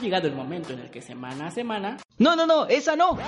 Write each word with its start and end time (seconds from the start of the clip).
llegado 0.00 0.26
el 0.28 0.34
momento 0.34 0.72
en 0.72 0.80
el 0.80 0.90
que 0.90 1.02
semana 1.02 1.48
a 1.48 1.50
semana... 1.50 1.96
No, 2.18 2.36
no, 2.36 2.46
no, 2.46 2.66
esa 2.66 2.96
no. 2.96 3.18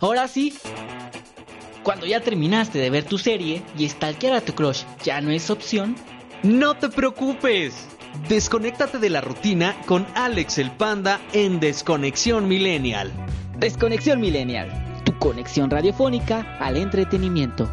Ahora 0.00 0.28
sí. 0.28 0.54
Cuando 1.82 2.06
ya 2.06 2.20
terminaste 2.20 2.78
de 2.78 2.90
ver 2.90 3.04
tu 3.04 3.18
serie 3.18 3.62
y 3.76 3.88
stalkear 3.88 4.34
a 4.34 4.40
tu 4.40 4.54
crush 4.54 4.84
ya 5.02 5.20
no 5.20 5.30
es 5.30 5.50
opción, 5.50 5.96
no 6.42 6.76
te 6.76 6.88
preocupes. 6.88 7.88
Desconéctate 8.28 8.98
de 8.98 9.10
la 9.10 9.20
rutina 9.20 9.76
con 9.86 10.06
Alex 10.14 10.58
el 10.58 10.70
Panda 10.70 11.20
en 11.32 11.60
Desconexión 11.60 12.48
Millennial. 12.48 13.12
Desconexión 13.58 14.20
Millennial, 14.20 15.02
tu 15.04 15.18
conexión 15.18 15.70
radiofónica 15.70 16.56
al 16.58 16.76
entretenimiento. 16.76 17.68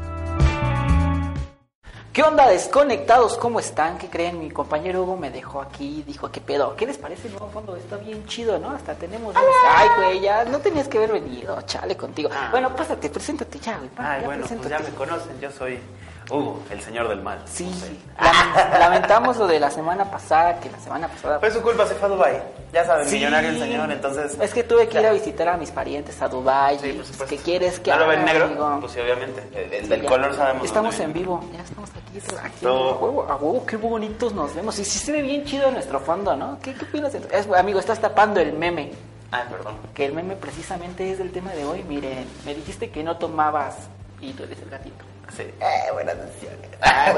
¿Qué 2.13 2.23
onda, 2.23 2.45
desconectados? 2.49 3.37
¿Cómo 3.37 3.61
están? 3.61 3.97
¿Qué 3.97 4.09
creen? 4.09 4.37
Mi 4.37 4.51
compañero 4.51 5.03
Hugo 5.03 5.15
me 5.15 5.31
dejó 5.31 5.61
aquí, 5.61 6.03
dijo, 6.05 6.29
¿qué 6.29 6.41
pedo? 6.41 6.75
¿Qué 6.75 6.85
les 6.85 6.97
parece 6.97 7.27
el 7.27 7.33
nuevo 7.35 7.49
fondo? 7.51 7.77
Está 7.77 7.95
bien 7.95 8.25
chido, 8.25 8.59
¿no? 8.59 8.71
Hasta 8.71 8.95
tenemos... 8.95 9.33
Ay, 9.73 9.87
güey, 9.95 10.19
ya 10.19 10.43
no 10.43 10.59
tenías 10.59 10.89
que 10.89 10.97
haber 10.97 11.13
venido, 11.13 11.61
chale 11.61 11.95
contigo. 11.95 12.29
Bueno, 12.51 12.75
pásate, 12.75 13.09
preséntate 13.09 13.59
ya, 13.59 13.77
güey. 13.77 13.89
Ay, 13.95 14.21
ya 14.21 14.27
bueno, 14.27 14.45
pues 14.45 14.67
ya 14.67 14.79
me 14.79 14.89
conocen, 14.89 15.39
yo 15.39 15.49
soy 15.51 15.79
Hugo, 16.31 16.59
el 16.69 16.81
señor 16.81 17.09
del 17.09 17.21
mal. 17.21 17.41
Sí, 17.45 17.69
lamen- 18.19 18.79
lamentamos 18.79 19.37
lo 19.37 19.47
de 19.47 19.59
la 19.59 19.69
semana 19.69 20.09
pasada, 20.09 20.59
que 20.59 20.69
la 20.71 20.79
semana 20.79 21.07
pasada... 21.07 21.39
Fue 21.39 21.51
su 21.51 21.61
culpa, 21.61 21.85
se 21.85 21.95
fue 21.95 22.07
a 22.07 22.11
Dubai. 22.11 22.41
Ya 22.71 22.85
saben, 22.85 23.07
Sí. 23.07 23.15
millonario 23.15 23.49
el 23.49 23.59
señor, 23.59 23.91
entonces... 23.91 24.37
Es 24.39 24.53
que 24.53 24.63
tuve 24.63 24.87
que 24.87 24.99
ir 24.99 25.05
a 25.05 25.11
visitar 25.11 25.49
a 25.49 25.57
mis 25.57 25.71
parientes 25.71 26.21
a 26.21 26.27
Dubai 26.29 26.79
Sí, 26.79 26.87
por 26.87 26.95
pues, 26.97 27.07
supuesto. 27.09 27.35
¿qué 27.35 27.41
quieres 27.41 27.79
que 27.79 27.87
¿Ya 27.87 27.97
lo 27.97 28.07
ven 28.07 28.19
haga, 28.21 28.31
negro? 28.33 28.45
amigo? 28.45 28.77
Pues 28.79 28.91
sí, 28.93 28.99
obviamente. 29.01 29.43
El, 29.53 29.73
el 29.73 29.83
Sí, 29.83 29.89
del 29.89 30.01
ya. 30.03 30.07
color 30.09 30.35
sabemos. 30.35 30.65
Estamos 30.65 30.99
en 31.01 31.13
vivo, 31.13 31.43
ya 31.53 31.61
estamos 31.63 31.89
aquí. 31.89 32.17
aquí 32.43 32.57
No. 32.65 32.71
a 32.71 32.95
huevo, 32.97 33.23
a 33.29 33.35
huevo, 33.35 33.65
qué 33.65 33.75
bonitos 33.77 34.33
nos 34.33 34.55
vemos. 34.55 34.79
Y 34.79 34.85
sí 34.85 34.99
se 34.99 35.11
ve 35.11 35.21
bien 35.21 35.43
chido 35.43 35.69
nuestro 35.71 35.99
fondo, 35.99 36.35
¿no? 36.37 36.57
¿Qué, 36.61 36.73
qué 36.73 36.85
opinas? 36.85 37.11
de- 37.13 37.27
Es, 37.37 37.47
amigo, 37.51 37.79
estás 37.79 37.99
tapando 37.99 38.39
el 38.39 38.53
meme. 38.53 38.91
Ay, 39.31 39.43
perdón. 39.49 39.75
Que 39.93 40.05
el 40.05 40.13
meme 40.13 40.35
precisamente 40.35 41.11
es 41.11 41.17
del 41.17 41.31
tema 41.31 41.51
de 41.51 41.65
hoy. 41.65 41.83
Miren, 41.83 42.25
me 42.45 42.53
dijiste 42.55 42.89
que 42.89 43.03
no 43.03 43.17
tomabas 43.17 43.75
y 44.21 44.31
tú 44.33 44.43
eres 44.43 44.61
el 44.61 44.69
gatito. 44.69 45.03
Sí. 45.35 45.43
Eh, 45.43 45.91
buenas 45.93 46.17
decisiones. 46.17 46.69
Ah. 46.81 47.13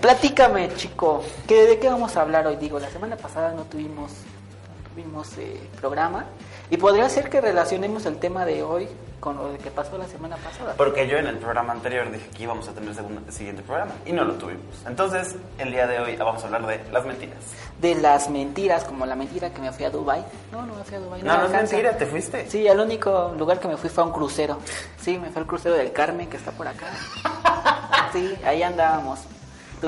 Platícame, 0.00 0.74
chico, 0.74 1.22
¿qué, 1.46 1.66
¿de 1.66 1.78
qué 1.78 1.88
vamos 1.88 2.16
a 2.16 2.22
hablar 2.22 2.46
hoy? 2.46 2.56
Digo, 2.56 2.78
la 2.78 2.88
semana 2.88 3.16
pasada 3.16 3.52
no 3.52 3.64
tuvimos, 3.64 4.10
no 4.12 4.90
tuvimos 4.90 5.38
eh, 5.38 5.60
programa 5.80 6.26
y 6.72 6.78
podría 6.78 7.06
ser 7.10 7.28
que 7.28 7.42
relacionemos 7.42 8.06
el 8.06 8.16
tema 8.16 8.46
de 8.46 8.62
hoy 8.62 8.88
con 9.20 9.36
lo 9.36 9.58
que 9.58 9.70
pasó 9.70 9.98
la 9.98 10.06
semana 10.06 10.38
pasada. 10.38 10.72
Porque 10.78 11.06
yo 11.06 11.18
en 11.18 11.26
el 11.26 11.36
programa 11.36 11.74
anterior 11.74 12.10
dije 12.10 12.26
que 12.34 12.44
íbamos 12.44 12.66
a 12.66 12.72
tener 12.72 12.94
segundo, 12.94 13.30
siguiente 13.30 13.62
programa 13.62 13.92
y 14.06 14.12
no 14.14 14.24
lo 14.24 14.32
tuvimos. 14.36 14.64
Entonces, 14.86 15.36
el 15.58 15.70
día 15.70 15.86
de 15.86 16.00
hoy 16.00 16.16
vamos 16.16 16.42
a 16.42 16.46
hablar 16.46 16.66
de 16.66 16.80
las 16.90 17.04
mentiras. 17.04 17.36
De 17.78 17.94
las 17.96 18.30
mentiras, 18.30 18.84
como 18.84 19.04
la 19.04 19.14
mentira 19.14 19.52
que 19.52 19.60
me 19.60 19.70
fui 19.70 19.84
a 19.84 19.90
Dubai. 19.90 20.24
No, 20.50 20.64
no 20.64 20.74
me 20.74 20.82
fui 20.82 20.96
a 20.96 21.00
Dubai. 21.00 21.22
No, 21.22 21.34
no 21.34 21.40
me 21.40 21.44
es 21.58 21.70
mentira, 21.70 21.98
¿te 21.98 22.06
fuiste? 22.06 22.48
Sí, 22.48 22.66
el 22.66 22.80
único 22.80 23.34
lugar 23.36 23.60
que 23.60 23.68
me 23.68 23.76
fui 23.76 23.90
fue 23.90 24.04
a 24.04 24.06
un 24.06 24.12
crucero. 24.14 24.56
Sí, 24.98 25.18
me 25.18 25.28
fue 25.28 25.42
al 25.42 25.46
crucero 25.46 25.74
del 25.74 25.92
Carmen, 25.92 26.30
que 26.30 26.38
está 26.38 26.52
por 26.52 26.66
acá. 26.66 26.86
Sí, 28.12 28.34
ahí 28.44 28.62
andábamos. 28.62 29.20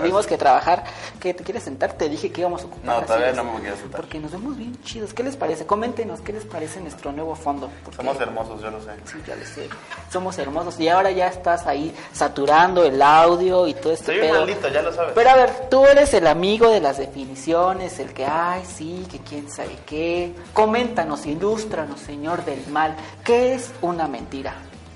Tuvimos 0.01 0.27
que 0.27 0.37
trabajar. 0.37 0.85
¿Qué, 1.21 1.33
¿Te 1.33 1.43
quieres 1.45 1.63
sentar? 1.63 1.93
Te 1.95 2.09
dije 2.09 2.31
que 2.31 2.41
íbamos 2.43 2.63
a 2.63 2.67
ocupar. 2.67 3.01
No, 3.01 3.07
todavía 3.07 3.33
no 3.33 3.45
me 3.45 3.61
quiero 3.61 3.77
sentar. 3.77 4.01
Porque 4.01 4.19
nos 4.19 4.33
vemos 4.33 4.57
bien 4.57 4.77
chidos. 4.83 5.15
¿Qué 5.15 5.23
les 5.23 5.37
parece? 5.37 5.65
Coméntenos, 5.67 6.21
¿qué 6.21 6.33
les 6.33 6.45
parece 6.45 6.81
nuestro 6.81 7.13
nuevo 7.13 7.35
fondo? 7.35 7.71
Porque- 7.85 7.97
Somos 7.97 8.21
hermosos, 8.21 8.61
yo 8.61 8.71
lo 8.71 8.81
sé. 8.81 8.91
Sí, 9.05 9.19
ya 9.27 9.37
lo 9.37 9.45
sé. 9.47 9.69
Somos 10.11 10.37
hermosos. 10.39 10.79
Y 10.81 10.89
ahora 10.89 11.11
ya 11.11 11.29
estás 11.29 11.67
ahí 11.67 11.95
saturando 12.13 12.85
el 12.85 13.01
audio 13.01 13.67
y 13.67 13.75
todo 13.75 13.93
este 13.93 14.07
Soy 14.07 14.19
pedo. 14.21 14.35
maldito, 14.41 14.69
ya 14.69 14.83
lo 14.83 14.93
sabes. 14.93 15.13
Pero 15.15 15.31
a 15.31 15.37
ver, 15.37 15.69
tú 15.71 15.87
eres 15.87 16.13
el 16.15 16.27
amigo 16.27 16.69
de 16.71 16.81
las 16.81 16.99
definiciones, 16.99 17.99
el 18.01 18.13
que, 18.13 18.27
ay, 18.27 18.65
sí, 18.67 19.07
que 19.11 19.19
quién 19.21 19.49
sabe 19.51 19.77
qué. 19.87 20.35
Coméntanos, 20.53 21.25
ilústranos, 21.27 22.01
señor 22.01 22.45
del 22.45 22.67
mal. 22.69 22.97
¿Qué 23.25 23.55
es 23.55 23.71
una 23.81 24.09
mentira? 24.09 24.55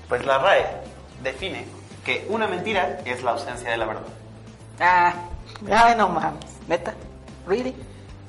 Pues 0.09 0.25
la 0.25 0.39
RAE 0.39 0.65
define 1.23 1.65
que 2.03 2.25
una 2.29 2.47
mentira 2.47 2.99
es 3.05 3.23
la 3.23 3.31
ausencia 3.31 3.69
de 3.71 3.77
la 3.77 3.85
verdad. 3.85 4.01
Ah, 4.79 5.13
ay, 5.71 5.95
no 5.97 6.09
mames. 6.09 6.45
¿Neta? 6.67 6.93
¿Really? 7.47 7.75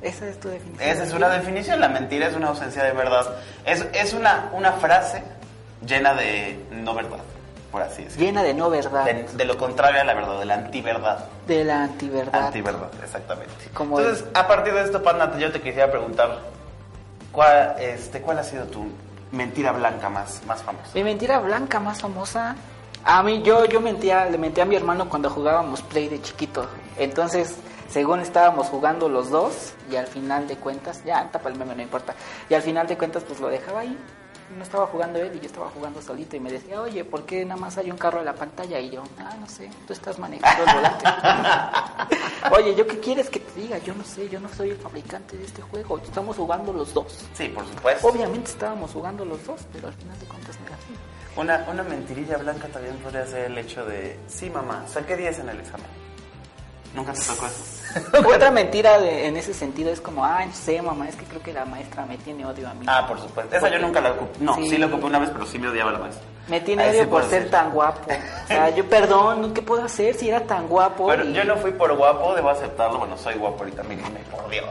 Esa 0.03 0.27
es 0.29 0.41
tu 0.41 0.49
definición. 0.49 0.89
Esa 0.89 1.05
es 1.05 1.13
una 1.13 1.29
definición, 1.29 1.79
la 1.81 1.89
mentira 1.89 2.27
es 2.29 2.35
una 2.35 2.49
ausencia 2.49 2.83
de 2.83 2.93
verdad. 2.93 3.37
Es, 3.65 3.87
es 3.93 4.15
una, 4.15 4.51
una 4.53 4.73
frase 4.73 5.23
llena 5.87 6.15
de 6.15 6.59
no 6.71 6.95
verdad, 6.95 7.19
por 7.71 7.83
así 7.83 8.05
decirlo. 8.05 8.27
Llena 8.27 8.43
de 8.43 8.55
no 8.55 8.71
verdad. 8.71 9.05
De, 9.05 9.25
de 9.25 9.45
lo 9.45 9.59
contrario 9.59 10.01
a 10.01 10.05
la 10.05 10.15
verdad, 10.15 10.39
de 10.39 10.47
la 10.47 10.55
antiverdad. 10.55 11.25
De 11.47 11.65
la 11.65 11.83
antiverdad. 11.85 12.47
Antiverdad, 12.47 12.89
exactamente. 13.03 13.53
Como 13.75 14.01
Entonces, 14.01 14.25
a 14.33 14.49
partir 14.49 14.73
de 14.73 14.83
esto, 14.85 15.03
Panda, 15.03 15.37
yo 15.39 15.53
te 15.53 15.61
quisiera 15.61 15.91
preguntar, 15.91 16.39
¿cuál, 17.31 17.77
este, 17.79 18.23
¿cuál 18.23 18.39
ha 18.39 18.45
sido 18.45 18.65
tu 18.65 18.87
mentira 19.33 19.73
blanca 19.73 20.09
más, 20.09 20.41
más 20.47 20.63
famosa? 20.63 20.89
Mi 20.95 21.05
mentira 21.05 21.39
blanca 21.41 21.79
más 21.79 22.01
famosa. 22.01 22.57
A 23.05 23.23
mí, 23.23 23.43
yo, 23.43 23.65
yo 23.65 23.81
mentía, 23.81 24.27
le 24.27 24.37
mentí 24.37 24.61
a 24.61 24.65
mi 24.65 24.77
hermano 24.77 25.09
cuando 25.09 25.31
jugábamos 25.31 25.81
Play 25.83 26.09
de 26.09 26.21
chiquito. 26.21 26.67
Entonces, 26.99 27.57
según 27.89 28.21
estábamos 28.21 28.69
jugando 28.69 29.09
los 29.09 29.31
dos, 29.31 29.73
y 29.91 29.97
al 29.97 30.07
final 30.07 30.47
de 30.47 30.57
cuentas, 30.57 31.03
ya 31.05 31.29
tapa 31.31 31.49
el 31.49 31.57
meme, 31.57 31.75
no 31.75 31.83
importa. 31.83 32.15
Y 32.49 32.55
al 32.55 32.63
final 32.63 32.87
de 32.87 32.97
cuentas, 32.99 33.25
pues 33.25 33.41
lo 33.41 33.49
dejaba 33.49 33.81
ahí. 33.81 33.99
No 34.57 34.65
estaba 34.65 34.87
jugando 34.87 35.21
él 35.21 35.31
y 35.37 35.39
yo 35.39 35.47
estaba 35.47 35.71
jugando 35.71 36.03
solito. 36.03 36.37
Y 36.37 36.41
me 36.41 36.51
decía, 36.51 36.81
oye, 36.83 37.05
¿por 37.05 37.25
qué 37.25 37.45
nada 37.45 37.61
más 37.61 37.79
hay 37.79 37.91
un 37.91 37.97
carro 37.97 38.19
en 38.19 38.25
la 38.25 38.35
pantalla? 38.35 38.81
Y 38.81 38.91
yo, 38.91 39.03
ah, 39.19 39.37
no 39.41 39.49
sé, 39.49 39.71
tú 39.87 39.93
estás 39.93 40.19
manejando 40.19 40.65
el 40.65 40.77
volante. 40.77 41.05
oye, 42.57 42.75
¿yo 42.75 42.87
qué 42.87 42.99
quieres 42.99 43.31
que 43.31 43.39
te 43.39 43.61
diga? 43.61 43.79
Yo 43.79 43.95
no 43.95 44.05
sé, 44.05 44.29
yo 44.29 44.41
no 44.41 44.49
soy 44.49 44.71
el 44.71 44.77
fabricante 44.77 45.37
de 45.37 45.45
este 45.45 45.63
juego. 45.63 45.99
Estamos 45.99 46.37
jugando 46.37 46.73
los 46.73 46.93
dos. 46.93 47.27
Sí, 47.33 47.49
por 47.49 47.65
supuesto. 47.65 48.09
Obviamente 48.09 48.51
estábamos 48.51 48.91
jugando 48.91 49.25
los 49.25 49.45
dos, 49.47 49.61
pero 49.73 49.89
al 49.89 49.95
final 49.95 50.19
de 50.19 50.27
cuentas 50.27 50.59
era 50.67 50.75
así. 50.75 50.95
Una, 51.37 51.65
una 51.71 51.83
mentirilla 51.83 52.37
blanca 52.39 52.69
también 52.69 52.97
podría 52.97 53.25
ser 53.27 53.47
el 53.47 53.59
hecho 53.59 53.85
de, 53.87 54.19
sí, 54.27 54.51
mamá, 54.51 54.85
saqué 54.87 55.17
10 55.17 55.39
en 55.41 55.49
el 55.51 55.61
examen. 55.61 55.87
Nunca 56.93 57.13
te 57.13 57.21
tocó 57.23 57.47
eso. 57.47 58.29
Otra 58.35 58.51
mentira 58.51 58.99
de- 58.99 59.27
en 59.29 59.37
ese 59.37 59.55
sentido 59.55 59.93
es 59.93 60.01
como, 60.01 60.25
ay, 60.25 60.49
no 60.49 60.53
sé, 60.53 60.83
mamá, 60.83 61.09
es 61.09 61.15
que 61.15 61.25
creo 61.25 61.41
que 61.41 61.53
la 61.53 61.65
maestra 61.65 62.05
me 62.05 62.19
tiene 62.19 62.45
odio 62.45 62.69
a 62.69 62.75
mí. 62.75 62.85
Ah, 62.89 63.07
por 63.07 63.21
supuesto. 63.21 63.55
Esa 63.57 63.69
yo 63.69 63.79
nunca 63.79 64.01
la 64.01 64.11
ocupé. 64.11 64.39
No, 64.41 64.57
Sí. 64.57 64.69
sí, 64.71 64.77
la 64.77 64.87
ocupé 64.87 65.05
una 65.07 65.21
vez, 65.21 65.31
pero 65.33 65.47
sí 65.47 65.57
me 65.61 65.69
odiaba 65.69 65.93
la 65.93 65.99
maestra. 66.01 66.25
Me 66.49 66.61
tiene 66.61 66.83
Ahí 66.83 66.91
sí 66.95 66.99
odio 66.99 67.11
por 67.11 67.23
ser 67.23 67.31
decir. 67.45 67.51
tan 67.53 67.71
guapo. 67.71 68.11
O 68.11 68.47
sea, 68.49 68.71
yo 68.71 68.89
perdón, 68.89 69.55
¿qué 69.55 69.63
puedo 69.63 69.85
hacer 69.85 70.17
si 70.17 70.29
era 70.29 70.41
tan 70.41 70.67
guapo? 70.67 71.05
Bueno, 71.05 71.25
y- 71.27 71.33
yo 71.33 71.45
no 71.45 71.57
fui 71.59 71.71
por 71.71 71.97
guapo, 71.97 72.35
debo 72.35 72.51
aceptarlo. 72.51 72.99
Bueno, 72.99 73.17
soy 73.17 73.35
guapo 73.35 73.59
ahorita, 73.61 73.85
mírenme, 73.85 74.21
por 74.33 74.51
Dios. 74.51 74.67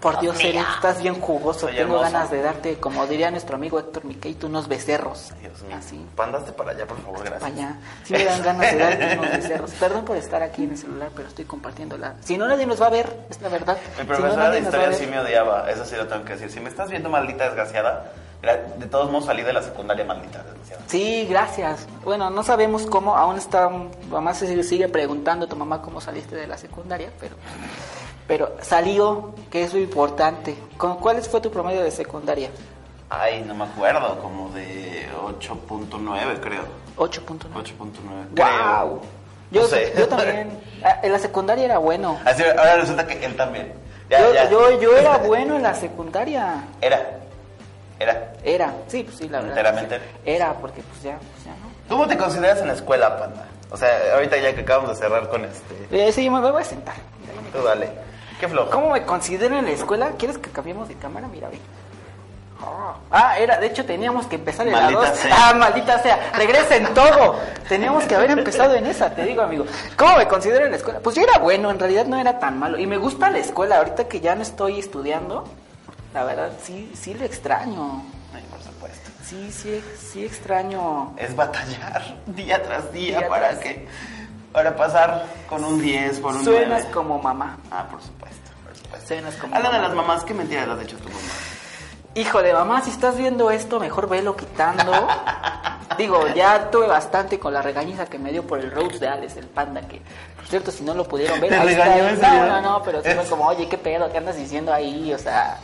Por 0.00 0.20
Dios, 0.20 0.38
eres, 0.44 0.64
estás 0.76 1.02
bien 1.02 1.20
jugoso. 1.20 1.60
Soy 1.60 1.76
Tengo 1.76 1.96
hermoso. 1.96 2.12
ganas 2.12 2.30
de 2.30 2.42
darte, 2.42 2.76
como 2.78 3.06
diría 3.06 3.30
nuestro 3.30 3.56
amigo 3.56 3.78
Héctor 3.78 4.04
Miquel, 4.04 4.36
unos 4.44 4.68
becerros. 4.68 5.32
Dios 5.40 5.62
mío. 5.62 5.76
Así, 5.76 6.06
para 6.16 6.38
allá, 6.70 6.86
por 6.86 6.98
favor, 7.02 7.18
gracias. 7.24 7.40
para 7.40 7.54
allá. 7.54 7.76
Sí 8.04 8.12
me 8.12 8.24
dan 8.24 8.42
ganas 8.42 8.72
de 8.72 8.78
darte 8.78 9.18
unos 9.18 9.30
becerros. 9.32 9.70
Perdón 9.72 10.04
por 10.04 10.16
estar 10.16 10.42
aquí 10.42 10.64
en 10.64 10.70
el 10.70 10.78
celular, 10.78 11.10
pero 11.16 11.28
estoy 11.28 11.44
compartiendo 11.44 11.98
la... 11.98 12.14
Si 12.22 12.36
no, 12.38 12.46
nadie 12.46 12.66
nos 12.66 12.80
va 12.80 12.86
a 12.86 12.90
ver, 12.90 13.12
es 13.30 13.40
la 13.40 13.48
verdad. 13.48 13.76
Mi 13.76 13.94
Si 13.94 14.00
no, 14.02 14.06
profesora 14.16 14.50
de 14.50 14.60
historia 14.60 14.92
sí 14.92 15.06
me 15.06 15.18
odiaba, 15.20 15.70
eso 15.70 15.84
sí 15.84 15.96
lo 15.96 16.06
tengo 16.06 16.24
que 16.24 16.34
decir. 16.34 16.50
Si 16.50 16.60
me 16.60 16.68
estás 16.68 16.88
viendo 16.90 17.08
maldita 17.08 17.44
desgraciada, 17.44 18.12
gra- 18.42 18.74
de 18.76 18.86
todos 18.86 19.10
modos 19.10 19.26
salí 19.26 19.42
de 19.42 19.52
la 19.52 19.62
secundaria 19.62 20.04
maldita 20.04 20.42
desgraciada. 20.42 20.82
Sí, 20.86 21.26
gracias. 21.28 21.86
Bueno, 22.04 22.30
no 22.30 22.42
sabemos 22.42 22.86
cómo, 22.86 23.16
aún 23.16 23.36
está, 23.36 23.68
mamá 24.10 24.32
se 24.34 24.62
sigue 24.62 24.88
preguntando 24.88 25.46
a 25.46 25.48
tu 25.48 25.56
mamá 25.56 25.82
cómo 25.82 26.00
saliste 26.00 26.36
de 26.36 26.46
la 26.46 26.56
secundaria, 26.56 27.10
pero, 27.20 27.34
pero 28.28 28.54
salió, 28.62 29.34
que 29.50 29.64
es 29.64 29.72
lo 29.74 29.80
importante. 29.80 30.56
¿Con 30.76 30.98
cuál 30.98 31.20
fue 31.22 31.40
tu 31.40 31.50
promedio 31.50 31.82
de 31.82 31.90
secundaria? 31.90 32.50
Ay, 33.10 33.42
no 33.44 33.54
me 33.54 33.64
acuerdo, 33.64 34.18
como 34.20 34.50
de 34.50 35.08
8.9 35.24 36.40
creo. 36.40 36.62
8.9. 36.96 37.38
8.9 37.54 38.28
Wow. 38.36 39.00
creo. 39.00 39.00
Yo, 39.50 39.62
No 39.62 39.66
sé. 39.66 39.92
yo 39.98 40.06
también. 40.06 40.50
Ah, 40.84 41.00
En 41.02 41.10
la 41.10 41.18
secundaria 41.18 41.64
era 41.64 41.78
bueno. 41.78 42.20
Así, 42.24 42.44
ahora 42.44 42.76
resulta 42.76 43.04
que 43.04 43.24
él 43.24 43.34
también. 43.34 43.72
Ya, 44.08 44.20
yo, 44.20 44.32
ya. 44.34 44.48
yo, 44.48 44.80
yo 44.80 44.96
era 44.96 45.18
bueno 45.26 45.56
en 45.56 45.62
la 45.64 45.74
secundaria. 45.74 46.62
Era. 46.80 47.18
Era. 47.98 48.32
Era, 48.44 48.72
sí, 48.86 49.02
pues 49.02 49.16
sí, 49.16 49.28
la 49.28 49.38
verdad. 49.40 49.58
Enteramente. 49.58 50.00
Era, 50.24 50.52
porque 50.54 50.82
pues 50.82 51.02
ya, 51.02 51.18
pues 51.18 51.44
ya 51.44 51.50
no. 51.52 51.68
¿Cómo 51.88 52.06
te 52.06 52.16
consideras 52.16 52.60
en 52.60 52.68
la 52.68 52.74
escuela, 52.74 53.18
panda? 53.18 53.46
O 53.72 53.76
sea, 53.76 53.88
ahorita 54.14 54.36
ya 54.36 54.54
que 54.54 54.60
acabamos 54.60 54.90
de 54.90 54.96
cerrar 54.96 55.28
con 55.28 55.44
este. 55.44 55.88
Eh, 55.90 56.12
sí, 56.12 56.24
yo 56.26 56.30
me 56.30 56.40
voy 56.40 56.62
a 56.62 56.64
sentar. 56.64 56.94
Tú 57.52 57.62
dale. 57.64 57.88
Qué 58.40 58.48
flojo. 58.48 58.70
¿Cómo 58.70 58.90
me 58.92 59.02
considero 59.04 59.58
en 59.58 59.64
la 59.64 59.70
escuela? 59.72 60.10
¿Quieres 60.18 60.38
que 60.38 60.50
cambiemos 60.50 60.88
de 60.88 60.94
cámara? 60.94 61.26
Mira, 61.28 61.48
ve. 61.48 61.58
Ah, 62.60 62.94
Ah, 63.10 63.38
era, 63.38 63.58
de 63.58 63.66
hecho 63.68 63.84
teníamos 63.84 64.26
que 64.26 64.34
empezar 64.36 64.66
en 64.66 64.72
la 64.74 64.80
Maldita 64.82 65.10
2. 65.10 65.18
sea. 65.18 65.36
Ah, 65.48 65.54
maldita 65.54 66.02
sea, 66.02 66.32
regresen 66.34 66.92
todo. 66.92 67.36
Teníamos 67.68 68.04
que 68.04 68.14
haber 68.16 68.30
empezado 68.32 68.74
en 68.74 68.86
esa, 68.86 69.10
te 69.14 69.24
digo, 69.24 69.42
amigo. 69.42 69.64
¿Cómo 69.96 70.16
me 70.16 70.26
considero 70.26 70.64
en 70.64 70.72
la 70.72 70.76
escuela? 70.76 70.98
Pues 71.00 71.14
yo 71.16 71.22
era 71.22 71.38
bueno, 71.38 71.70
en 71.70 71.78
realidad 71.78 72.06
no 72.06 72.18
era 72.18 72.38
tan 72.40 72.58
malo. 72.58 72.78
Y 72.78 72.86
me 72.86 72.96
gusta 72.96 73.30
la 73.30 73.38
escuela, 73.38 73.78
ahorita 73.78 74.08
que 74.08 74.20
ya 74.20 74.34
no 74.34 74.42
estoy 74.42 74.78
estudiando, 74.80 75.44
la 76.14 76.24
verdad 76.24 76.50
sí, 76.62 76.90
sí 77.00 77.14
lo 77.14 77.24
extraño. 77.24 78.02
Ay, 78.34 78.42
por 78.50 78.60
supuesto. 78.60 79.08
Sí, 79.24 79.52
sí, 79.52 79.82
sí 79.96 80.24
extraño. 80.24 81.12
Es 81.16 81.36
batallar 81.36 82.02
día 82.26 82.60
tras 82.62 82.92
día, 82.92 83.18
Día 83.18 83.28
para 83.28 83.50
tras- 83.52 83.58
que. 83.60 83.88
Para 84.52 84.74
pasar 84.76 85.26
con 85.48 85.64
un 85.64 85.80
10, 85.80 86.20
por 86.20 86.34
un 86.34 86.44
Suenas 86.44 86.80
9. 86.84 86.90
como 86.92 87.18
mamá. 87.18 87.58
Ah, 87.70 87.86
por 87.90 88.00
supuesto, 88.02 88.50
por 88.64 88.74
supuesto. 88.76 89.06
Cenas 89.06 89.34
con 89.36 89.50
mi 89.50 89.56
Habla 89.56 89.70
de 89.70 89.78
las 89.80 89.94
mamás, 89.94 90.24
¿qué 90.24 90.34
mentiras 90.34 90.66
le 90.66 90.74
has 90.74 90.80
hecho 90.82 90.96
tu 90.96 91.08
mamá? 91.08 91.20
Híjole, 92.14 92.52
mamá, 92.52 92.80
si 92.80 92.90
estás 92.90 93.16
viendo 93.16 93.50
esto, 93.50 93.78
mejor 93.78 94.08
velo 94.08 94.34
quitando. 94.36 94.92
Digo, 95.98 96.26
ya 96.28 96.70
tuve 96.70 96.86
bastante 96.86 97.38
con 97.38 97.52
la 97.52 97.60
regañiza 97.62 98.06
que 98.06 98.18
me 98.18 98.32
dio 98.32 98.46
por 98.46 98.58
el 98.60 98.70
Rhodes 98.70 99.00
de 99.00 99.08
Alex, 99.08 99.36
el 99.36 99.46
panda, 99.46 99.82
que, 99.82 100.00
por 100.36 100.46
cierto, 100.46 100.70
si 100.70 100.84
no 100.84 100.94
lo 100.94 101.04
pudieron 101.04 101.40
ver, 101.40 101.50
¿Te 101.50 101.56
ahí 101.56 101.74
está. 102.14 102.46
No, 102.46 102.46
no, 102.46 102.60
no, 102.60 102.82
pero 102.82 103.02
sí 103.02 103.10
fue 103.10 103.24
como, 103.26 103.46
oye, 103.46 103.68
qué 103.68 103.78
pedo, 103.78 104.10
¿qué 104.10 104.18
andas 104.18 104.36
diciendo 104.36 104.72
ahí? 104.72 105.12
O 105.12 105.18
sea, 105.18 105.58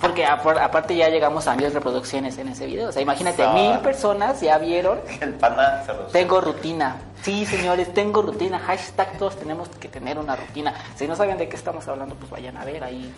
porque 0.00 0.24
apar- 0.26 0.58
aparte 0.58 0.96
ya 0.96 1.08
llegamos 1.08 1.46
a 1.46 1.54
mil 1.54 1.72
reproducciones 1.72 2.36
en 2.38 2.48
ese 2.48 2.66
video. 2.66 2.88
O 2.88 2.92
sea, 2.92 3.02
imagínate, 3.02 3.42
Ah. 3.42 3.52
mil 3.52 3.78
personas 3.78 4.40
ya 4.40 4.58
vieron. 4.58 5.00
El 5.20 5.34
panda 5.34 5.84
se 5.86 5.92
Tengo 6.12 6.40
rutina. 6.40 6.96
Sí, 7.22 7.46
señores, 7.46 7.92
tengo 7.94 8.22
rutina. 8.22 8.58
Hashtag 8.58 9.16
todos 9.18 9.36
tenemos 9.36 9.68
que 9.68 9.88
tener 9.88 10.18
una 10.18 10.34
rutina. 10.36 10.74
Si 10.96 11.06
no 11.06 11.14
saben 11.16 11.38
de 11.38 11.48
qué 11.48 11.56
estamos 11.56 11.86
hablando, 11.88 12.14
pues 12.16 12.30
vayan 12.30 12.56
a 12.56 12.64
ver 12.64 12.82
ahí 12.82 13.12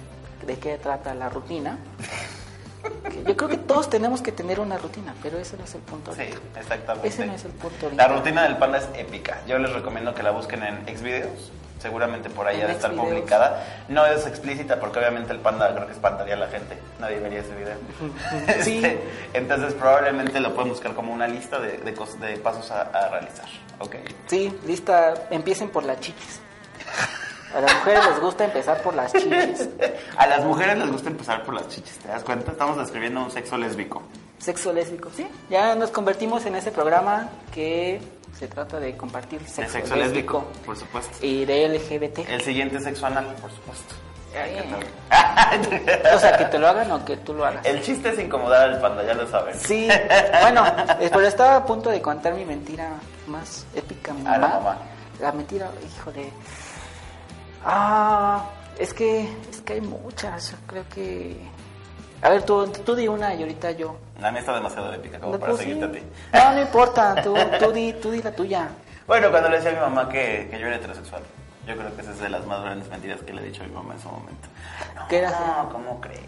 de 0.46 0.58
qué 0.58 0.76
trata 0.76 1.14
la 1.14 1.28
rutina. 1.30 1.78
Yo 3.26 3.36
creo 3.36 3.48
que 3.48 3.56
todos 3.56 3.88
tenemos 3.88 4.20
que 4.22 4.32
tener 4.32 4.60
una 4.60 4.76
rutina, 4.78 5.14
pero 5.22 5.38
ese 5.38 5.56
no 5.56 5.64
es 5.64 5.74
el 5.74 5.80
punto. 5.82 6.12
Sí, 6.14 6.22
ahorita. 6.22 6.60
exactamente. 6.60 7.08
Ese 7.08 7.26
no 7.26 7.32
es 7.34 7.44
el 7.44 7.52
punto. 7.52 7.90
La 7.96 8.08
rutina 8.08 8.42
del 8.42 8.56
panda 8.58 8.78
es 8.78 8.88
épica. 8.96 9.40
Yo 9.46 9.58
les 9.58 9.72
recomiendo 9.72 10.14
que 10.14 10.22
la 10.22 10.30
busquen 10.32 10.62
en 10.62 10.84
Xvideos. 10.96 11.50
Seguramente 11.80 12.30
por 12.30 12.46
ahí 12.46 12.62
ha 12.62 12.66
de 12.66 12.72
estar 12.72 12.92
publicada. 12.94 13.84
No 13.88 14.06
es 14.06 14.26
explícita 14.26 14.80
porque 14.80 15.00
obviamente 15.00 15.32
el 15.32 15.38
panda 15.40 15.70
creo 15.74 15.86
que 15.86 15.92
espantaría 15.92 16.32
a 16.34 16.38
la 16.38 16.48
gente. 16.48 16.78
Nadie 16.98 17.18
vería 17.20 17.40
ese 17.40 17.54
video. 17.54 17.74
Sí. 18.62 18.76
Este, 18.78 19.00
entonces 19.34 19.74
probablemente 19.74 20.40
lo 20.40 20.54
pueden 20.54 20.70
buscar 20.70 20.94
como 20.94 21.12
una 21.12 21.28
lista 21.28 21.58
de, 21.58 21.76
de 21.78 21.94
cos- 21.94 22.18
de 22.18 22.36
pasos 22.38 22.70
a, 22.70 22.82
a 22.82 23.08
realizar. 23.10 23.44
¿Ok? 23.80 23.96
Sí, 24.28 24.50
lista. 24.66 25.12
Empiecen 25.30 25.68
por 25.68 25.84
las 25.84 26.00
chichis. 26.00 26.40
A 27.54 27.60
las 27.60 27.74
mujeres 27.74 28.06
les 28.08 28.20
gusta 28.20 28.44
empezar 28.44 28.82
por 28.82 28.94
las 28.94 29.12
chichis. 29.12 29.68
A 30.16 30.26
las 30.26 30.44
mujeres 30.44 30.76
les 30.78 30.90
gusta 30.90 31.08
empezar 31.10 31.42
por 31.44 31.54
las 31.54 31.68
chichis. 31.68 31.98
¿Te 31.98 32.08
das 32.08 32.24
cuenta? 32.24 32.50
Estamos 32.52 32.76
describiendo 32.76 33.22
un 33.22 33.30
sexo 33.30 33.56
lésbico. 33.56 34.02
Sexo 34.38 34.72
lésbico, 34.72 35.10
sí. 35.16 35.26
Ya 35.48 35.74
nos 35.74 35.90
convertimos 35.90 36.44
en 36.46 36.56
ese 36.56 36.70
programa 36.72 37.28
que 37.52 38.00
se 38.38 38.48
trata 38.48 38.80
de 38.80 38.96
compartir 38.96 39.40
De 39.40 39.48
sexo, 39.48 39.72
sexo 39.72 39.94
lésbico, 39.96 40.44
por 40.66 40.76
supuesto. 40.76 41.16
y 41.24 41.44
de 41.44 41.68
LGBT. 41.68 42.28
El 42.28 42.40
siguiente 42.42 42.80
sexo 42.80 43.06
anal, 43.06 43.26
por 43.40 43.50
supuesto. 43.52 43.94
O 46.14 46.18
sea, 46.18 46.36
que 46.36 46.44
te 46.46 46.58
lo 46.58 46.66
hagan 46.68 46.90
o 46.90 47.04
que 47.04 47.16
tú 47.18 47.34
lo 47.34 47.44
hagas. 47.46 47.64
El 47.64 47.80
chiste 47.82 48.08
es 48.10 48.18
incomodar 48.18 48.68
al 48.68 48.80
panda, 48.80 49.04
ya 49.04 49.14
lo 49.14 49.28
saben. 49.28 49.54
Sí, 49.58 49.88
bueno, 50.42 50.64
pero 50.98 51.20
estaba 51.20 51.56
a 51.56 51.64
punto 51.64 51.90
de 51.90 52.02
contar 52.02 52.34
mi 52.34 52.44
mentira 52.44 52.90
más 53.28 53.64
épica 53.76 54.10
a 54.10 54.14
mi 54.14 54.26
A 54.26 54.30
la 54.32 54.38
mamá. 54.38 54.54
mamá. 54.58 54.78
La 55.20 55.30
mentira, 55.30 55.70
híjole. 55.86 56.32
Ah, 57.64 58.44
es 58.78 58.92
que, 58.92 59.28
es 59.50 59.60
que 59.62 59.74
hay 59.74 59.80
muchas, 59.80 60.50
yo 60.52 60.56
creo 60.66 60.84
que... 60.88 61.36
A 62.22 62.30
ver, 62.30 62.42
tú, 62.44 62.66
tú 62.68 62.94
di 62.94 63.06
una 63.08 63.34
y 63.34 63.42
ahorita 63.42 63.72
yo. 63.72 63.96
La 64.20 64.30
mía 64.30 64.40
está 64.40 64.54
demasiado 64.54 64.92
épica 64.94 65.18
como 65.18 65.32
No, 65.32 65.38
para 65.38 65.52
pues, 65.52 65.62
seguirte 65.62 65.84
sí. 65.84 65.90
a 65.90 65.92
ti. 65.92 66.06
No, 66.32 66.52
no 66.54 66.62
importa, 66.62 67.22
tú, 67.22 67.34
tú, 67.58 67.72
di, 67.72 67.92
tú 67.94 68.10
di 68.10 68.22
la 68.22 68.32
tuya. 68.32 68.68
Bueno, 69.06 69.30
cuando 69.30 69.50
le 69.50 69.56
decía 69.56 69.72
a 69.72 69.74
mi 69.74 69.80
mamá 69.80 70.08
que, 70.08 70.48
que 70.50 70.58
yo 70.58 70.66
era 70.66 70.76
heterosexual, 70.76 71.22
yo 71.66 71.76
creo 71.76 71.94
que 71.94 72.00
esa 72.02 72.12
es 72.12 72.20
de 72.20 72.28
las 72.30 72.46
más 72.46 72.62
grandes 72.62 72.88
mentiras 72.88 73.20
que 73.20 73.32
le 73.34 73.42
he 73.42 73.44
dicho 73.46 73.62
a 73.62 73.66
mi 73.66 73.72
mamá 73.74 73.94
en 73.94 74.00
su 74.00 74.08
momento. 74.08 74.48
No, 74.94 75.08
¿Qué 75.08 75.18
eras? 75.18 75.34
no, 75.38 75.68
¿cómo 75.70 76.00
crees? 76.00 76.20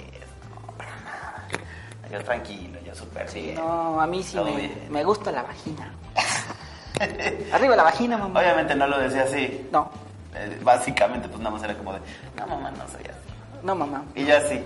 No, 0.50 0.72
para 0.76 0.96
nada. 0.96 1.48
Yo 2.12 2.22
tranquilo, 2.24 2.78
yo 2.84 2.94
súper 2.94 3.30
bien. 3.32 3.54
No, 3.54 3.98
a 4.00 4.06
mí 4.06 4.22
sí 4.22 4.38
me, 4.38 4.72
me 4.90 5.04
gusta 5.04 5.32
la 5.32 5.42
vagina. 5.42 5.92
Arriba 7.52 7.76
la 7.76 7.82
vagina, 7.84 8.18
mamá. 8.18 8.40
Obviamente 8.40 8.74
no 8.74 8.86
lo 8.86 8.98
decía 8.98 9.22
así. 9.22 9.66
No, 9.72 9.90
Eh, 10.38 10.58
básicamente, 10.62 11.28
pues 11.28 11.38
nada 11.40 11.50
más 11.50 11.62
era 11.62 11.74
como 11.74 11.92
de, 11.94 12.00
no, 12.36 12.46
mamá, 12.46 12.70
no 12.70 12.86
soy 12.88 13.02
así. 13.02 13.62
no, 13.62 13.74
mamá. 13.74 14.02
Y 14.14 14.24
yo 14.26 14.36
así. 14.36 14.60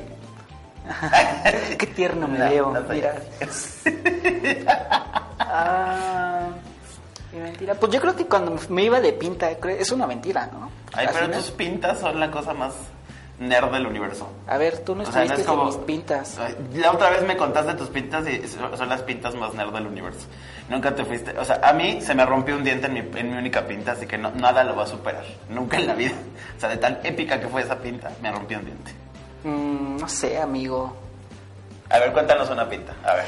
Qué 1.78 1.86
tierno 1.88 2.26
me 2.26 2.38
No, 2.40 2.48
veo. 2.50 2.72
no 2.72 2.80
Mira. 2.92 3.14
Ah, 5.52 6.48
mi 7.32 7.40
mentira. 7.40 7.74
Pues 7.74 7.92
yo 7.92 8.00
creo 8.00 8.14
que 8.16 8.26
cuando 8.26 8.56
me 8.68 8.84
iba 8.84 9.00
de 9.00 9.12
pinta, 9.12 9.50
es 9.50 9.90
una 9.92 10.06
mentira, 10.06 10.48
¿no? 10.52 10.70
Ay, 10.92 11.06
Así 11.06 11.14
pero 11.16 11.28
me- 11.28 11.36
tus 11.36 11.50
pintas 11.50 11.98
son 11.98 12.18
la 12.20 12.30
cosa 12.30 12.52
más 12.54 12.72
nerd 13.40 13.72
del 13.72 13.86
universo. 13.86 14.30
A 14.46 14.56
ver, 14.58 14.78
tú 14.84 14.94
no 14.94 15.02
O 15.02 15.06
sea, 15.06 15.16
no 15.16 15.20
estuviste 15.22 15.40
es 15.42 15.46
como- 15.48 15.62
en 15.62 15.68
mis 15.68 15.76
pintas. 15.78 16.38
La 16.74 16.92
otra 16.92 17.10
vez 17.10 17.22
me 17.26 17.36
contaste 17.36 17.74
tus 17.74 17.88
pintas 17.88 18.28
y 18.28 18.46
son 18.46 18.76
son 18.76 18.88
las 18.88 19.02
pintas 19.02 19.34
más 19.34 19.52
nerd 19.54 19.72
del 19.72 19.86
universo. 19.86 20.26
Nunca 20.68 20.94
te 20.94 21.04
fuiste. 21.04 21.36
O 21.38 21.44
sea, 21.44 21.58
a 21.64 21.72
mí 21.72 22.00
se 22.00 22.14
me 22.14 22.24
rompió 22.24 22.54
un 22.56 22.62
diente 22.62 22.86
en 22.86 22.92
mi, 22.94 23.00
en 23.00 23.30
mi 23.32 23.36
única 23.36 23.66
pinta, 23.66 23.92
así 23.92 24.06
que 24.06 24.16
no, 24.16 24.30
nada 24.30 24.62
lo 24.62 24.76
va 24.76 24.84
a 24.84 24.86
superar. 24.86 25.24
Nunca 25.48 25.78
en 25.78 25.86
la 25.88 25.94
vida. 25.94 26.14
O 26.56 26.60
sea, 26.60 26.68
de 26.68 26.76
tan 26.76 27.00
épica 27.02 27.40
que 27.40 27.48
fue 27.48 27.62
esa 27.62 27.76
pinta, 27.78 28.10
me 28.22 28.30
rompió 28.30 28.58
un 28.58 28.64
diente. 28.66 28.92
Mm, 29.42 29.96
no 29.96 30.08
sé, 30.08 30.38
amigo. 30.38 30.94
A 31.88 31.98
ver, 31.98 32.12
cuéntanos 32.12 32.48
una 32.50 32.68
pinta. 32.68 32.92
A 33.04 33.14
ver. 33.14 33.24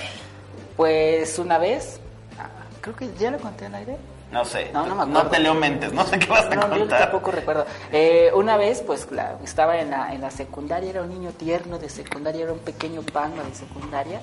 Pues 0.77 1.39
una 1.39 1.59
vez, 1.59 2.01
ah, 2.39 2.49
creo 2.81 2.95
que 2.95 3.11
ya 3.19 3.31
lo 3.31 3.39
conté 3.39 3.67
al 3.67 3.75
aire. 3.75 3.97
No 4.33 4.45
sé. 4.47 4.71
No, 4.73 4.87
no 4.87 4.95
me 4.95 5.03
acuerdo. 5.03 5.31
te 5.31 5.39
leo 5.41 5.55
mentes. 5.55 5.93
No 5.93 6.05
sé 6.07 6.19
qué 6.19 6.27
vas 6.27 6.47
a 6.47 6.55
No, 6.55 6.63
yo 6.75 6.79
contar. 6.81 7.01
tampoco 7.03 7.31
recuerdo. 7.31 7.67
Eh, 7.93 8.31
una 8.35 8.57
vez, 8.57 8.81
pues 8.81 9.07
la- 9.13 9.37
estaba 9.45 9.79
en 9.79 9.91
la, 9.91 10.13
en 10.15 10.23
la 10.23 10.31
secundaria, 10.31 10.89
era 10.89 11.03
un 11.03 11.11
niño 11.11 11.31
tierno 11.33 11.79
de 11.79 11.91
secundaria, 11.91 12.45
era 12.45 12.53
un 12.53 12.59
pequeño 12.61 13.03
panda 13.03 13.43
de 13.45 13.55
secundaria 13.55 14.21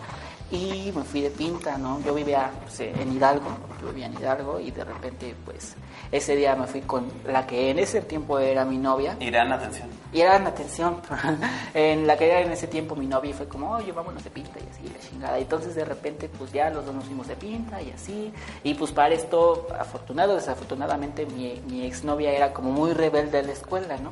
y 0.51 0.91
me 0.95 1.03
fui 1.03 1.21
de 1.21 1.29
pinta, 1.29 1.77
¿no? 1.77 2.01
Yo 2.01 2.13
vivía 2.13 2.51
pues, 2.63 2.79
en 2.79 3.13
Hidalgo, 3.13 3.49
yo 3.81 3.89
vivía 3.89 4.07
en 4.07 4.13
Hidalgo 4.13 4.59
y 4.59 4.71
de 4.71 4.83
repente, 4.83 5.35
pues 5.45 5.75
ese 6.11 6.35
día 6.35 6.55
me 6.55 6.65
fui 6.65 6.81
con 6.81 7.07
la 7.25 7.45
que 7.45 7.69
en 7.69 7.77
ese 7.77 8.01
tiempo 8.01 8.39
era 8.39 8.65
mi 8.65 8.77
novia. 8.77 9.15
Irán, 9.19 9.51
atención. 9.51 9.89
Y 10.11 10.21
eran, 10.21 10.47
atención, 10.47 11.01
en 11.73 12.07
la 12.07 12.17
que 12.17 12.25
era 12.25 12.41
en 12.41 12.51
ese 12.51 12.67
tiempo 12.67 12.95
mi 12.95 13.05
novia 13.05 13.29
y 13.29 13.33
fue 13.33 13.47
como, 13.47 13.71
oye, 13.71 13.91
vámonos 13.91 14.23
de 14.23 14.31
pinta 14.31 14.59
y 14.59 14.67
así, 14.67 14.91
la 14.91 15.07
chingada. 15.07 15.39
Y 15.39 15.43
entonces 15.43 15.75
de 15.75 15.85
repente, 15.85 16.29
pues 16.29 16.51
ya 16.51 16.69
los 16.71 16.85
dos 16.85 16.95
nos 16.95 17.05
fuimos 17.05 17.27
de 17.27 17.35
pinta 17.35 17.79
y 17.81 17.91
así. 17.91 18.33
Y 18.63 18.73
pues 18.73 18.91
para 18.91 19.13
esto, 19.13 19.67
afortunado 19.77 20.33
desafortunadamente, 20.33 21.27
mi, 21.27 21.61
mi 21.67 21.85
exnovia 21.85 22.31
era 22.31 22.53
como 22.53 22.71
muy 22.71 22.93
rebelde 22.93 23.39
en 23.39 23.47
la 23.47 23.53
escuela, 23.53 23.97
¿no? 23.97 24.11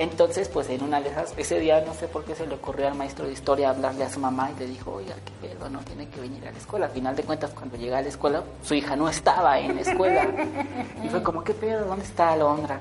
Entonces, 0.00 0.48
pues 0.48 0.68
en 0.70 0.82
una 0.82 0.98
de 1.00 1.10
esas, 1.10 1.34
ese 1.36 1.58
día 1.60 1.84
no 1.86 1.92
sé 1.92 2.08
por 2.08 2.24
qué 2.24 2.34
se 2.34 2.46
le 2.46 2.54
ocurrió 2.54 2.88
al 2.88 2.94
maestro 2.94 3.26
de 3.26 3.32
historia 3.32 3.68
hablarle 3.68 4.02
a 4.04 4.10
su 4.10 4.18
mamá 4.18 4.50
y 4.56 4.58
le 4.58 4.66
dijo, 4.66 4.92
oiga, 4.94 5.14
qué 5.24 5.48
pedo, 5.48 5.68
no 5.68 5.80
tiene 5.80 6.08
que 6.08 6.20
venir 6.20 6.48
a 6.48 6.50
la 6.50 6.56
escuela. 6.58 6.86
Al 6.86 6.92
final 6.92 7.14
de 7.14 7.22
cuentas, 7.22 7.50
cuando 7.50 7.76
llega 7.76 7.98
a 7.98 8.02
la 8.02 8.08
escuela, 8.08 8.42
su 8.64 8.72
hija 8.74 8.96
no 8.96 9.10
estaba 9.10 9.58
en 9.58 9.74
la 9.76 9.82
escuela. 9.82 10.26
Y 11.04 11.08
fue 11.10 11.22
como, 11.22 11.44
¿qué 11.44 11.52
pedo? 11.52 11.84
¿Dónde 11.84 12.04
está 12.06 12.32
Alondra? 12.32 12.80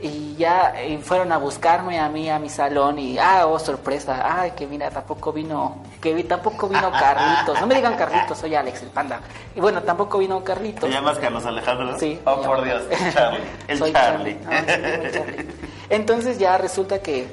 Y 0.00 0.34
ya 0.36 0.74
eh, 0.76 0.98
fueron 0.98 1.32
a 1.32 1.38
buscarme 1.38 1.98
a 1.98 2.10
mí 2.10 2.28
a 2.28 2.38
mi 2.38 2.50
salón 2.50 2.98
y, 2.98 3.16
ah, 3.16 3.46
oh, 3.46 3.58
sorpresa, 3.58 4.20
ay, 4.38 4.50
que 4.50 4.66
mira, 4.66 4.90
tampoco 4.90 5.32
vino, 5.32 5.76
que 6.02 6.12
vi- 6.12 6.24
tampoco 6.24 6.68
vino 6.68 6.90
Carlitos. 6.92 7.58
No 7.58 7.66
me 7.66 7.76
digan 7.76 7.96
Carlitos, 7.96 8.36
soy 8.36 8.54
Alex, 8.54 8.82
el 8.82 8.88
panda. 8.88 9.20
Y 9.56 9.60
bueno, 9.60 9.82
tampoco 9.82 10.18
vino 10.18 10.44
Carlitos. 10.44 10.90
¿Te 10.90 10.94
llamas 10.94 11.16
Carlos 11.18 11.46
Alejandro? 11.46 11.98
Sí. 11.98 12.20
Oh, 12.26 12.42
por 12.42 12.62
Dios. 12.64 12.82
El 12.90 13.14
Charlie. 13.14 13.40
El 13.68 13.78
Soy 13.78 13.92
Charlie. 13.94 14.38
Ah, 14.46 14.62
sí, 14.66 14.72
el 14.72 15.12
Charlie. 15.12 15.46
Entonces 15.90 16.38
ya 16.38 16.56
resulta 16.58 17.00
que, 17.00 17.26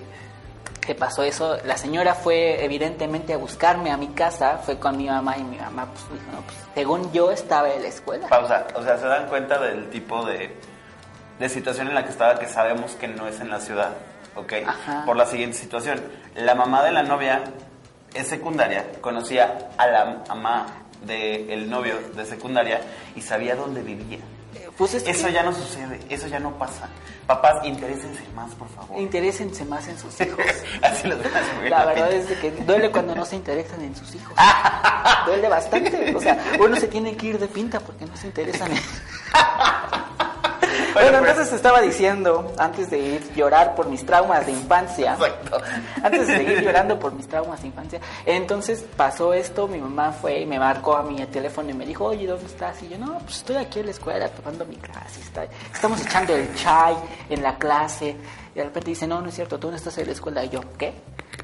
que 0.81 0.95
pasó 0.95 1.23
eso. 1.23 1.57
La 1.65 1.77
señora 1.77 2.15
fue 2.15 2.63
evidentemente 2.63 3.33
a 3.33 3.37
buscarme 3.37 3.91
a 3.91 3.97
mi 3.97 4.09
casa, 4.09 4.57
fue 4.57 4.79
con 4.79 4.97
mi 4.97 5.07
mamá 5.07 5.37
y 5.37 5.43
mi 5.43 5.57
mamá 5.57 5.87
pues 5.91 6.03
dijo, 6.11 6.31
no, 6.31 6.41
pues 6.41 6.57
según 6.73 7.11
yo 7.11 7.31
estaba 7.31 7.69
en 7.71 7.81
la 7.83 7.87
escuela. 7.87 8.27
Pausa. 8.27 8.67
O 8.75 8.83
sea, 8.83 8.97
se 8.97 9.05
dan 9.07 9.27
cuenta 9.27 9.59
del 9.59 9.89
tipo 9.89 10.25
de, 10.25 10.55
de 11.39 11.49
situación 11.49 11.87
en 11.87 11.95
la 11.95 12.03
que 12.03 12.11
estaba 12.11 12.39
que 12.39 12.47
sabemos 12.47 12.93
que 12.95 13.07
no 13.07 13.27
es 13.27 13.39
en 13.39 13.49
la 13.49 13.59
ciudad, 13.59 13.91
¿ok? 14.35 14.53
Ajá. 14.65 15.03
Por 15.05 15.15
la 15.15 15.25
siguiente 15.25 15.57
situación. 15.57 16.01
La 16.35 16.55
mamá 16.55 16.83
de 16.83 16.91
la 16.91 17.03
novia 17.03 17.43
es 18.13 18.27
secundaria, 18.27 18.85
conocía 19.01 19.69
a 19.77 19.87
la 19.87 20.23
mamá 20.27 20.65
del 21.05 21.69
novio 21.69 21.95
de 22.15 22.25
secundaria 22.25 22.81
y 23.15 23.21
sabía 23.21 23.55
dónde 23.55 23.81
vivía. 23.81 24.19
Pues 24.81 24.95
es 24.95 25.03
Eso 25.05 25.27
que 25.27 25.33
ya 25.33 25.43
no 25.43 25.53
sucede, 25.53 25.99
eso 26.09 26.25
ya 26.25 26.39
no 26.39 26.57
pasa. 26.57 26.89
Papás, 27.27 27.63
interésense 27.63 28.23
más, 28.33 28.51
por 28.55 28.67
favor. 28.67 28.99
interésense 28.99 29.63
más 29.63 29.87
en 29.87 29.95
sus 29.95 30.19
hijos. 30.19 30.43
Así 30.81 31.07
los 31.07 31.19
La 31.69 31.85
verdad 31.85 32.11
es 32.11 32.25
que 32.39 32.49
duele 32.49 32.89
cuando 32.89 33.13
no 33.13 33.23
se 33.23 33.35
interesan 33.35 33.79
en 33.83 33.95
sus 33.95 34.15
hijos. 34.15 34.33
duele 35.27 35.47
bastante. 35.47 36.15
O 36.15 36.19
sea, 36.19 36.35
uno 36.59 36.75
se 36.77 36.87
tiene 36.87 37.15
que 37.15 37.27
ir 37.27 37.37
de 37.37 37.47
pinta 37.47 37.79
porque 37.79 38.07
no 38.07 38.17
se 38.17 38.25
interesan 38.25 38.71
en... 38.71 38.79
Bueno, 40.93 41.17
entonces 41.19 41.51
estaba 41.53 41.81
diciendo, 41.81 42.53
antes 42.57 42.89
de 42.89 42.99
ir 42.99 43.33
llorar 43.33 43.75
por 43.75 43.87
mis 43.87 44.05
traumas 44.05 44.45
de 44.45 44.51
infancia, 44.51 45.13
Exacto. 45.13 45.61
antes 46.03 46.27
de 46.27 46.37
seguir 46.37 46.61
llorando 46.61 46.99
por 46.99 47.13
mis 47.13 47.27
traumas 47.27 47.61
de 47.61 47.67
infancia, 47.67 47.99
entonces 48.25 48.83
pasó 48.97 49.33
esto, 49.33 49.67
mi 49.67 49.77
mamá 49.79 50.11
fue 50.11 50.39
y 50.41 50.45
me 50.45 50.59
marcó 50.59 50.95
a 50.97 51.03
mi 51.03 51.15
teléfono 51.27 51.69
y 51.69 51.73
me 51.73 51.85
dijo, 51.85 52.05
oye, 52.05 52.27
¿dónde 52.27 52.45
estás? 52.45 52.81
Y 52.83 52.89
yo, 52.89 52.97
no, 52.97 53.19
pues 53.19 53.37
estoy 53.37 53.57
aquí 53.57 53.79
en 53.79 53.85
la 53.85 53.91
escuela 53.91 54.29
tomando 54.29 54.65
mi 54.65 54.75
clase, 54.75 55.21
está- 55.21 55.45
estamos 55.73 56.01
echando 56.05 56.35
el 56.35 56.53
chai 56.55 56.95
en 57.29 57.41
la 57.43 57.55
clase, 57.57 58.15
y 58.53 58.57
de 58.57 58.63
repente 58.65 58.89
dice, 58.89 59.07
no, 59.07 59.21
no 59.21 59.29
es 59.29 59.35
cierto, 59.35 59.57
tú 59.59 59.69
no 59.69 59.77
estás 59.77 59.97
en 59.97 60.07
la 60.07 60.13
escuela, 60.13 60.43
y 60.43 60.49
yo, 60.49 60.61
¿qué? 60.77 60.93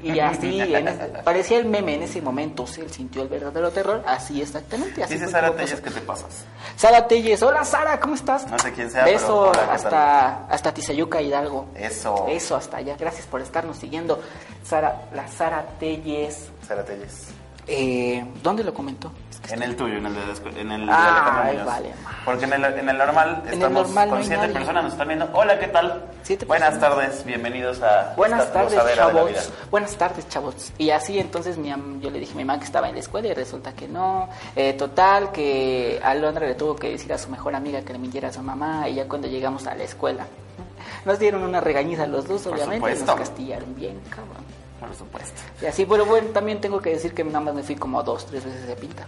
Y 0.02 0.18
así, 0.20 0.60
en 0.60 0.88
parecía 1.24 1.58
el 1.58 1.64
meme 1.64 1.94
en 1.94 2.02
ese 2.02 2.22
momento, 2.22 2.66
sí, 2.66 2.80
él 2.80 2.90
sintió 2.90 3.22
el 3.22 3.28
verdadero 3.28 3.70
terror, 3.70 4.02
así 4.06 4.40
exactamente. 4.40 5.02
Así 5.02 5.14
Dice 5.14 5.28
Sara 5.28 5.54
Telles 5.54 5.80
que 5.80 5.90
te 5.90 6.00
pasas. 6.00 6.44
Sara 6.76 7.06
Telles, 7.08 7.42
hola 7.42 7.64
Sara, 7.64 7.98
¿cómo 7.98 8.14
estás? 8.14 8.46
No 8.48 8.58
sé 8.58 8.72
quién 8.72 8.90
sea, 8.90 9.04
pero 9.04 9.18
Beso 9.18 9.52
hasta, 9.52 10.46
hasta 10.46 10.72
Tizayuca 10.74 11.20
Hidalgo. 11.20 11.66
Eso. 11.74 12.26
Eso, 12.28 12.56
hasta 12.56 12.78
allá. 12.78 12.96
Gracias 12.98 13.26
por 13.26 13.40
estarnos 13.40 13.76
siguiendo. 13.76 14.20
Sara, 14.62 15.08
la 15.14 15.26
Sara 15.28 15.66
Telles. 15.78 16.48
Sara 16.66 16.84
Telles. 16.84 17.28
Eh, 17.66 18.24
¿Dónde 18.42 18.64
lo 18.64 18.72
comentó? 18.72 19.12
Es 19.42 19.48
que 19.48 19.54
En 19.54 19.62
el 19.62 19.76
tuyo, 19.76 19.96
en 19.98 20.06
el 20.06 20.14
de, 20.14 20.20
descu- 20.26 20.56
en 20.56 20.72
el 20.72 20.86
de 20.86 20.92
Ay, 20.92 21.08
Alejandro 21.08 21.44
Muñoz. 21.52 21.66
vale. 21.66 21.94
Porque 22.24 22.44
en 22.44 22.52
el, 22.54 22.64
en 22.64 22.88
el 22.88 22.98
normal 22.98 23.42
En 23.44 23.48
el 23.48 23.54
estamos 23.54 23.82
normal 23.86 24.08
no 24.08 24.14
con 24.16 24.24
siete 24.24 24.36
nadie. 24.42 24.52
personas, 24.54 24.82
nos 24.84 24.92
están 24.92 25.08
viendo. 25.08 25.30
Hola, 25.32 25.58
¿qué 25.58 25.68
tal? 25.68 26.04
Siete 26.22 26.44
Buenas 26.44 26.70
personas. 26.74 26.96
tardes, 26.98 27.24
bienvenidos 27.24 27.80
a 27.82 28.14
Buenas 28.16 28.52
tardes, 28.52 28.74
la 28.74 28.94
chavos. 28.94 29.52
Buenas 29.70 29.96
tardes, 29.96 30.28
chavos. 30.28 30.72
Y 30.76 30.90
así 30.90 31.18
entonces 31.18 31.56
mi 31.56 31.68
yo 32.00 32.10
le 32.10 32.18
dije 32.18 32.32
a 32.32 32.36
mi 32.36 32.44
mamá 32.44 32.58
que 32.58 32.64
estaba 32.66 32.88
en 32.88 32.94
la 32.94 33.00
escuela 33.00 33.28
y 33.28 33.34
resulta 33.34 33.72
que 33.72 33.86
no. 33.88 34.28
Eh, 34.56 34.72
total, 34.74 35.30
que 35.32 36.00
Alondra 36.02 36.46
le 36.46 36.54
tuvo 36.54 36.74
que 36.76 36.90
decir 36.90 37.12
a 37.12 37.18
su 37.18 37.30
mejor 37.30 37.54
amiga 37.54 37.80
que 37.82 37.92
le 37.92 37.98
mintiera 37.98 38.28
a 38.28 38.32
su 38.32 38.42
mamá 38.42 38.88
y 38.88 38.96
ya 38.96 39.06
cuando 39.08 39.28
llegamos 39.28 39.66
a 39.66 39.74
la 39.74 39.84
escuela. 39.84 40.26
Nos 41.04 41.18
dieron 41.18 41.42
una 41.44 41.60
regañiza 41.60 42.02
a 42.02 42.06
los 42.06 42.26
dos, 42.26 42.44
obviamente, 42.48 42.90
y 42.96 42.98
nos 43.04 43.16
castigaron 43.16 43.74
bien, 43.76 44.00
cabrón. 44.10 44.44
Por 44.80 44.94
supuesto. 44.94 45.40
Y 45.62 45.66
así, 45.66 45.84
bueno, 45.84 46.04
bueno, 46.04 46.28
también 46.28 46.60
tengo 46.60 46.80
que 46.80 46.90
decir 46.90 47.12
que 47.14 47.24
nada 47.24 47.40
más 47.40 47.54
me 47.54 47.62
fui 47.62 47.74
como 47.76 48.02
dos, 48.02 48.26
tres 48.26 48.44
veces 48.44 48.66
de 48.66 48.76
pinta. 48.76 49.06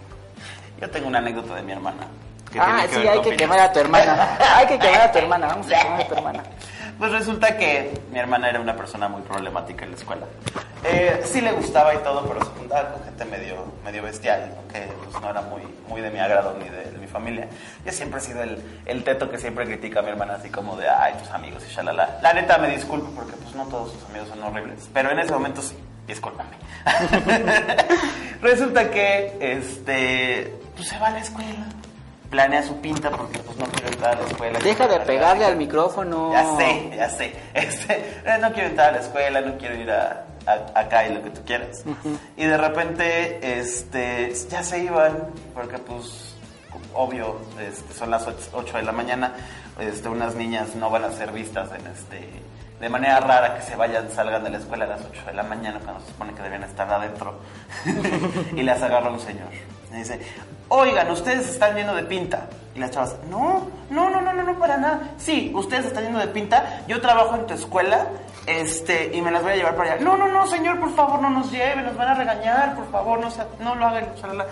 Yo 0.81 0.89
tengo 0.89 1.07
una 1.07 1.19
anécdota 1.19 1.55
de 1.55 1.61
mi 1.61 1.71
hermana. 1.71 2.07
que 2.51 2.59
Ah, 2.59 2.85
que 2.89 2.95
sí, 2.95 3.07
hay 3.07 3.21
que 3.21 3.37
quemar 3.37 3.59
a 3.59 3.71
tu 3.71 3.79
hermana. 3.79 4.37
hay 4.57 4.65
que 4.65 4.79
quemar 4.79 5.01
a 5.01 5.11
tu 5.11 5.19
hermana, 5.19 5.47
vamos 5.47 5.67
a 5.67 5.79
quemar 5.79 6.01
a 6.01 6.07
tu 6.07 6.13
hermana. 6.15 6.43
Pues 7.01 7.13
resulta 7.13 7.57
que 7.57 7.99
mi 8.11 8.19
hermana 8.19 8.49
era 8.49 8.59
una 8.59 8.75
persona 8.75 9.07
muy 9.07 9.23
problemática 9.23 9.85
en 9.85 9.91
la 9.91 9.97
escuela. 9.97 10.27
Eh, 10.83 11.21
sí 11.23 11.41
le 11.41 11.51
gustaba 11.51 11.95
y 11.95 11.97
todo, 11.99 12.23
pero 12.27 12.45
se 12.45 12.51
juntaba 12.51 12.91
con 12.91 13.03
gente 13.03 13.25
medio, 13.25 13.65
medio 13.83 14.03
bestial, 14.03 14.53
que 14.71 14.81
pues, 14.81 15.19
no 15.19 15.31
era 15.31 15.41
muy, 15.41 15.63
muy 15.87 16.01
de 16.01 16.11
mi 16.11 16.19
agrado 16.19 16.55
ni 16.59 16.69
de, 16.69 16.91
de 16.91 16.97
mi 16.99 17.07
familia. 17.07 17.47
Yo 17.83 17.91
siempre 17.91 18.19
he 18.19 18.21
sido 18.23 18.43
el, 18.43 18.61
el 18.85 19.03
teto 19.03 19.31
que 19.31 19.39
siempre 19.39 19.65
critica 19.65 20.01
a 20.01 20.03
mi 20.03 20.09
hermana, 20.09 20.35
así 20.35 20.49
como 20.51 20.75
de, 20.77 20.87
ay, 20.87 21.15
tus 21.17 21.31
amigos 21.31 21.63
y 21.67 21.73
shalala. 21.73 22.19
La 22.21 22.33
neta 22.33 22.59
me 22.59 22.69
disculpo 22.69 23.09
porque 23.15 23.33
pues 23.33 23.55
no 23.55 23.65
todos 23.65 23.93
sus 23.93 24.05
amigos 24.07 24.27
son 24.29 24.43
horribles, 24.43 24.87
pero 24.93 25.09
en 25.09 25.17
ese 25.17 25.31
momento 25.31 25.63
sí, 25.63 25.75
discúlpame. 26.05 26.55
Resulta 28.43 28.91
que, 28.91 29.37
este, 29.39 30.60
pues 30.75 30.87
se 30.89 30.97
va 30.99 31.07
a 31.07 31.11
la 31.11 31.19
escuela. 31.19 31.65
Planea 32.29 32.63
su 32.63 32.79
pinta 32.79 33.09
porque 33.11 33.39
pues 33.39 33.57
no 33.57 33.65
quiere 33.65 33.89
entrar 33.89 34.15
a 34.17 34.21
la 34.21 34.27
escuela. 34.27 34.59
Deja 34.59 34.87
de 34.87 34.99
pegarle 35.01 35.43
al 35.45 35.57
micrófono. 35.57 36.31
Ya 36.31 36.45
sé, 36.57 36.91
ya 36.95 37.09
sé. 37.09 37.35
Este, 37.53 37.93
eh, 38.25 38.37
no 38.39 38.51
quiero 38.53 38.69
entrar 38.69 38.89
a 38.89 38.91
la 38.93 38.99
escuela, 38.99 39.41
no 39.41 39.57
quiero 39.57 39.75
ir 39.75 39.91
a, 39.91 40.25
a- 40.45 40.79
acá 40.79 41.05
y 41.07 41.13
lo 41.13 41.21
que 41.23 41.29
tú 41.31 41.41
quieras. 41.45 41.83
Y 42.37 42.45
de 42.45 42.57
repente, 42.57 43.59
este, 43.59 44.33
ya 44.49 44.63
se 44.63 44.79
iban, 44.79 45.27
porque 45.53 45.77
pues, 45.79 46.35
obvio, 46.93 47.37
este, 47.59 47.93
son 47.93 48.11
las 48.11 48.25
8 48.53 48.77
de 48.77 48.83
la 48.83 48.93
mañana, 48.93 49.33
este, 49.79 50.07
unas 50.07 50.33
niñas 50.35 50.73
no 50.75 50.89
van 50.89 51.03
a 51.03 51.11
ser 51.11 51.33
vistas 51.33 51.69
en 51.77 51.85
este, 51.87 52.29
de 52.79 52.89
manera 52.89 53.19
rara 53.19 53.55
que 53.55 53.61
se 53.63 53.75
vayan, 53.75 54.09
salgan 54.09 54.41
de 54.45 54.51
la 54.51 54.57
escuela 54.59 54.85
a 54.85 54.87
las 54.87 55.01
8 55.01 55.21
de 55.25 55.33
la 55.33 55.43
mañana 55.43 55.79
cuando 55.83 55.99
se 55.99 56.07
supone 56.07 56.33
que 56.33 56.41
deben 56.43 56.63
estar 56.63 56.89
adentro. 56.89 57.39
y 58.55 58.63
las 58.63 58.81
agarra 58.81 59.09
un 59.11 59.19
señor. 59.19 59.49
Y 59.91 59.97
dice, 59.97 60.19
oigan, 60.69 61.11
ustedes 61.11 61.49
están 61.49 61.75
llenos 61.75 61.95
de 61.95 62.03
pinta. 62.03 62.47
Y 62.73 62.79
las 62.79 62.91
chavas, 62.91 63.15
no, 63.29 63.67
no, 63.89 64.09
no, 64.09 64.21
no, 64.21 64.31
no, 64.33 64.43
no, 64.43 64.57
para 64.57 64.77
nada. 64.77 65.01
Sí, 65.17 65.51
ustedes 65.53 65.85
están 65.85 66.05
llenos 66.05 66.21
de 66.21 66.27
pinta. 66.27 66.83
Yo 66.87 67.01
trabajo 67.01 67.35
en 67.35 67.45
tu 67.45 67.53
escuela 67.53 68.07
este, 68.45 69.11
y 69.13 69.21
me 69.21 69.31
las 69.31 69.43
voy 69.43 69.51
a 69.51 69.55
llevar 69.55 69.75
para 69.75 69.93
allá. 69.93 70.03
No, 70.03 70.15
no, 70.15 70.27
no, 70.27 70.47
señor, 70.47 70.79
por 70.79 70.93
favor, 70.95 71.21
no 71.21 71.29
nos 71.29 71.51
lleve, 71.51 71.81
nos 71.81 71.95
van 71.95 72.09
a 72.09 72.13
regañar, 72.15 72.75
por 72.75 72.89
favor, 72.89 73.19
no, 73.19 73.29
no 73.59 73.75
lo 73.75 73.85
hagan. 73.85 74.15
shalala". 74.15 74.45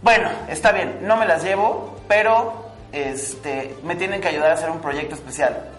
Bueno, 0.00 0.28
está 0.48 0.72
bien, 0.72 0.98
no 1.02 1.16
me 1.16 1.26
las 1.26 1.42
llevo, 1.42 1.96
pero 2.08 2.64
este, 2.92 3.76
me 3.84 3.96
tienen 3.96 4.20
que 4.20 4.28
ayudar 4.28 4.50
a 4.50 4.54
hacer 4.54 4.70
un 4.70 4.80
proyecto 4.80 5.14
especial. 5.14 5.70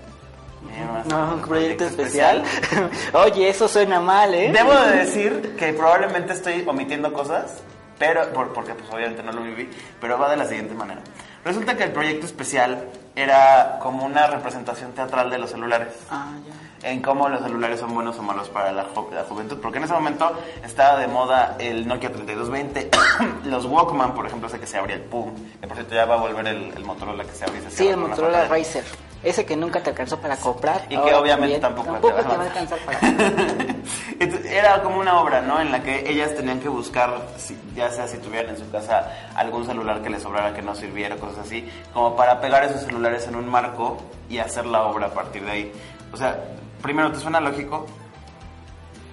No, 1.07 1.35
un 1.35 1.41
proyecto 1.41 1.85
especial. 1.85 2.43
Oye, 3.13 3.49
eso 3.49 3.67
suena 3.67 3.99
mal, 3.99 4.33
¿eh? 4.33 4.51
Debo 4.51 4.73
de 4.73 4.97
decir 4.97 5.55
que 5.57 5.73
probablemente 5.73 6.33
estoy 6.33 6.63
omitiendo 6.67 7.13
cosas, 7.13 7.61
pero 7.97 8.31
por- 8.33 8.53
porque 8.53 8.73
pues 8.73 8.89
obviamente 8.91 9.23
no 9.23 9.31
lo 9.31 9.41
viví, 9.41 9.69
pero 10.01 10.17
va 10.17 10.29
de 10.29 10.37
la 10.37 10.45
siguiente 10.45 10.73
manera. 10.73 11.01
Resulta 11.43 11.77
que 11.77 11.83
el 11.83 11.91
proyecto 11.91 12.25
especial 12.25 12.85
era 13.15 13.77
como 13.79 14.03
una 14.05 14.25
representación 14.27 14.93
teatral 14.93 15.29
de 15.29 15.37
los 15.37 15.51
celulares. 15.51 15.93
Ah, 16.09 16.29
ya. 16.47 16.89
En 16.89 17.01
cómo 17.01 17.29
los 17.29 17.41
celulares 17.41 17.79
son 17.79 17.93
buenos 17.95 18.17
o 18.19 18.21
malos 18.23 18.49
para 18.49 18.71
la, 18.71 18.85
ju- 18.87 19.09
la 19.11 19.23
juventud. 19.23 19.57
Porque 19.61 19.77
en 19.77 19.85
ese 19.85 19.93
momento 19.93 20.31
estaba 20.63 20.99
de 20.99 21.07
moda 21.07 21.55
el 21.59 21.87
Nokia 21.87 22.11
3220, 22.11 22.89
los 23.45 23.65
Walkman, 23.65 24.13
por 24.13 24.25
ejemplo, 24.27 24.47
ese 24.47 24.59
que 24.59 24.67
se 24.67 24.77
abría 24.77 24.95
el 24.95 25.01
PUM. 25.03 25.33
Que 25.61 25.67
por 25.67 25.77
cierto 25.77 25.95
ya 25.95 26.05
va 26.05 26.15
a 26.15 26.17
volver 26.17 26.47
el, 26.47 26.73
el 26.75 26.83
Motorola 26.83 27.23
que 27.23 27.31
se 27.31 27.43
abre 27.45 27.59
y 27.59 27.61
se 27.61 27.71
Sí, 27.71 27.87
el 27.87 27.97
Motorola. 27.97 28.47
Racer. 28.47 28.83
Ese 29.23 29.45
que 29.45 29.55
nunca 29.55 29.81
te 29.81 29.89
alcanzó 29.91 30.19
para 30.19 30.35
comprar. 30.37 30.85
Y 30.89 30.97
que 30.97 31.13
obviamente 31.15 31.57
también. 31.59 31.85
tampoco 31.91 32.15
te 32.17 32.21
va 32.23 32.35
a 32.35 32.45
alcanzar 32.47 32.77
para 32.79 32.99
Entonces, 34.19 34.51
Era 34.51 34.81
como 34.81 34.99
una 34.99 35.19
obra, 35.19 35.41
¿no? 35.41 35.59
En 35.59 35.71
la 35.71 35.81
que 35.83 36.09
ellas 36.09 36.33
tenían 36.35 36.59
que 36.59 36.69
buscar, 36.69 37.11
si- 37.37 37.57
ya 37.75 37.89
sea 37.91 38.07
si 38.07 38.17
tuvieran 38.17 38.51
en 38.51 38.57
su 38.57 38.69
casa 38.71 39.11
algún 39.35 39.65
celular 39.65 40.01
que 40.01 40.09
les 40.09 40.21
sobrara 40.23 40.53
que 40.53 40.61
no 40.61 40.73
sirviera, 40.75 41.15
cosas 41.17 41.39
así, 41.45 41.69
como 41.93 42.15
para 42.15 42.39
pegar 42.39 42.63
esos 42.63 42.81
celulares 42.81 43.27
en 43.27 43.35
un 43.35 43.49
marco 43.49 43.97
y 44.29 44.37
hacer 44.37 44.65
la 44.65 44.83
obra 44.83 45.07
a 45.07 45.11
partir 45.11 45.43
de 45.45 45.51
ahí. 45.51 45.71
O 46.13 46.17
sea, 46.17 46.39
primero, 46.81 47.11
¿te 47.11 47.19
suena 47.19 47.39
lógico? 47.39 47.85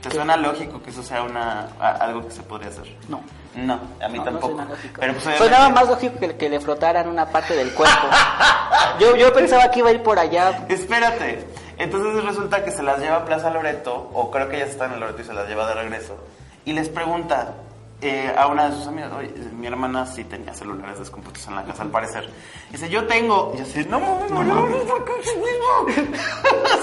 ¿Te 0.03 0.11
suena 0.11 0.37
lógico 0.37 0.83
que 0.83 0.91
eso 0.91 1.03
sea 1.03 1.23
una 1.23 1.69
a- 1.81 1.93
algo 1.93 2.25
que 2.27 2.33
se 2.33 2.43
podría 2.43 2.69
hacer? 2.71 2.97
No. 3.09 3.21
No, 3.55 3.75
a 4.03 4.09
mí 4.09 4.19
No, 4.19 4.25
no 4.25 4.31
tampoco. 4.31 4.47
suena 4.55 4.65
lógico. 4.71 5.01
Pero 5.01 5.13
pues, 5.15 5.39
Sonaba 5.39 5.69
más 5.69 5.87
lógico 5.89 6.19
que, 6.19 6.37
que 6.37 6.49
le 6.49 6.59
frotaran 6.59 7.07
una 7.07 7.27
parte 7.27 7.55
del 7.55 7.73
cuerpo. 7.75 8.07
yo, 8.99 9.15
yo 9.15 9.33
pensaba 9.33 9.71
que 9.71 9.81
iba 9.81 9.91
a 9.91 9.93
ir 9.93 10.03
por 10.03 10.19
allá. 10.19 10.65
Espérate. 10.69 11.47
Entonces 11.79 12.25
resulta 12.25 12.65
que 12.65 12.71
se 12.71 12.83
las 12.83 13.01
lleva 13.01 13.17
a 13.17 13.25
Plaza 13.25 13.51
Loreto, 13.51 14.11
o 14.13 14.31
creo 14.31 14.49
que 14.49 14.57
ellas 14.57 14.71
están 14.71 14.91
en 14.91 14.95
el 14.95 15.01
Loreto 15.01 15.23
y 15.23 15.25
se 15.25 15.33
las 15.33 15.49
lleva 15.49 15.67
de 15.67 15.75
regreso, 15.75 16.17
y 16.65 16.73
les 16.73 16.89
pregunta 16.89 17.55
eh, 18.01 18.35
a 18.37 18.47
una 18.49 18.69
de 18.69 18.77
sus 18.77 18.87
amigas, 18.87 19.13
oye, 19.13 19.33
mi 19.57 19.67
hermana 19.67 20.07
sí 20.07 20.25
tenía 20.25 20.53
celulares 20.55 20.99
descompuestos 20.99 21.47
en 21.49 21.55
la 21.55 21.65
casa, 21.65 21.83
al 21.83 21.91
parecer. 21.91 22.29
Y 22.71 22.73
dice, 22.73 22.89
yo 22.89 23.07
tengo. 23.07 23.53
Y 23.55 23.59
yo 23.59 23.63
así, 23.63 23.85
no, 23.89 24.01
no, 24.01 24.27
no, 24.29 24.43
no, 24.43 24.67
no, 24.67 24.69
no 24.69 24.85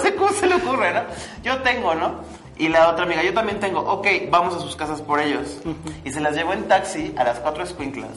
sé 0.02 0.14
cómo 0.14 0.30
se 0.32 0.46
le 0.46 0.54
ocurre, 0.54 0.94
¿no? 0.94 1.02
Yo 1.42 1.60
tengo, 1.62 1.94
¿no? 1.94 2.22
Y 2.56 2.68
la 2.68 2.88
otra 2.88 3.04
amiga, 3.04 3.22
yo 3.22 3.34
también 3.34 3.60
tengo. 3.60 3.80
Ok, 3.80 4.06
vamos 4.30 4.54
a 4.54 4.60
sus 4.60 4.76
casas 4.76 5.02
por 5.02 5.20
ellos. 5.20 5.58
Y 6.04 6.10
se 6.10 6.20
las 6.20 6.34
llevó 6.34 6.54
en 6.54 6.68
taxi 6.68 7.14
a 7.18 7.24
las 7.24 7.38
cuatro 7.38 7.64
escuinclas 7.64 8.16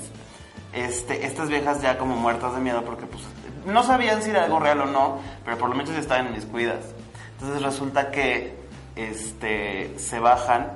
este, 0.73 1.25
estas 1.25 1.49
viejas 1.49 1.81
ya 1.81 1.97
como 1.97 2.15
muertas 2.15 2.55
de 2.55 2.61
miedo 2.61 2.83
porque 2.83 3.05
pues 3.05 3.23
no 3.65 3.83
sabían 3.83 4.21
si 4.21 4.29
era 4.29 4.45
algo 4.45 4.59
real 4.59 4.81
o 4.81 4.85
no, 4.85 5.19
pero 5.43 5.57
por 5.57 5.69
lo 5.69 5.75
menos 5.75 5.93
estaban 5.95 6.27
inmiscuidas. 6.27 6.85
Entonces 7.33 7.61
resulta 7.61 8.11
que 8.11 8.55
este, 8.95 9.97
se 9.97 10.19
bajan, 10.19 10.73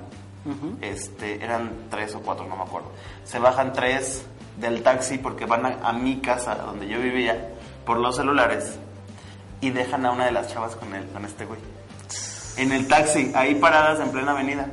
este, 0.81 1.43
eran 1.43 1.71
tres 1.89 2.15
o 2.15 2.21
cuatro, 2.21 2.45
no 2.47 2.55
me 2.55 2.63
acuerdo. 2.63 2.91
Se 3.23 3.39
bajan 3.39 3.73
tres 3.73 4.25
del 4.57 4.81
taxi 4.81 5.17
porque 5.17 5.45
van 5.45 5.65
a, 5.65 5.77
a 5.83 5.93
mi 5.93 6.19
casa 6.19 6.55
donde 6.55 6.87
yo 6.87 6.99
vivía 6.99 7.49
por 7.85 7.97
los 7.97 8.15
celulares 8.15 8.79
y 9.61 9.69
dejan 9.71 10.05
a 10.05 10.11
una 10.11 10.25
de 10.25 10.31
las 10.31 10.47
chavas 10.47 10.75
con, 10.75 10.93
el, 10.93 11.05
con 11.07 11.25
este 11.25 11.45
güey. 11.45 11.59
En 12.57 12.71
el 12.71 12.87
taxi, 12.87 13.31
ahí 13.35 13.55
paradas 13.55 13.99
en 13.99 14.11
plena 14.11 14.31
avenida. 14.31 14.67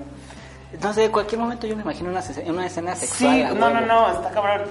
No 0.82 0.92
sé, 0.92 1.04
en 1.04 1.12
cualquier 1.12 1.40
momento 1.40 1.66
yo 1.66 1.76
me 1.76 1.82
imagino 1.82 2.10
una, 2.10 2.22
una 2.46 2.66
escena 2.66 2.96
sexual. 2.96 3.48
Sí, 3.50 3.58
no, 3.58 3.70
no, 3.70 3.80
no, 3.80 4.10
está 4.10 4.30
cabrón. 4.30 4.62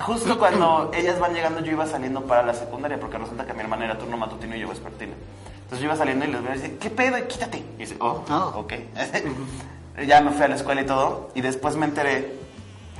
Justo 0.00 0.38
cuando 0.38 0.90
ellas 0.94 1.18
van 1.18 1.34
llegando, 1.34 1.60
yo 1.60 1.72
iba 1.72 1.86
saliendo 1.86 2.22
para 2.24 2.42
la 2.42 2.54
secundaria, 2.54 2.98
porque 3.00 3.18
resulta 3.18 3.44
que 3.46 3.52
mi 3.52 3.60
hermana 3.60 3.84
era 3.86 3.98
turno 3.98 4.16
matutino 4.16 4.54
y 4.56 4.60
yo 4.60 4.68
vespertino. 4.68 5.12
Entonces 5.54 5.80
yo 5.80 5.86
iba 5.86 5.96
saliendo 5.96 6.24
y 6.24 6.28
les 6.28 6.42
veo 6.42 6.52
y 6.54 6.58
dice, 6.58 6.76
¿qué 6.78 6.90
pedo? 6.90 7.16
Quítate. 7.26 7.58
Y 7.76 7.80
dice, 7.80 7.96
oh, 8.00 8.24
Oh. 8.30 8.52
ok. 8.60 8.74
ya 10.06 10.20
me 10.20 10.30
fui 10.30 10.42
a 10.44 10.48
la 10.48 10.54
escuela 10.54 10.80
y 10.82 10.86
todo, 10.86 11.30
y 11.34 11.40
después 11.40 11.76
me 11.76 11.86
enteré 11.86 12.36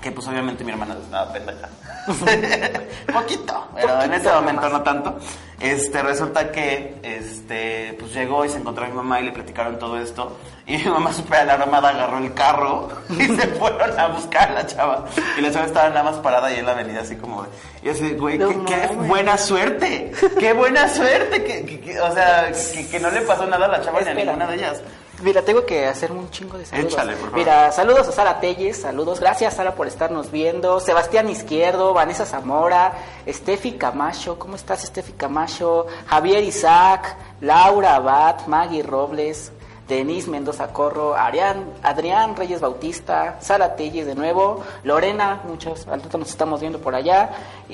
que 0.03 0.13
pues 0.13 0.27
obviamente 0.29 0.65
mi 0.65 0.73
hermana 0.73 0.97
es 1.01 1.09
una 1.09 1.33
pendeja. 1.33 1.69
Poquito, 3.13 3.69
pero 3.75 4.03
en 4.03 4.13
ese 4.15 4.31
momento 4.33 4.69
no 4.69 4.83
tanto. 4.83 5.19
Este, 5.61 6.03
resulta 6.03 6.53
que, 6.53 6.97
este, 7.03 7.97
pues 7.99 8.13
llegó 8.15 8.45
y 8.45 8.49
se 8.49 8.59
encontró 8.59 8.85
a 8.85 8.89
mi 8.89 8.95
mamá 8.95 9.21
y 9.21 9.25
le 9.25 9.33
platicaron 9.33 9.79
todo 9.79 9.99
esto. 9.99 10.37
Y 10.67 10.77
mi 10.79 10.85
mamá 10.85 11.13
súper 11.13 11.41
alarmada 11.41 11.89
agarró 11.89 12.19
el 12.19 12.33
carro 12.35 12.89
y 13.11 13.25
se 13.27 13.47
fueron 13.59 13.99
a 13.99 14.07
buscar 14.09 14.51
a 14.51 14.55
la 14.55 14.67
chava. 14.67 15.07
Y 15.37 15.41
la 15.41 15.51
chava 15.51 15.67
estaba 15.67 15.89
nada 15.89 16.05
más 16.05 16.17
parada 16.19 16.47
ahí 16.49 16.59
en 16.59 16.67
la 16.67 16.73
avenida 16.73 17.01
así 17.01 17.17
como. 17.17 17.45
Y 17.83 17.89
así, 17.89 18.13
güey, 18.13 18.39
No 18.39 18.65
qué, 18.67 18.87
buena 19.09 19.37
suerte. 19.37 20.13
Qué 20.39 20.53
buena 20.53 20.89
suerte. 20.89 21.43
Que, 21.43 21.65
que- 21.65 21.81
que- 21.81 22.01
o 22.01 22.13
sea, 22.15 22.53
que, 22.91 23.01
no 23.01 23.11
le 23.11 23.23
pasó 23.23 23.47
nada 23.47 23.67
a 23.67 23.69
la 23.69 23.81
chava 23.83 24.01
ni 24.03 24.09
a 24.11 24.15
ninguna 24.15 24.47
de 24.47 24.55
ellas. 24.57 24.81
Mira, 25.23 25.43
tengo 25.43 25.67
que 25.67 25.87
hacer 25.87 26.13
un 26.13 26.31
chingo 26.31 26.57
de 26.59 26.65
saludos. 26.65 26.93
Échale, 26.93 27.13
por 27.13 27.31
favor. 27.31 27.39
Mira, 27.39 27.73
saludos 27.73 28.09
a 28.09 28.13
Sara 28.13 28.41
Telles, 28.41 28.81
saludos. 28.81 29.21
Gracias, 29.21 29.55
Sara, 29.55 29.75
por 29.75 29.87
estarnos 29.87 30.31
viendo. 30.31 30.81
Sebastián 30.81 31.29
Izquierdo, 31.29 31.93
Vanessa 31.93 32.25
Zamora, 32.25 32.93
Steffi 33.29 33.73
Camacho, 33.73 34.39
¿cómo 34.39 34.57
estás, 34.57 34.83
Steffi 34.83 35.13
Camacho? 35.13 35.87
Javier 36.07 36.45
Isaac, 36.45 37.17
Laura 37.41 37.97
Abad, 37.97 38.47
Maggie 38.47 38.83
Robles, 38.83 39.53
Denise 39.89 40.29
Mendoza 40.31 40.69
Corro, 40.73 41.17
Arián, 41.17 41.65
Adrián 41.83 42.37
Reyes 42.37 42.61
Bautista, 42.61 43.39
Sara 43.41 43.75
Telles 43.75 44.07
de 44.07 44.15
nuevo, 44.15 44.63
Lorena, 44.85 45.41
muchos, 45.49 45.89
al 45.89 46.03
rato 46.03 46.19
nos 46.19 46.29
estamos 46.29 46.61
viendo 46.61 46.79
por 46.79 46.95
allá, 46.95 47.31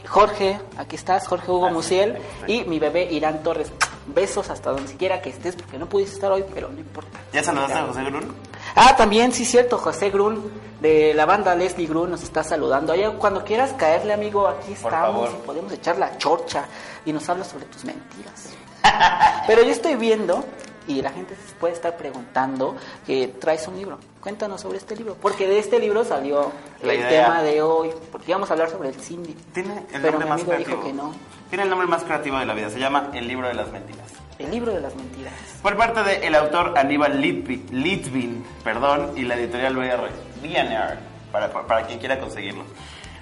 Jorge, 0.06 0.60
aquí 0.76 0.94
estás, 0.94 1.26
Jorge 1.26 1.50
Hugo 1.50 1.70
Musiel, 1.70 2.18
y 2.46 2.62
mi 2.64 2.78
bebé 2.78 3.08
Irán 3.10 3.42
Torres. 3.42 3.72
Besos 4.06 4.50
hasta 4.50 4.70
donde 4.70 4.88
siquiera 4.88 5.22
que 5.22 5.30
estés, 5.30 5.56
porque 5.56 5.78
no 5.78 5.88
pudiste 5.88 6.14
estar 6.14 6.30
hoy, 6.30 6.44
pero 6.52 6.68
no 6.68 6.78
importa. 6.78 7.18
¿Ya 7.32 7.42
saludaste 7.42 7.74
a 7.78 7.86
José 7.86 8.04
Grun? 8.04 8.34
Ah, 8.74 8.94
también, 8.96 9.32
sí, 9.32 9.44
cierto, 9.44 9.78
José 9.78 10.10
Grun, 10.10 10.50
de 10.80 11.14
la 11.14 11.24
banda 11.26 11.54
Leslie 11.54 11.86
Grun, 11.86 12.10
nos 12.10 12.22
está 12.22 12.44
saludando. 12.44 12.92
Oye, 12.92 13.10
cuando 13.18 13.44
quieras 13.44 13.72
caerle, 13.74 14.12
amigo, 14.12 14.46
aquí 14.46 14.74
Por 14.74 14.92
estamos 14.92 15.28
favor. 15.28 15.30
y 15.42 15.46
podemos 15.46 15.72
echar 15.72 15.96
la 15.98 16.18
chorcha 16.18 16.66
y 17.06 17.12
nos 17.12 17.28
hablas 17.28 17.48
sobre 17.48 17.64
tus 17.66 17.84
mentiras. 17.84 18.50
Pero 19.46 19.62
yo 19.62 19.70
estoy 19.70 19.94
viendo, 19.96 20.44
y 20.86 21.00
la 21.02 21.10
gente 21.10 21.34
se 21.34 21.54
puede 21.54 21.72
estar 21.74 21.96
preguntando, 21.96 22.76
que 23.06 23.28
traes 23.28 23.66
un 23.68 23.76
libro. 23.76 23.98
Cuéntanos 24.20 24.60
sobre 24.60 24.78
este 24.78 24.96
libro, 24.96 25.16
porque 25.20 25.46
de 25.46 25.58
este 25.58 25.78
libro 25.78 26.04
salió 26.04 26.50
La 26.82 26.92
el 26.92 27.00
idea. 27.00 27.24
tema 27.26 27.42
de 27.42 27.62
hoy, 27.62 27.90
porque 28.10 28.30
íbamos 28.30 28.50
a 28.50 28.54
hablar 28.54 28.70
sobre 28.70 28.88
el 28.90 28.94
Cindy. 28.94 29.34
Tiene 29.52 29.78
el 29.92 30.00
Pero 30.00 30.18
nombre 30.18 30.24
mi 30.24 30.30
más 30.30 30.40
amigo 30.40 30.52
creativo. 30.52 30.76
dijo 30.76 30.86
que 30.88 30.92
no. 30.94 31.12
Tiene 31.48 31.64
el 31.64 31.70
nombre 31.70 31.86
más 31.88 32.02
creativo 32.04 32.38
de 32.38 32.46
la 32.46 32.54
vida. 32.54 32.70
Se 32.70 32.78
llama 32.78 33.10
El 33.12 33.28
libro 33.28 33.48
de 33.48 33.54
las 33.54 33.70
mentiras. 33.70 34.12
El 34.38 34.50
libro 34.50 34.72
de 34.72 34.80
las 34.80 34.94
mentiras. 34.96 35.32
Por 35.62 35.76
parte 35.76 36.02
del 36.02 36.34
autor 36.34 36.76
Aníbal 36.76 37.20
Litvin, 37.20 37.66
Litvin, 37.70 38.44
perdón, 38.64 39.12
y 39.16 39.22
la 39.22 39.36
editorial 39.36 39.76
BR, 39.76 40.08
BNR, 40.42 40.98
para, 41.30 41.52
para 41.52 41.86
quien 41.86 41.98
quiera 41.98 42.18
conseguirlo. 42.18 42.64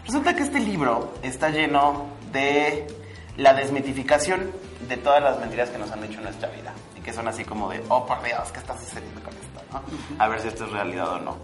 Resulta 0.06 0.34
que 0.34 0.42
este 0.42 0.58
libro 0.60 1.12
está 1.22 1.50
lleno 1.50 2.06
de 2.32 2.86
la 3.36 3.52
desmitificación 3.54 4.50
de 4.88 4.96
todas 4.96 5.22
las 5.22 5.38
mentiras 5.38 5.68
que 5.70 5.78
nos 5.78 5.90
han 5.92 6.00
dicho 6.02 6.18
en 6.18 6.24
nuestra 6.24 6.48
vida. 6.48 6.72
Que 7.04 7.12
son 7.12 7.26
así 7.28 7.44
como 7.44 7.68
de, 7.70 7.82
oh 7.88 8.06
por 8.06 8.22
Dios, 8.22 8.50
¿qué 8.52 8.60
está 8.60 8.76
sucediendo 8.78 9.20
con 9.22 9.32
esto? 9.34 9.60
no? 9.72 9.82
A 10.22 10.28
ver 10.28 10.40
si 10.40 10.48
esto 10.48 10.64
es 10.66 10.72
realidad 10.72 11.08
o 11.14 11.18
no. 11.18 11.36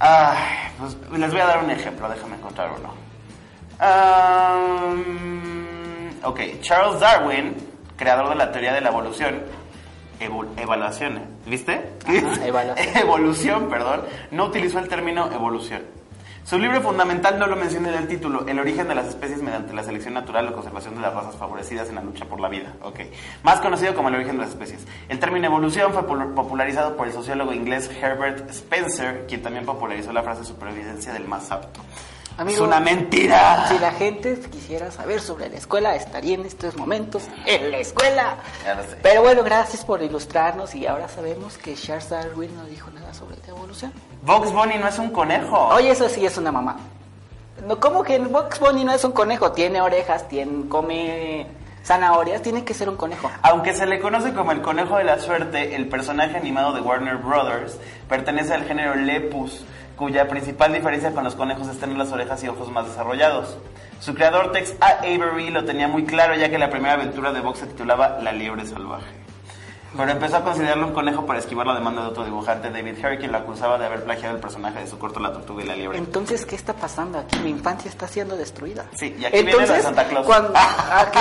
Ay, 0.00 0.36
pues 0.78 0.96
les 1.18 1.30
voy 1.32 1.40
a 1.40 1.46
dar 1.46 1.64
un 1.64 1.70
ejemplo, 1.70 2.08
déjame 2.08 2.36
encontrar 2.36 2.70
uno. 2.78 2.92
Um, 4.78 6.10
ok, 6.24 6.40
Charles 6.60 7.00
Darwin, 7.00 7.54
creador 7.96 8.28
de 8.30 8.34
la 8.36 8.50
teoría 8.52 8.72
de 8.72 8.80
la 8.80 8.88
evolución, 8.90 9.42
evo- 10.20 10.46
evaluación. 10.56 11.20
¿viste? 11.46 11.92
Ajá, 12.06 12.46
evaluación. 12.46 12.96
evolución, 12.96 13.68
perdón, 13.68 14.02
no 14.30 14.44
utilizó 14.46 14.78
el 14.78 14.88
término 14.88 15.30
evolución. 15.32 15.82
Su 16.48 16.58
libro 16.58 16.80
fundamental 16.80 17.38
no 17.38 17.46
lo 17.46 17.56
menciona 17.56 17.90
en 17.90 17.96
el 17.96 18.08
título, 18.08 18.46
El 18.48 18.58
origen 18.58 18.88
de 18.88 18.94
las 18.94 19.06
especies 19.06 19.42
mediante 19.42 19.74
la 19.74 19.82
selección 19.82 20.14
natural 20.14 20.48
o 20.48 20.54
conservación 20.54 20.94
de 20.94 21.02
las 21.02 21.12
razas 21.12 21.36
favorecidas 21.36 21.90
en 21.90 21.96
la 21.96 22.02
lucha 22.02 22.24
por 22.24 22.40
la 22.40 22.48
vida. 22.48 22.72
Ok. 22.80 23.00
Más 23.42 23.60
conocido 23.60 23.94
como 23.94 24.08
El 24.08 24.14
origen 24.14 24.36
de 24.36 24.44
las 24.44 24.52
especies. 24.52 24.80
El 25.10 25.18
término 25.18 25.44
evolución 25.44 25.92
fue 25.92 26.04
popularizado 26.06 26.96
por 26.96 27.06
el 27.06 27.12
sociólogo 27.12 27.52
inglés 27.52 27.90
Herbert 27.90 28.48
Spencer, 28.48 29.26
quien 29.26 29.42
también 29.42 29.66
popularizó 29.66 30.10
la 30.10 30.22
frase 30.22 30.42
supervivencia 30.42 31.12
del 31.12 31.28
más 31.28 31.50
apto. 31.50 31.82
Amigo, 32.38 32.56
es 32.56 32.60
una 32.62 32.80
mentira. 32.80 33.66
Si 33.68 33.78
la 33.78 33.92
gente 33.92 34.40
quisiera 34.50 34.90
saber 34.90 35.20
sobre 35.20 35.50
la 35.50 35.58
escuela, 35.58 35.96
estaría 35.96 36.34
en 36.34 36.46
estos 36.46 36.78
momentos 36.78 37.24
en 37.44 37.70
la 37.70 37.76
escuela. 37.76 38.38
Ya 38.64 38.74
lo 38.74 38.84
sé. 38.84 38.96
Pero 39.02 39.20
bueno, 39.20 39.44
gracias 39.44 39.84
por 39.84 40.02
ilustrarnos 40.02 40.74
y 40.74 40.86
ahora 40.86 41.08
sabemos 41.08 41.58
que 41.58 41.74
Charles 41.74 42.08
Darwin 42.08 42.56
no 42.56 42.64
dijo 42.64 42.90
nada 42.92 43.12
sobre 43.12 43.36
la 43.36 43.48
evolución. 43.48 43.92
Box 44.22 44.52
Bunny 44.52 44.78
no 44.78 44.88
es 44.88 44.98
un 44.98 45.10
conejo. 45.10 45.68
Oye, 45.68 45.90
eso 45.90 46.08
sí 46.08 46.24
es 46.26 46.36
una 46.38 46.52
mamá. 46.52 46.76
No, 47.66 47.78
¿Cómo 47.78 48.02
que 48.02 48.18
Box 48.18 48.60
Bunny 48.60 48.84
no 48.84 48.92
es 48.92 49.04
un 49.04 49.12
conejo? 49.12 49.52
Tiene 49.52 49.80
orejas, 49.80 50.28
tiene, 50.28 50.68
come 50.68 51.46
zanahorias, 51.84 52.42
tiene 52.42 52.64
que 52.64 52.74
ser 52.74 52.88
un 52.88 52.96
conejo. 52.96 53.30
Aunque 53.42 53.74
se 53.74 53.86
le 53.86 53.98
conoce 54.00 54.34
como 54.34 54.52
el 54.52 54.60
conejo 54.60 54.98
de 54.98 55.04
la 55.04 55.18
suerte, 55.18 55.74
el 55.74 55.88
personaje 55.88 56.36
animado 56.36 56.72
de 56.72 56.80
Warner 56.80 57.16
Brothers 57.16 57.78
pertenece 58.08 58.54
al 58.54 58.64
género 58.64 58.94
Lepus, 58.94 59.64
cuya 59.96 60.28
principal 60.28 60.72
diferencia 60.72 61.12
con 61.12 61.24
los 61.24 61.34
conejos 61.34 61.68
es 61.68 61.78
tener 61.78 61.96
las 61.96 62.12
orejas 62.12 62.42
y 62.44 62.48
ojos 62.48 62.70
más 62.70 62.86
desarrollados. 62.86 63.56
Su 64.00 64.14
creador 64.14 64.52
Tex 64.52 64.74
A. 64.80 64.98
Avery 65.00 65.50
lo 65.50 65.64
tenía 65.64 65.88
muy 65.88 66.04
claro 66.04 66.34
ya 66.34 66.50
que 66.50 66.58
la 66.58 66.70
primera 66.70 66.94
aventura 66.94 67.32
de 67.32 67.40
Box 67.40 67.60
se 67.60 67.66
titulaba 67.66 68.18
La 68.22 68.32
liebre 68.32 68.66
salvaje. 68.66 69.27
Pero 69.96 70.10
empezó 70.12 70.36
a 70.36 70.44
considerarlo 70.44 70.86
un 70.86 70.92
conejo 70.92 71.24
para 71.24 71.38
esquivar 71.38 71.66
la 71.66 71.74
demanda 71.74 72.02
de 72.02 72.08
otro 72.08 72.24
dibujante, 72.24 72.70
David 72.70 73.02
Hare, 73.04 73.18
quien 73.18 73.32
lo 73.32 73.38
acusaba 73.38 73.78
de 73.78 73.86
haber 73.86 74.04
plagiado 74.04 74.34
el 74.34 74.40
personaje 74.40 74.80
de 74.80 74.86
su 74.86 74.98
corto 74.98 75.18
La 75.18 75.32
tortuga 75.32 75.62
y 75.64 75.66
la 75.66 75.76
liebre. 75.76 75.96
Entonces, 75.98 76.44
¿qué 76.44 76.56
está 76.56 76.74
pasando 76.74 77.18
aquí? 77.18 77.38
Mi 77.40 77.50
infancia 77.50 77.88
está 77.90 78.06
siendo 78.06 78.36
destruida. 78.36 78.84
Sí, 78.94 79.16
y 79.18 79.24
aquí 79.24 79.42
viene 79.42 79.66
la 79.66 79.80
Santa 79.80 80.04
Claus. 80.06 80.26
Cuando, 80.26 80.52
aquí- 80.90 81.18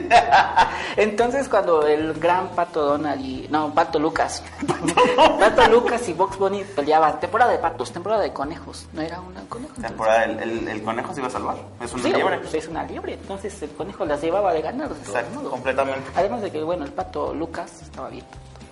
entonces, 0.96 1.48
cuando 1.48 1.86
el 1.86 2.14
gran 2.14 2.48
Pato 2.50 2.82
Donald 2.84 3.20
y... 3.24 3.48
No, 3.50 3.72
Pato 3.74 3.98
Lucas. 3.98 4.42
Pato 5.40 5.68
Lucas 5.68 6.08
y 6.08 6.12
Box 6.12 6.38
Bunny 6.38 6.64
peleaban. 6.64 7.18
Temporada 7.20 7.52
de 7.52 7.58
patos, 7.58 7.92
temporada 7.92 8.22
de 8.22 8.32
conejos. 8.32 8.86
¿No 8.92 9.02
era 9.02 9.20
una 9.20 9.40
conejo? 9.48 9.72
Entonces- 9.76 9.90
Temporada, 9.90 10.24
el, 10.24 10.38
el- 10.40 10.68
el 10.68 10.82
conejo 10.82 11.12
se 11.14 11.20
iba 11.20 11.28
a 11.28 11.30
salvar. 11.32 11.56
Es 11.80 11.92
una 11.92 12.02
Sí, 12.02 12.12
liebre. 12.12 12.38
pues 12.38 12.54
es 12.54 12.68
una 12.68 12.84
liebre. 12.84 13.14
Entonces, 13.14 13.60
el 13.62 13.70
conejo 13.70 14.04
las 14.04 14.20
llevaba 14.22 14.52
de 14.52 14.62
ganar. 14.62 14.90
Exacto, 14.92 15.50
completamente. 15.50 16.10
Además 16.16 16.42
de 16.42 16.50
que, 16.50 16.62
bueno, 16.62 16.84
el 16.84 16.92
Pato 16.92 17.34
Lucas 17.34 17.82
estaba 17.82 18.03
bien. 18.08 18.24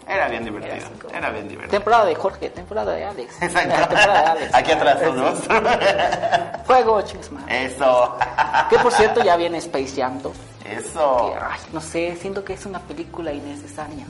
Era 0.08 0.28
bien 0.28 0.44
divertido. 0.44 0.88
como- 1.00 1.14
Era 1.14 1.30
bien 1.30 1.48
divertido. 1.48 1.70
Temporada 1.78 2.04
de 2.06 2.14
Jorge, 2.16 2.50
temporada 2.50 2.92
de 2.92 3.04
Alex. 3.04 3.36
Exacto. 3.42 3.74
Temporada 3.88 4.20
de 4.22 4.26
Alex. 4.30 4.54
Aquí 4.54 4.72
atrás 4.72 5.00
todos. 5.00 5.38
Fuego, 6.66 7.02
chisma. 7.02 7.40
Eso. 7.48 8.16
Que 8.68 8.78
por 8.78 8.92
cierto 8.92 9.22
ya 9.22 9.36
viene 9.36 9.58
Space 9.58 9.94
Jam 10.00 10.20
2. 10.22 10.32
Eso. 10.78 11.34
Ay, 11.40 11.60
no 11.72 11.80
sé, 11.80 12.16
siento 12.16 12.44
que 12.44 12.54
es 12.54 12.66
una 12.66 12.80
película 12.80 13.32
innecesaria. 13.32 14.06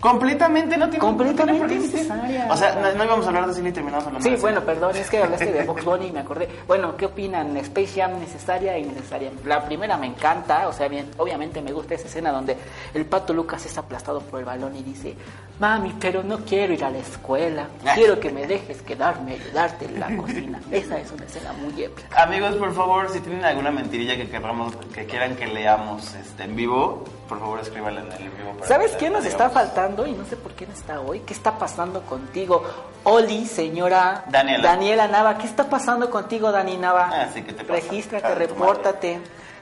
Completamente 0.00 0.76
no 0.76 0.86
tiene 0.88 0.98
Completamente 0.98 1.66
no 1.66 1.72
innecesaria. 1.72 2.48
O 2.50 2.56
sea, 2.56 2.74
no, 2.74 2.92
no 2.94 3.04
íbamos 3.04 3.24
a 3.24 3.28
hablar 3.28 3.46
de 3.46 3.54
cine 3.54 3.68
y 3.68 3.72
terminamos 3.72 4.06
hablando 4.06 4.26
Sí, 4.28 4.34
de 4.34 4.40
bueno, 4.40 4.60
cine. 4.60 4.72
perdón, 4.72 4.96
es 4.96 5.08
que 5.10 5.18
hablaste 5.22 5.52
de 5.52 5.64
Box 5.66 5.84
Bunny 5.84 6.06
y 6.06 6.12
me 6.12 6.20
acordé. 6.20 6.48
Bueno, 6.66 6.96
¿qué 6.96 7.06
opinan? 7.06 7.56
Space 7.58 8.00
Jam 8.00 8.18
necesaria 8.18 8.76
e 8.76 8.80
innecesaria. 8.80 9.30
La 9.44 9.64
primera 9.64 9.96
me 9.96 10.06
encanta, 10.06 10.68
o 10.68 10.72
sea, 10.72 10.88
bien, 10.88 11.10
obviamente 11.18 11.60
me 11.62 11.72
gusta 11.72 11.94
esa 11.94 12.06
escena 12.06 12.32
donde 12.32 12.56
el 12.94 13.04
pato 13.06 13.32
Lucas 13.32 13.64
es 13.66 13.76
aplastado 13.78 14.20
por 14.20 14.40
el 14.40 14.46
balón 14.46 14.74
y 14.76 14.82
dice, 14.82 15.14
mami, 15.60 15.94
pero 16.00 16.22
no 16.22 16.38
quiero 16.38 16.72
ir 16.72 16.82
a 16.84 16.90
la 16.90 16.98
escuela, 16.98 17.68
quiero 17.94 18.18
que 18.18 18.30
me 18.30 18.46
dejes 18.46 18.82
quedarme 18.82 19.34
ayudarte 19.34 19.84
en 19.84 20.00
la 20.00 20.16
cocina. 20.16 20.60
Esa 20.70 20.98
es 20.98 21.12
una 21.12 21.26
escena 21.26 21.52
muy 21.52 21.84
épica. 21.84 22.22
Amigos, 22.22 22.56
por 22.56 22.74
favor, 22.74 23.08
si 23.10 23.20
tienen 23.20 23.44
alguna 23.44 23.70
mentirilla 23.70 24.16
que 24.16 24.28
querramos, 24.28 24.74
que 24.94 25.06
quieran 25.06 25.36
que 25.36 25.46
leamos 25.46 26.14
este, 26.14 26.44
en 26.44 26.56
vivo, 26.56 27.04
por 27.28 27.38
favor 27.38 27.60
escríbanla 27.60 28.00
en 28.00 28.06
el 28.06 28.22
en 28.22 28.36
vivo. 28.36 28.52
para 28.54 28.66
¿Sabes 28.66 28.96
quién 28.98 29.12
nos 29.12 29.24
está 29.24 29.50
faltando? 29.50 30.06
Y 30.06 30.12
no 30.12 30.24
sé 30.24 30.36
por 30.36 30.52
qué 30.52 30.66
no 30.66 30.72
está 30.72 31.00
hoy. 31.00 31.20
¿Qué 31.20 31.32
está 31.34 31.58
pasando 31.58 32.02
contigo? 32.02 32.64
Oli, 33.04 33.46
señora 33.46 34.24
Daniela. 34.28 34.68
Daniela 34.68 35.08
Nava. 35.08 35.38
¿Qué 35.38 35.46
está 35.46 35.68
pasando 35.68 36.10
contigo, 36.10 36.50
Dani 36.50 36.76
Nava? 36.76 37.08
Ah, 37.12 37.28
sí, 37.32 37.42
¿qué 37.42 37.52
te 37.52 37.64
pasa? 37.64 37.80
Regístrate, 37.80 38.34
repórtate. 38.34 39.20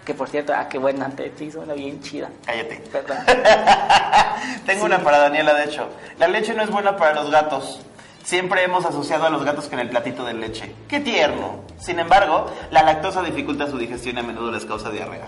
Que 0.09 0.15
por 0.15 0.27
cierto, 0.31 0.55
ah, 0.57 0.67
qué 0.71 0.79
buena, 0.79 1.11
te 1.11 1.31
hizo 1.45 1.61
una 1.61 1.75
bien 1.75 2.01
chida. 2.01 2.31
Cállate. 2.47 2.77
Perdón. 2.91 3.19
Tengo 4.65 4.87
una 4.87 5.01
para 5.05 5.19
Daniela, 5.19 5.53
de 5.53 5.65
hecho. 5.65 5.87
La 6.19 6.27
leche 6.29 6.55
no 6.55 6.63
es 6.63 6.71
buena 6.71 6.97
para 6.97 7.13
los 7.13 7.31
gatos. 7.31 7.81
Siempre 8.25 8.65
hemos 8.65 8.87
asociado 8.87 9.27
a 9.27 9.29
los 9.31 9.45
gatos 9.45 9.67
con 9.69 9.79
el 9.81 9.91
platito 9.91 10.25
de 10.25 10.33
leche. 10.33 10.75
¡Qué 10.89 11.01
tierno! 11.01 11.61
Sin 11.79 11.99
embargo, 11.99 12.51
la 12.71 12.85
lactosa 12.85 13.21
dificulta 13.23 13.67
su 13.69 13.77
digestión 13.77 14.17
y 14.17 14.21
a 14.21 14.23
menudo 14.23 14.51
les 14.51 14.65
causa 14.65 14.89
diarrea. 14.89 15.27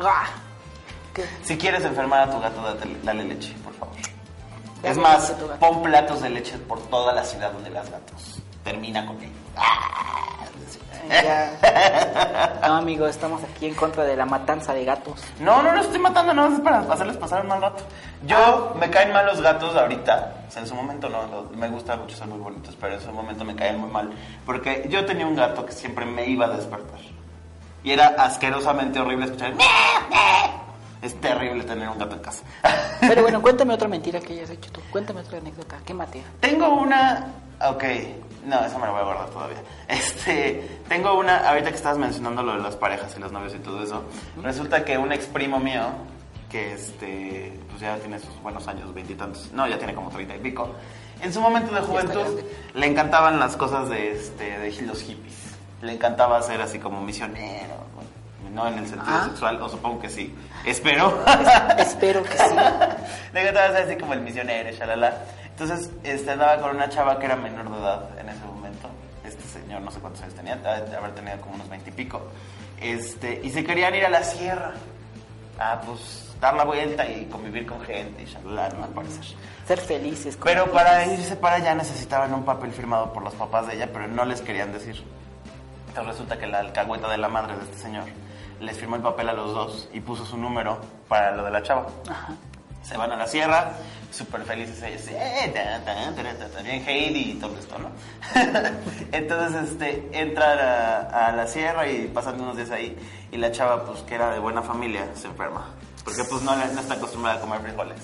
Ah, 0.00 0.24
¿qué? 1.12 1.26
Si 1.42 1.58
quieres 1.58 1.84
enfermar 1.84 2.22
a 2.22 2.30
tu 2.30 2.40
gato, 2.40 2.62
date- 2.62 2.96
dale 3.02 3.24
leche, 3.24 3.54
por 3.62 3.74
favor. 3.74 3.94
Es 4.82 4.96
más, 4.96 5.32
pon 5.60 5.82
platos 5.82 6.22
de 6.22 6.30
leche 6.30 6.56
por 6.56 6.80
toda 6.88 7.12
la 7.12 7.24
ciudad 7.24 7.52
donde 7.52 7.68
las 7.68 7.90
gatos. 7.90 8.40
Termina 8.64 9.04
con 9.04 9.16
ello. 9.22 9.32
Ya. 11.08 12.58
No, 12.66 12.74
amigo, 12.76 13.06
estamos 13.06 13.42
aquí 13.44 13.66
en 13.66 13.74
contra 13.74 14.04
de 14.04 14.16
la 14.16 14.26
matanza 14.26 14.74
de 14.74 14.84
gatos. 14.84 15.22
No, 15.40 15.62
no 15.62 15.72
los 15.72 15.86
estoy 15.86 16.00
matando, 16.00 16.34
no, 16.34 16.54
es 16.54 16.60
para 16.60 16.80
hacerles 16.80 17.16
pasar 17.16 17.42
un 17.42 17.48
mal 17.48 17.62
rato. 17.62 17.84
Yo, 18.26 18.74
me 18.78 18.90
caen 18.90 19.12
mal 19.12 19.26
los 19.26 19.40
gatos 19.40 19.74
ahorita. 19.74 20.34
O 20.46 20.50
sea, 20.50 20.62
en 20.62 20.68
su 20.68 20.74
momento 20.74 21.08
no, 21.08 21.26
no, 21.26 21.50
me 21.54 21.68
gusta 21.68 21.96
mucho, 21.96 22.16
son 22.16 22.30
muy 22.30 22.38
bonitos, 22.38 22.76
pero 22.80 22.94
en 22.94 23.00
su 23.00 23.10
momento 23.12 23.44
me 23.44 23.54
caen 23.54 23.78
muy 23.78 23.90
mal. 23.90 24.10
Porque 24.44 24.86
yo 24.90 25.04
tenía 25.06 25.26
un 25.26 25.36
gato 25.36 25.64
que 25.64 25.72
siempre 25.72 26.04
me 26.04 26.26
iba 26.26 26.46
a 26.46 26.50
despertar. 26.50 27.00
Y 27.84 27.92
era 27.92 28.08
asquerosamente 28.18 29.00
horrible 29.00 29.26
escuchar. 29.26 29.54
Es 31.00 31.18
terrible 31.20 31.64
tener 31.64 31.88
un 31.88 31.98
gato 31.98 32.16
en 32.16 32.22
casa. 32.22 32.42
Pero 33.00 33.22
bueno, 33.22 33.40
cuéntame 33.40 33.72
otra 33.72 33.88
mentira 33.88 34.20
que 34.20 34.32
hayas 34.32 34.50
hecho 34.50 34.70
tú. 34.72 34.80
Cuéntame 34.90 35.20
otra 35.20 35.38
anécdota. 35.38 35.78
¿Qué 35.84 35.94
matea? 35.94 36.24
Tengo 36.40 36.68
una. 36.70 37.26
Ok, 37.60 37.84
no, 38.44 38.64
esa 38.64 38.78
me 38.78 38.84
la 38.86 38.90
voy 38.92 39.00
a 39.00 39.04
guardar 39.04 39.30
todavía. 39.30 39.58
Este, 39.88 40.80
tengo 40.88 41.18
una. 41.18 41.48
Ahorita 41.48 41.70
que 41.70 41.76
estabas 41.76 41.98
mencionando 41.98 42.42
lo 42.42 42.54
de 42.54 42.60
las 42.60 42.76
parejas 42.76 43.14
y 43.16 43.20
los 43.20 43.32
novios 43.32 43.54
y 43.54 43.58
todo 43.58 43.82
eso, 43.82 44.04
resulta 44.42 44.84
que 44.84 44.98
un 44.98 45.12
ex 45.12 45.26
primo 45.26 45.58
mío, 45.58 45.82
que 46.50 46.74
este, 46.74 47.58
pues 47.68 47.80
ya 47.80 47.96
tiene 47.96 48.18
sus 48.18 48.40
buenos 48.42 48.66
años, 48.68 48.92
veintitantos, 48.92 49.50
no, 49.52 49.66
ya 49.66 49.78
tiene 49.78 49.94
como 49.94 50.10
treinta 50.10 50.36
y 50.36 50.40
pico, 50.40 50.70
en 51.22 51.32
su 51.32 51.40
momento 51.40 51.74
de 51.74 51.80
juventud 51.80 52.40
le 52.74 52.86
encantaban 52.86 53.38
las 53.40 53.56
cosas 53.56 53.88
de, 53.88 54.12
este, 54.12 54.58
de 54.58 54.82
los 54.82 55.02
hippies. 55.02 55.34
Le 55.82 55.92
encantaba 55.92 56.40
ser 56.42 56.60
así 56.60 56.78
como 56.78 57.00
misionero, 57.00 57.74
bueno, 57.94 58.10
no 58.52 58.68
en 58.68 58.78
el 58.78 58.86
sentido 58.88 59.16
Ah. 59.16 59.24
sexual, 59.28 59.60
o 59.62 59.68
supongo 59.68 60.00
que 60.00 60.08
sí. 60.10 60.34
Espero. 60.64 61.22
Espero 61.78 62.22
que 62.22 62.36
sí. 62.36 62.54
Luego 63.32 63.48
estaba 63.48 63.78
así 63.78 63.96
como 63.96 64.12
el 64.14 64.20
misionero, 64.20 64.70
shalala. 64.70 65.16
Entonces, 65.58 65.90
este, 66.04 66.30
andaba 66.30 66.60
con 66.60 66.76
una 66.76 66.88
chava 66.88 67.18
que 67.18 67.26
era 67.26 67.34
menor 67.34 67.68
de 67.68 67.78
edad 67.78 68.18
en 68.18 68.28
ese 68.28 68.44
momento. 68.44 68.88
Este 69.24 69.42
señor, 69.42 69.82
no 69.82 69.90
sé 69.90 69.98
cuántos 69.98 70.22
años 70.22 70.34
tenía, 70.34 70.54
de 70.54 70.96
haber 70.96 71.14
tenido 71.16 71.40
como 71.40 71.56
unos 71.56 71.68
veintipico. 71.68 72.22
Este, 72.80 73.40
y 73.42 73.50
se 73.50 73.64
querían 73.64 73.92
ir 73.94 74.06
a 74.06 74.08
la 74.08 74.22
sierra. 74.22 74.74
A, 75.58 75.80
pues, 75.80 76.32
dar 76.40 76.54
la 76.54 76.64
vuelta 76.64 77.04
y 77.08 77.24
convivir 77.24 77.66
con 77.66 77.80
gente 77.82 78.22
y 78.22 78.46
¿no? 78.46 78.60
Al 78.60 78.90
parecer. 78.94 79.24
Ser 79.66 79.80
felices. 79.80 80.36
como 80.36 80.44
Pero 80.44 80.70
para 80.70 81.04
irse 81.06 81.34
para 81.34 81.56
allá 81.56 81.74
necesitaban 81.74 82.32
un 82.32 82.44
papel 82.44 82.70
firmado 82.70 83.12
por 83.12 83.24
los 83.24 83.34
papás 83.34 83.66
de 83.66 83.74
ella, 83.74 83.88
pero 83.92 84.06
no 84.06 84.24
les 84.24 84.40
querían 84.40 84.72
decir. 84.72 85.02
Entonces 85.88 86.12
resulta 86.12 86.38
que 86.38 86.46
la 86.46 86.60
alcahueta 86.60 87.08
de 87.08 87.18
la 87.18 87.28
madre 87.28 87.56
de 87.56 87.64
este 87.64 87.78
señor 87.78 88.04
les 88.60 88.78
firmó 88.78 88.94
el 88.94 89.02
papel 89.02 89.28
a 89.28 89.32
los 89.32 89.52
dos 89.52 89.88
y 89.92 89.98
puso 90.00 90.24
su 90.24 90.36
número 90.36 90.78
para 91.08 91.32
lo 91.32 91.44
de 91.44 91.50
la 91.50 91.62
chava. 91.64 91.86
Se 92.82 92.96
van 92.96 93.12
a 93.12 93.16
la 93.16 93.26
sierra, 93.26 93.72
súper 94.10 94.42
felices 94.42 94.82
ellos, 94.82 95.06
eh, 95.08 95.52
Heidi 96.86 97.32
y 97.32 97.34
todo 97.34 97.56
esto, 97.58 97.76
¿no? 97.78 97.90
Entonces, 99.12 99.70
este, 99.70 100.08
entran 100.12 100.58
a, 100.58 101.26
a 101.26 101.32
la 101.32 101.46
sierra 101.46 101.88
y 101.88 102.06
pasan 102.08 102.40
unos 102.40 102.56
días 102.56 102.70
ahí 102.70 102.96
y 103.30 103.36
la 103.36 103.52
chava, 103.52 103.84
pues, 103.84 104.00
que 104.02 104.14
era 104.14 104.30
de 104.30 104.38
buena 104.38 104.62
familia, 104.62 105.08
se 105.14 105.26
enferma. 105.26 105.74
Porque, 106.04 106.24
pues, 106.24 106.42
no, 106.42 106.56
no 106.56 106.80
está 106.80 106.94
acostumbrada 106.94 107.38
a 107.38 107.40
comer 107.40 107.60
frijoles. 107.60 108.00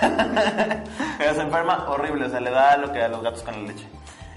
Pero 1.18 1.34
se 1.34 1.40
enferma 1.40 1.88
horrible, 1.88 2.26
o 2.26 2.30
sea, 2.30 2.40
le 2.40 2.50
da 2.50 2.76
lo 2.76 2.92
que 2.92 3.02
a 3.02 3.08
los 3.08 3.22
gatos 3.22 3.42
con 3.42 3.54
la 3.54 3.72
leche. 3.72 3.86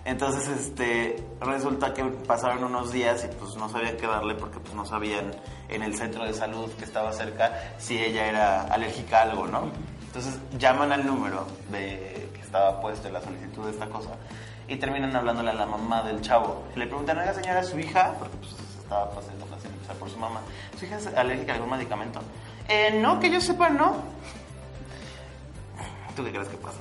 Entonces, 0.06 0.48
este, 0.50 1.24
resulta 1.39 1.93
que 1.93 2.04
pasaron 2.04 2.63
unos 2.63 2.91
días 2.91 3.24
y 3.24 3.34
pues 3.36 3.56
no 3.56 3.69
sabían 3.69 3.96
qué 3.96 4.06
darle 4.06 4.36
porque 4.36 4.60
pues 4.60 4.74
no 4.74 4.86
sabían 4.86 5.32
en 5.76 5.84
el 5.84 5.96
centro 5.96 6.26
de 6.26 6.34
salud 6.34 6.72
que 6.74 6.86
estaba 6.86 7.12
cerca 7.14 7.52
si 7.78 7.98
ella 7.98 8.28
era 8.28 8.62
alérgica 8.64 9.20
a 9.20 9.22
algo, 9.24 9.48
¿no? 9.48 9.70
Entonces 10.08 10.40
llaman 10.58 10.92
al 10.92 11.06
número 11.06 11.48
de 11.72 12.30
que 12.34 12.42
estaba 12.42 12.80
puesto 12.80 13.08
en 13.08 13.14
la 13.14 13.22
solicitud 13.22 13.66
de 13.66 13.72
esta 13.72 13.88
cosa 13.88 14.12
y 14.68 14.78
terminan 14.78 15.16
hablándole 15.16 15.50
a 15.50 15.54
la 15.54 15.66
mamá 15.66 16.04
del 16.04 16.22
chavo. 16.22 16.64
Le 16.76 16.86
preguntan, 16.88 17.18
oiga 17.18 17.34
señora, 17.34 17.64
su 17.64 17.80
hija, 17.80 18.14
porque 18.20 18.38
pues 18.38 18.52
estaba 18.82 19.10
pasando 19.10 19.46
haciendo 19.56 19.80
pasar 19.82 19.96
por 19.98 20.10
su 20.10 20.18
mamá, 20.18 20.42
¿su 20.80 20.86
hija 20.86 20.98
es 20.98 21.08
alérgica 21.08 21.54
a 21.54 21.56
algún 21.56 21.72
medicamento? 21.72 22.20
Eh, 22.70 23.00
no, 23.02 23.20
que 23.20 23.30
yo 23.32 23.42
sepa, 23.42 23.70
no. 23.70 23.96
¿Tú 26.16 26.24
qué 26.24 26.32
crees 26.32 26.48
que 26.48 26.58
pasa? 26.58 26.78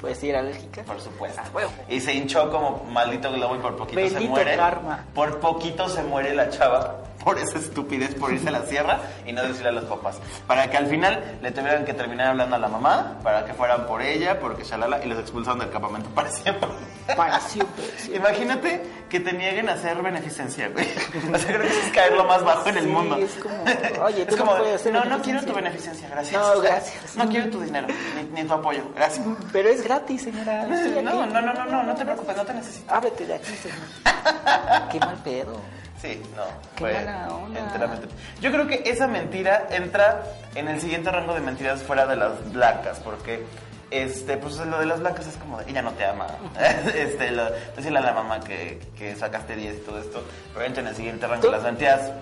Puedes 0.00 0.22
ir 0.22 0.36
alérgica. 0.36 0.82
Por 0.84 1.00
supuesto. 1.00 1.40
Ah, 1.44 1.48
huevo. 1.52 1.70
Y 1.88 2.00
se 2.00 2.14
hinchó 2.14 2.48
como 2.50 2.84
maldito 2.92 3.32
globo 3.32 3.56
y 3.56 3.58
por 3.58 3.76
poquito 3.76 4.00
se 4.00 4.08
Bendito 4.10 4.30
muere. 4.30 4.56
karma. 4.56 5.04
Por 5.14 5.40
poquito 5.40 5.88
se 5.88 6.02
muere 6.04 6.32
la 6.34 6.48
chava 6.48 6.94
por 7.24 7.38
esa 7.38 7.58
estupidez, 7.58 8.14
por 8.14 8.32
irse 8.32 8.48
a 8.48 8.52
la 8.52 8.62
sierra 8.66 9.00
y 9.26 9.32
no 9.32 9.42
decirle 9.42 9.68
a 9.70 9.72
los 9.72 9.84
papás. 9.84 10.18
Para 10.46 10.70
que 10.70 10.76
al 10.76 10.86
final 10.86 11.38
le 11.42 11.50
tuvieran 11.50 11.84
que 11.84 11.92
terminar 11.94 12.28
hablando 12.28 12.56
a 12.56 12.58
la 12.58 12.68
mamá, 12.68 13.18
para 13.22 13.44
que 13.44 13.54
fueran 13.54 13.86
por 13.86 14.00
ella, 14.02 14.38
porque 14.40 14.64
shalala, 14.64 15.04
y 15.04 15.08
los 15.08 15.18
expulsaron 15.18 15.58
del 15.58 15.70
campamento 15.70 16.08
para 16.10 16.30
siempre. 16.30 16.68
Para 17.16 17.40
siempre. 17.40 17.84
Imagínate 18.14 18.82
que 19.08 19.20
te 19.20 19.32
nieguen 19.32 19.68
a 19.68 19.72
hacer 19.72 20.00
beneficencia, 20.02 20.68
güey. 20.68 20.86
O 21.32 21.38
sea, 21.38 21.48
creo 21.48 21.60
que 21.62 21.68
eso 21.68 21.80
es 21.86 21.92
caer 21.92 22.12
lo 22.12 22.24
más 22.24 22.42
bajo 22.44 22.68
en 22.68 22.78
el 22.78 22.86
mundo. 22.88 23.16
es 23.16 23.34
como, 23.34 23.62
oye, 24.04 24.24
tú 24.26 24.34
Es 24.34 24.40
no 24.40 24.46
puedes 24.56 24.74
hacer 24.80 24.92
no, 24.92 24.98
no 25.00 25.04
beneficencia". 25.04 25.22
quiero 25.22 25.46
tu 25.46 25.54
beneficencia, 25.54 26.08
gracias. 26.08 26.40
No, 26.42 26.60
gracias. 26.60 27.16
No 27.16 27.28
quiero 27.28 27.50
tu 27.50 27.60
dinero, 27.60 27.86
ni, 28.16 28.42
ni 28.42 28.46
tu 28.48 28.54
apoyo, 28.54 28.82
gracias. 28.94 29.26
Pero 29.52 29.68
es 29.68 29.82
gratis, 29.82 30.22
señora. 30.22 30.66
No, 30.66 31.26
no, 31.26 31.40
no, 31.40 31.52
no, 31.52 31.64
no, 31.64 31.82
no 31.82 31.94
te 31.94 32.04
preocupes, 32.04 32.36
no 32.36 32.44
te 32.44 32.54
necesito. 32.54 32.94
Ábrete 32.94 33.26
de 33.26 33.34
aquí, 33.34 33.52
señor. 33.56 34.88
Qué 34.90 35.00
mal 35.00 35.16
pedo. 35.24 35.60
Sí, 36.00 36.22
no. 36.36 36.44
Qué 36.76 36.78
fue 36.80 36.92
mala 36.94 37.28
onda. 37.34 37.60
enteramente. 37.60 38.08
Yo 38.40 38.50
creo 38.52 38.66
que 38.66 38.82
esa 38.86 39.06
mentira 39.08 39.66
entra 39.70 40.22
en 40.54 40.68
el 40.68 40.80
siguiente 40.80 41.10
rango 41.10 41.34
de 41.34 41.40
mentiras 41.40 41.82
fuera 41.82 42.06
de 42.06 42.16
las 42.16 42.52
blancas, 42.52 43.00
porque 43.00 43.44
este, 43.90 44.36
pues 44.36 44.56
lo 44.58 44.78
de 44.78 44.86
las 44.86 45.00
blancas 45.00 45.26
es 45.26 45.36
como 45.36 45.58
de, 45.58 45.70
ella 45.70 45.82
no 45.82 45.92
te 45.92 46.04
ama. 46.04 46.26
este, 46.94 47.30
lo- 47.32 47.50
decirle 47.74 47.98
a 47.98 48.02
la 48.02 48.12
mamá 48.12 48.40
que, 48.40 48.78
que 48.96 49.16
sacaste 49.16 49.56
10 49.56 49.74
y 49.74 49.78
todo 49.78 49.98
esto, 49.98 50.22
pero 50.54 50.64
entra 50.66 50.82
en 50.82 50.88
el 50.88 50.94
siguiente 50.96 51.26
rango 51.26 51.46
de 51.46 51.52
las 51.52 51.62
mentiras 51.62 52.12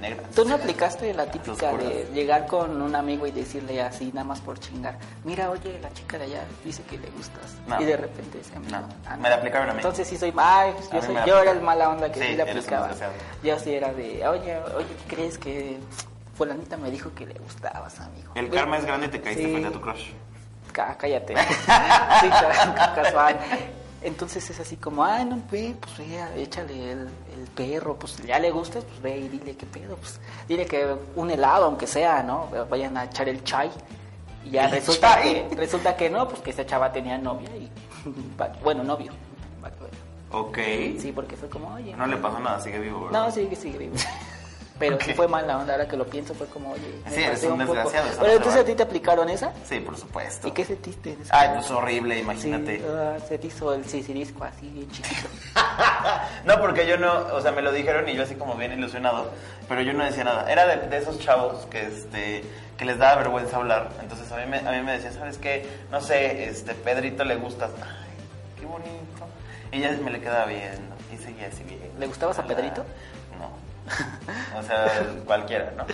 negras. 0.00 0.30
¿Tú 0.32 0.44
no 0.44 0.54
aplicaste 0.56 1.12
la 1.14 1.26
típica 1.26 1.72
de 1.76 2.08
llegar 2.12 2.46
con 2.46 2.80
un 2.82 2.94
amigo 2.94 3.26
y 3.26 3.30
decirle 3.30 3.80
así, 3.82 4.10
nada 4.12 4.24
más 4.24 4.40
por 4.40 4.58
chingar? 4.58 4.96
Mira, 5.24 5.50
oye, 5.50 5.78
la 5.80 5.92
chica 5.92 6.18
de 6.18 6.24
allá 6.24 6.44
dice 6.64 6.82
que 6.82 6.98
le 6.98 7.08
gustas. 7.10 7.54
No. 7.66 7.80
Y 7.80 7.84
de 7.84 7.96
repente 7.96 8.40
No. 8.70 8.86
ah, 9.06 9.16
Me 9.16 9.28
la 9.28 9.36
aplicaron 9.36 9.70
a 9.70 9.72
mí. 9.72 9.78
Entonces 9.78 10.06
sí 10.08 10.16
soy, 10.16 10.32
ay, 10.36 10.74
yo, 10.92 11.02
soy- 11.02 11.14
la 11.14 11.24
yo 11.26 11.38
era 11.40 11.50
el 11.52 11.60
mala 11.60 11.88
onda 11.90 12.10
que 12.10 12.20
sí, 12.20 12.26
Sí, 12.28 12.36
le 12.36 12.42
aplicaba. 12.42 12.90
Yo 13.42 13.58
sí 13.58 13.74
era 13.74 13.92
de, 13.92 14.26
oye, 14.26 14.58
oye, 14.76 14.86
¿qué 15.08 15.14
crees 15.16 15.38
que 15.38 15.78
fulanita 16.36 16.76
me 16.76 16.90
dijo 16.90 17.12
que 17.14 17.26
le 17.26 17.34
gustabas, 17.34 18.00
amigo? 18.00 18.32
El 18.34 18.50
karma 18.50 18.78
es 18.78 18.84
grande 18.84 19.06
y 19.06 19.10
te 19.10 19.20
caíste 19.20 19.44
sí. 19.44 19.50
frente 19.50 19.68
a 19.68 19.72
tu 19.72 19.80
crush. 19.80 20.10
Cá- 20.72 20.96
cállate. 20.98 21.36
sí, 22.20 22.28
ca- 22.28 22.92
casual. 22.96 23.38
Entonces 24.04 24.48
es 24.50 24.60
así 24.60 24.76
como, 24.76 25.02
ay, 25.02 25.24
no, 25.24 25.40
ve, 25.50 25.74
pues 25.80 25.96
ve, 25.96 26.42
échale 26.42 26.92
el, 26.92 26.98
el 27.00 27.48
perro, 27.54 27.96
pues 27.98 28.18
ya 28.18 28.38
le 28.38 28.50
gustas, 28.50 28.84
pues 28.84 29.00
ve 29.00 29.16
y 29.18 29.28
dile 29.28 29.56
qué 29.56 29.64
pedo, 29.64 29.96
pues 29.96 30.20
dile 30.46 30.66
que 30.66 30.94
un 31.16 31.30
helado, 31.30 31.64
aunque 31.64 31.86
sea, 31.86 32.22
¿no? 32.22 32.48
Vayan 32.68 32.96
a 32.98 33.04
echar 33.04 33.28
el 33.30 33.42
chai. 33.44 33.70
Y 34.44 34.50
ya 34.50 34.66
¿El 34.66 34.72
resulta 34.72 35.14
chai? 35.14 35.48
que, 35.48 35.56
resulta 35.56 35.96
que 35.96 36.10
no, 36.10 36.28
pues 36.28 36.40
que 36.42 36.50
esa 36.50 36.66
chava 36.66 36.92
tenía 36.92 37.16
novia 37.16 37.48
y, 37.56 37.70
bueno, 38.62 38.84
novio. 38.84 39.12
Ok. 40.30 40.58
Sí, 40.98 41.12
porque 41.14 41.36
fue 41.36 41.48
como, 41.48 41.72
oye. 41.72 41.94
No 41.96 42.06
le 42.06 42.16
pasó 42.18 42.38
nada, 42.40 42.60
sigue 42.60 42.80
vivo, 42.80 43.06
¿verdad? 43.06 43.24
No, 43.26 43.30
sigue, 43.30 43.56
sigue 43.56 43.78
vivo. 43.78 43.94
Pero 44.78 44.98
sí 45.00 45.10
Ok. 45.10 45.16
fue 45.16 45.28
mala 45.28 45.58
onda, 45.58 45.74
ahora 45.74 45.86
que 45.86 45.96
lo 45.96 46.04
pienso 46.04 46.34
fue 46.34 46.48
como, 46.48 46.72
oye. 46.72 47.00
Sí, 47.08 47.22
eres 47.22 47.42
un 47.44 47.58
desgraciado, 47.58 48.08
Pero 48.18 48.32
entonces 48.32 48.60
a 48.60 48.64
ti 48.64 48.74
te 48.74 48.82
aplicaron 48.82 49.28
esa. 49.30 49.52
Sí, 49.68 49.78
por 49.78 49.96
supuesto. 49.96 50.48
¿Y 50.48 50.50
qué 50.50 50.64
sentiste? 50.64 51.16
Ay, 51.30 51.50
pues 51.54 51.70
horrible, 51.70 52.18
imagínate. 52.18 52.78
Sí, 52.78 52.84
ah, 52.88 53.16
se 53.28 53.38
te 53.38 53.46
hizo 53.46 53.72
el 53.72 53.84
sisirisco 53.84 54.42
así 54.44 54.68
bien 54.68 54.90
chiquito. 54.90 55.28
No, 56.44 56.60
porque 56.60 56.86
yo 56.86 56.96
no, 56.98 57.12
o 57.34 57.40
sea, 57.40 57.52
me 57.52 57.62
lo 57.62 57.72
dijeron 57.72 58.08
y 58.08 58.14
yo 58.14 58.22
así 58.24 58.34
como 58.34 58.54
bien 58.56 58.72
ilusionado, 58.72 59.30
pero 59.68 59.80
yo 59.80 59.92
no 59.92 60.04
decía 60.04 60.24
nada. 60.24 60.50
Era 60.50 60.66
de, 60.66 60.88
de 60.88 60.96
esos 60.98 61.18
chavos 61.18 61.66
que 61.66 61.86
este 61.86 62.44
que 62.76 62.84
les 62.84 62.98
daba 62.98 63.16
vergüenza 63.22 63.56
hablar. 63.56 63.90
Entonces 64.02 64.30
a 64.32 64.36
mí 64.36 64.46
me, 64.46 64.58
a 64.58 64.72
mí 64.72 64.82
me 64.82 64.92
decían, 64.92 65.14
¿sabes 65.14 65.38
qué? 65.38 65.66
No 65.90 66.00
sé, 66.00 66.44
este 66.48 66.74
Pedrito 66.74 67.24
le 67.24 67.36
gustas. 67.36 67.70
Ay, 67.80 68.60
qué 68.60 68.66
bonito. 68.66 68.90
Y 69.72 69.78
ella 69.78 69.96
me 70.04 70.10
le 70.10 70.20
quedaba 70.20 70.46
viendo 70.46 70.94
y 71.12 71.16
seguía 71.16 71.46
así 71.48 71.62
bien. 71.64 71.80
¿Le 71.98 72.06
gustabas 72.06 72.38
a. 72.38 72.44
Pedrito? 72.44 72.84
No. 73.86 74.58
O 74.58 74.62
sea, 74.62 74.86
cualquiera, 75.26 75.72
¿no? 75.76 75.84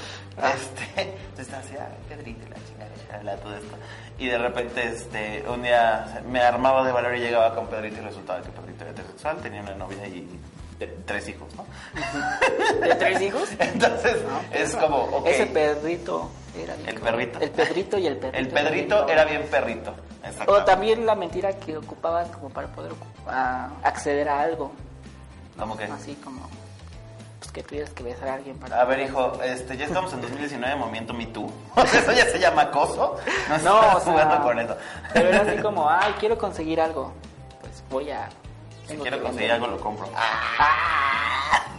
Ah. 0.41 0.53
Este, 0.55 1.15
entonces 1.31 1.53
así, 1.55 1.75
ay, 1.79 1.95
Pedrito, 2.09 2.47
la 2.49 2.57
chingada, 2.67 2.91
chalala, 3.09 3.37
todo 3.39 3.55
esto. 3.57 3.75
Y 4.19 4.27
de 4.29 4.39
repente, 4.39 4.87
este, 4.87 5.45
un 5.49 5.63
día 5.63 6.23
me 6.29 6.41
armaba 6.41 6.85
de 6.85 6.93
valor 6.93 7.17
y 7.17 7.21
llegaba 7.21 7.55
con 7.55 7.67
Pedrito 7.69 8.01
y 8.01 8.05
resultaba 8.05 8.41
que 8.43 8.51
Pedrito 8.51 8.83
era 8.83 8.91
heterosexual, 8.93 9.37
tenía 9.39 9.63
una 9.63 9.75
novia 9.75 10.07
y 10.07 10.39
de- 10.79 10.87
tres 11.05 11.29
hijos, 11.29 11.49
¿no? 11.57 11.67
¿De 12.87 12.95
tres 12.95 13.21
hijos? 13.23 13.49
Entonces, 13.59 14.17
es 14.53 14.77
como. 14.77 15.25
Ese 15.27 15.47
perrito 15.47 16.31
era 16.57 16.75
bien 16.77 16.89
El 16.91 17.01
perrito. 17.01 17.41
El 17.41 17.51
Pedrito 17.51 17.99
y 17.99 18.07
el 18.07 18.17
perrito. 18.19 18.39
El 18.39 18.47
era 18.59 18.71
bien 18.71 18.93
era 19.09 19.25
bien 19.25 19.43
perrito. 19.51 19.95
O 20.47 20.63
también 20.65 21.07
la 21.07 21.15
mentira 21.15 21.55
que 21.55 21.77
ocupabas 21.79 22.29
como 22.29 22.51
para 22.51 22.69
poder 22.69 22.93
ocu- 22.93 23.27
a- 23.29 23.71
acceder 23.83 24.29
a 24.29 24.41
algo. 24.43 24.73
¿Cómo 25.59 25.77
que? 25.77 25.85
Así 25.85 26.15
como, 26.17 26.49
pues 27.41 27.53
que 27.53 27.63
tuvieras 27.63 27.91
que 27.91 28.03
besar 28.03 28.29
a 28.29 28.35
alguien 28.35 28.59
para... 28.59 28.83
A 28.83 28.85
ver, 28.85 29.01
hijo, 29.01 29.33
este, 29.43 29.75
ya 29.75 29.87
estamos 29.87 30.13
en 30.13 30.21
2019, 30.21 30.77
movimiento 30.77 31.15
Me 31.15 31.27
Too. 31.27 31.51
Eso 31.77 32.13
ya 32.13 32.27
se 32.27 32.39
llama 32.39 32.63
acoso. 32.63 33.17
No, 33.49 33.59
No, 33.59 33.81
estás 33.81 33.97
o 33.97 34.01
sea, 34.01 34.13
jugando 34.13 34.43
con 34.43 34.59
eso. 34.59 34.77
Pero 35.15 35.29
era 35.31 35.41
así 35.41 35.57
como, 35.63 35.89
ay, 35.89 36.15
quiero 36.21 36.37
conseguir 36.37 36.81
algo. 36.83 37.13
Pues 37.63 37.83
voy 37.91 38.11
a... 38.11 38.29
Si 38.87 38.95
quiero 38.97 39.23
conseguir 39.23 39.53
algo, 39.53 39.69
lo 39.69 39.81
compro. 39.81 40.07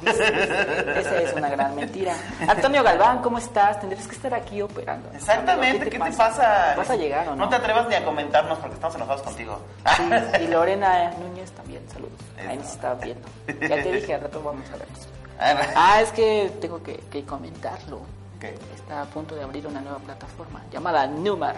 Esa 0.03 1.17
es 1.21 1.33
una 1.33 1.49
gran 1.49 1.75
mentira. 1.75 2.15
Antonio 2.47 2.81
Galván, 2.81 3.21
¿cómo 3.21 3.37
estás? 3.37 3.79
Tendrías 3.79 4.07
que 4.07 4.15
estar 4.15 4.33
aquí 4.33 4.61
operando. 4.63 5.09
Exactamente, 5.13 5.89
¿qué 5.89 5.99
te 5.99 6.11
pasa? 6.11 6.73
¿Vas 6.75 6.89
a 6.89 6.95
llegar 6.95 7.27
o 7.27 7.35
no? 7.35 7.43
No 7.43 7.49
te 7.49 7.57
atrevas 7.57 7.87
ni 7.87 7.95
a 7.95 8.03
comentarnos 8.03 8.57
porque 8.57 8.75
estamos 8.75 8.95
enojados 8.95 9.21
contigo. 9.21 9.59
Sí, 9.97 10.09
y 10.41 10.47
Lorena 10.47 11.11
Núñez 11.19 11.51
también, 11.51 11.87
saludos. 11.91 12.19
Ahí 12.49 12.57
nos 12.57 12.71
está 12.71 12.95
viendo. 12.95 13.27
Ya 13.47 13.83
te 13.83 13.91
dije, 13.91 14.15
al 14.15 14.21
rato 14.21 14.41
vamos 14.41 14.67
a 14.69 14.77
vernos. 14.77 15.07
Ah, 15.41 15.57
Ah, 15.75 16.01
es 16.01 16.11
que 16.11 16.51
tengo 16.61 16.81
que, 16.83 16.97
que 16.97 17.25
comentarlo. 17.25 18.01
¿Qué? 18.39 18.55
Está 18.75 19.01
a 19.01 19.05
punto 19.05 19.35
de 19.35 19.43
abrir 19.43 19.65
una 19.67 19.81
nueva 19.81 19.97
plataforma 19.99 20.61
llamada 20.71 21.07
Numar. 21.07 21.55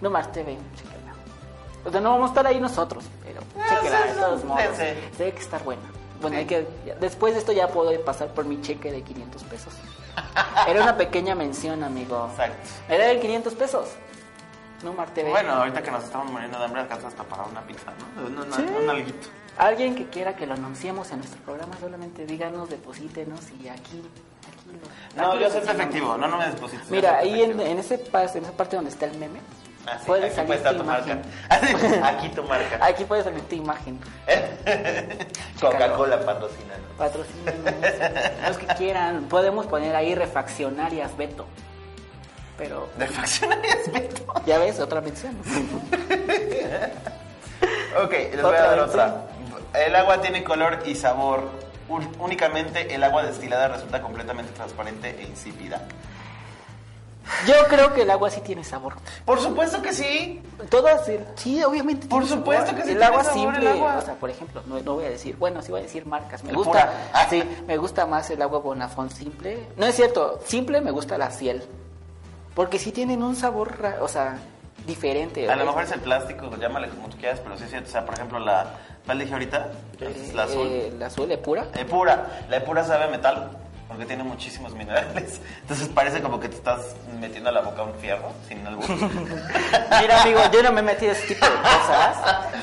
Numar 0.00 0.26
TV, 0.32 0.56
chéquela. 0.76 0.96
O 1.84 1.90
sea, 1.90 2.00
no 2.00 2.10
vamos 2.12 2.30
a 2.30 2.32
estar 2.32 2.46
ahí 2.46 2.58
nosotros, 2.60 3.04
pero 3.24 3.40
chéquela, 3.68 4.00
de 4.06 4.12
todos 4.14 4.44
modos. 4.44 4.78
que 5.16 5.28
estar 5.28 5.62
buena. 5.62 5.82
Bueno, 6.20 6.34
Sí. 6.36 6.40
hay 6.40 6.46
que, 6.46 6.66
después 6.98 7.34
de 7.34 7.40
esto 7.40 7.52
ya 7.52 7.68
puedo 7.68 7.98
pasar 8.04 8.28
por 8.28 8.44
mi 8.46 8.60
cheque 8.62 8.90
de 8.90 9.02
500 9.02 9.42
pesos. 9.44 9.74
Era 10.66 10.82
una 10.82 10.96
pequeña 10.96 11.34
mención, 11.34 11.84
amigo. 11.84 12.28
Exacto. 12.30 12.68
Era 12.88 13.06
de 13.08 13.20
500 13.20 13.54
pesos. 13.54 13.88
Numar 14.82 15.10
TV. 15.10 15.30
Bueno, 15.30 15.52
ahorita 15.52 15.82
que 15.82 15.90
nos 15.90 16.04
estamos 16.04 16.30
muriendo 16.32 16.58
de 16.58 16.64
hambre, 16.64 16.80
alcanzas 16.82 17.08
hasta 17.08 17.22
para 17.24 17.44
una 17.44 17.60
pizza, 17.62 17.92
¿no? 18.16 18.54
Sí. 18.56 18.62
un 18.82 18.90
alguito. 18.90 19.28
Alguien 19.58 19.94
que 19.94 20.06
quiera 20.06 20.36
que 20.36 20.46
lo 20.46 20.54
anunciemos 20.54 21.10
en 21.12 21.18
nuestro 21.18 21.40
programa, 21.42 21.74
solamente 21.80 22.26
díganos, 22.26 22.68
deposítenos 22.68 23.40
y 23.62 23.68
aquí. 23.68 24.02
aquí 24.48 24.70
lo- 25.16 25.22
No, 25.22 25.32
aquí 25.32 25.42
yo 25.42 25.50
soy 25.50 25.60
efectivo, 25.62 26.16
no, 26.18 26.28
no 26.28 26.36
me 26.38 26.46
deposites. 26.50 26.90
Mira, 26.90 27.18
ahí 27.18 27.42
en, 27.42 27.58
en, 27.60 27.78
ese 27.78 27.94
en 27.94 28.44
esa 28.44 28.52
parte 28.52 28.76
donde 28.76 28.90
está 28.90 29.06
el 29.06 29.16
meme, 29.18 29.40
Ah, 29.88 29.98
sí, 30.00 30.06
Puede 30.06 30.26
aquí 30.26 30.34
salir 30.34 30.46
puede 30.48 30.58
estar 30.58 30.76
tu 30.76 30.82
marca. 30.82 31.12
imagen. 31.12 32.04
Aquí 32.04 32.28
tu 32.30 32.42
marca. 32.42 32.78
Aquí 32.84 33.04
puede 33.04 33.22
salir 33.22 33.40
tu 33.42 33.54
imagen. 33.54 34.00
Coca-Cola 35.60 36.18
patrocina. 36.24 36.74
Patrocínenos. 36.98 37.64
Los 38.48 38.58
que 38.58 38.66
quieran. 38.74 39.26
Podemos 39.28 39.66
poner 39.66 39.94
ahí 39.94 40.16
refaccionarias 40.16 41.16
Beto. 41.16 41.46
Pero, 42.58 42.88
De 42.98 43.06
faccionarias 43.06 43.92
Beto. 43.92 44.24
ya 44.44 44.58
ves, 44.58 44.80
otra 44.80 45.00
mención. 45.00 45.36
Ok, 48.02 48.10
les 48.12 48.42
voy 48.42 48.54
a 48.56 48.62
dar 48.62 48.78
otra. 48.80 49.22
El 49.74 49.94
agua 49.96 50.20
tiene 50.20 50.42
color 50.44 50.82
y 50.86 50.94
sabor. 50.94 51.48
Únicamente 52.18 52.94
el 52.94 53.04
agua 53.04 53.22
destilada 53.22 53.68
resulta 53.68 54.00
completamente 54.02 54.52
transparente 54.52 55.16
e 55.20 55.24
insípida. 55.24 55.82
Yo 57.46 57.54
creo 57.68 57.92
que 57.92 58.02
el 58.02 58.10
agua 58.10 58.30
sí 58.30 58.40
tiene 58.40 58.62
sabor. 58.62 58.94
Por 59.24 59.40
supuesto 59.40 59.82
que 59.82 59.92
sí. 59.92 60.40
Todas, 60.70 61.10
sí, 61.34 61.62
obviamente. 61.64 62.06
Por 62.06 62.22
tiene 62.22 62.36
supuesto 62.36 62.66
sabor. 62.66 62.80
que 62.80 62.86
sí 62.86 62.92
El 62.92 62.98
tiene 62.98 63.04
agua 63.12 63.24
sabor, 63.24 63.40
simple, 63.40 63.70
el 63.70 63.76
agua. 63.76 63.96
o 63.98 64.02
sea, 64.02 64.14
por 64.14 64.30
ejemplo, 64.30 64.62
no, 64.66 64.78
no 64.80 64.94
voy 64.94 65.04
a 65.06 65.10
decir, 65.10 65.36
bueno, 65.36 65.60
sí 65.60 65.70
voy 65.72 65.80
a 65.80 65.82
decir 65.84 66.06
marcas. 66.06 66.44
Me 66.44 66.50
El 66.50 66.56
gusta, 66.56 66.70
pura. 66.72 66.92
Ah. 67.12 67.26
sí, 67.28 67.42
me 67.66 67.76
gusta 67.76 68.06
más 68.06 68.30
el 68.30 68.42
agua 68.42 68.60
Bonafont 68.60 69.10
simple. 69.12 69.66
No 69.76 69.86
es 69.86 69.96
cierto, 69.96 70.40
simple 70.46 70.80
me 70.80 70.92
gusta 70.92 71.18
la 71.18 71.30
Ciel. 71.30 71.64
Porque 72.54 72.78
sí 72.78 72.92
tienen 72.92 73.22
un 73.22 73.34
sabor, 73.36 73.74
o 74.00 74.08
sea, 74.08 74.38
diferente. 74.86 75.50
A 75.50 75.56
lo 75.56 75.66
mejor 75.66 75.82
es 75.82 75.92
el 75.92 76.00
plástico, 76.00 76.48
llámale 76.56 76.88
como 76.90 77.08
tú 77.08 77.16
quieras, 77.18 77.40
pero 77.42 77.56
sí 77.58 77.64
es 77.64 77.70
cierto. 77.70 77.88
O 77.88 77.92
sea, 77.92 78.04
por 78.06 78.14
ejemplo, 78.14 78.38
la. 78.38 78.66
¿Cuál 79.06 79.20
dije 79.20 79.32
ahorita? 79.32 79.68
Es 80.00 80.34
la 80.34 80.42
azul. 80.42 80.66
Eh, 80.68 80.92
la 80.98 81.06
azul 81.06 81.30
es 81.30 81.38
pura. 81.38 81.68
Epura. 81.74 82.26
La 82.50 82.56
epura 82.56 82.84
sabe 82.84 83.04
a 83.04 83.08
metal 83.08 83.50
porque 83.88 84.04
tiene 84.04 84.24
muchísimos 84.24 84.74
minerales. 84.74 85.40
Entonces 85.62 85.88
parece 85.88 86.20
como 86.20 86.40
que 86.40 86.48
te 86.48 86.56
estás 86.56 86.96
metiendo 87.20 87.50
a 87.50 87.52
la 87.52 87.60
boca 87.60 87.82
un 87.82 87.94
fierro 87.94 88.32
sin 88.48 88.66
algo. 88.66 88.82
Mira, 90.00 90.22
amigo, 90.22 90.40
yo 90.52 90.62
no 90.62 90.72
me 90.72 90.82
metí 90.82 91.06
en 91.06 91.12
ese 91.12 91.28
tipo 91.28 91.46
de 91.46 91.56
cosas, 91.56 92.16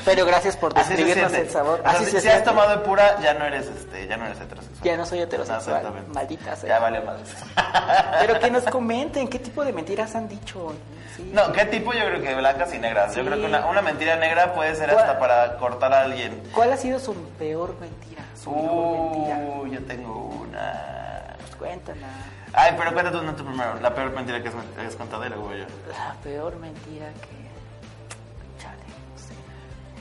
pero 0.04 0.26
gracias 0.26 0.56
por 0.56 0.74
describirnos 0.74 1.32
el 1.32 1.50
sabor. 1.50 1.80
O 1.80 1.82
sea, 1.82 1.92
Así 1.92 2.04
si, 2.10 2.20
se 2.20 2.30
has 2.30 2.44
tomado 2.44 2.74
epura, 2.74 3.20
ya 3.22 3.34
no 3.34 3.46
eres 3.46 3.66
este, 3.66 4.06
ya 4.06 4.16
no 4.18 4.26
eres 4.26 4.38
heterosexual. 4.40 4.73
Ya 4.84 4.98
no 4.98 5.06
soy 5.06 5.20
heterosexual, 5.20 6.04
maldita 6.12 6.54
sea. 6.56 6.68
Ya 6.68 6.78
vale 6.78 7.00
más. 7.00 7.20
Pero 8.20 8.38
que 8.38 8.50
nos 8.50 8.64
comenten 8.64 9.28
qué 9.28 9.38
tipo 9.38 9.64
de 9.64 9.72
mentiras 9.72 10.14
han 10.14 10.28
dicho. 10.28 10.74
Sí. 11.16 11.30
No, 11.32 11.52
¿qué 11.52 11.64
tipo? 11.64 11.94
Yo 11.94 12.04
creo 12.04 12.20
que 12.20 12.34
blancas 12.34 12.74
y 12.74 12.78
negras. 12.78 13.16
Yo 13.16 13.24
creo 13.24 13.38
que 13.38 13.46
una, 13.46 13.66
una 13.66 13.80
mentira 13.80 14.16
negra 14.16 14.52
puede 14.54 14.74
ser 14.74 14.90
hasta 14.90 15.18
para 15.18 15.56
cortar 15.56 15.92
a 15.94 16.02
alguien. 16.02 16.42
¿Cuál 16.52 16.72
ha 16.72 16.76
sido 16.76 16.98
su 16.98 17.14
peor 17.38 17.74
mentira? 17.80 18.22
Su 18.36 18.50
mejor 18.50 19.10
mentira. 19.10 19.38
Uh, 19.38 19.66
yo 19.68 19.84
tengo 19.86 20.26
una. 20.42 21.34
Pues 21.38 21.56
cuéntala. 21.56 22.08
Ay, 22.52 22.74
pero 22.76 22.92
cuéntate 22.92 23.16
una 23.16 23.34
tú 23.34 23.44
primero. 23.44 23.80
La 23.80 23.94
peor 23.94 24.12
mentira 24.12 24.42
que 24.42 24.48
has, 24.48 24.96
contado 24.96 25.22
voy 25.40 25.60
yo. 25.60 25.64
La 25.88 26.14
peor 26.22 26.56
mentira 26.56 27.06
que. 27.06 27.43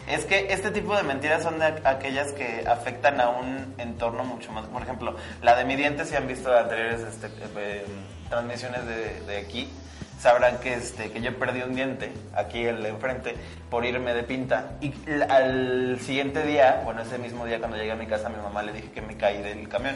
Es 0.08 0.26
que 0.26 0.52
este 0.54 0.70
tipo 0.72 0.96
de 0.96 1.04
mentiras 1.04 1.44
son 1.44 1.60
de 1.60 1.66
aquellas 1.86 2.32
que 2.34 2.66
afectan 2.68 3.22
a 3.22 3.30
un 3.30 3.74
entorno 3.78 4.24
mucho 4.24 4.52
más. 4.52 4.66
Por 4.68 4.82
ejemplo, 4.82 5.16
la 5.42 5.56
de 5.56 5.64
mi 5.66 5.76
diente, 5.76 6.06
si 6.06 6.16
han 6.16 6.28
visto 6.28 6.56
anteriores 6.56 7.02
este, 7.02 7.28
eh, 7.58 7.86
transmisiones 8.30 8.86
de, 8.86 9.22
de 9.22 9.38
aquí, 9.38 9.72
sabrán 10.20 10.58
que, 10.60 10.74
este, 10.74 11.10
que 11.12 11.22
yo 11.22 11.38
perdí 11.40 11.62
un 11.62 11.74
diente, 11.74 12.12
aquí 12.36 12.66
el 12.66 12.84
de 12.84 12.90
enfrente, 12.90 13.36
por 13.70 13.86
irme 13.86 14.14
de 14.14 14.24
pinta. 14.24 14.72
Y 14.82 14.94
al 15.30 15.98
siguiente 16.02 16.46
día, 16.46 16.82
bueno, 16.84 17.02
ese 17.02 17.18
mismo 17.18 17.46
día 17.46 17.60
cuando 17.60 17.78
llegué 17.78 17.94
a 17.94 17.96
mi 17.96 18.06
casa, 18.08 18.28
a 18.28 18.30
mi 18.30 18.42
mamá 18.42 18.62
le 18.62 18.74
dije 18.74 18.92
que 18.92 19.02
me 19.02 19.16
caí 19.16 19.42
del 19.42 19.70
camión. 19.70 19.96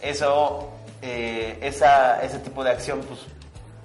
Eso, 0.00 0.70
eh, 1.02 1.58
esa, 1.60 2.22
ese 2.22 2.38
tipo 2.38 2.64
de 2.64 2.70
acción, 2.70 3.00
pues, 3.06 3.20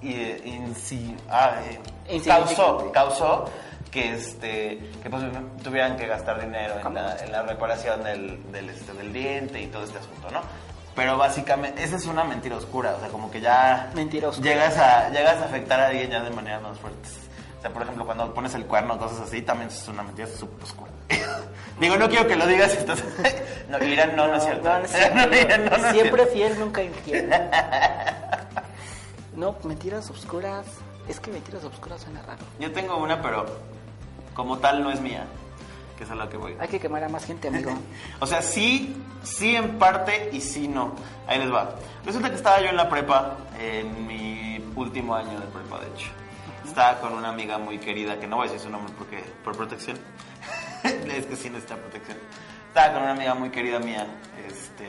y, 0.00 0.14
inci- 0.48 1.14
ah, 1.30 1.60
eh, 2.08 2.20
causó, 2.24 2.90
causó 2.92 3.44
que 3.90 4.14
este 4.14 4.90
que 5.02 5.10
pues 5.10 5.22
tuvieran 5.62 5.96
que 5.96 6.06
gastar 6.06 6.40
dinero 6.40 6.74
en 6.84 6.94
la, 6.94 7.16
en 7.16 7.32
la 7.32 7.42
reparación 7.42 8.02
del, 8.04 8.52
del, 8.52 8.70
este, 8.70 8.92
del 8.92 9.12
diente 9.12 9.60
y 9.60 9.66
todo 9.68 9.84
este 9.84 9.98
asunto, 9.98 10.30
¿no? 10.30 10.40
Pero 10.94 11.16
básicamente, 11.16 11.84
esa 11.84 11.96
es 11.96 12.06
una 12.06 12.24
mentira 12.24 12.56
oscura, 12.56 12.94
o 12.96 13.00
sea, 13.00 13.08
como 13.08 13.30
que 13.30 13.40
ya 13.40 13.90
Mentira 13.94 14.28
oscura. 14.28 14.50
llegas 14.50 14.76
a 14.78 15.10
llegas 15.10 15.40
a 15.40 15.44
afectar 15.44 15.80
a 15.80 15.86
alguien 15.86 16.10
ya 16.10 16.22
de 16.22 16.30
manera 16.30 16.58
más 16.60 16.78
fuerte. 16.78 17.08
O 17.58 17.60
sea, 17.60 17.72
por 17.72 17.82
ejemplo, 17.82 18.04
cuando 18.04 18.32
pones 18.34 18.54
el 18.54 18.66
cuerno, 18.66 18.98
cosas 18.98 19.20
así, 19.20 19.42
también 19.42 19.68
es 19.68 19.86
una 19.88 20.02
mentira 20.02 20.28
súper 20.28 20.62
oscura. 20.64 20.90
Digo, 21.80 21.96
no 21.96 22.08
quiero 22.08 22.26
que 22.26 22.36
lo 22.36 22.46
digas, 22.46 22.76
entonces... 22.76 23.06
no, 23.68 23.82
Irán, 23.84 24.14
no, 24.16 24.28
no, 24.28 24.36
es 24.36 24.44
cierto. 24.44 24.68
No, 24.68 24.78
no 24.78 24.84
es 24.84 24.90
cierto. 24.90 25.14
No, 25.16 25.26
no 25.26 25.76
es 25.76 25.92
Siempre 25.92 26.26
fiel, 26.26 26.58
nunca 26.58 26.82
infiel. 26.82 27.30
No, 29.34 29.56
mentiras 29.64 30.10
obscuras. 30.10 30.66
Es 31.08 31.20
que 31.20 31.30
mentiras 31.30 31.64
obscuras 31.64 32.00
suena 32.02 32.22
raro. 32.22 32.44
Yo 32.58 32.72
tengo 32.72 32.96
una, 32.96 33.22
pero 33.22 33.46
como 34.38 34.58
tal 34.58 34.84
no 34.84 34.92
es 34.92 35.00
mía, 35.00 35.26
que 35.96 36.04
es 36.04 36.10
a 36.12 36.14
la 36.14 36.28
que 36.28 36.36
voy. 36.36 36.54
Hay 36.60 36.68
que 36.68 36.78
quemar 36.78 37.02
a 37.02 37.08
más 37.08 37.24
gente, 37.24 37.48
amigo. 37.48 37.72
O 38.20 38.26
sea, 38.26 38.40
sí, 38.40 38.96
sí 39.24 39.56
en 39.56 39.80
parte 39.80 40.30
y 40.32 40.40
sí 40.40 40.68
no. 40.68 40.92
Ahí 41.26 41.40
les 41.40 41.52
va. 41.52 41.74
Resulta 42.04 42.30
que 42.30 42.36
estaba 42.36 42.60
yo 42.60 42.68
en 42.68 42.76
la 42.76 42.88
prepa, 42.88 43.36
en 43.60 44.06
mi 44.06 44.64
último 44.76 45.16
año 45.16 45.40
de 45.40 45.46
prepa, 45.46 45.80
de 45.80 45.88
hecho. 45.88 46.06
Estaba 46.64 47.00
con 47.00 47.14
una 47.14 47.30
amiga 47.30 47.58
muy 47.58 47.78
querida, 47.78 48.20
que 48.20 48.28
no 48.28 48.36
voy 48.36 48.46
a 48.46 48.52
decir 48.52 48.64
su 48.64 48.70
nombre 48.70 48.94
porque 48.96 49.24
por 49.42 49.56
protección. 49.56 49.98
es 50.84 51.26
que 51.26 51.34
sí 51.34 51.50
necesita 51.50 51.74
protección. 51.74 52.18
Estaba 52.68 52.92
con 52.92 53.02
una 53.02 53.12
amiga 53.14 53.34
muy 53.34 53.50
querida 53.50 53.80
mía, 53.80 54.06
este, 54.46 54.88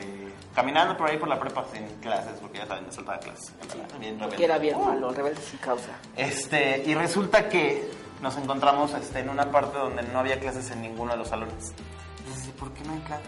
caminando 0.54 0.96
por 0.96 1.10
ahí 1.10 1.18
por 1.18 1.28
la 1.28 1.40
prepa 1.40 1.66
sin 1.74 1.88
clases, 2.02 2.34
porque 2.40 2.60
ya 2.60 2.68
saben, 2.68 2.86
me 2.86 2.92
saltaba 2.92 3.18
clases. 3.18 3.52
Bien 4.00 4.20
rebelde. 4.20 4.38
Que 4.38 4.46
era 4.46 4.60
bien 4.60 4.80
malo, 4.80 5.12
rebelde 5.12 5.42
sin 5.42 5.58
causa. 5.58 5.90
Este, 6.16 6.84
y 6.86 6.94
resulta 6.94 7.50
que 7.50 7.90
nos 8.22 8.38
encontramos 8.38 8.94
este, 8.94 9.20
en 9.20 9.30
una 9.30 9.52
parte 9.52 9.78
donde 9.78 10.04
no 10.04 10.20
había 10.20 10.40
clases 10.40 10.70
en 10.72 10.82
ninguno 10.82 11.12
de 11.14 11.18
los 11.18 11.28
salones. 11.30 11.74
Entonces, 12.20 12.50
¿por 12.60 12.72
qué 12.74 12.84
no 12.84 12.94
hay 12.94 13.00
clases? 13.00 13.28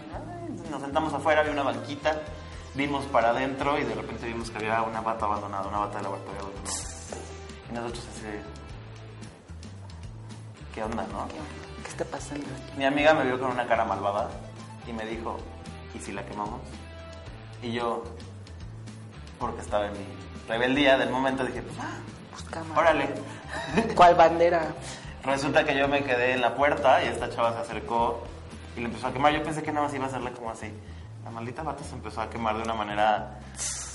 Nos 0.70 0.82
sentamos 0.82 1.12
afuera, 1.12 1.40
había 1.40 1.52
una 1.52 1.62
banquita, 1.62 2.20
vimos 2.74 3.04
para 3.06 3.30
adentro 3.30 3.78
y 3.78 3.84
de 3.84 3.94
repente 3.94 4.26
vimos 4.26 4.50
que 4.50 4.58
había 4.58 4.82
una 4.82 5.00
bata 5.00 5.24
abandonada, 5.26 5.66
una 5.68 5.78
bata 5.78 5.96
de 5.98 6.02
laboratorio 6.04 6.40
abandonada. 6.40 6.76
Y 7.70 7.74
nosotros 7.74 8.04
así 8.14 8.26
¿Qué 10.74 10.82
onda, 10.82 11.06
no? 11.12 11.28
¿Qué 11.82 11.88
está 11.88 12.04
pasando? 12.04 12.46
Mi 12.78 12.84
amiga 12.84 13.12
me 13.14 13.24
vio 13.24 13.38
con 13.38 13.50
una 13.50 13.66
cara 13.66 13.84
malvada 13.84 14.30
y 14.86 14.92
me 14.92 15.04
dijo, 15.04 15.36
¿y 15.94 15.98
si 15.98 16.12
la 16.12 16.24
quemamos? 16.24 16.60
Y 17.62 17.72
yo, 17.72 18.04
porque 19.38 19.60
estaba 19.60 19.86
en 19.86 19.92
mi 19.92 20.06
rebeldía 20.48 20.96
del 20.96 21.10
momento, 21.10 21.44
dije, 21.44 21.60
pues, 21.62 21.76
ah, 21.80 21.98
Pues 22.30 22.42
cámara. 22.44 22.80
órale. 22.80 23.08
¿Cuál 23.94 24.14
bandera? 24.14 24.66
Resulta 25.24 25.64
que 25.64 25.76
yo 25.76 25.88
me 25.88 26.02
quedé 26.02 26.32
en 26.32 26.40
la 26.40 26.54
puerta 26.54 27.02
y 27.02 27.08
esta 27.08 27.30
chava 27.30 27.52
se 27.52 27.60
acercó 27.60 28.24
y 28.76 28.80
le 28.80 28.86
empezó 28.86 29.06
a 29.06 29.12
quemar. 29.12 29.32
Yo 29.32 29.42
pensé 29.42 29.62
que 29.62 29.72
nada 29.72 29.86
más 29.86 29.94
iba 29.94 30.04
a 30.04 30.08
hacerle 30.08 30.32
como 30.32 30.50
así. 30.50 30.72
La 31.24 31.30
maldita 31.30 31.62
bata 31.62 31.84
se 31.84 31.94
empezó 31.94 32.20
a 32.20 32.28
quemar 32.28 32.56
de 32.56 32.62
una 32.62 32.74
manera 32.74 33.38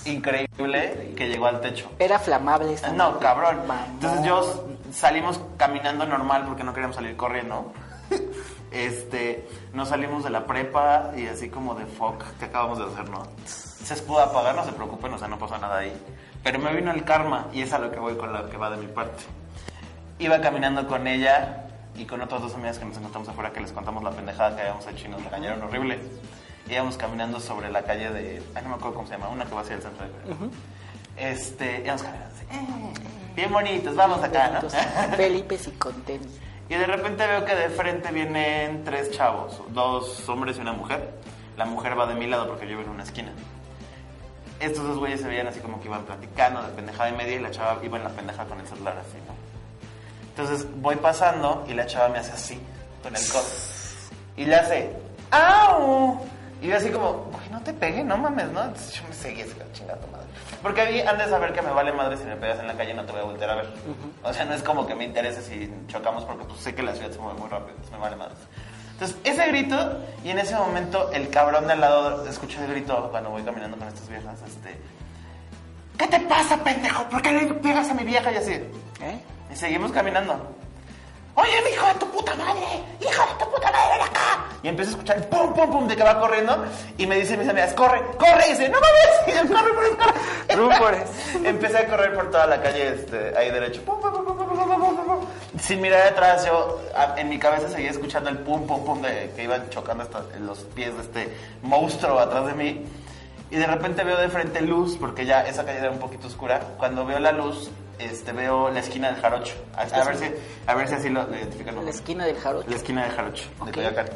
increíble 0.05 1.13
que 1.15 1.27
llegó 1.27 1.47
al 1.47 1.59
techo. 1.59 1.89
Era 1.99 2.19
flamable 2.19 2.73
esta 2.73 2.91
No, 2.91 3.19
cabrón. 3.19 3.59
Entonces 3.93 4.25
yo 4.25 4.67
salimos 4.93 5.41
caminando 5.57 6.05
normal 6.05 6.45
porque 6.47 6.63
no 6.63 6.73
queríamos 6.73 6.95
salir 6.95 7.15
corriendo. 7.15 7.73
Este, 8.69 9.47
nos 9.73 9.87
salimos 9.87 10.25
de 10.25 10.29
la 10.29 10.45
prepa 10.45 11.11
y 11.15 11.25
así 11.27 11.49
como 11.49 11.73
de 11.73 11.85
fuck, 11.85 12.21
¿qué 12.37 12.45
acabamos 12.45 12.77
de 12.77 12.83
hacer, 12.83 13.09
no? 13.09 13.25
Se 13.45 13.95
pudo 13.95 14.19
apagar, 14.19 14.55
no 14.55 14.65
se 14.65 14.73
preocupen, 14.73 15.13
o 15.13 15.17
sea, 15.17 15.29
no 15.29 15.39
pasa 15.39 15.57
nada 15.57 15.77
ahí. 15.77 15.93
Pero 16.43 16.59
me 16.59 16.73
vino 16.73 16.91
el 16.91 17.05
karma 17.05 17.47
y 17.53 17.61
es 17.61 17.71
a 17.71 17.79
lo 17.79 17.89
que 17.89 17.97
voy 17.97 18.15
con 18.17 18.33
lo 18.33 18.49
que 18.49 18.57
va 18.57 18.69
de 18.69 18.77
mi 18.77 18.87
parte. 18.87 19.23
Iba 20.19 20.41
caminando 20.41 20.87
con 20.87 21.07
ella 21.07 21.63
y 21.95 22.05
con 22.05 22.21
otras 22.21 22.41
dos 22.41 22.53
amigas 22.55 22.79
que 22.79 22.85
nos 22.85 22.97
encontramos 22.97 23.29
afuera 23.29 23.51
que 23.51 23.59
les 23.61 23.71
contamos 23.71 24.03
la 24.03 24.11
pendejada 24.11 24.55
que 24.55 24.61
habíamos 24.61 24.85
hecho 24.87 25.05
y 25.05 25.09
nos 25.09 25.23
regañaron 25.23 25.61
horrible. 25.63 25.99
Íbamos 26.69 26.97
caminando 26.97 27.39
sobre 27.39 27.71
la 27.71 27.83
calle 27.83 28.09
de, 28.09 28.43
ay, 28.55 28.63
no 28.63 28.69
me 28.69 28.75
acuerdo 28.75 28.95
cómo 28.95 29.07
se 29.07 29.13
llama, 29.13 29.29
una 29.29 29.45
que 29.45 29.53
va 29.55 29.61
hacia 29.61 29.75
el 29.75 29.81
centro 29.81 30.05
de 30.05 30.11
Querétaro. 30.11 30.49
Este, 31.15 31.81
íbamos 31.83 32.03
caminando 32.03 32.35
así, 32.35 32.45
"Eh, 32.51 32.93
bien 33.35 33.53
bonitos, 33.53 33.95
vamos 33.95 34.23
acá, 34.23 34.59
¿no? 34.61 34.69
Felipe 35.15 35.55
y 35.65 35.71
con 35.71 35.93
tenis. 36.01 36.39
Y 36.69 36.75
de 36.75 36.85
repente 36.85 37.25
veo 37.25 37.45
que 37.45 37.55
de 37.55 37.69
frente 37.69 38.11
vienen 38.11 38.83
tres 38.83 39.11
chavos, 39.11 39.61
dos 39.69 40.27
hombres 40.27 40.57
y 40.57 40.61
una 40.61 40.73
mujer. 40.73 41.13
La 41.55 41.65
mujer 41.65 41.97
va 41.97 42.05
de 42.07 42.15
mi 42.15 42.27
lado 42.27 42.47
porque 42.47 42.65
yo 42.65 42.71
vivo 42.77 42.81
en 42.81 42.89
una 42.89 43.03
esquina. 43.03 43.31
Estos 44.59 44.85
dos 44.85 44.97
güeyes 44.97 45.21
se 45.21 45.27
veían 45.27 45.47
así 45.47 45.59
como 45.61 45.79
que 45.79 45.87
iban 45.87 46.03
platicando 46.03 46.61
de 46.63 46.69
pendejada 46.69 47.09
y 47.09 47.13
media 47.13 47.35
y 47.35 47.39
la 47.39 47.51
chava 47.51 47.77
iba 47.83 47.97
en 47.97 48.03
la 48.03 48.09
pendejada 48.09 48.49
con 48.49 48.59
el 48.59 48.67
celular 48.67 48.97
así, 48.99 49.17
¿no? 49.25 49.36
Entonces 50.37 50.67
voy 50.75 50.95
pasando 50.97 51.65
y 51.67 51.73
la 51.73 51.87
chava 51.87 52.09
me 52.09 52.19
hace 52.19 52.31
así, 52.31 52.59
con 53.01 53.15
el 53.15 53.27
codo. 53.27 53.47
Y 54.35 54.45
le 54.45 54.55
hace, 54.55 54.91
¡au! 55.31 56.19
Y 56.61 56.67
yo 56.67 56.77
así 56.77 56.91
como, 56.91 57.11
güey, 57.31 57.49
no 57.49 57.59
te 57.61 57.73
pegues, 57.73 58.05
no 58.05 58.17
mames, 58.17 58.47
¿no? 58.51 58.65
Entonces 58.65 58.93
yo 58.93 59.07
me 59.07 59.15
seguí 59.15 59.41
así, 59.41 59.53
chingada 59.73 59.99
tu 59.99 60.11
madre. 60.11 60.27
Porque 60.61 60.81
a 60.81 60.85
mí 60.85 61.01
han 61.01 61.17
de 61.17 61.27
saber 61.27 61.53
que 61.53 61.63
me 61.63 61.71
vale 61.71 61.91
madre 61.91 62.17
si 62.17 62.23
me 62.25 62.35
pegas 62.35 62.59
en 62.59 62.67
la 62.67 62.77
calle 62.77 62.93
no 62.93 63.03
te 63.03 63.13
voy 63.13 63.21
a 63.21 63.23
voltear 63.23 63.49
a 63.49 63.55
ver. 63.55 63.69
O 64.21 64.31
sea, 64.31 64.45
no 64.45 64.53
es 64.53 64.61
como 64.61 64.85
que 64.85 64.93
me 64.93 65.05
interese 65.05 65.41
si 65.41 65.73
chocamos 65.87 66.23
porque 66.23 66.45
pues 66.45 66.59
sé 66.59 66.75
que 66.75 66.83
la 66.83 66.93
ciudad 66.93 67.09
se 67.09 67.17
mueve 67.17 67.39
muy 67.39 67.49
rápido, 67.49 67.71
entonces 67.71 67.91
me 67.93 67.97
vale 67.97 68.15
madre. 68.15 68.35
Entonces, 68.91 69.17
ese 69.23 69.47
grito, 69.47 70.03
y 70.23 70.29
en 70.29 70.37
ese 70.37 70.55
momento 70.55 71.11
el 71.13 71.31
cabrón 71.31 71.65
de 71.65 71.73
al 71.73 71.81
lado 71.81 72.27
escucha 72.27 72.63
el 72.63 72.69
grito 72.69 73.07
cuando 73.09 73.31
voy 73.31 73.41
caminando 73.41 73.75
con 73.75 73.87
estas 73.87 74.07
viejas, 74.07 74.39
este... 74.45 74.79
¿Qué 75.97 76.05
te 76.05 76.19
pasa, 76.21 76.63
pendejo? 76.63 77.05
¿Por 77.05 77.23
qué 77.23 77.31
le 77.31 77.53
pegas 77.55 77.89
a 77.89 77.95
mi 77.95 78.03
vieja? 78.03 78.31
Y 78.31 78.35
así. 78.35 78.51
¿Eh? 78.51 79.19
Seguimos 79.57 79.91
caminando. 79.91 80.55
oye, 81.33 81.61
mi 81.63 81.71
hijo 81.71 81.87
de 81.87 81.93
tu 81.95 82.11
puta 82.11 82.35
madre, 82.35 82.61
hijo 83.01 83.25
de 83.25 83.43
tu 83.43 83.51
puta 83.51 83.71
madre, 83.71 83.97
ven 83.97 84.07
acá. 84.07 84.45
Y 84.61 84.67
empiezo 84.67 84.91
a 84.91 84.93
escuchar 84.93 85.17
el 85.17 85.23
pum, 85.23 85.51
pum, 85.51 85.71
pum 85.71 85.87
de 85.87 85.95
que 85.95 86.03
va 86.03 86.19
corriendo. 86.19 86.63
Y 86.95 87.07
me 87.07 87.15
dicen 87.15 87.39
mis 87.39 87.49
amigas, 87.49 87.73
corre, 87.73 88.03
corre. 88.19 88.49
Y 88.49 88.51
dice, 88.51 88.69
no 88.69 88.77
mames. 88.79 89.07
Y 89.27 89.31
yo, 89.31 89.55
corre, 89.55 89.73
corre, 90.47 90.79
corre. 90.79 91.03
Empecé 91.49 91.77
a 91.79 91.87
correr 91.87 92.13
por 92.13 92.29
toda 92.29 92.45
la 92.45 92.61
calle, 92.61 92.87
este, 92.93 93.35
ahí 93.35 93.49
derecho. 93.49 93.81
Pum, 93.81 93.99
pum, 93.99 94.13
pum. 94.13 94.27
Sin 95.59 95.81
mirar 95.81 96.07
atrás, 96.07 96.45
yo 96.45 96.79
en 97.17 97.27
mi 97.27 97.39
cabeza 97.39 97.67
seguía 97.67 97.89
escuchando 97.89 98.29
el 98.29 98.37
pum, 98.37 98.67
pum, 98.67 98.85
pum 98.85 99.01
de 99.01 99.31
que 99.35 99.43
iban 99.43 99.71
chocando 99.71 100.03
hasta 100.03 100.21
los 100.39 100.59
pies 100.59 100.95
de 100.95 101.01
este 101.01 101.37
monstruo 101.63 102.19
atrás 102.19 102.45
de 102.45 102.53
mí. 102.53 102.85
Y 103.49 103.55
de 103.55 103.65
repente 103.65 104.03
veo 104.03 104.17
de 104.17 104.29
frente 104.29 104.61
luz, 104.61 104.97
porque 104.99 105.25
ya 105.25 105.47
esa 105.47 105.65
calle 105.65 105.79
era 105.79 105.89
un 105.89 105.99
poquito 105.99 106.27
oscura. 106.27 106.59
Cuando 106.77 107.05
veo 107.05 107.17
la 107.17 107.31
luz, 107.31 107.71
este, 107.99 108.31
veo 108.31 108.69
la 108.69 108.79
esquina 108.79 109.11
del 109.11 109.21
jarocho. 109.21 109.53
A, 109.75 109.81
a 109.81 110.03
ver, 110.03 110.17
si, 110.17 110.25
a 110.67 110.73
ver 110.75 110.87
si 110.87 110.95
así 110.95 111.09
lo, 111.09 111.23
lo 111.27 111.35
identifican. 111.35 111.83
La 111.83 111.91
esquina 111.91 112.25
del 112.25 112.37
jarocho. 112.37 112.69
La 112.69 112.75
esquina 112.75 113.03
de 113.05 113.09
Jarocho, 113.11 113.45
Ok. 113.59 113.65
de 113.67 113.71
Coyoacán. 113.73 114.07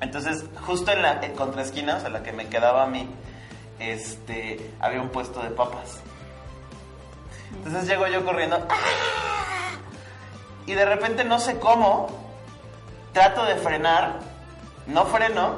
Entonces, 0.00 0.44
justo 0.66 0.92
en 0.92 1.02
la 1.02 1.20
en 1.24 1.34
contraesquina, 1.34 1.96
o 1.96 2.00
sea, 2.00 2.08
la 2.10 2.22
que 2.22 2.32
me 2.32 2.48
quedaba 2.48 2.84
a 2.84 2.86
mí, 2.86 3.08
este, 3.78 4.70
había 4.80 5.00
un 5.00 5.08
puesto 5.10 5.42
de 5.42 5.50
papas. 5.50 6.00
Entonces 7.54 7.86
llego 7.88 8.06
yo 8.06 8.24
corriendo. 8.24 8.64
¡ah! 8.68 8.74
Y 10.66 10.74
de 10.74 10.84
repente 10.84 11.24
no 11.24 11.38
sé 11.38 11.58
cómo, 11.58 12.08
trato 13.12 13.44
de 13.46 13.56
frenar, 13.56 14.20
no 14.86 15.06
freno, 15.06 15.54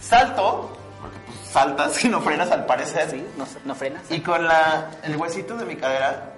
salto, 0.00 0.70
porque 1.00 1.18
pues 1.26 1.38
saltas 1.50 2.04
y 2.04 2.08
no 2.08 2.20
frenas 2.20 2.50
al 2.52 2.64
parecer. 2.66 3.10
Sí, 3.10 3.26
no, 3.36 3.46
no 3.64 3.74
frenas. 3.74 4.08
Y 4.10 4.20
con 4.20 4.46
la, 4.46 4.90
el 5.02 5.16
huesito 5.16 5.56
de 5.56 5.64
mi 5.64 5.76
cadera 5.76 6.33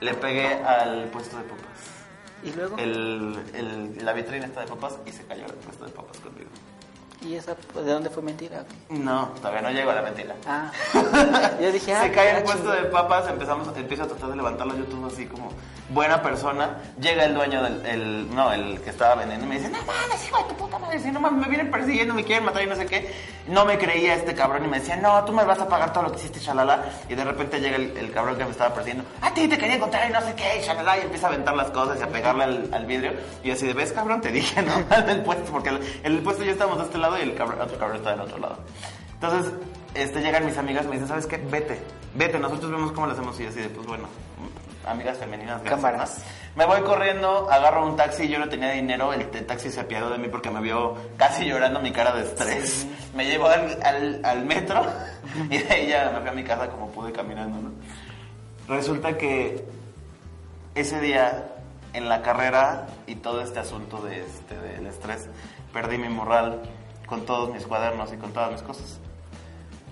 le 0.00 0.14
pegué 0.14 0.54
al 0.54 1.04
puesto 1.10 1.36
de 1.36 1.42
papas 1.44 1.80
Y 2.42 2.52
luego. 2.52 2.76
el, 2.78 3.38
el- 3.54 4.04
la 4.04 4.12
vitrina 4.12 4.46
está 4.46 4.60
de 4.62 4.66
papas 4.66 4.98
y 5.06 5.12
se 5.12 5.24
cayó 5.24 5.46
el 5.46 5.54
puesto 5.54 5.84
de 5.84 5.90
papas 5.92 6.18
conmigo. 6.18 6.49
¿Y 7.22 7.34
esa 7.34 7.54
de 7.54 7.92
dónde 7.92 8.08
fue 8.08 8.22
mentira? 8.22 8.64
No, 8.88 9.28
todavía 9.36 9.60
no 9.60 9.70
llego 9.70 9.90
a 9.90 9.94
la 9.94 10.02
mentira. 10.02 10.34
Ah. 10.46 10.70
Yo 11.60 11.70
dije, 11.70 11.92
ah, 11.92 12.02
se 12.04 12.12
cae 12.12 12.30
el 12.30 12.36
ah, 12.36 12.44
puesto 12.44 12.70
de 12.70 12.84
papas, 12.84 13.28
empezamos, 13.28 13.68
empiezo 13.76 14.04
a 14.04 14.06
tratar 14.06 14.30
de 14.30 14.36
levantarlo 14.36 14.74
yo 14.76 14.84
todo 14.84 15.06
así 15.06 15.26
como 15.26 15.52
buena 15.90 16.22
persona. 16.22 16.78
Llega 16.98 17.24
el 17.24 17.34
dueño 17.34 17.62
del, 17.62 17.84
el, 17.84 18.34
no, 18.34 18.50
el 18.52 18.80
que 18.80 18.88
estaba 18.88 19.16
vendiendo 19.16 19.44
y 19.44 19.48
me 19.50 19.58
dice, 19.58 19.68
no 19.68 19.78
mames, 19.84 20.26
hijo 20.26 20.38
de 20.38 20.44
tu 20.44 20.54
puta 20.54 20.78
madre, 20.78 20.98
si 20.98 21.10
no 21.10 21.20
mames, 21.20 21.42
me 21.42 21.48
vienen 21.48 21.70
persiguiendo, 21.70 22.14
me 22.14 22.24
quieren 22.24 22.44
matar 22.44 22.62
y 22.62 22.66
no 22.66 22.76
sé 22.76 22.86
qué. 22.86 23.12
No 23.48 23.66
me 23.66 23.76
creía 23.76 24.14
este 24.14 24.34
cabrón 24.34 24.64
y 24.64 24.68
me 24.68 24.78
decía, 24.78 24.96
no, 24.96 25.22
tú 25.24 25.32
me 25.32 25.44
vas 25.44 25.58
a 25.58 25.68
pagar 25.68 25.92
todo 25.92 26.04
lo 26.04 26.12
que 26.12 26.18
hiciste, 26.18 26.40
shalala. 26.40 26.84
Y 27.08 27.14
de 27.14 27.24
repente 27.24 27.60
llega 27.60 27.76
el, 27.76 27.96
el 27.98 28.12
cabrón 28.12 28.38
que 28.38 28.44
me 28.44 28.50
estaba 28.50 28.74
persiguiendo, 28.74 29.04
a 29.20 29.34
ti 29.34 29.46
te 29.46 29.58
quería 29.58 29.76
encontrar 29.76 30.08
y 30.08 30.12
no 30.12 30.22
sé 30.22 30.34
qué, 30.34 30.58
y 30.58 30.62
shalala, 30.62 30.98
y 30.98 31.02
empieza 31.02 31.26
a 31.26 31.30
aventar 31.30 31.54
las 31.54 31.70
cosas 31.70 31.98
y 32.00 32.02
a 32.02 32.08
pegarle 32.08 32.44
al, 32.44 32.68
al 32.72 32.86
vidrio. 32.86 33.12
Y 33.42 33.50
así 33.50 33.66
de, 33.66 33.74
ves 33.74 33.92
cabrón, 33.92 34.22
te 34.22 34.30
dije, 34.30 34.62
¿no? 34.62 34.72
el 34.96 35.22
puesto, 35.22 35.52
porque 35.52 35.68
el, 35.68 35.80
el 36.02 36.22
puesto 36.22 36.44
ya 36.44 36.52
estábamos 36.52 36.78
de 36.78 36.84
este 36.84 36.98
lado 36.98 37.09
y 37.18 37.22
el 37.22 37.34
cabrón, 37.34 37.60
otro 37.60 37.78
cabrón 37.78 37.98
está 37.98 38.10
del 38.10 38.20
otro 38.20 38.38
lado. 38.38 38.58
Entonces, 39.14 39.52
este, 39.94 40.20
llegan 40.20 40.46
mis 40.46 40.56
amigas 40.56 40.84
y 40.84 40.88
me 40.88 40.92
dicen, 40.94 41.08
¿sabes 41.08 41.26
qué? 41.26 41.36
Vete, 41.36 41.80
vete, 42.14 42.38
nosotros 42.38 42.70
vemos 42.70 42.92
cómo 42.92 43.06
lo 43.06 43.12
hacemos 43.12 43.38
y 43.40 43.46
así 43.46 43.60
de, 43.60 43.68
pues 43.68 43.86
bueno, 43.86 44.08
amigas 44.86 45.18
femeninas, 45.18 45.62
Cámaras. 45.62 46.24
Me 46.56 46.66
voy 46.66 46.80
corriendo, 46.82 47.50
agarro 47.50 47.86
un 47.86 47.96
taxi, 47.96 48.28
yo 48.28 48.38
no 48.38 48.48
tenía 48.48 48.72
dinero, 48.72 49.12
el, 49.12 49.22
el 49.32 49.46
taxi 49.46 49.70
se 49.70 49.80
apiadó 49.80 50.10
de 50.10 50.18
mí 50.18 50.28
porque 50.28 50.50
me 50.50 50.60
vio 50.60 50.96
casi 51.16 51.44
llorando 51.44 51.80
mi 51.80 51.92
cara 51.92 52.12
de 52.12 52.22
estrés. 52.22 52.86
Me 53.14 53.24
llevó 53.24 53.46
al, 53.46 53.78
al, 53.82 54.20
al 54.24 54.44
metro 54.46 54.84
y 55.50 55.58
de 55.58 55.72
ahí 55.72 55.88
ya 55.88 56.10
me 56.12 56.20
fui 56.20 56.28
a 56.28 56.32
mi 56.32 56.44
casa 56.44 56.68
como 56.68 56.90
pude 56.90 57.12
caminando, 57.12 57.60
¿no? 57.60 57.70
Resulta 58.68 59.16
que 59.16 59.64
ese 60.74 61.00
día 61.00 61.48
en 61.92 62.08
la 62.08 62.22
carrera 62.22 62.86
y 63.06 63.16
todo 63.16 63.40
este 63.42 63.58
asunto 63.58 64.00
de 64.00 64.20
este, 64.20 64.56
del 64.56 64.86
estrés, 64.86 65.28
perdí 65.72 65.98
mi 65.98 66.08
moral 66.08 66.62
con 67.10 67.26
todos 67.26 67.52
mis 67.52 67.66
cuadernos 67.66 68.12
y 68.12 68.16
con 68.16 68.32
todas 68.32 68.52
mis 68.52 68.62
cosas. 68.62 68.98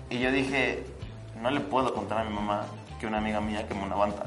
Y 0.09 0.19
yo 0.19 0.31
dije, 0.31 0.85
no 1.39 1.51
le 1.51 1.59
puedo 1.59 1.93
contar 1.93 2.19
a 2.19 2.23
mi 2.23 2.33
mamá 2.33 2.63
que 2.99 3.05
una 3.05 3.17
amiga 3.17 3.41
mía 3.41 3.67
quemó 3.67 3.85
una 3.85 3.95
banda. 3.95 4.25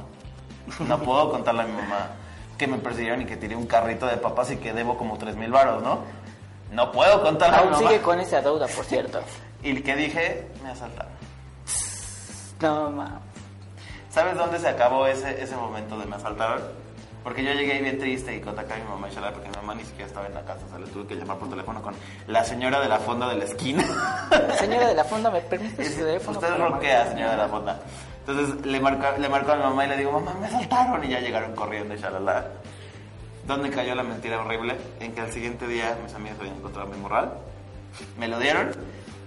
No 0.86 0.98
puedo 1.02 1.30
contarle 1.32 1.62
a 1.62 1.66
mi 1.66 1.72
mamá 1.72 2.10
que 2.58 2.66
me 2.66 2.76
persiguieron 2.76 3.22
y 3.22 3.24
que 3.24 3.36
tiré 3.36 3.56
un 3.56 3.66
carrito 3.66 4.06
de 4.06 4.18
papas 4.18 4.52
y 4.52 4.58
que 4.58 4.72
debo 4.74 4.96
como 4.96 5.16
tres 5.16 5.34
mil 5.34 5.50
varos, 5.50 5.82
¿no? 5.82 6.00
No 6.70 6.92
puedo 6.92 7.22
contarle 7.22 7.56
a 7.56 7.60
mi 7.60 7.64
Aún 7.64 7.72
mamá. 7.72 7.88
sigue 7.88 8.02
con 8.02 8.20
esa 8.20 8.40
deuda, 8.40 8.68
por 8.68 8.84
cierto. 8.84 9.20
Y 9.64 9.80
que 9.80 9.94
dije, 9.94 10.48
me 10.64 10.70
asaltaron. 10.70 11.12
No, 12.60 12.90
ma. 12.90 13.20
¿Sabes 14.10 14.36
dónde 14.36 14.58
se 14.58 14.66
acabó 14.68 15.06
ese, 15.06 15.40
ese 15.40 15.54
momento 15.54 15.96
de 15.96 16.04
me 16.06 16.16
asaltaron? 16.16 16.62
Porque 17.22 17.44
yo 17.44 17.52
llegué 17.52 17.74
ahí 17.74 17.82
bien 17.82 17.98
triste 17.98 18.34
y 18.34 18.40
contacté 18.40 18.74
a 18.74 18.76
mi 18.78 18.84
mamá 18.84 19.08
y 19.08 19.14
shalala, 19.14 19.32
porque 19.32 19.48
mi 19.48 19.54
mamá 19.54 19.74
ni 19.74 19.84
siquiera 19.84 20.06
estaba 20.06 20.26
en 20.26 20.34
la 20.34 20.42
casa, 20.42 20.66
o 20.66 20.68
sea, 20.68 20.78
le 20.78 20.86
tuve 20.86 21.06
que 21.06 21.14
llamar 21.14 21.38
por 21.38 21.48
teléfono 21.48 21.80
con 21.80 21.94
la 22.26 22.44
señora 22.44 22.80
de 22.80 22.88
la 22.88 22.98
fonda 22.98 23.28
de 23.28 23.36
la 23.36 23.44
esquina. 23.44 23.84
Señora 24.58 24.88
de 24.88 24.94
la 24.94 25.04
fonda, 25.04 25.30
¿me 25.30 25.40
permite 25.40 25.84
su 25.84 25.98
teléfono? 25.98 26.38
Usted 26.38 26.56
roquea, 26.56 27.10
señora 27.10 27.30
de 27.32 27.36
la 27.36 27.48
fonda. 27.48 27.80
Entonces 28.26 28.66
le 28.66 28.80
marco, 28.80 29.06
le 29.18 29.28
marco 29.28 29.52
a 29.52 29.56
mi 29.56 29.62
mamá 29.62 29.84
y 29.84 29.88
le 29.88 29.96
digo, 29.98 30.12
mamá, 30.12 30.34
me 30.40 30.46
asaltaron. 30.46 31.04
Y 31.04 31.08
ya 31.08 31.20
llegaron 31.20 31.54
corriendo 31.54 31.94
y 31.94 31.98
shalala. 31.98 32.46
¿Dónde 33.46 33.70
cayó 33.70 33.94
la 33.94 34.04
mentira 34.04 34.40
horrible? 34.40 34.76
En 35.00 35.12
que 35.12 35.20
al 35.20 35.32
siguiente 35.32 35.66
día 35.66 35.96
mis 36.02 36.14
amigas 36.14 36.38
habían 36.38 36.56
encontrado 36.56 36.88
mi 36.88 36.96
morral, 36.96 37.32
me 38.18 38.28
lo 38.28 38.38
dieron 38.38 38.72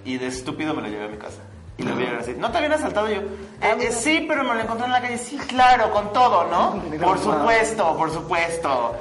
y 0.06 0.18
de 0.18 0.28
estúpido 0.28 0.74
me 0.74 0.82
lo 0.82 0.88
llevé 0.88 1.06
a 1.06 1.10
mi 1.10 1.18
casa. 1.18 1.42
Y 1.78 1.84
lo 1.84 1.96
vieron 1.96 2.20
así. 2.20 2.34
¿No 2.38 2.50
te 2.52 2.58
habían 2.58 2.72
asaltado 2.74 3.08
yo? 3.10 3.20
"Eh, 3.20 3.76
eh, 3.82 3.92
sí, 3.92 4.24
pero 4.28 4.44
me 4.46 4.54
lo 4.54 4.62
encontré 4.62 4.86
en 4.86 4.92
la 4.94 5.02
calle. 5.02 5.18
Sí, 5.18 5.38
claro, 5.38 5.92
con 5.92 6.14
todo, 6.14 6.46
¿no? 6.46 6.82
Por 7.04 7.20
supuesto, 7.20 7.98
por 7.98 8.12
supuesto. 8.12 8.96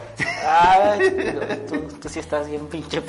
Ay, 0.47 1.61
tú, 1.69 1.77
tú 2.01 2.09
sí 2.09 2.19
estás 2.19 2.49
bien 2.49 2.67
pinche. 2.67 3.01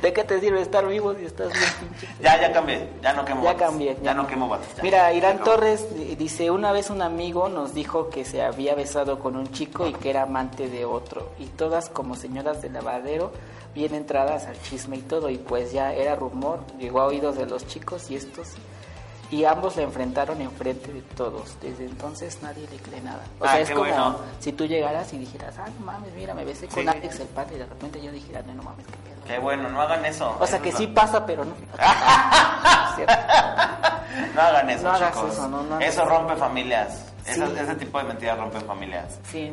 ¿De 0.00 0.12
qué 0.12 0.24
te 0.24 0.40
sirve 0.40 0.62
estar 0.62 0.86
vivo 0.86 1.14
si 1.14 1.26
estás 1.26 1.52
bien 1.52 1.64
pinche? 1.80 2.08
Ya, 2.22 2.40
ya 2.40 2.52
cambié. 2.52 2.88
Ya 3.02 3.12
no 3.12 3.24
quemo 3.24 3.44
Ya 3.44 3.54
cambié. 3.56 3.96
Ya 4.02 4.14
no 4.14 4.26
quemo 4.26 4.48
ya. 4.76 4.82
Mira, 4.82 5.12
Irán. 5.12 5.38
Torres 5.44 5.84
dice, 6.18 6.50
una 6.50 6.72
vez 6.72 6.88
un 6.90 7.02
amigo 7.02 7.48
nos 7.50 7.74
dijo 7.74 8.08
que 8.08 8.24
se 8.24 8.42
había 8.42 8.74
besado 8.74 9.18
con 9.18 9.36
un 9.36 9.52
chico 9.52 9.86
y 9.86 9.92
que 9.92 10.10
era 10.10 10.22
amante 10.22 10.68
de 10.70 10.84
otro. 10.86 11.30
Y 11.38 11.46
todas 11.46 11.90
como 11.90 12.16
señoras 12.16 12.62
de 12.62 12.70
lavadero, 12.70 13.32
bien 13.74 13.94
entradas 13.94 14.46
al 14.46 14.60
chisme 14.62 14.96
y 14.96 15.02
todo. 15.02 15.28
Y 15.28 15.36
pues 15.36 15.72
ya 15.72 15.92
era 15.92 16.16
rumor, 16.16 16.60
llegó 16.78 17.02
a 17.02 17.06
oídos 17.06 17.36
de 17.36 17.44
los 17.46 17.66
chicos 17.66 18.10
y 18.10 18.16
estos... 18.16 18.48
Y 19.34 19.44
ambos 19.44 19.76
le 19.76 19.82
enfrentaron 19.82 20.40
enfrente 20.40 20.92
de 20.92 21.00
todos. 21.16 21.56
Desde 21.60 21.86
entonces 21.86 22.38
nadie 22.42 22.68
le 22.70 22.76
cree 22.76 23.00
nada. 23.00 23.22
O 23.40 23.44
Ah, 23.44 23.52
sea, 23.52 23.60
es 23.60 23.70
como 23.70 23.80
bueno. 23.88 24.16
si 24.38 24.52
tú 24.52 24.66
llegaras 24.66 25.12
y 25.12 25.18
dijeras, 25.18 25.54
ah, 25.58 25.66
no 25.78 25.86
mames, 25.86 26.12
mira, 26.14 26.34
me 26.34 26.44
besé 26.44 26.68
con. 26.68 26.88
Alex 26.88 27.18
el 27.20 27.26
padre. 27.28 27.56
Y 27.56 27.58
de 27.58 27.66
repente 27.66 28.00
yo 28.00 28.12
dijera, 28.12 28.42
no, 28.42 28.54
no 28.54 28.62
mames, 28.62 28.86
qué 28.86 28.92
pedo. 28.92 29.14
Qué 29.26 29.38
bueno, 29.38 29.68
no 29.70 29.80
hagan 29.80 30.04
eso. 30.04 30.36
O 30.38 30.46
sea, 30.46 30.56
Eso 30.58 30.62
que 30.64 30.72
sí 30.72 30.86
pasa, 30.86 31.24
pero 31.26 31.44
no. 31.44 31.54
No 34.34 34.40
hagan 34.42 34.70
eso, 34.70 34.82
No 34.84 34.90
hagas 34.92 35.14
chicos. 35.14 35.32
eso, 35.32 35.48
no, 35.48 35.62
no 35.64 35.74
hagas 35.76 35.88
eso 35.88 36.02
eso. 36.02 36.10
rompe 36.10 36.36
familias. 36.36 37.06
Sí. 37.24 37.40
ese 37.42 37.74
tipo 37.76 37.98
de 37.98 38.04
mentiras 38.04 38.38
rompen 38.38 38.62
familias. 38.62 39.18
Sí. 39.30 39.52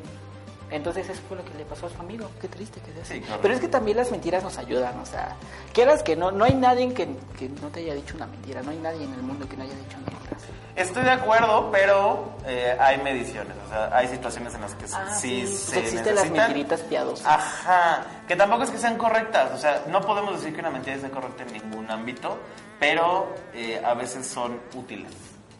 Entonces 0.72 1.10
eso 1.10 1.22
fue 1.28 1.38
lo 1.38 1.44
que 1.46 1.54
le 1.58 1.66
pasó 1.66 1.88
a 1.88 1.90
su 1.90 2.00
amigo. 2.00 2.30
Qué 2.40 2.48
triste 2.48 2.80
que 2.80 2.92
sea 2.94 3.02
así. 3.04 3.14
Sí, 3.16 3.22
claro. 3.22 3.42
Pero 3.42 3.54
es 3.54 3.60
que 3.60 3.68
también 3.68 3.98
las 3.98 4.10
mentiras 4.12 4.42
nos 4.44 4.58
ayudan. 4.58 4.98
O 5.00 5.06
sea, 5.06 5.36
quieras 5.74 6.02
que 6.02 6.16
no, 6.16 6.32
no 6.32 6.46
hay 6.46 6.54
nadie 6.56 6.94
que, 6.94 7.08
que 7.38 7.50
no 7.62 7.68
te 7.70 7.82
haya 7.82 7.94
dicho 7.94 8.16
una 8.16 8.28
mentira. 8.28 8.62
No 8.64 8.72
hay 8.72 8.78
nadie 8.78 9.04
en 9.04 9.14
el 9.14 9.22
mundo 9.22 9.48
que 9.50 9.58
no 9.58 9.64
haya 9.64 9.74
dicho 9.76 9.98
mentiras. 9.98 10.42
Estoy 10.74 11.04
de 11.04 11.12
acuerdo, 11.12 11.70
pero 11.70 12.32
eh, 12.48 12.78
hay 12.80 12.98
mediciones. 13.02 13.54
O 13.66 13.70
sea, 13.70 13.90
hay 13.96 14.08
situaciones 14.08 14.56
en 14.56 14.62
las 14.62 14.74
que 14.76 14.86
Ah, 14.94 15.14
sí, 15.14 15.46
sí. 15.46 15.54
se 15.56 15.80
existen 15.80 16.16
las 16.16 16.24
necesitan. 16.24 16.48
mentiritas 16.48 16.80
piadosas. 16.82 17.28
Ajá, 17.28 18.06
que 18.26 18.36
tampoco 18.38 18.64
es 18.64 18.70
que 18.72 18.78
sean 18.78 18.98
correctas, 18.98 19.52
o 19.54 19.58
sea, 19.58 19.84
no 19.90 20.00
podemos 20.02 20.38
decir 20.38 20.54
que 20.54 20.62
una 20.62 20.70
mentira 20.72 20.96
esté 20.96 21.10
correcta 21.10 21.44
en 21.44 21.52
ningún 21.54 21.92
ámbito, 21.92 22.38
pero 22.80 23.36
eh, 23.54 23.82
a 23.84 23.94
veces 23.96 24.26
son 24.26 24.60
útiles. 24.74 25.12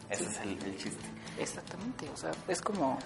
Ese 0.08 0.24
es 0.24 0.40
el, 0.40 0.50
el 0.64 0.76
chiste. 0.78 1.04
Exactamente. 1.38 2.08
O 2.12 2.16
sea, 2.16 2.30
es 2.48 2.60
como... 2.62 2.98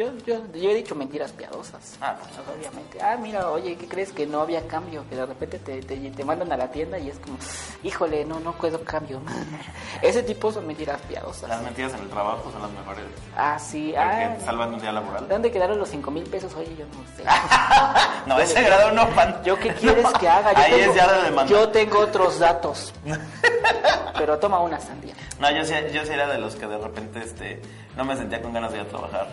Yo, 0.00 0.10
yo, 0.26 0.40
yo 0.54 0.70
he 0.70 0.74
dicho 0.74 0.94
mentiras 0.94 1.30
piadosas. 1.32 1.98
Ah, 2.00 2.16
sea, 2.32 2.42
obviamente. 2.56 3.02
Ah, 3.02 3.18
mira, 3.20 3.50
oye, 3.50 3.76
¿qué 3.76 3.86
crees 3.86 4.12
que 4.12 4.26
no 4.26 4.40
había 4.40 4.66
cambio? 4.66 5.04
Que 5.10 5.16
de 5.16 5.26
repente 5.26 5.58
te, 5.58 5.82
te, 5.82 5.96
te 5.98 6.24
mandan 6.24 6.50
a 6.50 6.56
la 6.56 6.70
tienda 6.70 6.98
y 6.98 7.10
es 7.10 7.18
como, 7.18 7.36
híjole, 7.82 8.24
no, 8.24 8.40
no 8.40 8.54
puedo 8.54 8.82
cambio. 8.82 9.20
Ese 10.00 10.22
tipo 10.22 10.50
son 10.52 10.66
mentiras 10.66 11.02
piadosas. 11.02 11.50
Las 11.50 11.62
mentiras 11.62 11.92
en 11.92 12.00
el 12.00 12.08
trabajo 12.08 12.50
son 12.50 12.62
las 12.62 12.70
mejores, 12.70 13.04
Ah, 13.36 13.58
sí. 13.58 13.94
Ah, 13.94 14.36
te 14.38 14.42
salvan 14.46 14.72
un 14.72 14.80
día 14.80 14.90
laboral. 14.90 15.28
¿Dónde 15.28 15.50
quedaron 15.50 15.78
los 15.78 15.90
5 15.90 16.10
mil 16.10 16.24
pesos? 16.24 16.54
Oye, 16.54 16.74
yo 16.78 16.86
no 16.86 17.04
sé. 17.14 17.22
No, 18.26 18.38
ese 18.38 18.62
grado 18.62 18.92
no, 18.92 19.06
pan. 19.10 19.42
¿Yo 19.44 19.58
qué 19.58 19.74
quieres 19.74 20.06
que 20.18 20.28
haga? 20.28 20.52
Yo 20.52 20.58
Ahí 20.60 20.72
tengo, 20.72 20.92
es 20.92 20.96
ya 20.96 21.12
de 21.12 21.22
demanda. 21.24 21.50
Yo 21.52 21.68
tengo 21.68 21.98
otros 21.98 22.38
datos. 22.38 22.94
Pero 24.16 24.38
toma 24.38 24.60
una 24.60 24.80
sandía. 24.80 25.14
No, 25.38 25.50
yo 25.50 25.64
sí, 25.64 25.74
yo 25.92 26.04
sí 26.04 26.12
era 26.12 26.26
de 26.26 26.38
los 26.38 26.54
que 26.54 26.66
de 26.66 26.76
repente 26.76 27.20
este, 27.20 27.62
no 27.96 28.04
me 28.04 28.14
sentía 28.14 28.42
con 28.42 28.52
ganas 28.52 28.72
de 28.72 28.78
ir 28.78 28.84
a 28.84 28.88
trabajar 28.88 29.28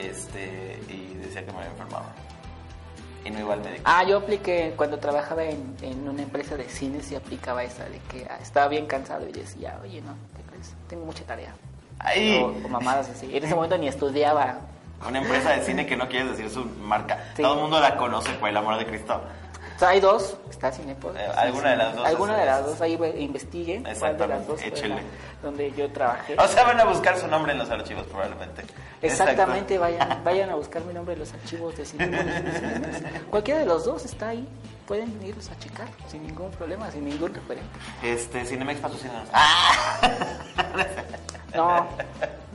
este, 0.00 0.80
y 0.88 1.14
decía 1.16 1.44
que 1.44 1.52
me 1.52 1.58
había 1.58 1.70
enfermado. 1.70 2.04
Y 3.24 3.30
no 3.30 3.40
iba 3.40 3.54
al 3.54 3.60
médico. 3.60 3.82
Ah, 3.84 4.04
yo 4.04 4.18
apliqué, 4.18 4.74
cuando 4.76 4.98
trabajaba 4.98 5.44
en, 5.44 5.76
en 5.82 6.08
una 6.08 6.22
empresa 6.22 6.56
de 6.56 6.68
cines, 6.68 7.10
y 7.10 7.16
aplicaba 7.16 7.64
esa 7.64 7.84
de 7.84 7.98
que 8.10 8.26
ah, 8.30 8.38
estaba 8.40 8.68
bien 8.68 8.86
cansado 8.86 9.28
y 9.28 9.32
decía, 9.32 9.78
oye, 9.82 10.00
no, 10.00 10.14
¿qué 10.36 10.42
crees? 10.50 10.74
Tengo 10.88 11.04
mucha 11.04 11.24
tarea. 11.24 11.52
Ahí. 11.98 12.40
O, 12.40 12.46
o 12.46 12.68
mamadas 12.68 13.08
así. 13.10 13.36
En 13.36 13.44
ese 13.44 13.54
momento 13.54 13.76
ni 13.76 13.88
estudiaba. 13.88 14.60
Una 15.06 15.18
empresa 15.20 15.50
de 15.50 15.62
cine 15.62 15.86
que 15.86 15.96
no 15.96 16.08
quieres 16.08 16.30
decir 16.30 16.50
su 16.50 16.64
marca. 16.64 17.24
Sí. 17.36 17.42
Todo 17.42 17.54
el 17.54 17.60
mundo 17.60 17.80
la 17.80 17.96
conoce, 17.96 18.32
por 18.34 18.48
el 18.48 18.56
amor 18.56 18.78
de 18.78 18.86
Cristo. 18.86 19.20
O 19.78 19.80
sea, 19.80 19.90
hay 19.90 20.00
dos, 20.00 20.36
está 20.50 20.72
Cinepolis. 20.72 21.20
Eh, 21.20 21.26
alguna 21.36 21.70
de 21.70 21.76
las 21.76 21.94
dos 21.94 22.04
Alguna 22.04 22.36
de 22.36 22.46
las 22.46 22.66
dos, 22.66 22.80
ahí 22.80 22.96
ve- 22.96 23.14
investiguen 23.20 23.84
cuál 23.84 24.18
de 24.18 24.26
las 24.26 24.40
Exactamente, 24.40 24.88
dos 24.88 24.88
la- 24.88 25.46
donde 25.48 25.72
yo 25.76 25.92
trabajé. 25.92 26.34
O 26.36 26.48
sea, 26.48 26.64
van 26.64 26.80
a 26.80 26.84
buscar 26.84 27.16
su 27.16 27.28
nombre 27.28 27.52
en 27.52 27.58
los 27.58 27.70
archivos, 27.70 28.04
probablemente. 28.08 28.64
Exactamente, 29.02 29.76
Exacto. 29.76 29.98
vayan, 30.00 30.20
vayan 30.24 30.50
a 30.50 30.56
buscar 30.56 30.82
mi 30.82 30.92
nombre 30.92 31.14
en 31.14 31.20
los 31.20 31.32
archivos 31.32 31.76
de 31.76 31.84
Cinepolis. 31.84 32.42
Cualquiera 33.30 33.60
de 33.60 33.66
los 33.66 33.84
dos 33.84 34.04
está 34.04 34.30
ahí. 34.30 34.48
Pueden 34.88 35.16
irlos 35.24 35.48
a 35.50 35.58
checar 35.60 35.86
sin 36.10 36.26
ningún 36.26 36.50
problema, 36.50 36.90
sin 36.90 37.04
ningún 37.04 37.32
referente. 37.32 37.68
Este, 38.02 38.44
Cinemex 38.46 38.80
patrocínanos. 38.80 39.28
¡Ah! 39.32 40.00
No, 41.54 41.86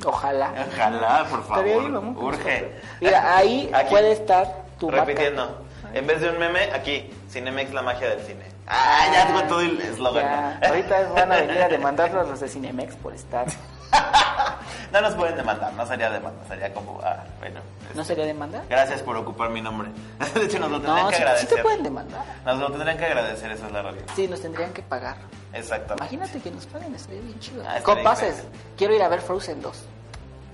ojalá. 0.05 0.53
Ojalá, 0.73 1.25
por 1.29 1.43
favor. 1.45 1.91
Vamos. 1.91 2.21
Urge. 2.21 2.71
Mira, 3.01 3.37
ahí 3.37 3.69
Aquí. 3.73 3.89
puede 3.89 4.11
estar 4.13 4.63
tu. 4.79 4.89
Repitiendo. 4.91 5.61
En 5.93 6.07
vez 6.07 6.21
de 6.21 6.29
un 6.29 6.39
meme, 6.39 6.71
aquí. 6.73 7.09
Cinemex, 7.29 7.71
la 7.73 7.81
magia 7.81 8.09
del 8.09 8.19
cine. 8.21 8.45
Ah, 8.67 9.05
ya 9.13 9.33
con 9.33 9.47
todo 9.47 9.61
el 9.61 9.79
eslogan. 9.81 10.59
¿no? 10.61 10.67
ahorita 10.67 11.09
van 11.15 11.31
a 11.31 11.35
venir 11.37 11.61
a 11.61 11.67
demandarnos 11.67 12.29
los 12.29 12.39
de 12.39 12.47
Cinemex 12.49 12.95
por 12.95 13.13
estar. 13.13 13.45
no 14.91 15.01
nos 15.01 15.13
pueden 15.15 15.35
demandar, 15.35 15.71
no 15.73 15.85
sería 15.85 16.09
demanda, 16.09 16.43
sería 16.47 16.73
como, 16.73 16.99
ah, 17.03 17.23
bueno. 17.39 17.59
¿No 17.93 18.01
este, 18.01 18.13
sería 18.15 18.25
demanda? 18.25 18.63
Gracias 18.69 19.01
por 19.01 19.17
ocupar 19.17 19.49
mi 19.49 19.61
nombre. 19.61 19.89
De 20.33 20.45
hecho, 20.45 20.59
nos 20.59 20.71
lo 20.71 20.81
tendrían 20.81 21.05
No, 21.05 21.09
que 21.09 21.15
sí, 21.15 21.21
sí 21.21 21.23
agradecer. 21.27 21.49
te 21.57 21.61
pueden 21.61 21.83
demandar. 21.83 22.21
Nos 22.45 22.59
lo 22.59 22.71
tendrían 22.71 22.97
que 22.97 23.05
agradecer, 23.05 23.51
esa 23.51 23.65
es 23.67 23.71
la 23.71 23.81
realidad. 23.83 24.05
Sí, 24.15 24.27
nos 24.27 24.41
tendrían 24.41 24.73
que 24.73 24.81
pagar. 24.81 25.17
Exactamente. 25.51 26.15
Imagínate 26.15 26.39
que 26.41 26.51
nos 26.51 26.65
paguen, 26.65 26.95
estaría 26.95 27.21
bien 27.21 27.39
chido. 27.39 27.63
Ah, 27.67 27.79
Con 27.83 28.01
pases, 28.01 28.43
quiero 28.77 28.95
ir 28.95 29.03
a 29.03 29.09
ver 29.09 29.21
Frozen 29.21 29.61
2. 29.61 29.83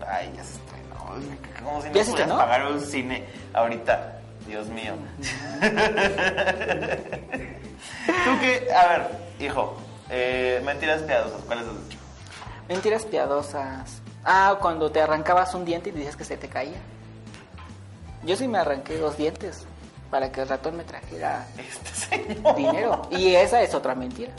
Ay, 0.06 0.34
ya 0.36 0.44
se 0.44 0.56
estrenó. 0.56 0.96
Como 1.64 1.82
si 1.82 1.88
no 1.90 1.94
¿Ya 1.94 2.04
se 2.04 2.10
pudieras 2.10 2.10
estrenó? 2.10 2.38
pagar 2.38 2.66
un 2.66 2.82
cine 2.82 3.26
ahorita. 3.54 4.19
Dios 4.48 4.68
mío. 4.68 4.94
Tú 8.26 8.40
qué, 8.40 8.68
a 8.74 8.88
ver, 8.88 9.08
hijo, 9.40 9.78
eh, 10.10 10.62
mentiras 10.66 11.02
piadosas, 11.04 11.42
¿cuáles 11.46 11.66
has 11.68 11.90
dicho? 11.90 12.00
Mentiras 12.68 13.06
piadosas. 13.06 14.02
Ah, 14.24 14.58
cuando 14.62 14.92
te 14.92 15.02
arrancabas 15.02 15.54
un 15.56 15.66
diente 15.66 15.90
y 15.90 15.94
decías 15.94 16.16
que 16.16 16.26
se 16.26 16.38
te 16.38 16.50
caía. 16.50 16.78
Yo 18.24 18.36
sí 18.36 18.48
me 18.48 18.58
arranqué 18.58 18.98
dos 18.98 19.18
dientes 19.18 19.66
para 20.12 20.32
que 20.32 20.42
el 20.42 20.50
ratón 20.50 20.76
me 20.76 20.84
trajera 20.84 21.46
Este 21.58 21.90
señor. 22.18 22.56
dinero. 22.56 23.02
Y 23.12 23.36
esa 23.36 23.62
es 23.62 23.74
otra 23.74 23.96
mentira. 23.96 24.32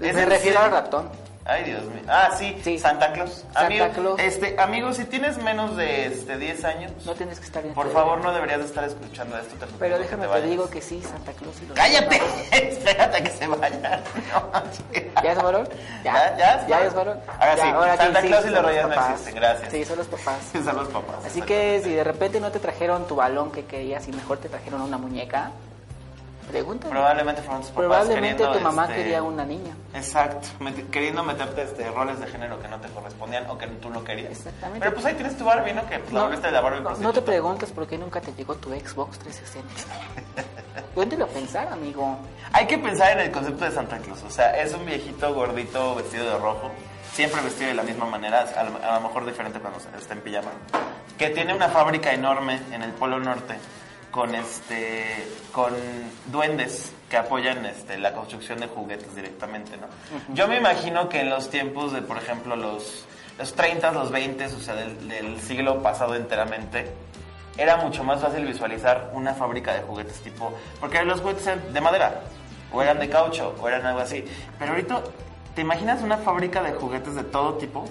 ¿Es 0.00 0.14
Me 0.14 0.24
refiero 0.26 0.58
al 0.60 0.70
ratón. 0.72 1.08
Ay, 1.48 1.64
Dios 1.64 1.84
mío. 1.84 2.02
Ah, 2.08 2.30
sí, 2.36 2.56
Sí. 2.64 2.78
Santa 2.78 3.12
Claus. 3.12 3.44
Santa 3.52 3.66
amigo, 3.66 3.88
Claus. 3.94 4.20
Este, 4.20 4.56
amigo, 4.58 4.92
si 4.92 5.04
tienes 5.04 5.38
menos 5.38 5.76
de 5.76 6.06
este, 6.06 6.36
10 6.38 6.64
años, 6.64 6.92
No 7.04 7.14
tienes 7.14 7.38
que 7.38 7.46
estar 7.46 7.64
en 7.64 7.72
por 7.72 7.92
favor 7.92 8.18
no 8.22 8.32
deberías 8.32 8.58
de 8.58 8.64
estar 8.66 8.82
escuchando 8.84 9.38
esto. 9.38 9.54
te 9.54 9.66
Pero 9.66 9.70
suplico 9.70 9.96
que 9.96 10.02
déjame 10.02 10.22
te, 10.24 10.28
vayas. 10.28 10.50
digo 10.50 10.68
que 10.70 10.82
sí, 10.82 11.00
Santa 11.02 11.32
Claus 11.32 11.54
y 11.62 11.66
los 11.66 11.76
¡Cállate! 11.76 12.20
Espérate 12.52 13.22
que 13.22 13.30
se 13.30 13.46
vaya. 13.46 14.02
¿Ya 15.22 15.32
es 15.32 15.42
varón? 15.42 15.68
¿Ya? 16.04 16.36
¿Ya 16.36 16.54
es 16.60 16.66
¿Ya 16.66 16.80
es 16.84 16.94
varón? 16.94 17.20
Ahora 17.38 17.56
Ya, 17.56 17.62
sí, 17.62 17.96
Santa 18.02 18.20
sí, 18.22 18.26
Claus 18.28 18.46
y 18.46 18.50
los 18.50 18.64
Reyes 18.64 18.88
no 18.88 18.94
existen, 18.94 19.34
gracias. 19.36 19.70
Sí, 19.72 19.84
son 19.84 19.98
los 19.98 20.06
papás. 20.08 20.36
Son 20.64 20.76
los 20.76 20.88
papás. 20.88 21.16
Así 21.26 21.42
que 21.42 21.80
si 21.84 21.90
de 21.92 22.02
repente 22.04 22.40
no 22.40 22.50
te 22.50 22.58
trajeron 22.58 23.06
tu 23.06 23.14
balón 23.16 23.52
que 23.52 23.64
querías 23.66 24.06
y 24.08 24.12
mejor 24.12 24.38
te 24.38 24.48
trajeron 24.48 24.80
una 24.80 24.98
muñeca, 24.98 25.52
pregúntale. 26.46 26.90
Probablemente 26.90 27.42
fueron 27.42 27.62
tus 27.62 27.70
papás 27.70 27.86
Probablemente 27.86 28.46
tu 28.46 28.60
mamá 28.60 28.84
este, 28.84 28.96
quería 28.96 29.22
una 29.22 29.44
niña. 29.44 29.74
Exacto, 29.94 30.48
queriendo 30.90 31.22
meterte 31.22 31.62
este, 31.62 31.90
roles 31.90 32.20
de 32.20 32.26
género 32.26 32.60
que 32.60 32.68
no 32.68 32.80
te 32.80 32.88
correspondían 32.88 33.48
o 33.48 33.58
que 33.58 33.66
tú 33.66 33.90
no 33.90 34.04
querías. 34.04 34.32
Exactamente. 34.32 34.80
Pero 34.80 34.94
pues 34.94 35.06
ahí 35.06 35.14
tienes 35.14 35.36
tu 35.36 35.44
Barbie, 35.44 35.72
¿no? 35.72 35.86
Que 35.86 35.98
pues, 35.98 36.12
la 36.12 36.22
volviste 36.22 36.46
de 36.46 36.52
la 36.52 36.60
Barbie 36.60 36.80
no, 36.80 36.96
no 36.96 37.12
te 37.12 37.22
preguntes 37.22 37.70
por 37.72 37.86
qué 37.86 37.98
nunca 37.98 38.20
te 38.20 38.32
llegó 38.32 38.54
tu 38.56 38.70
Xbox 38.70 39.18
360. 39.18 40.44
Póntelo 40.94 41.24
a 41.24 41.28
pensar, 41.28 41.68
amigo. 41.72 42.18
Hay 42.52 42.66
que 42.66 42.78
pensar 42.78 43.12
en 43.12 43.20
el 43.20 43.30
concepto 43.30 43.64
de 43.64 43.70
Santa 43.70 43.98
Claus. 43.98 44.22
O 44.22 44.30
sea, 44.30 44.60
es 44.60 44.72
un 44.74 44.84
viejito 44.86 45.34
gordito 45.34 45.94
vestido 45.94 46.24
de 46.24 46.38
rojo, 46.38 46.70
siempre 47.12 47.40
vestido 47.42 47.68
de 47.68 47.74
la 47.74 47.82
misma 47.82 48.06
manera, 48.06 48.46
a 48.56 48.62
lo, 48.64 48.76
a 48.82 48.94
lo 48.94 49.08
mejor 49.08 49.26
diferente 49.26 49.58
cuando 49.58 49.78
está 49.78 50.14
en 50.14 50.20
pijama, 50.20 50.50
que 51.18 51.30
tiene 51.30 51.54
una 51.54 51.68
fábrica 51.68 52.12
enorme 52.12 52.60
en 52.72 52.82
el 52.82 52.92
Polo 52.92 53.18
Norte 53.18 53.56
con 54.16 54.34
este 54.34 55.28
con 55.52 55.74
duendes 56.32 56.90
que 57.10 57.18
apoyan 57.18 57.66
este, 57.66 57.98
la 57.98 58.14
construcción 58.14 58.58
de 58.58 58.66
juguetes 58.66 59.14
directamente, 59.14 59.76
¿no? 59.76 59.88
Yo 60.34 60.48
me 60.48 60.56
imagino 60.56 61.10
que 61.10 61.20
en 61.20 61.28
los 61.28 61.50
tiempos 61.50 61.92
de, 61.92 62.00
por 62.00 62.16
ejemplo, 62.16 62.56
los, 62.56 63.04
los 63.38 63.52
30, 63.52 63.92
los 63.92 64.10
20, 64.10 64.46
o 64.46 64.58
sea, 64.58 64.74
del, 64.74 65.06
del 65.06 65.38
siglo 65.42 65.82
pasado 65.82 66.14
enteramente, 66.14 66.90
era 67.58 67.76
mucho 67.76 68.04
más 68.04 68.22
fácil 68.22 68.46
visualizar 68.46 69.10
una 69.12 69.34
fábrica 69.34 69.74
de 69.74 69.82
juguetes 69.82 70.18
tipo, 70.22 70.50
porque 70.80 71.04
los 71.04 71.20
juguetes 71.20 71.46
eran 71.46 71.74
de 71.74 71.80
madera, 71.82 72.22
o 72.72 72.80
eran 72.80 72.98
de 72.98 73.10
caucho, 73.10 73.54
o 73.60 73.68
eran 73.68 73.84
algo 73.84 74.00
así. 74.00 74.24
Pero 74.58 74.72
ahorita, 74.72 75.02
¿te 75.54 75.60
imaginas 75.60 76.00
una 76.00 76.16
fábrica 76.16 76.62
de 76.62 76.72
juguetes 76.72 77.14
de 77.16 77.22
todo 77.22 77.58
tipo? 77.58 77.84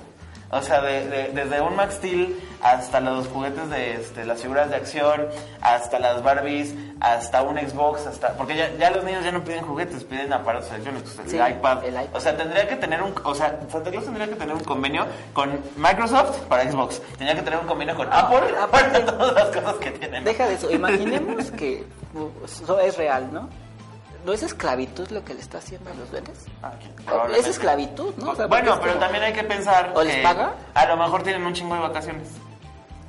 O 0.55 0.61
sea, 0.61 0.81
de- 0.81 1.07
de- 1.07 1.31
desde 1.33 1.61
un 1.61 1.75
Max 1.75 1.95
Steel 1.95 2.35
hasta 2.61 2.99
los 2.99 3.27
juguetes 3.27 3.69
de 3.69 3.95
este, 3.95 4.25
las 4.25 4.41
figuras 4.41 4.69
de 4.69 4.77
acción, 4.77 5.27
hasta 5.61 5.99
las 5.99 6.23
Barbies, 6.23 6.73
hasta 6.99 7.41
un 7.43 7.57
Xbox, 7.57 8.07
hasta 8.07 8.33
porque 8.33 8.55
ya, 8.55 8.71
ya 8.79 8.89
los 8.89 9.03
niños 9.03 9.23
ya 9.23 9.31
no 9.31 9.43
piden 9.43 9.63
juguetes, 9.65 10.03
piden 10.05 10.33
aparatos 10.33 10.69
electrónicos, 10.71 11.19
el, 11.19 11.29
Sí, 11.29 11.35
iPad. 11.37 11.83
el 11.85 11.93
iPad. 11.93 12.07
O 12.15 12.19
sea, 12.19 12.35
tendría 12.35 12.67
que 12.67 12.75
tener 12.77 13.03
un, 13.03 13.13
o 13.23 13.35
sea, 13.35 13.59
Santa 13.71 13.91
Claus 13.91 14.05
tendría 14.05 14.27
que 14.27 14.35
tener 14.35 14.55
un 14.55 14.63
convenio 14.63 15.05
con 15.33 15.59
Microsoft 15.75 16.39
para 16.47 16.63
Xbox, 16.71 17.01
tendría 17.17 17.35
que 17.35 17.41
tener 17.43 17.59
un 17.59 17.67
convenio 17.67 17.95
con 17.95 18.07
Apple 18.11 18.39
aparte- 18.59 19.01
para 19.01 19.05
todas 19.17 19.33
las 19.35 19.47
cosas 19.55 19.75
que 19.75 19.91
tienen. 19.91 20.23
Deja 20.23 20.47
de 20.47 20.53
eso. 20.55 20.71
Imaginemos 20.71 21.51
que 21.51 21.83
uh, 22.15 22.29
eso 22.45 22.79
es 22.79 22.97
real, 22.97 23.31
¿no? 23.31 23.47
¿No 24.25 24.33
es 24.33 24.41
esclavitud 24.43 25.07
lo 25.11 25.23
que 25.23 25.35
le 25.35 25.41
está 25.41 25.59
haciendo 25.59 25.89
a 25.91 25.93
los 25.93 26.09
duendes? 26.09 26.45
Ah, 26.63 26.73
Es 27.37 27.45
esclavitud, 27.47 28.13
¿no? 28.17 28.31
O 28.31 28.35
sea, 28.35 28.47
porque 28.47 28.63
bueno, 28.63 28.79
pero 28.81 28.93
como- 28.93 29.03
también 29.05 29.23
hay 29.23 29.33
que 29.33 29.43
pensar 29.43 29.91
¿O 29.95 30.03
les 30.03 30.17
paga? 30.23 30.55
a 30.73 30.85
lo 30.87 30.97
mejor 30.97 31.21
tienen 31.23 31.45
un 31.45 31.53
chingo 31.53 31.75
de 31.75 31.81
vacaciones. 31.81 32.27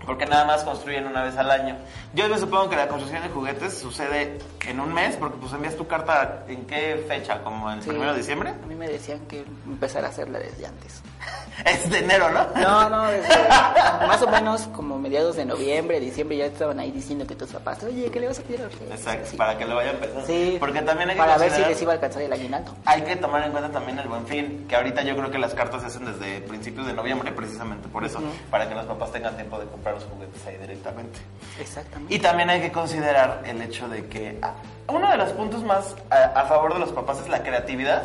Porque 0.05 0.26
nada 0.26 0.44
más 0.44 0.62
construyen 0.62 1.07
una 1.07 1.24
vez 1.24 1.36
al 1.36 1.51
año. 1.51 1.76
Yo 2.14 2.28
me 2.28 2.38
supongo 2.38 2.68
que 2.70 2.76
la 2.76 2.86
construcción 2.86 3.22
de 3.22 3.28
juguetes 3.30 3.76
sucede 3.78 4.38
en 4.68 4.78
un 4.78 4.92
mes, 4.94 5.16
porque 5.16 5.36
pues 5.40 5.53
envías 5.53 5.74
tu 5.76 5.86
carta 5.88 6.44
en 6.49 6.64
qué 6.66 7.05
fecha, 7.09 7.42
como 7.42 7.70
el 7.70 7.82
Sí. 7.82 7.88
primero 7.88 8.12
de 8.12 8.18
diciembre. 8.18 8.51
A 8.51 8.66
mí 8.66 8.74
me 8.76 8.86
decían 8.88 9.20
que 9.26 9.44
empezar 9.66 10.05
a 10.05 10.09
hacerla 10.09 10.38
desde 10.38 10.66
antes. 10.66 11.03
Es 11.64 11.88
de 11.90 12.01
enero, 12.01 12.28
¿no? 12.30 12.47
No, 12.61 12.90
no, 12.90 13.07
desde 13.07 13.28
más 14.07 14.20
o 14.22 14.28
menos 14.28 14.66
como 14.68 14.99
mediados 14.99 15.36
de 15.36 15.47
noviembre, 15.47 15.99
diciembre, 16.01 16.36
ya 16.36 16.47
estaban 16.47 16.78
ahí 16.78 16.90
diciendo 16.92 17.26
que 17.26 17.34
tus 17.34 17.49
papás, 17.51 17.82
oye, 17.82 18.11
¿qué 18.11 18.20
le 18.20 18.28
vas 18.28 18.38
a 18.38 18.42
pedir 18.42 18.61
a 18.62 18.68
reyes? 18.68 18.90
Exacto, 18.90 19.30
Sí. 19.30 19.36
para 19.38 19.57
que 19.57 19.64
lo 19.64 19.74
vayan 19.76 19.97
pensando. 19.97 20.26
Sí, 20.26 20.57
Porque 20.61 20.82
también 20.82 21.09
hay 21.09 21.16
que 21.16 21.22
para 21.22 21.38
ver 21.38 21.51
si 21.51 21.62
les 21.62 21.80
iba 21.80 21.92
a 21.92 21.94
alcanzar 21.94 22.20
el 22.22 22.32
aguinaldo. 22.32 22.74
Hay 22.84 23.03
que 23.03 23.16
tomar 23.16 23.42
en 23.44 23.53
cuenta 23.53 23.70
también 23.72 23.99
el 23.99 24.07
buen 24.07 24.26
fin, 24.26 24.66
que 24.68 24.76
ahorita 24.76 25.03
yo 25.03 25.16
creo 25.16 25.30
que 25.30 25.38
las 25.38 25.55
cartas 25.55 25.80
se 25.80 25.86
hacen 25.88 26.05
desde 26.05 26.42
principios 26.42 26.86
de 26.86 26.92
noviembre, 26.92 27.32
precisamente 27.32 27.88
por 27.88 28.05
eso, 28.05 28.20
para 28.51 28.68
que 28.68 28.74
los 28.74 28.84
papás 28.84 29.11
tengan 29.12 29.34
tiempo 29.34 29.59
de 29.59 29.64
comprar 29.66 29.86
los 29.93 30.05
juguetes 30.05 30.47
ahí 30.47 30.57
directamente. 30.59 31.18
Exactamente. 31.61 32.14
Y 32.14 32.18
también 32.18 32.51
hay 32.51 32.61
que 32.61 32.72
considerar 32.72 33.43
el 33.47 33.61
hecho 33.62 33.89
de 33.89 34.07
que 34.07 34.39
ah, 34.43 34.55
uno 34.89 35.11
de 35.11 35.16
los 35.16 35.30
puntos 35.32 35.62
más 35.64 35.95
a, 36.11 36.24
a 36.41 36.45
favor 36.47 36.72
de 36.74 36.80
los 36.80 36.91
papás 36.93 37.20
es 37.20 37.28
la 37.28 37.43
creatividad 37.43 38.03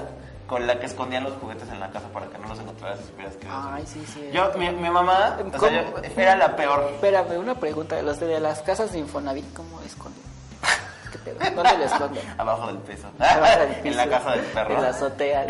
con 0.48 0.68
la 0.68 0.80
que 0.80 0.86
escondían 0.86 1.24
los 1.24 1.34
juguetes 1.36 1.70
en 1.70 1.80
la 1.80 1.90
casa 1.92 2.08
para 2.10 2.26
que 2.28 2.38
no 2.38 2.48
los 2.50 2.60
encontraras 2.60 3.00
y 3.00 3.04
supieras 3.08 3.36
que 3.38 3.48
Ay, 3.50 3.86
sí, 3.88 4.04
sí. 4.06 4.30
Yo, 4.34 4.52
mi, 4.58 4.70
mi 4.70 4.90
mamá, 4.90 5.38
o 5.40 5.50
sea, 5.52 5.60
¿Cómo? 5.60 5.72
yo- 5.72 6.22
era 6.22 6.36
la 6.36 6.56
peor. 6.58 6.90
Espérame, 6.96 7.38
una 7.40 7.56
pregunta. 7.56 8.02
Los 8.02 8.20
de 8.20 8.38
las 8.40 8.62
casas 8.62 8.92
de 8.92 9.00
Infonavit, 9.00 9.54
¿cómo 9.54 9.80
esconden? 9.82 10.22
¿Qué 11.12 11.18
pedo? 11.20 11.38
¿Dónde 11.56 11.78
lo 11.78 11.84
esconden? 11.86 12.24
Abajo 12.38 12.68
del 12.68 12.78
peso. 12.78 13.08
Abajo 13.20 13.60
del 13.60 13.72
en 13.88 13.98
la 13.98 14.04
piso, 14.06 14.16
casa 14.18 14.32
del 14.32 14.42
perro. 14.46 14.76
En 14.76 14.82
la 14.82 14.90
azotea. 14.90 15.46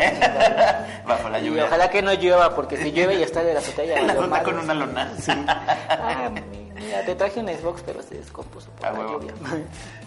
Bajo 1.06 1.28
la 1.28 1.38
y 1.40 1.46
lluvia. 1.46 1.64
ojalá 1.66 1.90
que 1.90 2.02
no 2.02 2.12
llueva, 2.14 2.54
porque 2.54 2.76
si 2.76 2.92
llueve 2.92 3.14
y 3.16 3.22
está 3.22 3.42
de 3.42 3.54
la 3.54 3.60
azotea 3.60 3.84
ya 3.84 3.96
En 3.98 4.06
la 4.08 4.14
madres. 4.14 4.42
con 4.44 4.58
una 4.58 4.74
lona. 4.74 5.12
Ah, 5.88 6.28
mi- 6.32 6.40
mira, 6.80 7.02
te 7.04 7.14
traje 7.14 7.40
un 7.40 7.48
Xbox, 7.48 7.82
pero 7.86 8.02
se 8.02 8.16
descompuso 8.16 8.70
por 8.70 8.82
la 8.82 8.92
huevo. 8.92 9.20
lluvia. 9.20 9.34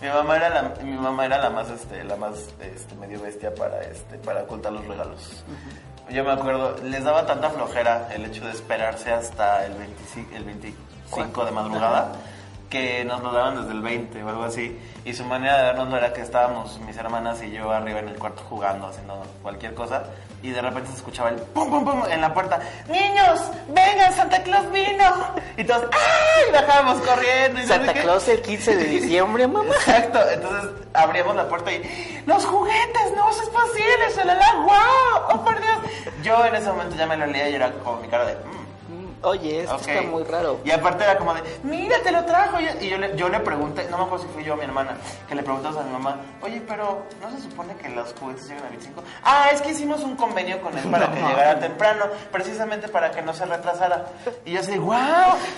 Mi 0.01 0.07
mamá 0.09 0.35
era 0.37 0.49
la, 0.49 0.61
mi 0.83 0.97
mamá 0.97 1.25
era 1.25 1.37
la 1.37 1.49
más, 1.49 1.69
este, 1.69 2.03
la 2.03 2.15
más, 2.17 2.33
este, 2.59 2.95
medio 2.95 3.21
bestia 3.21 3.53
para, 3.55 3.81
este, 3.81 4.17
para 4.17 4.43
ocultar 4.43 4.73
los 4.73 4.85
regalos. 4.85 5.43
Yo 6.09 6.23
me 6.23 6.31
acuerdo, 6.33 6.75
les 6.83 7.03
daba 7.03 7.25
tanta 7.25 7.49
flojera 7.49 8.09
el 8.13 8.25
hecho 8.25 8.45
de 8.45 8.51
esperarse 8.51 9.11
hasta 9.11 9.65
el 9.65 9.73
25, 9.73 10.35
el 10.35 10.43
25 10.43 11.45
de 11.45 11.51
madrugada 11.51 12.11
que 12.69 13.05
nos 13.05 13.21
lo 13.21 13.31
daban 13.31 13.55
desde 13.61 13.71
el 13.73 13.81
20 13.81 14.23
o 14.23 14.29
algo 14.29 14.43
así. 14.43 14.77
Y 15.05 15.13
su 15.13 15.23
manera 15.25 15.57
de 15.57 15.63
darnos 15.63 15.93
era 15.93 16.11
que 16.13 16.21
estábamos 16.21 16.79
mis 16.81 16.97
hermanas 16.97 17.41
y 17.43 17.51
yo 17.51 17.71
arriba 17.71 17.99
en 17.99 18.09
el 18.09 18.15
cuarto 18.17 18.43
jugando, 18.49 18.87
haciendo 18.87 19.21
cualquier 19.43 19.73
cosa. 19.75 20.03
Y 20.41 20.49
de 20.51 20.61
repente 20.61 20.89
se 20.91 20.97
escuchaba 20.97 21.29
el 21.29 21.35
pum, 21.37 21.69
pum, 21.69 21.85
pum 21.85 22.03
en 22.09 22.21
la 22.21 22.33
puerta. 22.33 22.59
¡Niños! 22.87 23.39
¡Vengan! 23.67 24.13
¡Santa 24.13 24.41
Claus 24.43 24.71
vino! 24.71 25.03
Y 25.57 25.63
todos, 25.63 25.83
¡ay! 25.91 26.51
Bajábamos 26.51 27.01
corriendo. 27.01 27.61
y 27.61 27.63
Santa. 27.65 27.93
Claus 27.93 28.27
el 28.27 28.41
15 28.41 28.75
de 28.75 28.83
diciembre, 28.85 29.47
mamá. 29.47 29.73
Exacto, 29.73 30.19
entonces 30.29 30.69
abríamos 30.93 31.35
la 31.35 31.47
puerta 31.47 31.71
y 31.71 32.23
¡Los 32.25 32.45
juguetes! 32.45 33.13
¡No, 33.15 33.29
eso 33.29 33.41
es 33.43 33.49
posible! 33.49 34.09
¡Shalala! 34.15 34.53
¡Wow! 34.57 35.29
¡Oh, 35.39 35.45
por 35.45 35.59
Dios! 35.59 35.77
Yo 36.23 36.45
en 36.45 36.55
ese 36.55 36.69
momento 36.69 36.95
ya 36.95 37.05
me 37.07 37.17
lo 37.17 37.25
leía 37.27 37.49
y 37.49 37.55
era 37.55 37.71
como 37.71 37.97
mi 38.01 38.07
cara 38.07 38.25
de... 38.25 38.33
"Mm". 38.35 38.64
Oye, 39.21 39.61
esto 39.61 39.75
Ok. 39.75 39.87
está 39.87 40.01
muy 40.03 40.23
raro. 40.23 40.59
Y 40.63 40.71
aparte 40.71 41.03
era 41.03 41.17
como 41.17 41.33
de, 41.33 41.41
mira, 41.63 41.97
te 42.03 42.11
lo 42.11 42.23
trajo. 42.25 42.57
Y 42.59 42.89
yo 42.89 42.97
le, 42.97 43.15
yo 43.15 43.29
le 43.29 43.39
pregunté, 43.39 43.87
no 43.89 43.97
me 43.97 44.03
acuerdo 44.03 44.25
si 44.25 44.31
fui 44.33 44.43
yo 44.43 44.53
o 44.53 44.57
mi 44.57 44.63
hermana, 44.65 44.97
que 45.27 45.35
le 45.35 45.43
preguntamos 45.43 45.77
a 45.77 45.83
mi 45.83 45.91
mamá, 45.91 46.17
oye, 46.41 46.61
pero 46.67 47.03
¿no 47.21 47.31
se 47.31 47.41
supone 47.41 47.75
que 47.75 47.89
los 47.89 48.13
juguetes 48.19 48.47
llegan 48.47 48.65
a 48.65 48.69
25? 48.69 49.03
Ah, 49.23 49.49
es 49.51 49.61
que 49.61 49.71
hicimos 49.71 50.01
un 50.01 50.15
convenio 50.15 50.61
con 50.61 50.77
él 50.77 50.89
para 50.89 51.07
que 51.11 51.21
llegara 51.21 51.59
temprano, 51.59 52.05
precisamente 52.31 52.87
para 52.87 53.11
que 53.11 53.21
no 53.21 53.33
se 53.33 53.45
retrasara. 53.45 54.05
Y 54.45 54.53
yo 54.53 54.59
así, 54.59 54.77
wow, 54.77 54.95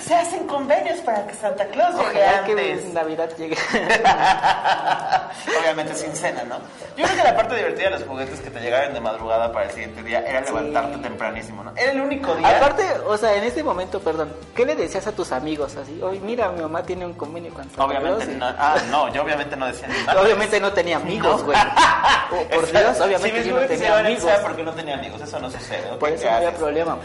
se 0.02 0.16
hacen 0.16 0.48
convenios 0.48 1.00
para 1.02 1.26
que 1.28 1.34
Santa 1.34 1.66
Claus 1.68 1.96
llegue 1.96 2.10
Ojalá 2.24 2.44
que 2.46 2.52
antes. 2.52 2.94
Navidad 2.94 3.30
llegue. 3.38 3.58
Obviamente 5.60 5.96
sin 5.96 6.16
cena, 6.16 6.44
¿no? 6.44 6.58
Yo 6.96 7.06
creo 7.06 7.18
que 7.18 7.24
la 7.24 7.36
parte 7.36 7.56
divertida 7.56 7.86
de 7.86 8.00
los 8.00 8.04
juguetes 8.08 8.40
que 8.42 8.50
te 8.50 8.60
llegaran 8.60 8.94
de 8.94 9.00
madrugada 9.00 9.52
para 9.52 9.66
el 9.66 9.72
siguiente 9.72 10.04
día 10.04 10.20
era 10.22 10.42
levantarte 10.42 10.98
tempranísimo, 11.00 11.64
¿no? 11.64 11.72
Era 11.76 11.92
el 11.92 12.02
único 12.02 12.36
día. 12.36 12.58
Aparte, 12.58 12.84
o 13.06 13.18
sea, 13.18 13.36
en 13.36 13.44
este 13.48 13.64
momento, 13.64 14.00
perdón, 14.00 14.32
¿qué 14.56 14.66
le 14.66 14.76
decías 14.76 15.08
a 15.08 15.12
tus 15.12 15.32
amigos 15.32 15.76
así? 15.76 16.00
Oye, 16.02 16.20
mira, 16.20 16.50
mi 16.52 16.62
mamá 16.62 16.84
tiene 16.84 17.06
un 17.06 17.14
convenio 17.14 17.54
con 17.54 17.68
Obviamente 17.78 18.26
Claus", 18.26 18.30
y- 18.36 18.38
no. 18.38 18.46
Ah, 18.58 18.76
no, 18.92 19.14
yo 19.14 19.24
obviamente 19.24 19.56
no 19.56 19.66
decía 19.68 19.88
ni 19.88 20.06
nada. 20.06 20.22
Obviamente 20.22 20.60
no 20.60 20.72
tenía 20.74 20.98
amigos, 20.98 21.44
güey. 21.44 21.58
Oh, 21.58 22.36
por 22.36 22.42
Exacto. 22.66 22.80
Dios, 22.80 23.00
obviamente 23.02 23.48
yo 23.48 23.60
no 23.60 23.66
tenía 23.68 24.00
amigos. 24.00 24.32
porque 24.44 24.64
no 24.64 24.74
tenía 24.74 24.96
amigos, 24.96 25.22
eso 25.22 25.40
no 25.40 25.50
sucede. 25.50 25.84
Por 26.00 26.10
eso 26.10 26.30
no 26.30 26.36
había 26.38 26.54
problema. 26.54 26.98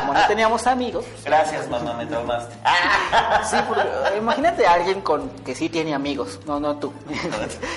Como 0.00 0.14
no 0.14 0.26
teníamos 0.26 0.66
amigos, 0.66 1.04
Gracias, 1.24 1.68
mamá, 1.68 1.92
me 1.92 2.06
traumaste. 2.06 2.54
sí, 3.50 3.56
porque, 3.68 3.82
eh, 3.82 4.16
imagínate 4.18 4.66
a 4.66 4.72
alguien 4.72 5.02
con 5.02 5.28
que 5.44 5.54
sí 5.54 5.68
tiene 5.68 5.94
amigos, 5.94 6.40
no, 6.46 6.58
no 6.58 6.76
tú. 6.76 6.94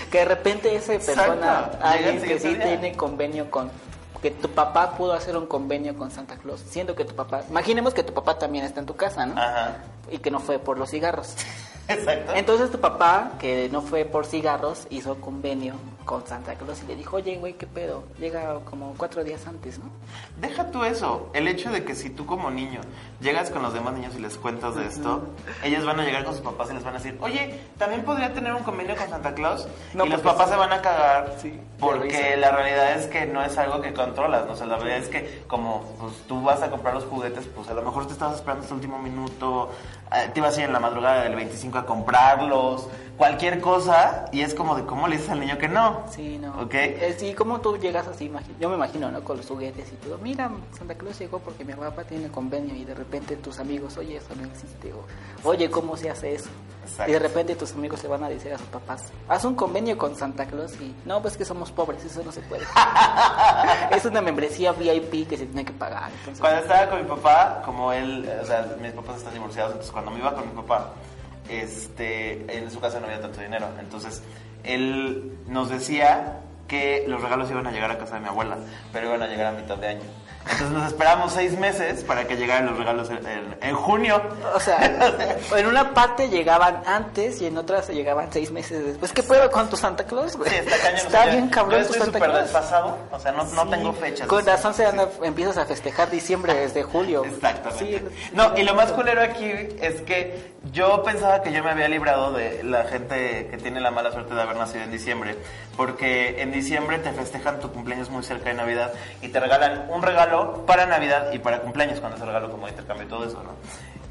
que 0.09 0.20
de 0.20 0.26
repente 0.26 0.74
esa 0.74 0.93
persona, 0.93 1.34
Exacto. 1.34 1.78
Alguien 1.82 2.22
que 2.22 2.39
sí 2.39 2.55
día. 2.55 2.63
tiene 2.68 2.95
convenio 2.95 3.51
con 3.51 3.70
que 4.26 4.32
tu 4.32 4.49
papá 4.49 4.97
pudo 4.97 5.13
hacer 5.13 5.38
un 5.38 5.45
convenio 5.45 5.95
con 5.95 6.09
Santa 6.09 6.36
Claus, 6.38 6.59
siendo 6.67 6.95
que 6.95 7.05
tu 7.05 7.13
papá, 7.13 7.43
imaginemos 7.47 7.93
que 7.93 8.01
tu 8.01 8.11
papá 8.11 8.39
también 8.39 8.65
está 8.65 8.80
en 8.80 8.88
tu 8.88 8.95
casa, 8.95 9.23
¿no? 9.28 9.39
Ajá. 9.39 9.84
Y 10.09 10.17
que 10.17 10.32
no 10.32 10.39
fue 10.39 10.57
por 10.57 10.80
los 10.80 10.89
cigarros. 10.89 11.36
Exacto. 11.88 12.34
Entonces 12.34 12.71
tu 12.71 12.80
papá, 12.80 13.34
que 13.38 13.69
no 13.69 13.84
fue 13.84 14.03
por 14.03 14.26
cigarros, 14.26 14.88
hizo 14.89 15.21
convenio 15.21 15.76
con 16.06 16.26
Santa 16.26 16.56
Claus 16.56 16.82
y 16.84 16.88
le 16.88 16.95
dijo, 16.95 17.18
oye, 17.18 17.38
güey, 17.38 17.53
¿qué 17.53 17.66
pedo? 17.66 18.03
Llega 18.20 18.60
como 18.60 18.93
cuatro 18.95 19.24
días 19.24 19.45
antes, 19.47 19.80
¿no? 19.80 19.86
Deja 20.39 20.72
tú 20.72 20.84
eso. 20.84 21.30
El 21.34 21.47
hecho 21.47 21.72
de 21.72 21.84
que 21.84 21.95
si 21.95 22.10
tú 22.10 22.26
como 22.26 22.51
niño 22.51 22.82
llegas 23.20 23.49
con 23.49 23.64
los 23.64 23.74
demás 23.74 23.93
niños 23.95 24.14
y 24.16 24.20
les 24.20 24.38
cuentas 24.38 24.76
de 24.76 24.86
esto, 24.86 25.24
ellos 25.64 25.86
van 25.86 25.99
a 25.99 26.06
llegar 26.06 26.24
con 26.24 26.34
sus 26.34 26.43
papás 26.43 26.70
y 26.70 26.76
les 26.76 26.84
van 26.84 26.95
a 26.95 26.97
decir, 26.97 27.18
oye, 27.22 27.60
también 27.78 28.03
podría 28.03 28.34
tener 28.34 28.53
un 28.53 28.64
convenio 28.64 28.95
con 28.95 29.10
Santa 29.10 29.34
Claus. 29.34 29.68
No, 29.93 30.06
y 30.06 30.10
los 30.10 30.22
papás 30.22 30.45
sí. 30.45 30.51
se 30.53 30.58
van 30.58 30.74
a 30.74 30.82
cagar 30.82 31.36
Sí, 31.41 31.60
porque 31.80 32.38
la 32.38 32.51
realidad 32.51 32.93
es 32.93 33.08
que 33.08 33.26
no 33.26 33.43
es 33.43 33.58
algo 33.58 33.82
que 33.82 33.93
controlas. 33.93 34.45
¿no? 34.45 34.53
O 34.53 34.56
sea, 34.56 34.68
la 34.68 34.78
realidad 34.78 34.99
es 34.99 35.10
que 35.10 35.43
como 35.47 35.95
pues, 35.99 36.14
tú 36.28 36.41
vas 36.43 36.62
a 36.62 36.70
comprar 36.70 36.93
los 36.93 37.06
juguetes, 37.06 37.45
pues 37.56 37.68
a 37.70 37.74
lo 37.74 37.82
mejor 37.82 38.06
te 38.06 38.14
estabas 38.14 38.36
esperando 38.36 38.62
hasta 38.62 38.76
el 38.76 38.82
último 38.82 38.99
minuto, 38.99 39.72
eh, 40.14 40.30
te 40.34 40.39
ibas 40.39 40.56
a 40.58 40.62
ir 40.62 40.68
en 40.68 40.74
la 40.74 40.80
madrugada 40.80 41.24
del 41.24 41.36
25 41.36 41.78
a 41.80 41.86
comprarlos, 41.86 42.88
cualquier 43.18 43.61
cosa, 43.61 44.26
y 44.32 44.41
es 44.41 44.53
como 44.53 44.76
de 44.76 44.86
cómo 44.86 45.07
le 45.07 45.16
dices 45.16 45.32
al 45.32 45.39
niño 45.39 45.57
que 45.57 45.68
no. 45.68 46.03
Sí, 46.09 46.38
no. 46.38 46.61
¿Ok? 46.61 46.76
Sí, 47.18 47.34
como 47.34 47.61
tú 47.61 47.78
llegas 47.78 48.07
así, 48.07 48.32
yo 48.59 48.70
me 48.70 48.76
imagino, 48.76 49.11
¿no? 49.11 49.24
Con 49.24 49.38
los 49.38 49.47
juguetes 49.47 49.91
y 49.91 49.95
todo. 49.95 50.18
Mira, 50.18 50.51
Santa 50.78 50.95
Claus 50.95 51.20
llegó 51.20 51.39
porque 51.39 51.63
mi 51.63 51.74
papá 51.74 52.03
tiene 52.03 52.30
convenio 52.30 52.76
y 52.76 52.84
de 52.84 52.93
repente 52.93 53.36
tus 53.38 53.59
amigos, 53.59 53.97
oye, 53.97 54.18
eso 54.18 54.36
no 54.36 54.45
existe. 54.45 54.93
O, 54.93 55.49
oye, 55.49 55.70
¿cómo 55.70 55.95
se 55.95 56.09
hace 56.09 56.36
eso? 56.36 56.49
Exacto. 56.84 57.09
Y 57.09 57.13
de 57.13 57.20
repente 57.20 57.55
tus 57.55 57.74
amigos 57.74 58.03
le 58.03 58.09
van 58.09 58.24
a 58.24 58.30
decir 58.30 58.53
a 58.53 58.57
sus 58.57 58.68
papás, 58.68 59.11
haz 59.28 59.45
un 59.45 59.55
convenio 59.55 59.97
con 59.97 60.16
Santa 60.16 60.45
Claus 60.45 60.74
y 60.80 60.93
no, 61.05 61.22
pues 61.22 61.38
que 61.38 61.45
somos 61.45 61.72
pobres, 61.72 62.03
eso 62.03 62.22
no 62.24 62.32
se 62.32 62.41
puede. 62.41 62.66
es 63.91 64.05
una 64.05 64.22
membresía 64.22 64.72
VIP 64.74 65.28
que 65.28 65.38
se 65.38 65.45
tiene 65.45 65.66
que 65.66 65.74
pagar. 65.74 66.11
Entonces, 66.20 66.39
Cuando 66.39 66.61
estaba 66.61 66.89
con 66.89 67.01
mi 67.01 67.07
papá, 67.07 67.61
como 67.63 67.91
él, 67.91 68.30
o 68.41 68.45
sea, 68.45 68.76
mis 68.82 68.91
papás 68.91 69.18
están 69.18 69.34
divorciados, 69.34 69.72
entonces 69.72 69.91
cuando 69.91 70.11
me 70.11 70.20
iba 70.20 70.34
con 70.34 70.47
mi 70.47 70.61
papá, 70.61 70.91
este, 71.50 72.58
en 72.58 72.72
su 72.72 72.80
casa 72.80 73.00
no 73.00 73.08
había 73.08 73.22
tanto 73.22 73.41
dinero, 73.41 73.68
entonces 73.80 74.24
él 74.64 75.38
nos 75.48 75.70
decía 75.70 76.41
que 76.68 77.06
los 77.08 77.22
regalos 77.22 77.50
iban 77.52 77.68
a 77.68 77.72
llegar 77.72 77.91
a 77.91 77.98
casa 77.98 78.16
de 78.16 78.22
mi 78.22 78.28
abuela, 78.28 78.58
pero 78.91 79.08
iban 79.08 79.22
a 79.22 79.28
llegar 79.28 79.48
a 79.48 79.52
mitad 79.60 79.78
de 79.78 79.88
año. 79.88 80.04
Entonces 80.46 80.70
nos 80.70 80.88
esperamos 80.88 81.34
seis 81.34 81.58
meses 81.58 82.04
para 82.04 82.26
que 82.28 82.36
llegaran 82.36 82.68
los 82.68 82.78
regalos 82.78 83.10
en, 83.10 83.18
en- 83.26 83.58
en 83.62 83.76
junio. 83.76 84.22
O 84.54 84.60
sea, 84.60 84.78
en 85.58 85.66
una 85.66 85.93
parte 85.93 86.30
llegaban 86.30 86.84
antes 86.86 87.41
y 87.41 87.48
en 87.48 87.58
otras 87.58 87.89
llegaban 87.89 88.32
seis 88.32 88.52
meses 88.52 88.86
después. 88.86 89.12
¿Qué 89.12 89.24
pedo 89.24 89.50
con 89.50 89.70
tu 89.70 89.76
Santa 89.76 90.04
Claus, 90.06 90.36
güey? 90.38 90.50
Sí, 90.52 90.56
está 90.58 90.78
cañón. 90.78 90.96
Está 90.98 91.08
o 91.08 91.24
sea, 91.24 91.32
bien 91.32 91.48
cabrón 91.50 91.82
Yo 91.82 91.88
tu 91.88 91.93
Santa 91.93 92.20
Claus. 92.20 92.41
desfasado, 92.43 92.98
o 93.12 93.20
sea, 93.20 93.32
no, 93.32 93.43
no 93.43 93.68
tengo 93.70 93.93
fechas. 93.93 94.28
Con 94.28 94.46
razón 94.46 94.74
se 94.74 94.84
sí. 94.84 94.89
anda- 94.89 95.10
empiezas 95.24 95.58
a 95.58 95.66
festejar 95.66 96.12
diciembre 96.12 96.54
desde 96.54 96.84
julio. 96.84 97.24
Exactamente. 97.26 97.86
Sí, 98.00 98.30
no, 98.34 98.56
y 98.58 98.64
lo 98.64 98.76
más 98.76 98.91
culero 98.91 99.22
aquí 99.22 99.52
es 99.82 100.02
que 100.02 100.54
yo 100.72 101.04
pensaba 101.04 101.41
que 101.41 101.52
yo 101.52 101.64
me 101.64 101.72
había 101.72 101.88
librado 101.88 102.32
de 102.34 102.64
la 102.64 102.84
gente 102.86 103.48
que 103.50 103.58
tiene 103.58 103.80
la 103.82 103.91
mala 103.91 104.12
suerte 104.12 104.34
de 104.36 104.41
haber 104.41 104.58
nacido 104.58 104.84
en 104.84 104.91
diciembre, 104.91 105.36
porque 105.78 106.41
en 106.41 106.52
diciembre 106.52 107.00
te 107.00 107.12
festejan 107.14 107.60
tu 107.60 107.72
cumpleaños 107.72 108.10
muy 108.10 108.24
cerca 108.24 108.50
de 108.50 108.56
Navidad 108.56 108.93
y 109.22 109.30
te 109.30 109.39
regalan 109.39 109.88
un 109.89 110.02
regalo 110.02 110.35
para 110.66 110.86
Navidad 110.86 111.32
y 111.34 111.40
para 111.40 111.60
cumpleaños, 111.62 112.00
cuando 112.00 112.16
es 112.18 112.22
el 112.22 112.28
regalo 112.28 112.50
como 112.52 112.68
intercambio 112.68 113.06
y 113.06 113.10
todo 113.10 113.26
eso, 113.26 113.42
¿no? 113.44 113.52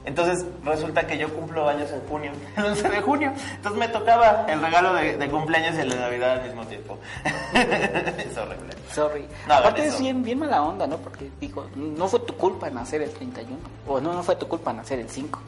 Entonces 0.06 0.44
resulta 0.62 1.06
que 1.06 1.16
yo 1.16 1.32
cumplo 1.34 1.66
años 1.66 1.90
en 1.90 2.00
junio, 2.06 2.30
el 2.56 2.64
11 2.66 2.88
de 2.90 3.00
junio, 3.00 3.32
entonces 3.56 3.78
me 3.80 3.88
tocaba 3.88 4.44
el 4.48 4.60
regalo 4.60 4.92
de, 4.92 5.16
de 5.16 5.30
cumpleaños 5.30 5.76
y 5.76 5.80
el 5.80 5.88
de 5.90 5.96
Navidad 5.96 6.32
al 6.32 6.42
mismo 6.44 6.66
tiempo. 6.66 6.98
es 7.54 8.36
horrible. 8.36 8.74
Sorry. 8.92 9.26
No 9.48 9.54
Aparte 9.54 9.86
es 9.86 9.98
bien, 9.98 10.22
bien 10.22 10.38
mala 10.38 10.62
onda, 10.62 10.86
¿no? 10.86 10.98
Porque 10.98 11.30
digo, 11.40 11.66
no 11.74 12.06
fue 12.08 12.20
tu 12.20 12.36
culpa 12.36 12.68
nacer 12.70 13.00
el 13.02 13.10
31. 13.10 13.56
O 13.88 14.00
no, 14.00 14.12
no 14.12 14.22
fue 14.22 14.36
tu 14.36 14.46
culpa 14.46 14.72
nacer 14.72 14.98
el 14.98 15.08
5. 15.08 15.40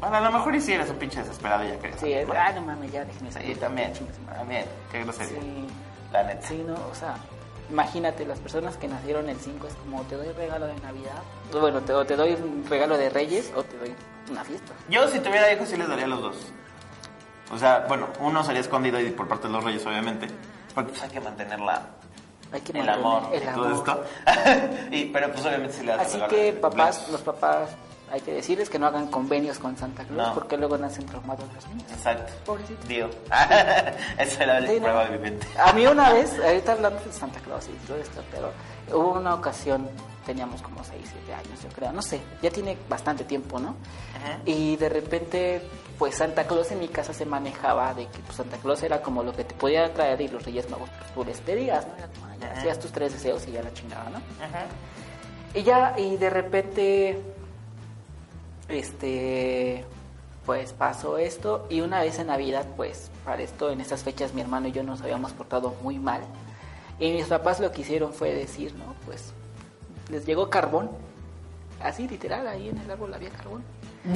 Bueno, 0.00 0.16
a 0.16 0.20
lo 0.20 0.32
mejor 0.32 0.54
y 0.56 0.60
si 0.60 0.72
eres 0.72 0.88
un 0.90 0.96
pinche 0.96 1.20
desesperado 1.20 1.62
ya 1.62 1.78
crees. 1.78 2.00
Sí, 2.00 2.12
es, 2.12 2.26
ah, 2.34 2.52
no 2.54 2.62
mames, 2.62 2.90
ya 2.90 3.04
déjenme 3.04 3.28
Sí, 3.28 3.34
salir. 3.34 3.60
también, 3.60 3.94
su 3.94 4.02
madre. 4.22 4.38
también, 4.38 4.64
qué 4.90 5.04
grosería. 5.04 5.40
Sí. 5.40 5.66
La 6.10 6.22
neta. 6.24 6.48
Sí, 6.48 6.64
no, 6.66 6.74
o 6.74 6.94
sea, 6.94 7.14
imagínate, 7.70 8.26
las 8.26 8.38
personas 8.38 8.76
que 8.76 8.88
nacieron 8.88 9.28
el 9.28 9.38
5 9.38 9.66
es 9.66 9.74
como 9.74 10.02
te 10.02 10.16
doy 10.16 10.32
regalo 10.32 10.66
de 10.66 10.74
Navidad, 10.80 11.22
bueno, 11.52 11.80
te, 11.80 11.92
o 11.92 12.04
te 12.04 12.16
doy 12.16 12.32
un 12.34 12.64
regalo 12.68 12.96
de 12.98 13.10
Reyes 13.10 13.52
o 13.54 13.62
te 13.62 13.76
doy 13.78 13.94
una 14.30 14.44
fiesta. 14.44 14.72
Yo 14.88 15.06
si 15.08 15.18
tuviera 15.20 15.52
hijos 15.52 15.68
sí 15.68 15.76
les 15.76 15.88
daría 15.88 16.06
los 16.06 16.20
dos. 16.20 16.36
O 17.52 17.58
sea, 17.58 17.84
bueno, 17.88 18.08
uno 18.20 18.44
sería 18.44 18.60
escondido 18.60 19.00
y 19.00 19.10
por 19.10 19.26
parte 19.26 19.48
de 19.48 19.52
los 19.52 19.64
reyes, 19.64 19.84
obviamente. 19.84 20.28
Porque 20.74 20.90
pues 20.90 21.02
hay 21.02 21.10
que 21.10 21.20
mantener 21.20 21.58
la, 21.58 21.82
Hay 22.52 22.60
que 22.60 22.78
el 22.78 22.88
amor 22.88 23.24
el 23.32 23.42
y 23.42 23.46
amor. 23.46 23.66
todo 23.66 23.74
esto. 23.74 24.04
y, 24.92 25.04
pero 25.06 25.32
pues 25.32 25.44
obviamente 25.44 25.74
sí 25.74 25.84
le 25.84 25.92
das 25.96 26.06
Así 26.06 26.20
que 26.28 26.52
papás, 26.52 27.08
los 27.10 27.20
papás, 27.22 27.70
hay 28.10 28.20
que 28.20 28.32
decirles 28.32 28.68
que 28.70 28.78
no 28.78 28.86
hagan 28.86 29.06
convenios 29.08 29.58
con 29.58 29.76
Santa 29.76 30.04
Claus 30.04 30.28
No. 30.28 30.34
porque 30.34 30.56
luego 30.56 30.76
nacen 30.78 31.06
traumados 31.06 31.44
los 31.54 31.66
niños. 31.68 31.90
Exacto. 31.92 32.32
Pobrecito. 32.44 32.86
Dio. 32.88 33.08
Esa 34.18 34.42
era 34.44 34.60
la 34.60 34.66
Sí, 34.68 34.74
no. 34.76 34.82
prueba 34.82 35.04
viviente. 35.04 35.46
A 35.58 35.72
mí 35.72 35.86
una 35.86 36.12
vez, 36.12 36.38
ahorita 36.44 36.72
hablando 36.72 37.00
de 37.04 37.12
Santa 37.12 37.40
Claus 37.40 37.68
y 37.68 37.86
todo 37.86 37.96
esto, 37.98 38.22
pero 38.30 38.52
hubo 38.98 39.12
una 39.18 39.34
ocasión, 39.34 39.88
teníamos 40.26 40.60
como 40.62 40.82
6, 40.84 40.96
7 41.02 41.34
años, 41.34 41.62
yo 41.62 41.68
creo, 41.70 41.92
no 41.92 42.02
sé, 42.02 42.20
ya 42.42 42.50
tiene 42.50 42.76
bastante 42.88 43.24
tiempo, 43.24 43.58
¿no? 43.58 43.76
Ajá. 44.16 44.38
Y 44.44 44.76
de 44.76 44.88
repente, 44.88 45.62
pues 45.98 46.16
Santa 46.16 46.44
Claus 46.44 46.70
en 46.72 46.80
mi 46.80 46.88
casa 46.88 47.12
se 47.12 47.24
manejaba 47.26 47.94
de 47.94 48.06
que 48.08 48.18
pues, 48.20 48.36
Santa 48.36 48.56
Claus 48.58 48.82
era 48.82 49.00
como 49.02 49.22
lo 49.22 49.32
que 49.32 49.44
te 49.44 49.54
podía 49.54 49.92
traer 49.94 50.20
y 50.20 50.28
los 50.28 50.44
Reyes 50.44 50.68
Magos, 50.68 50.88
pues 50.98 51.12
tú 51.14 51.24
les 51.24 51.40
pedías, 51.40 51.86
¿no? 51.86 51.94
Era 51.96 52.08
como, 52.08 52.34
ya 52.40 52.46
Ajá. 52.50 52.58
hacías 52.60 52.78
tus 52.80 52.90
tres 52.92 53.12
deseos 53.12 53.46
y 53.46 53.52
ya 53.52 53.62
la 53.62 53.72
chingada, 53.72 54.10
¿no? 54.10 54.18
Ajá. 54.44 54.64
Y 55.54 55.62
ya, 55.64 55.94
y 55.98 56.16
de 56.16 56.30
repente, 56.30 57.20
este, 58.72 59.84
pues 60.46 60.72
pasó 60.72 61.18
esto 61.18 61.66
y 61.70 61.80
una 61.80 62.00
vez 62.00 62.18
en 62.18 62.28
Navidad, 62.28 62.66
pues 62.76 63.10
para 63.24 63.42
esto, 63.42 63.70
en 63.70 63.80
estas 63.80 64.02
fechas 64.02 64.34
mi 64.34 64.40
hermano 64.40 64.68
y 64.68 64.72
yo 64.72 64.82
nos 64.82 65.00
habíamos 65.02 65.32
portado 65.32 65.74
muy 65.82 65.98
mal. 65.98 66.22
Y 66.98 67.12
mis 67.12 67.26
papás 67.26 67.60
lo 67.60 67.72
que 67.72 67.82
hicieron 67.82 68.12
fue 68.12 68.34
decir, 68.34 68.74
¿no? 68.74 68.94
Pues 69.06 69.32
les 70.10 70.26
llegó 70.26 70.50
carbón, 70.50 70.90
así 71.82 72.08
literal, 72.08 72.46
ahí 72.46 72.68
en 72.68 72.78
el 72.78 72.90
árbol 72.90 73.14
había 73.14 73.30
carbón. 73.30 73.62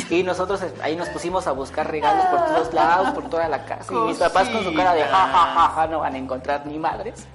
Y 0.09 0.23
nosotros 0.23 0.63
eh, 0.63 0.73
ahí 0.83 0.97
nos 0.97 1.09
pusimos 1.11 1.47
a 1.47 1.53
buscar 1.53 1.91
regalos 1.91 2.25
por 2.27 2.47
todos 2.47 2.75
lados, 2.75 3.11
por 3.11 3.29
toda 3.29 3.49
la 3.49 3.65
casa. 3.67 3.93
Y 3.93 3.97
mis 3.97 4.19
papás 4.19 4.49
con 4.49 4.65
su 4.65 4.73
cara 4.75 4.95
de 4.95 5.03
ja, 5.03 5.29
ja, 5.29 5.47
ja, 5.55 5.69
ja, 5.69 5.87
no 5.87 6.01
van 6.01 6.15
a 6.15 6.19
encontrar 6.19 6.67
ni 6.67 6.79
madres. 6.79 7.27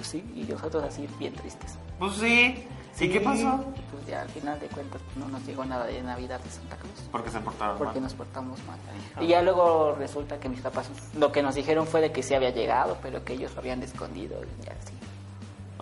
Sí, 0.00 0.24
y 0.34 0.50
nosotros 0.50 0.82
así 0.84 1.06
bien 1.18 1.34
tristes. 1.34 1.76
Pues 1.98 2.14
sí. 2.14 2.66
¿Y 2.98 3.08
qué 3.08 3.20
pasó? 3.20 3.64
Pues 3.90 4.06
ya 4.06 4.22
al 4.22 4.28
final 4.28 4.58
de 4.60 4.66
cuentas 4.68 5.00
pues, 5.02 5.16
no 5.16 5.28
nos 5.28 5.46
llegó 5.46 5.64
nada 5.64 5.86
de 5.86 6.02
Navidad 6.02 6.40
de 6.40 6.50
Santa 6.50 6.76
Cruz. 6.76 6.92
Porque 7.10 7.30
se 7.30 7.40
portaron 7.40 7.78
Porque 7.78 7.94
mal. 7.94 8.02
nos 8.04 8.14
portamos 8.14 8.58
mal. 8.64 8.78
Y 9.22 9.28
ya 9.28 9.42
luego 9.42 9.94
resulta 9.98 10.38
que 10.38 10.48
mis 10.48 10.60
papás 10.60 10.90
lo 11.16 11.32
que 11.32 11.42
nos 11.42 11.54
dijeron 11.54 11.86
fue 11.86 12.00
de 12.00 12.12
que 12.12 12.22
sí 12.22 12.34
había 12.34 12.50
llegado, 12.50 12.98
pero 13.02 13.24
que 13.24 13.34
ellos 13.34 13.52
lo 13.54 13.60
habían 13.60 13.82
escondido 13.82 14.40
y 14.42 14.64
ya 14.64 14.72
sí. 14.84 14.92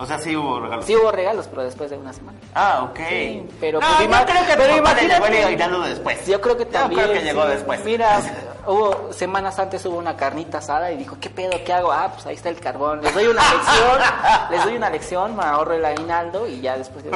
O 0.01 0.05
sea, 0.05 0.17
sí 0.17 0.33
hubo 0.33 0.61
regalos. 0.61 0.85
Sí 0.85 0.95
hubo 0.95 1.11
regalos, 1.11 1.47
pero 1.49 1.63
después 1.63 1.89
de 1.89 1.97
una 1.97 2.13
semana. 2.13 2.39
Ah, 2.55 2.83
ok. 2.89 2.99
Sí, 3.09 3.49
pero 3.59 3.81
no, 3.81 3.85
pues, 3.85 3.99
yo 3.99 4.25
creo 4.25 4.45
que 4.45 4.55
pero 4.55 4.77
imagínate- 4.77 5.89
después. 5.89 6.25
Yo 6.25 6.39
creo 6.39 6.57
que 6.57 6.65
también. 6.65 7.01
Yo 7.01 7.07
creo 7.07 7.19
que 7.19 7.25
llegó 7.25 7.43
sí. 7.43 7.49
después. 7.49 7.83
Mira, 7.83 8.21
hubo 8.65 9.11
semanas 9.11 9.59
antes 9.59 9.85
hubo 9.85 9.97
una 9.97 10.15
carnita 10.15 10.59
asada 10.59 10.89
y 10.93 10.97
dijo, 10.97 11.17
¿qué 11.19 11.29
pedo? 11.29 11.51
¿Qué 11.65 11.73
hago? 11.73 11.91
Ah, 11.91 12.11
pues 12.13 12.25
ahí 12.27 12.35
está 12.35 12.47
el 12.47 12.61
carbón. 12.61 13.01
Les 13.01 13.13
doy 13.13 13.27
una 13.27 13.41
lección, 13.41 13.99
les 14.51 14.63
doy 14.63 14.77
una 14.77 14.89
lección, 14.89 15.35
me 15.35 15.43
ahorro 15.43 15.73
el 15.73 15.83
aguinaldo 15.83 16.47
y 16.47 16.61
ya 16.61 16.77
después 16.77 17.03
de 17.03 17.11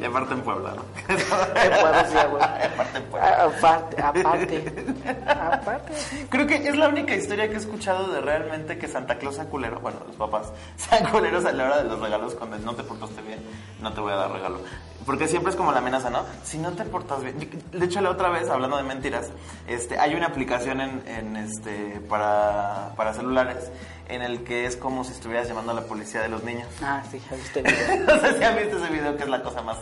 Y 0.00 0.04
aparte 0.04 0.34
en 0.34 0.40
Puebla, 0.40 0.74
¿no? 0.74 0.82
En 1.08 1.80
Puebla, 1.80 2.06
sí, 2.06 2.16
güey. 2.30 2.42
Aparte 2.42 2.98
en 2.98 3.04
Puebla. 3.04 3.44
Aparte, 3.44 4.02
aparte, 4.02 5.14
aparte. 5.26 5.92
Creo 6.28 6.46
que 6.46 6.56
es 6.56 6.76
la 6.76 6.88
única 6.88 7.14
historia 7.14 7.48
que 7.48 7.54
he 7.54 7.58
escuchado 7.58 8.12
de 8.12 8.20
realmente 8.20 8.78
que 8.78 8.88
Santa 8.88 9.18
Claus 9.18 9.36
sea 9.36 9.46
culero. 9.46 9.80
Bueno, 9.80 9.98
los 10.06 10.16
papás 10.16 10.52
sean 10.76 11.10
culeros 11.10 11.44
a 11.44 11.52
la 11.52 11.64
hora 11.64 11.82
de 11.82 11.88
los 11.88 12.00
regalos 12.00 12.34
cuando 12.34 12.58
no 12.58 12.74
te 12.74 12.82
portaste 12.82 13.22
bien, 13.22 13.40
no 13.80 13.92
te 13.92 14.00
voy 14.00 14.12
a 14.12 14.16
dar 14.16 14.32
regalo. 14.32 14.60
Porque 15.06 15.28
siempre 15.28 15.50
es 15.50 15.56
como 15.56 15.70
la 15.70 15.78
amenaza, 15.78 16.10
¿no? 16.10 16.24
Si 16.42 16.58
no 16.58 16.72
te 16.72 16.84
portas 16.84 17.22
bien. 17.22 17.36
De 17.72 17.84
hecho, 17.86 18.00
la 18.00 18.10
otra 18.10 18.28
vez, 18.28 18.50
hablando 18.50 18.76
de 18.76 18.82
mentiras, 18.82 19.30
este, 19.68 19.98
hay 19.98 20.14
una 20.14 20.26
aplicación 20.26 20.80
en, 20.80 21.02
en, 21.06 21.36
este, 21.36 22.00
para, 22.08 22.92
para 22.96 23.14
celulares 23.14 23.70
en 24.08 24.22
el 24.22 24.42
que 24.44 24.66
es 24.66 24.76
como 24.76 25.04
si 25.04 25.12
estuvieras 25.12 25.48
llamando 25.48 25.72
a 25.72 25.74
la 25.74 25.82
policía 25.82 26.20
de 26.22 26.28
los 26.28 26.42
niños. 26.44 26.68
Ah, 26.82 27.02
sí, 27.10 27.20
ya 27.30 27.36
viste 27.36 27.60
el 27.60 27.66
video. 27.72 28.04
no 28.16 28.20
sé 28.20 28.38
si 28.38 28.44
han 28.44 28.56
visto 28.56 28.76
ese 28.78 28.92
video 28.92 29.16
que 29.16 29.22
es 29.22 29.28
la 29.28 29.42
cosa 29.42 29.62
más 29.62 29.78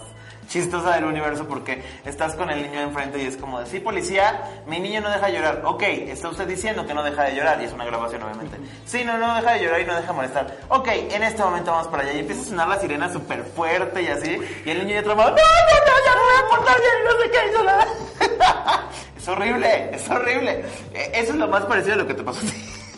chistosa 0.49 0.95
del 0.95 1.05
universo 1.05 1.47
porque 1.49 1.83
estás 2.05 2.35
con 2.35 2.51
el 2.51 2.63
niño 2.63 2.81
enfrente 2.81 3.23
y 3.23 3.27
es 3.27 3.37
como 3.37 3.61
de, 3.61 3.67
sí, 3.67 3.81
policía, 3.81 4.63
mi 4.67 4.79
niño 4.81 5.01
no 5.01 5.11
deja 5.11 5.27
de 5.27 5.33
llorar. 5.35 5.63
Ok, 5.65 5.83
está 5.83 6.29
usted 6.29 6.47
diciendo 6.47 6.87
que 6.87 6.95
no 6.95 7.03
deja 7.03 7.25
de 7.25 7.35
llorar 7.37 7.61
y 7.61 7.65
es 7.65 7.73
una 7.73 7.85
grabación 7.85 8.23
obviamente. 8.23 8.57
Sí, 8.85 9.05
no, 9.05 9.17
no 9.19 9.35
deja 9.35 9.53
de 9.53 9.65
llorar 9.65 9.81
y 9.81 9.85
no 9.85 9.95
deja 9.95 10.07
de 10.09 10.13
molestar. 10.13 10.57
Ok, 10.69 10.89
en 10.89 11.23
este 11.23 11.43
momento 11.43 11.71
vamos 11.73 11.89
para 11.89 12.03
allá 12.03 12.13
y 12.13 12.19
empieza 12.21 12.43
a 12.43 12.45
sonar 12.45 12.69
la 12.69 12.79
sirena 12.79 13.13
súper 13.13 13.45
fuerte 13.45 14.03
y 14.03 14.09
así 14.09 14.39
y 14.65 14.71
el 14.71 14.79
niño 14.87 14.95
ya 14.97 15.03
tramado, 15.03 15.31
no, 15.31 15.37
no, 15.37 15.41
no, 15.41 16.05
ya 16.05 16.15
no 16.15 16.23
voy 16.23 16.35
a 16.45 16.57
portar 16.57 16.77
bien 16.81 16.93
y 17.01 17.05
no 17.05 17.23
sé 17.23 17.31
qué, 17.31 17.53
yo 17.53 17.65
la- 17.65 18.85
Es 19.17 19.29
horrible, 19.29 19.91
es 19.95 20.09
horrible. 20.11 20.65
Eh, 20.93 21.11
Eso 21.15 21.33
es 21.33 21.39
lo 21.39 21.49
más 21.49 21.65
parecido 21.65 21.95
a 21.95 21.97
lo 21.99 22.07
que 22.07 22.13
te 22.15 22.23
pasó 22.23 22.41
a 22.41 22.43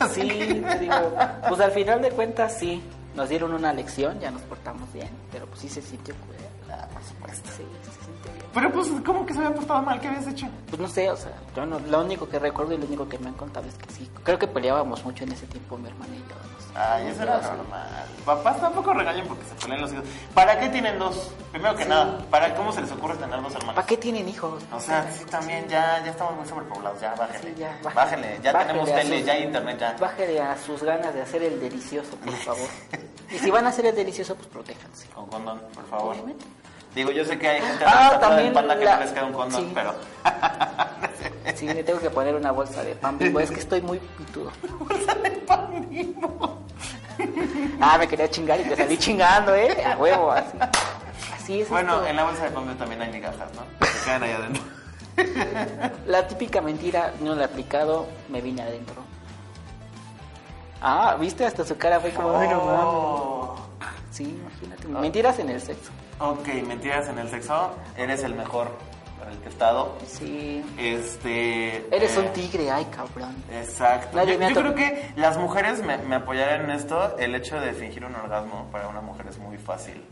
ti. 0.09 0.15
Sí, 0.15 0.23
digo, 0.81 1.15
pues 1.49 1.61
al 1.61 1.71
final 1.71 2.03
de 2.03 2.11
cuentas 2.11 2.59
sí, 2.59 2.83
nos 3.17 3.29
dieron 3.29 3.55
una 3.55 3.73
lección, 3.73 4.21
ya 4.21 4.31
nos 4.31 4.43
portamos 4.43 4.93
bien, 4.93 5.09
pero 5.33 5.47
pues 5.47 5.61
sí 5.61 5.69
se 5.69 5.83
sintió 5.83 6.15
culero. 6.27 6.45
Por 6.93 7.03
supuesto. 7.03 7.49
Sí, 7.57 7.65
se 7.83 8.05
sintió 8.05 8.33
bien. 8.33 8.45
Pero 8.53 8.73
pues, 8.73 8.89
¿cómo 9.05 9.25
que 9.25 9.33
se 9.33 9.39
había 9.41 9.55
portado 9.55 9.83
mal? 9.83 10.01
¿Qué 10.01 10.09
habías 10.09 10.27
hecho? 10.27 10.47
Pues 10.69 10.81
no 10.81 10.89
sé, 10.89 11.11
o 11.11 11.17
sea, 11.17 11.33
yo 11.55 11.65
no, 11.67 11.79
lo 11.79 12.05
único 12.05 12.29
que 12.29 12.39
recuerdo 12.39 12.75
y 12.75 12.79
lo 12.79 12.87
único 12.87 13.09
que 13.09 13.19
me 13.19 13.29
han 13.29 13.35
contado 13.35 13.67
es 13.67 13.75
que 13.75 13.91
sí. 13.93 14.11
Creo 14.23 14.39
que 14.39 14.47
peleábamos 14.47 15.05
mucho 15.05 15.25
en 15.25 15.33
ese 15.33 15.47
tiempo 15.47 15.79
mi 15.79 15.89
hermana 15.89 16.15
y 16.15 16.19
yo. 16.19 16.25
no 16.25 16.61
sé. 16.61 16.66
Ay, 16.79 17.07
eso 17.09 17.23
era 17.23 17.39
normal. 17.41 17.89
Papás 18.25 18.61
tampoco 18.61 18.93
regañan 18.93 19.27
porque 19.27 19.45
se 19.45 19.55
pelean 19.55 19.81
los 19.81 19.93
hijos. 19.93 20.05
¿Para 20.35 20.59
qué 20.61 20.69
tienen 20.69 20.99
dos? 20.99 21.31
Primero 21.51 21.75
que 21.75 21.87
nada, 21.87 22.19
¿para 22.31 22.55
cómo 22.55 22.71
se 22.73 22.83
les 22.83 22.91
ocurre 22.93 23.15
tener 23.17 23.41
dos 23.41 23.55
hermanos? 23.55 23.75
¿Para 23.77 23.87
qué 23.87 23.97
tienen 23.97 24.29
hijos? 24.29 24.63
O 24.73 24.81
sea, 24.81 25.11
sí, 25.11 25.25
también 25.25 25.67
ya, 25.69 26.03
ya 26.05 26.11
estamos 26.11 26.35
muy 26.37 26.47
sobrepoblados, 26.47 27.01
ya 27.01 27.15
bájenle. 27.15 27.55
Sí, 27.55 27.61
ya, 27.61 27.79
bájenle, 27.95 28.39
ya 28.43 28.53
Bájele 28.53 28.73
tenemos 28.81 28.91
tele, 29.03 29.19
sus- 29.19 29.27
ya 29.27 29.33
hay 29.33 29.43
internet, 29.45 29.79
ya. 29.79 29.97
Bájele 29.99 30.41
a 30.43 30.57
sus 30.59 30.83
ganas 30.83 31.15
de 31.15 31.23
hacer 31.23 31.43
el 31.45 31.59
delicioso, 31.61 32.11
por 32.17 32.35
favor. 32.35 32.69
y 33.31 33.39
si 33.39 33.51
van 33.51 33.65
a 33.65 33.69
hacer 33.71 33.87
el 33.87 33.95
delicioso, 33.97 34.35
pues 34.35 34.49
protéjanse. 34.49 35.07
Con 35.09 35.27
condón, 35.29 35.63
por 35.75 35.87
favor. 35.89 36.13
Obviamente. 36.15 36.45
Digo, 36.97 37.11
yo 37.13 37.25
sé 37.25 37.39
que 37.39 37.47
hay 37.47 37.61
gente 37.61 37.85
Ah, 37.87 38.17
también 38.21 38.47
del 38.47 38.55
panda 38.55 38.77
que 38.79 38.85
la- 38.87 38.97
no 38.97 39.03
les 39.03 39.13
queda 39.13 39.25
un 39.27 39.33
condón, 39.35 39.61
sí. 39.61 39.71
pero... 39.75 39.95
Sí, 41.55 41.67
me 41.67 41.85
tengo 41.85 42.01
que 42.01 42.11
poner 42.11 42.35
una 42.35 42.51
bolsa 42.51 42.83
de 42.83 42.95
pan 42.97 43.17
bimbo, 43.19 43.39
es 43.41 43.51
que 43.51 43.61
estoy 43.61 43.81
muy 43.83 43.99
pitudo. 43.99 44.51
Ah, 47.81 47.97
me 47.99 48.07
quería 48.09 48.29
chingar 48.31 48.61
y 48.61 48.65
te 48.65 48.77
salí 48.77 48.97
chingando, 48.99 49.55
¿eh? 49.55 49.85
A 49.85 49.97
huevo, 49.97 50.31
así. 50.33 50.59
Así 51.35 51.61
es 51.63 51.69
Bueno, 51.69 51.95
esto. 51.97 52.07
en 52.09 52.17
la 52.17 52.25
bolsa 52.25 52.45
de 52.45 52.53
cambio 52.53 52.75
también 52.77 53.01
hay 53.03 53.11
migajas, 53.13 53.49
¿no? 53.55 53.63
Que 53.81 53.87
se 53.87 54.05
quedan 54.05 54.23
ahí 54.23 54.33
adentro. 54.33 54.63
La 56.07 56.27
típica 56.27 56.61
mentira, 56.61 57.13
no 57.21 57.35
la 57.35 57.43
he 57.43 57.45
aplicado, 57.47 58.07
me 58.29 58.41
vine 58.41 58.63
adentro. 58.63 58.97
Ah, 60.83 61.17
¿viste? 61.19 61.45
Hasta 61.47 61.65
su 61.65 61.77
cara 61.79 62.01
fue 62.01 62.11
como. 62.11 62.29
Oh. 62.29 63.66
Sí, 64.11 64.25
imagínate. 64.25 64.89
Mentiras 64.89 65.39
en 65.39 65.51
el 65.51 65.61
sexo. 65.61 65.91
Ok, 66.19 66.47
mentiras 66.67 67.09
en 67.09 67.19
el 67.19 67.29
sexo, 67.29 67.75
eres 67.97 68.23
el 68.25 68.35
mejor 68.35 68.71
para 69.19 69.33
el 69.33 69.39
que 69.39 69.47
he 69.47 69.49
estado. 69.49 69.97
Sí. 70.07 70.65
Este... 70.79 71.87
Eres 71.95 72.17
eh, 72.17 72.21
un 72.21 72.33
tigre, 72.33 72.71
ay, 72.71 72.87
cabrón. 72.87 73.35
Exacto. 73.53 74.25
Yo, 74.25 74.35
yo 74.35 74.55
creo 74.55 74.75
que 74.75 75.11
las 75.17 75.37
mujeres 75.37 75.83
me, 75.83 75.99
me 75.99 76.17
apoyarán 76.17 76.65
en 76.65 76.71
esto. 76.71 77.17
El 77.19 77.35
hecho 77.35 77.61
de 77.61 77.73
fingir 77.75 78.05
un 78.05 78.15
orgasmo 78.15 78.69
para 78.73 78.89
una 78.89 79.01
mujer 79.01 79.27
es 79.29 79.39
muy 79.39 79.59
fácil. 79.59 80.03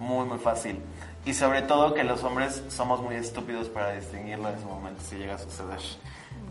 Muy, 0.00 0.26
muy 0.26 0.38
fácil. 0.38 0.80
Y 1.24 1.34
sobre 1.34 1.62
todo 1.62 1.94
que 1.94 2.04
los 2.04 2.22
hombres 2.24 2.62
somos 2.68 3.02
muy 3.02 3.16
estúpidos 3.16 3.68
para 3.68 3.92
distinguirlo 3.92 4.48
en 4.48 4.60
su 4.60 4.66
momento 4.66 5.02
si 5.02 5.16
llega 5.16 5.34
a 5.34 5.38
suceder. 5.38 5.78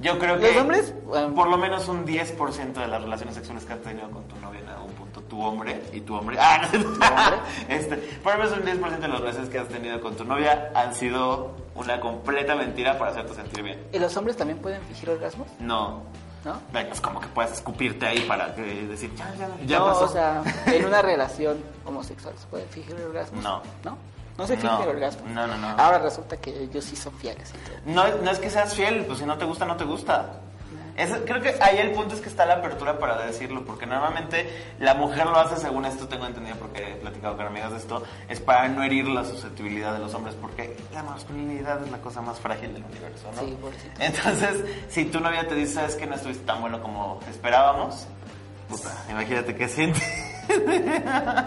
Yo 0.02 0.20
creo 0.20 0.38
que 0.38 0.52
Los 0.52 0.62
hombres, 0.62 0.94
por 1.36 1.48
lo 1.48 1.58
menos 1.58 1.88
un 1.88 2.06
10% 2.06 2.74
de 2.74 2.88
las 2.88 3.02
relaciones 3.02 3.36
sexuales 3.36 3.66
que 3.66 3.74
has 3.74 3.82
tenido 3.82 4.10
con 4.12 4.24
tu 4.28 4.36
novia 4.38 4.60
en 4.60 4.70
algún 4.70 4.87
tu 5.28 5.42
hombre 5.42 5.82
y 5.94 6.02
tu 6.02 6.16
hombre, 6.16 6.38
ah, 6.42 6.68
no, 6.74 7.74
este, 7.74 7.98
por 8.24 8.34
lo 8.38 8.44
menos 8.44 8.58
un 8.58 8.64
10% 8.66 8.98
de 9.00 9.08
las 9.08 9.20
relaciones 9.20 9.50
que 9.50 9.60
has 9.60 9.68
tenido 9.68 10.00
con 10.02 10.16
tu 10.16 10.24
novia 10.26 10.72
han 10.76 10.94
sido 10.96 11.56
una 11.76 12.00
completa 12.00 12.56
mentira 12.56 12.98
para 12.98 13.12
hacerte 13.12 13.36
sentir 13.36 13.64
bien. 13.64 13.88
¿Y 13.94 14.00
los 14.00 14.16
hombres 14.18 14.36
también 14.38 14.60
pueden 14.60 14.82
fingir 14.84 15.10
orgasmos? 15.10 15.48
No, 15.60 16.02
¿No? 16.46 16.62
Es 16.80 17.02
como 17.02 17.20
que 17.20 17.28
puedes 17.28 17.52
escupirte 17.52 18.06
ahí 18.06 18.22
para 18.22 18.56
que 18.56 18.62
decir, 18.62 19.14
ya, 19.16 19.34
ya, 19.36 19.50
ya 19.66 19.80
no, 19.80 19.86
pasó. 19.88 20.06
o 20.06 20.08
sea, 20.08 20.44
en 20.68 20.86
una 20.86 21.02
relación 21.02 21.58
homosexual 21.86 22.34
se 22.38 22.48
pueden 22.48 22.70
fingir 22.70 22.96
orgasmos. 22.96 23.44
No. 23.44 23.62
¿No? 23.84 23.98
No 24.38 24.48
se 24.48 24.56
finge 24.56 24.72
No. 24.72 24.90
orgasmos. 24.90 25.30
No, 25.32 25.48
no, 25.48 25.58
no. 25.58 25.68
Ahora 25.70 25.98
resulta 26.00 26.38
que 26.38 26.52
ellos 26.64 26.86
sí 26.86 26.96
son 26.96 27.12
fieles. 27.16 27.52
no, 27.86 28.08
no 28.24 28.32
es 28.32 28.40
que 28.40 28.50
seas 28.50 28.74
fiel, 28.76 29.04
pues 29.06 29.20
si 29.20 29.26
no 29.26 29.38
te 29.38 29.46
gusta, 29.46 29.66
no 29.66 29.76
te 29.76 29.84
gusta. 29.84 30.30
Es- 30.98 31.14
creo 31.26 31.42
que 31.42 31.56
ahí 31.62 31.78
el 31.78 31.92
punto 31.92 32.16
es 32.16 32.22
que 32.22 32.28
está 32.30 32.46
la 32.46 32.56
apertura 32.56 32.98
para 33.00 33.24
decirlo, 33.26 33.64
porque 33.64 33.86
normalmente 33.86 34.50
la 34.80 34.96
mujer 34.96 35.28
lo 35.28 35.38
hace, 35.38 35.56
según 35.58 35.86
esto 35.86 36.08
tengo 36.08 36.26
entendido, 36.26 36.56
porque 36.58 36.94
he 36.94 36.96
platicado 36.96 37.38
con 37.38 37.46
amigas 37.46 37.72
de 37.72 37.78
esto, 37.78 38.04
es 38.28 38.40
para 38.40 38.68
no 38.68 38.84
herir 38.84 39.08
la 39.08 39.24
susceptibilidad 39.24 39.94
de 39.94 40.00
los 40.00 40.14
hombres, 40.16 40.36
porque 40.42 40.76
la 40.94 41.04
masculinidad 41.04 41.84
es 41.84 41.92
la 41.92 42.00
cosa 42.00 42.22
más 42.22 42.40
frágil 42.40 42.74
del 42.74 42.84
universo, 42.84 43.32
¿no? 43.36 43.42
Sí, 43.42 43.56
pobrecito. 43.62 44.02
Entonces, 44.02 44.66
si 44.90 45.06
tu 45.06 45.20
novia 45.20 45.48
te 45.48 45.54
dice, 45.56 45.82
que 46.00 46.08
no 46.08 46.16
estuviste 46.16 46.44
tan 46.46 46.60
bueno 46.62 46.82
como 46.82 47.20
esperábamos, 47.30 48.08
puta, 48.68 48.92
imagínate 49.10 49.56
qué 49.56 49.68
siente. 49.70 50.02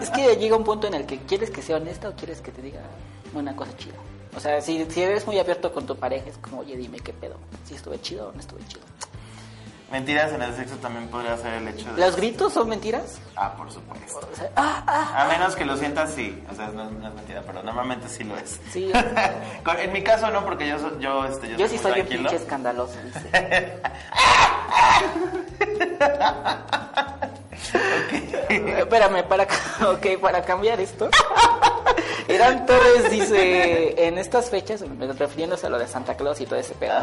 Es 0.01 0.09
que 0.11 0.35
llega 0.37 0.55
un 0.55 0.63
punto 0.63 0.87
en 0.87 0.93
el 0.93 1.05
que 1.05 1.19
quieres 1.19 1.49
que 1.51 1.61
sea 1.61 1.77
honesta 1.77 2.09
o 2.09 2.13
quieres 2.15 2.39
que 2.41 2.51
te 2.51 2.61
diga 2.61 2.81
una 3.33 3.55
cosa 3.55 3.75
chida. 3.77 3.95
O 4.35 4.39
sea, 4.39 4.61
si, 4.61 4.85
si 4.89 5.01
eres 5.01 5.25
muy 5.27 5.37
abierto 5.39 5.73
con 5.73 5.85
tu 5.85 5.95
pareja, 5.97 6.29
es 6.29 6.37
como, 6.37 6.59
oye, 6.61 6.77
dime 6.77 6.99
qué 6.99 7.11
pedo. 7.11 7.35
Si 7.65 7.75
estuve 7.75 7.99
chido 8.01 8.29
o 8.29 8.31
no 8.31 8.39
estuve 8.39 8.61
chido. 8.67 8.81
Mentiras 9.91 10.31
en 10.31 10.41
el 10.41 10.55
sexo 10.55 10.77
también 10.77 11.09
podría 11.09 11.35
ser 11.37 11.53
el 11.55 11.67
hecho 11.67 11.93
de... 11.93 11.99
¿Los 11.99 12.15
gritos 12.15 12.53
son 12.53 12.69
mentiras? 12.69 13.19
Ah, 13.35 13.53
por 13.57 13.69
supuesto. 13.71 14.25
O 14.31 14.35
sea, 14.35 14.49
ah, 14.55 14.83
ah. 14.87 15.23
A 15.23 15.27
menos 15.27 15.53
que 15.55 15.65
lo 15.65 15.75
sientas, 15.75 16.11
sí. 16.13 16.41
O 16.49 16.55
sea, 16.55 16.67
no, 16.67 16.89
no 16.89 17.09
es 17.09 17.13
mentira, 17.13 17.43
pero 17.45 17.61
normalmente 17.61 18.07
sí 18.07 18.23
lo 18.23 18.37
es. 18.37 18.59
Sí. 18.71 18.89
En 19.79 19.91
mi 19.93 20.01
caso 20.03 20.29
no, 20.31 20.45
porque 20.45 20.67
yo, 20.67 20.99
yo, 20.99 21.25
este, 21.25 21.49
yo, 21.49 21.57
Yo 21.57 21.67
sí 21.67 21.77
soy 21.77 21.91
tranquilo. 21.93 22.29
pinche 22.29 22.35
escandaloso, 22.43 22.95
dice. 23.03 23.81
Espérame, 28.79 29.23
para, 29.27 29.45
ca- 29.45 29.89
ok, 29.91 30.19
para 30.21 30.41
cambiar 30.43 30.79
esto. 30.79 31.09
Eran 32.27 32.65
Torres 32.65 33.09
dice, 33.09 34.07
en 34.07 34.17
estas 34.17 34.49
fechas, 34.49 34.83
refiriéndose 35.17 35.67
a 35.67 35.69
lo 35.69 35.79
de 35.79 35.87
Santa 35.87 36.15
Claus 36.15 36.39
y 36.41 36.45
todo 36.45 36.59
ese 36.59 36.73
pedo, 36.75 36.93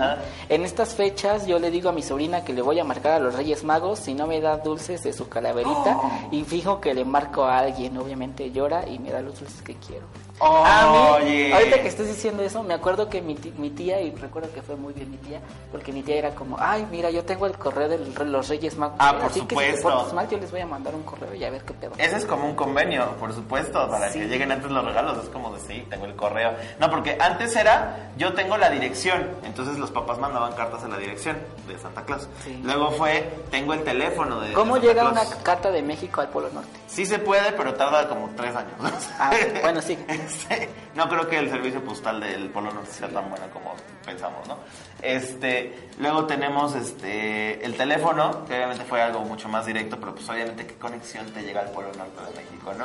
en 0.48 0.64
estas 0.64 0.94
fechas 0.94 1.46
yo 1.46 1.58
le 1.58 1.70
digo 1.70 1.88
a 1.88 1.92
mi 1.92 2.02
sobrina 2.02 2.44
que 2.44 2.52
le 2.52 2.62
voy 2.62 2.78
a 2.78 2.84
marcar 2.84 3.12
a 3.14 3.18
los 3.18 3.34
Reyes 3.34 3.64
Magos 3.64 3.98
si 4.00 4.14
no 4.14 4.26
me 4.26 4.40
da 4.40 4.58
dulces 4.58 5.02
de 5.02 5.12
su 5.12 5.28
calaverita 5.28 5.98
y 6.30 6.44
fijo 6.44 6.80
que 6.80 6.94
le 6.94 7.04
marco 7.04 7.44
a 7.44 7.58
alguien, 7.58 7.96
obviamente 7.96 8.50
llora 8.50 8.86
y 8.88 8.98
me 8.98 9.10
da 9.10 9.20
los 9.20 9.38
dulces 9.38 9.62
que 9.62 9.74
quiero. 9.74 10.06
A 10.40 11.18
mí, 11.20 11.24
Oye. 11.26 11.52
ahorita 11.54 11.82
que 11.82 11.88
estás 11.88 12.06
diciendo 12.06 12.42
eso, 12.42 12.62
me 12.62 12.74
acuerdo 12.74 13.08
que 13.08 13.20
mi, 13.20 13.34
ti- 13.34 13.52
mi 13.58 13.70
tía, 13.70 14.00
y 14.00 14.12
recuerdo 14.14 14.52
que 14.52 14.62
fue 14.62 14.76
muy 14.76 14.92
bien 14.92 15.10
mi 15.10 15.16
tía, 15.16 15.40
porque 15.72 15.92
mi 15.92 16.02
tía 16.02 16.16
era 16.16 16.30
como, 16.34 16.56
ay, 16.60 16.86
mira, 16.90 17.10
yo 17.10 17.24
tengo 17.24 17.46
el 17.46 17.58
correo 17.58 17.88
de 17.88 17.98
los 18.24 18.48
Reyes 18.48 18.76
Magos. 18.76 18.96
Ah, 19.00 19.14
por 19.18 19.26
Así 19.30 19.40
que 19.40 19.40
si 19.40 19.46
te 19.46 19.54
supuesto. 19.76 19.88
portas 19.90 20.12
mal, 20.14 20.28
yo 20.28 20.38
les 20.38 20.50
voy 20.50 20.60
a 20.60 20.66
mandar 20.66 20.94
un 20.94 21.02
correo 21.02 21.34
y 21.34 21.44
a 21.44 21.50
ver 21.50 21.62
qué 21.64 21.74
pedo. 21.74 21.92
Ese 21.98 22.16
es 22.16 22.24
como 22.26 22.46
un 22.46 22.54
convenio, 22.54 23.06
por 23.18 23.32
supuesto, 23.34 23.88
para 23.90 24.10
Sí. 24.10 24.20
que 24.20 24.26
lleguen 24.28 24.52
antes 24.52 24.70
los 24.70 24.84
regalos. 24.84 25.18
Es 25.24 25.28
como 25.30 25.52
de 25.54 25.60
sí, 25.60 25.84
tengo 25.90 26.06
el 26.06 26.14
correo. 26.14 26.52
No, 26.78 26.88
porque 26.90 27.16
antes 27.20 27.56
era, 27.56 28.10
yo 28.16 28.32
tengo 28.34 28.56
la 28.56 28.70
dirección. 28.70 29.28
Entonces 29.44 29.78
los 29.78 29.90
papás 29.90 30.18
mandaban 30.18 30.52
cartas 30.52 30.84
a 30.84 30.88
la 30.88 30.98
dirección 30.98 31.36
de 31.66 31.78
Santa 31.78 32.02
Claus. 32.04 32.28
Sí. 32.44 32.60
Luego 32.62 32.90
fue, 32.92 33.28
tengo 33.50 33.74
el 33.74 33.82
teléfono 33.82 34.40
de. 34.40 34.52
¿Cómo 34.52 34.76
de 34.78 34.86
Santa 34.86 35.02
llega 35.02 35.10
una 35.10 35.42
carta 35.42 35.70
de 35.70 35.82
México 35.82 36.20
al 36.20 36.28
Polo 36.28 36.48
Norte? 36.50 36.68
Sí 36.86 37.04
se 37.06 37.18
puede, 37.18 37.52
pero 37.52 37.74
tarda 37.74 38.08
como 38.08 38.30
tres 38.36 38.54
años. 38.54 38.72
Ah, 39.18 39.30
bueno, 39.62 39.80
sí. 39.82 39.98
No 40.94 41.08
creo 41.08 41.28
que 41.28 41.38
el 41.38 41.50
servicio 41.50 41.82
postal 41.84 42.20
del 42.20 42.48
Polo 42.50 42.72
Norte 42.72 42.90
sea 42.90 43.08
tan 43.08 43.28
bueno 43.30 43.46
como 43.52 43.74
pensamos, 44.08 44.46
¿no? 44.48 44.56
Este, 45.02 45.88
luego 45.98 46.26
tenemos 46.26 46.74
este 46.74 47.64
el 47.64 47.76
teléfono, 47.76 48.44
que 48.46 48.54
obviamente 48.56 48.84
fue 48.84 49.00
algo 49.02 49.20
mucho 49.20 49.48
más 49.48 49.64
directo, 49.66 49.96
pero 50.00 50.14
pues 50.14 50.28
obviamente 50.28 50.66
qué 50.66 50.74
conexión 50.74 51.26
te 51.26 51.42
llega 51.42 51.60
al 51.60 51.70
Polo 51.70 51.88
Norte 51.92 52.20
de 52.30 52.42
México, 52.42 52.72
¿no? 52.76 52.84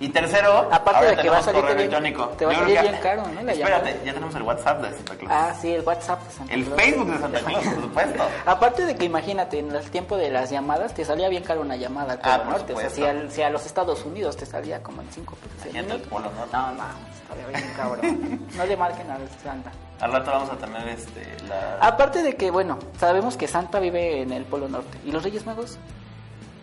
Y 0.00 0.08
tercero, 0.08 0.68
Aparte 0.72 1.06
de 1.06 1.16
que 1.16 1.30
va 1.30 1.38
a 1.38 1.42
salirte 1.42 1.60
correo 1.68 1.78
electrónico. 1.78 2.26
te 2.36 2.46
va 2.46 2.52
a 2.52 2.56
salir 2.56 2.80
bien 2.80 2.96
caro, 3.00 3.22
¿no? 3.28 3.42
La 3.42 3.52
Espérate, 3.52 3.86
llamada. 3.90 4.04
ya 4.04 4.12
tenemos 4.14 4.34
el 4.34 4.42
WhatsApp 4.42 4.82
de 4.82 4.96
Santa 4.96 5.14
Claus. 5.16 5.32
Ah, 5.32 5.54
sí, 5.60 5.72
el 5.72 5.82
WhatsApp 5.82 6.22
de 6.26 6.30
Santa 6.32 6.54
el 6.54 6.64
Claus. 6.64 6.80
Facebook 6.82 7.06
de 7.12 7.18
Santa 7.18 7.40
Claus, 7.40 7.64
por 7.64 7.82
supuesto. 7.82 8.22
Aparte 8.46 8.84
de 8.86 8.96
que 8.96 9.04
imagínate, 9.04 9.58
en 9.60 9.70
el 9.70 9.90
tiempo 9.90 10.16
de 10.16 10.30
las 10.30 10.50
llamadas 10.50 10.94
te 10.94 11.04
salía 11.04 11.28
bien 11.28 11.44
caro 11.44 11.60
una 11.60 11.76
llamada 11.76 12.14
al 12.14 12.18
Polo 12.18 12.34
Ah, 12.34 12.44
Norte. 12.50 12.72
O 12.74 12.80
sea, 12.80 12.90
si, 12.90 13.04
al- 13.04 13.30
si 13.30 13.42
a 13.42 13.50
los 13.50 13.64
Estados 13.66 14.04
Unidos 14.04 14.36
te 14.36 14.46
salía 14.46 14.82
como 14.82 15.02
en 15.02 15.08
5 15.12 15.36
pesos. 15.36 15.74
el 15.76 15.90
el. 15.92 16.00
Polo 16.02 16.30
Norte. 16.32 16.50
No, 16.56 16.72
no, 16.72 16.84
estaría 17.22 17.46
bien 17.46 17.72
cabrón. 17.76 18.48
No 18.56 18.66
le 18.66 18.76
marquen 18.76 19.08
al 19.10 19.28
Santa. 19.42 19.70
Al 20.00 20.12
rato 20.12 20.30
vamos 20.32 20.50
a 20.50 20.56
tener 20.56 20.88
este 20.88 21.36
la 21.48 21.78
Aparte 21.80 22.22
de 22.22 22.34
que, 22.36 22.50
bueno, 22.50 22.78
sabemos 22.98 23.36
que 23.36 23.46
Santa 23.46 23.78
vive 23.78 24.22
en 24.22 24.32
el 24.32 24.44
Polo 24.44 24.68
Norte. 24.68 24.98
¿Y 25.04 25.12
los 25.12 25.22
Reyes 25.22 25.46
Magos? 25.46 25.78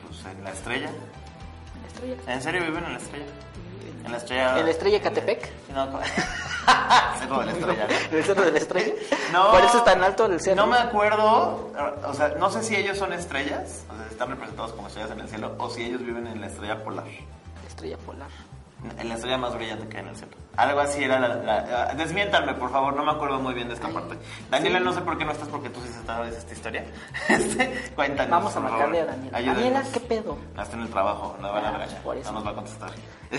pues, 0.08 0.26
en 0.26 0.44
la 0.44 0.52
estrella. 0.52 0.90
En 0.90 1.82
la 1.82 1.88
estrella. 1.88 2.34
¿En 2.34 2.42
serio 2.42 2.62
viven 2.64 2.84
en 2.84 2.94
la 2.94 3.00
estrella? 3.00 3.26
En 4.06 4.12
la 4.12 4.18
estrella. 4.18 4.60
¿En 4.60 4.66
la 4.66 4.72
estrella 4.72 5.02
Catepec? 5.02 5.50
No, 5.74 5.88
Cerro 7.20 7.40
de 7.40 7.46
la 7.46 7.52
estrella. 7.52 7.88
¿En 8.12 8.18
el 8.18 8.24
cerro 8.24 8.42
de 8.44 8.52
la 8.52 8.58
estrella? 8.58 8.94
No. 9.34 9.52
Por 9.52 9.62
eso 9.64 9.78
es 9.80 9.84
tan 9.86 10.04
alto 10.04 10.26
el 10.26 10.40
cerro. 10.40 10.56
No 10.56 10.68
me 10.68 10.78
acuerdo, 10.78 11.72
o 12.06 12.14
sea, 12.14 12.30
no 12.40 12.50
sé 12.52 12.64
si 12.64 12.76
ellos 12.76 12.98
son 12.98 13.14
estrellas, 13.14 13.86
o 13.92 13.96
sea, 13.98 14.06
están 14.08 14.30
representados 14.30 14.74
como 14.74 14.88
estrellas 14.88 15.12
en 15.12 15.20
el 15.22 15.30
cielo, 15.30 15.56
o 15.58 15.70
si 15.70 15.84
ellos 15.84 16.02
viven 16.02 16.28
en 16.28 16.42
la 16.42 16.48
estrella 16.48 16.84
polar, 16.84 17.06
La 17.06 17.68
estrella 17.68 17.98
polar. 17.98 18.30
En 18.98 19.10
la 19.10 19.16
estrella 19.16 19.38
más 19.38 19.54
brillante 19.56 19.88
que 19.88 19.98
hay 19.98 20.04
en 20.04 20.10
el 20.10 20.16
cielo. 20.16 20.34
Algo 20.56 20.80
así 20.80 21.04
era 21.04 21.20
la... 21.20 21.36
la- 21.36 21.94
desmiéntanme, 21.96 22.54
por 22.54 22.72
favor, 22.72 22.96
no 22.96 23.04
me 23.04 23.12
acuerdo 23.12 23.40
muy 23.40 23.54
bien 23.54 23.68
de 23.68 23.74
esta 23.76 23.88
Ay, 23.88 23.94
parte. 23.94 24.18
Daniela, 24.50 24.80
sí. 24.80 24.86
no 24.86 24.94
sé 24.94 25.02
por 25.02 25.18
qué 25.18 25.26
no 25.26 25.32
estás, 25.32 25.48
porque 25.50 25.70
tú 25.70 25.80
sí 25.82 25.90
sabes 26.06 26.36
esta 26.36 26.54
historia. 26.54 26.86
Este, 27.30 27.92
Cuéntanos, 27.96 28.30
Vamos 28.32 28.56
a 28.56 28.60
marcarle 28.60 29.02
a. 29.02 29.06
Daniela. 29.06 29.38
Ayúdenos. 29.38 29.64
Daniela, 29.64 29.84
¿qué 29.94 30.00
pedo? 30.02 30.38
Está 30.58 30.76
en 30.76 30.82
el 30.84 30.90
trabajo, 30.90 31.38
no 31.42 31.52
van 31.54 31.66
a 31.66 31.72
regañar, 31.72 32.02
por 32.02 32.18
eso. 32.18 32.32
no 32.32 32.40
nos 32.40 32.48
va 32.48 32.52
a 32.52 32.56
contestar. 32.56 32.92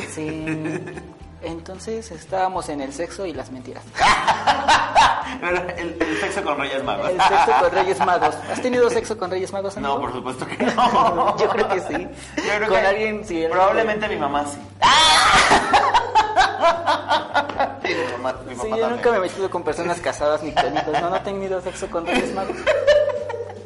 Sí. 0.09 0.47
Entonces 1.43 2.11
estábamos 2.11 2.69
en 2.69 2.81
el 2.81 2.93
sexo 2.93 3.27
y 3.27 3.33
las 3.33 3.51
mentiras. 3.51 3.85
El, 5.41 5.97
el 6.03 6.21
sexo 6.21 6.43
con 6.43 6.59
Reyes 6.59 6.83
Magos. 6.83 7.09
El 7.09 7.21
sexo 7.21 7.53
con 7.61 7.71
Reyes 7.71 7.99
Magos. 8.05 8.35
¿Has 8.51 8.61
tenido 8.61 8.91
sexo 8.91 9.17
con 9.17 9.31
Reyes 9.31 9.53
Magos? 9.53 9.77
amigo? 9.77 9.95
No, 9.95 10.01
por 10.01 10.13
supuesto 10.13 10.47
que 10.47 10.57
no. 10.77 11.37
Yo 11.39 11.49
creo 11.49 11.69
que 11.69 11.81
sí. 11.81 12.09
Yo 12.37 12.43
creo 12.57 12.69
Con 12.69 12.81
que 12.81 12.87
alguien, 12.87 13.25
sí, 13.25 13.47
Probablemente 13.51 14.09
mi 14.09 14.17
mamá 14.17 14.45
sí. 14.47 14.59
Sí, 17.85 17.95
mi 17.95 18.13
mamá, 18.13 18.35
mi 18.47 18.55
Sí, 18.57 18.69
yo 18.77 18.91
nunca 18.91 19.11
me 19.13 19.17
he 19.17 19.21
metido 19.21 19.49
con 19.51 19.63
personas 19.63 20.01
casadas 20.01 20.43
ni 20.43 20.53
con 20.53 20.75
hijos. 20.77 21.01
No, 21.01 21.11
no 21.11 21.17
he 21.17 21.21
tenido 21.21 21.61
sexo 21.63 21.89
con 21.89 22.07
Reyes 22.07 22.35
Magos. 22.35 22.57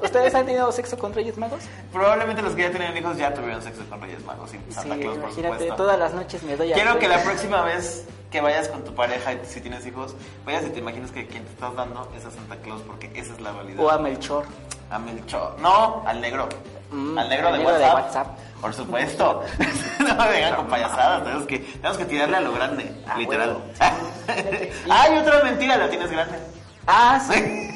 ¿Ustedes 0.05 0.35
han 0.35 0.47
tenido 0.47 0.71
sexo 0.71 0.99
con 0.99 1.13
Reyes 1.15 1.37
Magos? 1.39 1.61
Probablemente 1.93 2.43
los 2.43 2.55
que 2.55 2.63
ya 2.63 2.71
tienen 2.71 2.97
hijos 2.97 3.17
ya 3.17 3.33
tuvieron 3.33 3.63
sexo 3.63 3.85
con 3.89 4.01
Reyes 4.01 4.25
Magos 4.25 4.51
y 4.55 4.73
Santa 4.73 4.95
sí, 4.95 5.01
Claus, 5.01 5.17
por 5.17 5.29
imagínate, 5.29 5.53
supuesto. 5.55 5.77
todas 5.77 5.99
las 5.99 6.15
noches 6.15 6.43
me 6.43 6.57
doy 6.57 6.73
a 6.73 6.75
Quiero 6.75 6.99
que 6.99 7.09
la 7.09 7.23
próxima 7.23 7.63
vez 7.63 8.07
que 8.31 8.41
vayas 8.41 8.69
con 8.69 8.85
tu 8.85 8.95
pareja 8.95 9.33
y 9.33 9.41
si 9.45 9.61
tienes 9.61 9.87
hijos, 9.87 10.15
vayas 10.45 10.65
y 10.65 10.71
te 10.71 10.81
imagines 10.81 11.11
que 11.11 11.27
quien 11.27 11.45
te 11.45 11.51
estás 11.51 11.75
dando 11.75 12.11
es 12.17 12.25
a 12.25 12.31
Santa 12.31 12.57
Claus 12.57 12.83
porque 12.83 13.11
esa 13.15 13.33
es 13.33 13.41
la 13.41 13.53
realidad. 13.53 13.85
O 13.85 13.91
a 13.91 13.99
Melchor. 13.99 14.45
A 14.91 14.99
Melchor. 14.99 15.57
No, 15.61 16.03
al 16.07 16.21
negro. 16.21 16.49
Mm, 16.91 17.19
al 17.19 17.29
negro, 17.29 17.49
al 17.49 17.53
de, 17.55 17.59
negro 17.61 17.75
de 17.75 17.85
WhatsApp. 17.85 17.95
WhatsApp. 17.95 18.39
Por 18.61 18.75
supuesto. 18.75 19.43
no 20.01 20.15
me 20.17 20.31
vengan 20.31 20.57
con 20.57 20.67
payasadas. 20.67 21.25
Tenemos 21.25 21.47
que, 21.47 21.59
tenemos 21.59 21.99
que 21.99 22.05
tirarle 22.05 22.37
a 22.37 22.41
lo 22.41 22.53
grande. 22.53 22.93
Ah, 23.07 23.17
literal. 23.19 23.59
bueno. 23.77 24.95
Hay 24.95 25.19
otra 25.19 25.43
mentira, 25.43 25.77
la 25.77 25.89
tienes 25.89 26.11
grande. 26.11 26.39
Ah, 26.87 27.21
sí. 27.31 27.74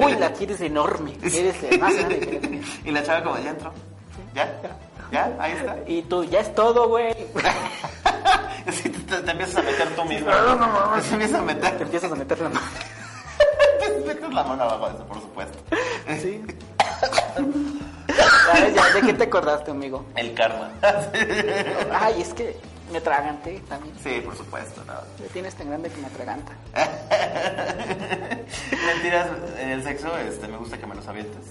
Uy, 0.00 0.14
la 0.16 0.32
quieres 0.32 0.60
enorme. 0.60 1.16
Eh, 1.22 1.78
más 1.80 1.94
grande 1.94 2.18
que 2.18 2.40
la- 2.48 2.88
y 2.88 2.92
la 2.92 3.02
chava 3.02 3.22
como, 3.24 3.38
ya 3.38 3.50
entró. 3.50 3.72
¿Ya? 4.34 4.52
¿Ya? 5.12 5.36
Ahí 5.38 5.52
está. 5.52 5.76
Y 5.86 6.02
tú, 6.02 6.24
ya 6.24 6.40
es 6.40 6.54
todo, 6.54 6.88
güey. 6.88 7.14
Sí, 8.72 8.88
te, 8.88 8.98
te- 8.98 9.22
te 9.22 9.30
empiezas 9.30 9.56
a 9.56 9.62
meter 9.62 9.88
tú 9.94 10.04
mismo. 10.06 10.26
Te 10.30 11.12
empiezas 11.12 11.34
a 11.34 11.38
Te 11.40 11.44
meter. 11.54 11.82
empiezas 11.82 12.12
a 12.12 12.14
meter 12.14 12.38
la 12.40 12.48
mano. 12.48 12.66
Te 13.78 13.90
metes 14.06 14.32
la 14.34 14.42
mano 14.42 14.62
abajo 14.62 14.88
de 14.88 14.94
eso, 14.94 15.04
por 15.06 15.20
supuesto. 15.20 15.58
Sí. 16.22 16.42
Ay, 18.52 18.72
ya, 18.74 18.90
¿De 18.94 19.00
qué 19.02 19.12
te 19.14 19.24
acordaste, 19.24 19.70
amigo? 19.70 20.04
El 20.16 20.32
karma. 20.34 20.70
Ay, 21.92 22.22
es 22.22 22.32
que 22.32 22.56
me 22.94 23.00
traganté 23.00 23.60
también. 23.68 23.94
Sí, 24.02 24.20
por 24.24 24.36
supuesto, 24.36 24.82
no. 24.86 24.94
Me 25.20 25.26
tienes 25.28 25.54
tan 25.54 25.68
grande 25.68 25.90
que 25.90 26.00
me 26.00 26.06
atraganta. 26.06 26.52
Mentiras 28.86 29.28
en 29.58 29.70
el 29.70 29.82
sexo, 29.82 30.16
este, 30.18 30.48
me 30.48 30.56
gusta 30.56 30.78
que 30.78 30.86
me 30.86 30.94
los 30.94 31.06
avientes. 31.08 31.42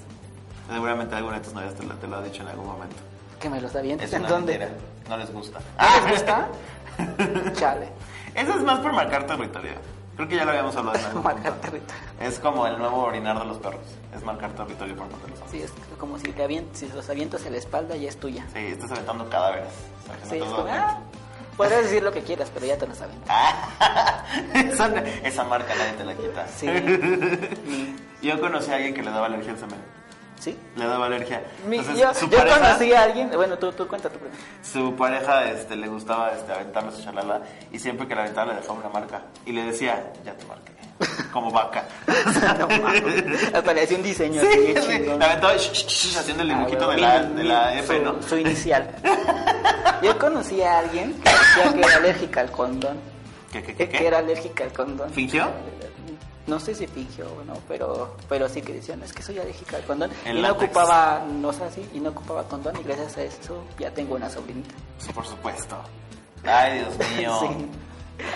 Seguramente 0.72 1.16
alguna 1.16 1.38
de 1.38 1.44
tus 1.44 1.54
novias 1.54 1.74
te 1.76 1.84
lo, 1.84 1.94
te 1.96 2.08
lo 2.08 2.18
ha 2.18 2.22
dicho 2.22 2.42
en 2.44 2.48
algún 2.50 2.68
momento. 2.68 2.96
Que 3.40 3.50
me 3.50 3.60
los 3.60 3.76
avientes. 3.76 4.08
Es 4.08 4.14
¿En 4.16 4.24
dónde? 4.28 4.58
mentira. 4.58 4.80
No 5.10 5.18
les 5.18 5.32
gusta. 5.34 5.60
¿No 5.78 6.02
les 6.08 6.12
gusta? 6.14 6.48
Chale. 7.60 7.90
Eso 8.36 8.52
es 8.58 8.64
más 8.64 8.80
por 8.80 8.94
marcar 8.94 9.26
territorio. 9.28 9.74
Creo 10.16 10.28
que 10.30 10.36
ya 10.38 10.46
lo 10.46 10.52
habíamos 10.52 10.76
hablado 10.76 10.98
en 11.00 11.06
algún 11.06 11.24
Marcar 11.24 11.52
punto. 11.54 11.68
territorio. 11.68 12.04
Es 12.22 12.40
como 12.40 12.66
el 12.68 12.78
nuevo 12.78 13.04
orinar 13.04 13.38
de 13.40 13.46
los 13.46 13.58
perros. 13.58 13.82
Es 14.16 14.24
marcar 14.24 14.52
territorio 14.54 14.96
por 14.96 15.08
parte 15.10 15.26
de 15.26 15.32
los 15.32 15.42
hombres. 15.42 15.62
Sí, 15.62 15.66
es 15.66 15.98
como 15.98 16.18
si, 16.20 16.32
te 16.32 16.48
avient- 16.48 16.74
si 16.74 16.88
los 16.90 17.10
avientas 17.10 17.46
en 17.46 17.52
la 17.52 17.58
espalda, 17.58 17.96
ya 17.98 18.08
es 18.10 18.18
tuya. 18.18 18.46
Sí, 18.54 18.60
estás 18.60 18.92
aventando 18.92 19.28
cadáveres. 19.30 19.68
O 20.04 20.08
sea, 20.08 20.16
que 20.16 20.22
no 20.22 20.26
Sí, 20.26 20.32
te 20.32 20.38
es 20.38 20.44
como, 20.52 20.64
puedes 21.58 21.84
decir 21.84 22.04
lo 22.04 22.12
que 22.12 22.22
quieras, 22.22 22.50
pero 22.54 22.66
ya 22.66 22.78
te 22.78 22.88
los 22.88 23.00
aventas. 23.02 23.28
Ah, 23.30 24.24
esa, 24.54 24.88
esa 25.24 25.44
marca 25.44 25.74
nadie 25.76 25.94
te 25.94 26.04
la 26.04 26.14
quita. 26.16 26.48
Sí. 26.48 26.68
Yo 28.22 28.40
conocí 28.40 28.72
a 28.72 28.76
alguien 28.76 28.94
que 28.94 29.02
le 29.04 29.12
daba 29.12 29.26
alergia 29.28 29.52
al 29.52 29.58
semen. 29.60 29.80
¿Sí? 30.40 30.58
Le 30.76 30.86
daba 30.86 31.06
alergia. 31.06 31.42
Mi- 31.68 31.78
Entonces, 31.78 32.02
yo 32.04 32.14
su 32.14 32.28
yo 32.30 32.38
pareja, 32.38 32.60
conocí 32.60 32.92
a 32.94 33.04
alguien, 33.04 33.32
bueno, 33.34 33.58
tú, 33.58 33.72
tú 33.72 33.88
cuenta 33.88 34.10
tu 34.10 34.20
primero. 34.20 34.38
su 34.62 34.94
pareja 34.94 35.50
este, 35.50 35.78
le 35.78 35.88
gustaba 35.88 36.32
este, 36.34 36.52
aventarle 36.52 36.92
su 36.92 37.02
chalala 37.02 37.44
y 37.72 37.80
siempre 37.80 38.08
que 38.10 38.16
la 38.16 38.24
aventaba 38.24 38.52
le 38.52 38.60
dejaba 38.60 38.80
una 38.80 38.90
marca. 38.90 39.22
Y 39.46 39.54
le 39.54 39.64
decía, 39.64 40.12
ya 40.26 40.34
te 40.34 40.46
marqué. 40.46 40.73
Como 41.32 41.52
vaca. 41.52 41.86
No. 42.60 42.68
Hasta 43.58 43.74
le 43.74 43.84
hacía 43.84 43.98
un 43.98 44.04
diseño 44.04 44.42
Sí, 44.42 44.48
así, 44.48 44.82
sí, 44.88 44.94
chingón. 45.00 45.20
la 45.20 45.26
aventaba 45.26 45.54
haciendo 45.54 46.44
el 46.44 46.52
Ah, 46.52 46.56
dibujito 46.58 46.86
bueno, 46.86 46.94
de, 46.94 47.02
la, 47.02 47.20
mi- 47.24 47.36
de 47.36 47.44
mi- 47.44 47.50
la 47.50 47.80
F, 47.80 47.98
su, 47.98 48.04
¿no? 48.04 48.22
Su 48.24 48.38
inicial. 48.38 48.96
Yo 50.02 50.18
conocí 50.20 50.62
a 50.62 50.80
alguien 50.80 51.14
que 51.22 51.30
decía 51.30 51.74
que 51.74 51.80
era 51.82 51.96
alérgica 51.98 52.42
al 52.42 52.52
condón. 52.52 52.98
¿Qué, 53.52 53.64
qué, 53.64 53.76
qué, 53.76 53.90
Que, 53.90 54.08
era 54.08 54.18
alérgica 54.20 54.64
al 54.64 54.74
condón. 54.74 55.10
¿Fingió? 55.12 55.48
No 56.46 56.60
sé 56.60 56.76
si 56.76 56.88
fingió 56.88 57.26
o 57.26 57.44
no, 57.46 57.54
pero, 57.70 58.18
pero 58.28 58.50
sí 58.50 58.62
que 58.62 58.74
decían, 58.74 59.02
es 59.02 59.14
que 59.14 59.24
soy 59.24 59.40
alérgica 59.40 59.78
al 59.78 59.84
condón. 59.84 60.12
El 60.26 60.40
y 60.40 60.42
no 60.42 60.50
látex. 60.50 60.66
ocupaba, 60.66 61.24
no 61.40 61.54
sé 61.54 61.64
así, 61.64 61.90
y 61.94 62.00
no 62.02 62.10
ocupaba 62.10 62.44
condón, 62.44 62.76
y 62.82 62.84
gracias 62.84 63.18
a 63.18 63.24
eso 63.24 63.64
ya 63.80 63.92
tengo 63.92 64.16
una 64.16 64.30
sobrinita. 64.30 64.76
Sí, 64.98 65.14
por 65.14 65.26
supuesto. 65.26 65.78
Ay, 66.44 66.80
Dios 66.80 66.98
mío. 67.18 67.40
Sí. 67.48 67.66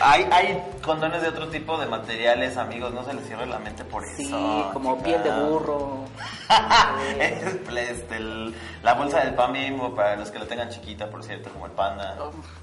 Hay, 0.01 0.27
hay 0.31 0.63
condones 0.83 1.21
de 1.21 1.29
otro 1.29 1.47
tipo 1.49 1.77
de 1.77 1.85
materiales, 1.87 2.55
amigos. 2.57 2.93
No 2.93 3.03
se 3.03 3.13
les 3.13 3.25
cierre 3.25 3.45
la 3.45 3.59
mente 3.59 3.83
por 3.83 4.03
Sí, 4.15 4.25
eso. 4.27 4.69
como 4.73 5.01
piel 5.01 5.23
de 5.23 5.31
burro. 5.31 6.05
este, 7.19 8.15
el- 8.17 8.53
la 8.83 8.93
bolsa 8.93 9.19
del 9.21 9.33
pan 9.35 9.53
bimbo 9.53 9.93
para 9.95 10.15
los 10.15 10.29
que 10.31 10.39
la 10.39 10.45
tengan 10.45 10.69
chiquita, 10.69 11.09
por 11.09 11.23
cierto, 11.23 11.49
como 11.51 11.65
el 11.65 11.71
panda. 11.73 12.15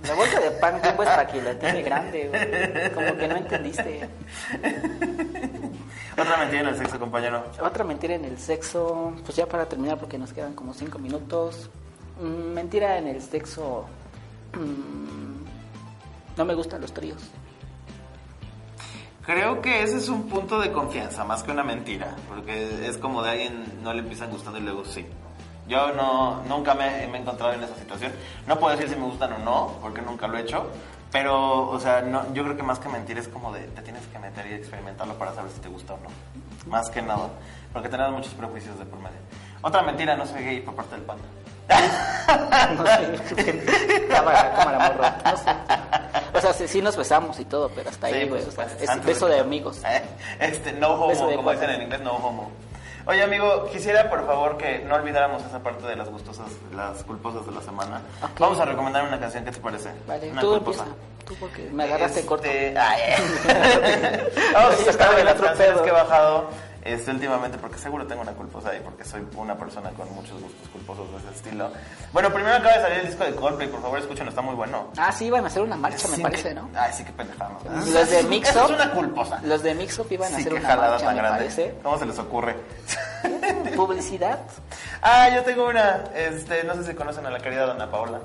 La 0.06 0.14
bolsa 0.14 0.40
de 0.40 0.50
pan 0.52 0.80
Bimbo 0.82 1.02
es 1.02 1.08
para 1.08 1.26
que 1.26 1.42
la 1.42 1.58
tiene 1.58 1.82
grande, 1.82 2.28
güey. 2.28 2.92
Como 2.94 3.16
que 3.18 3.28
no 3.28 3.36
entendiste. 3.36 4.08
Otra 6.16 6.36
mentira 6.38 6.60
en 6.62 6.68
el 6.68 6.76
sexo, 6.78 6.98
compañero. 7.00 7.44
Otra 7.60 7.84
mentira 7.84 8.14
en 8.14 8.24
el 8.24 8.38
sexo, 8.38 9.12
pues 9.24 9.36
ya 9.36 9.46
para 9.46 9.66
terminar 9.66 9.98
porque 9.98 10.16
nos 10.16 10.32
quedan 10.32 10.54
como 10.54 10.72
cinco 10.72 10.98
minutos. 10.98 11.68
Mm, 12.20 12.52
mentira 12.54 12.96
en 12.98 13.08
el 13.08 13.20
sexo. 13.20 13.84
No 16.36 16.44
me 16.44 16.54
gustan 16.54 16.80
los 16.80 16.92
tríos. 16.92 17.22
Creo 19.24 19.62
que 19.62 19.82
ese 19.82 19.96
es 19.96 20.08
un 20.08 20.28
punto 20.28 20.60
de 20.60 20.70
confianza, 20.70 21.24
más 21.24 21.42
que 21.42 21.50
una 21.50 21.64
mentira, 21.64 22.14
porque 22.28 22.86
es 22.86 22.98
como 22.98 23.22
de 23.22 23.30
alguien 23.30 23.80
no 23.82 23.94
le 23.94 24.00
empiezan 24.00 24.30
gustando 24.30 24.58
y 24.58 24.62
luego 24.62 24.84
sí. 24.84 25.06
Yo 25.66 25.92
no, 25.94 26.42
nunca 26.42 26.74
me, 26.74 27.06
me 27.06 27.16
he 27.16 27.20
encontrado 27.22 27.54
en 27.54 27.62
esa 27.62 27.74
situación. 27.76 28.12
No 28.46 28.58
puedo 28.58 28.76
decir 28.76 28.92
si 28.92 29.00
me 29.00 29.06
gustan 29.06 29.32
o 29.32 29.38
no, 29.38 29.78
porque 29.80 30.02
nunca 30.02 30.28
lo 30.28 30.36
he 30.36 30.42
hecho, 30.42 30.66
pero, 31.10 31.70
o 31.70 31.80
sea, 31.80 32.02
no, 32.02 32.34
yo 32.34 32.42
creo 32.42 32.56
que 32.56 32.62
más 32.62 32.80
que 32.80 32.88
mentir 32.88 33.16
es 33.16 33.28
como 33.28 33.52
de 33.52 33.60
te 33.68 33.80
tienes 33.80 34.04
que 34.08 34.18
meter 34.18 34.46
y 34.46 34.54
experimentarlo 34.54 35.14
para 35.14 35.32
saber 35.32 35.52
si 35.52 35.60
te 35.60 35.68
gusta 35.68 35.94
o 35.94 35.98
no. 35.98 36.08
Más 36.70 36.90
que 36.90 37.00
nada, 37.00 37.30
porque 37.72 37.88
tenemos 37.88 38.12
muchos 38.12 38.34
prejuicios 38.34 38.78
de 38.78 38.84
por 38.84 38.98
medio. 38.98 39.18
Otra 39.62 39.82
mentira, 39.82 40.16
no 40.16 40.26
soy 40.26 40.42
gay 40.42 40.60
por 40.60 40.74
parte 40.74 40.96
del 40.96 41.04
panda. 41.04 41.24
No 42.76 42.86
sé. 42.86 44.06
cámara, 44.08 44.52
cámara, 44.56 44.78
morro. 44.78 45.04
No 45.24 45.36
sé. 45.36 45.50
O 46.34 46.40
sea, 46.40 46.52
sí, 46.52 46.66
sí 46.68 46.82
nos 46.82 46.96
besamos 46.96 47.38
y 47.38 47.44
todo, 47.44 47.68
pero 47.74 47.90
hasta 47.90 48.06
ahí, 48.08 48.22
Sí, 48.22 48.28
güey. 48.28 48.40
por 48.42 48.48
o 48.48 48.52
sea, 48.52 48.68
supuesto. 48.68 48.92
es 48.92 49.04
beso 49.04 49.26
de- 49.26 49.34
de 49.34 49.40
amigos. 49.40 49.82
Eh, 49.84 50.02
Este, 50.40 50.72
no 50.72 50.88
homo, 50.94 51.36
como 51.36 51.50
dicen 51.52 51.70
en 51.70 51.82
inglés, 51.82 52.00
no 52.00 52.12
homo. 52.12 52.50
Oye, 53.06 53.22
amigo, 53.22 53.66
quisiera 53.70 54.08
por 54.08 54.26
favor 54.26 54.56
que 54.56 54.78
no 54.78 54.94
olvidáramos 54.94 55.44
esa 55.44 55.58
parte 55.62 55.86
de 55.86 55.94
las 55.94 56.08
gustosas, 56.08 56.46
las 56.74 57.04
culposas 57.04 57.44
de 57.44 57.52
la 57.52 57.60
semana. 57.60 58.00
Ok. 58.22 58.38
Vamos 58.40 58.58
a 58.60 58.64
recomendar 58.64 59.04
una 59.06 59.20
canción, 59.20 59.44
¿qué 59.44 59.50
te 59.52 59.60
parece? 59.60 59.90
Vale, 60.06 60.30
una 60.30 60.40
tú 60.40 60.50
culposa. 60.52 60.84
empieza. 60.84 61.04
tú 61.26 61.34
porque 61.38 61.68
me 61.70 61.84
agarraste 61.84 62.20
Este, 62.20 62.28
corto. 62.28 62.48
ay. 62.48 62.72
Vamos 64.54 64.80
a 64.88 64.92
sacar 64.92 65.16
de 65.16 65.24
las 65.24 65.40
canciones 65.40 65.80
que 65.82 65.88
he 65.88 65.92
bajado 65.92 66.48
este, 66.84 67.10
últimamente, 67.10 67.56
porque 67.58 67.78
seguro 67.78 68.06
tengo 68.06 68.20
una 68.22 68.32
culposa 68.32 68.70
ahí, 68.70 68.80
porque 68.84 69.04
soy 69.04 69.26
una 69.36 69.56
persona 69.56 69.90
con 69.90 70.12
muchos 70.14 70.40
gustos 70.40 70.68
culposos 70.68 71.10
de 71.10 71.16
ese 71.18 71.30
estilo. 71.36 71.70
Bueno, 72.12 72.30
primero 72.32 72.56
acaba 72.56 72.74
de 72.76 72.82
salir 72.82 72.98
el 73.00 73.06
disco 73.06 73.24
de 73.24 73.34
Coldplay, 73.34 73.68
por 73.68 73.80
favor, 73.82 73.98
escúchenlo, 73.98 74.28
está 74.30 74.42
muy 74.42 74.54
bueno. 74.54 74.88
Ah, 74.98 75.10
sí, 75.10 75.26
iban 75.26 75.44
a 75.44 75.46
hacer 75.46 75.62
una 75.62 75.76
marcha, 75.76 76.06
me 76.08 76.18
parece, 76.18 76.50
que- 76.50 76.54
¿no? 76.54 76.68
Ay, 76.76 76.92
sí, 76.92 77.02
qué 77.04 77.12
pendejada. 77.12 77.50
¿no? 77.64 77.74
Los 77.74 78.10
de 78.10 78.20
Eso 78.20 78.28
Mix-Up. 78.28 78.64
es 78.64 78.70
una 78.70 78.90
culposa. 78.92 79.40
Los 79.44 79.62
de 79.62 79.74
Mixup 79.74 80.12
iban 80.12 80.32
a 80.32 80.36
hacer 80.36 80.52
qué 80.52 80.58
una 80.58 80.68
jalada 80.68 80.90
marcha, 80.90 81.06
tan 81.06 81.14
me 81.16 81.20
grande. 81.22 81.38
parece. 81.38 81.74
¿Cómo 81.82 81.98
se 81.98 82.06
les 82.06 82.18
ocurre? 82.18 82.56
Publicidad. 83.76 84.38
Ah, 85.06 85.28
yo 85.28 85.42
tengo 85.42 85.68
una. 85.68 86.04
Este, 86.14 86.64
no 86.64 86.72
sé 86.76 86.84
si 86.84 86.94
conocen 86.94 87.26
a 87.26 87.30
la 87.30 87.38
querida 87.38 87.66
Dona 87.66 87.90
Paola. 87.90 88.20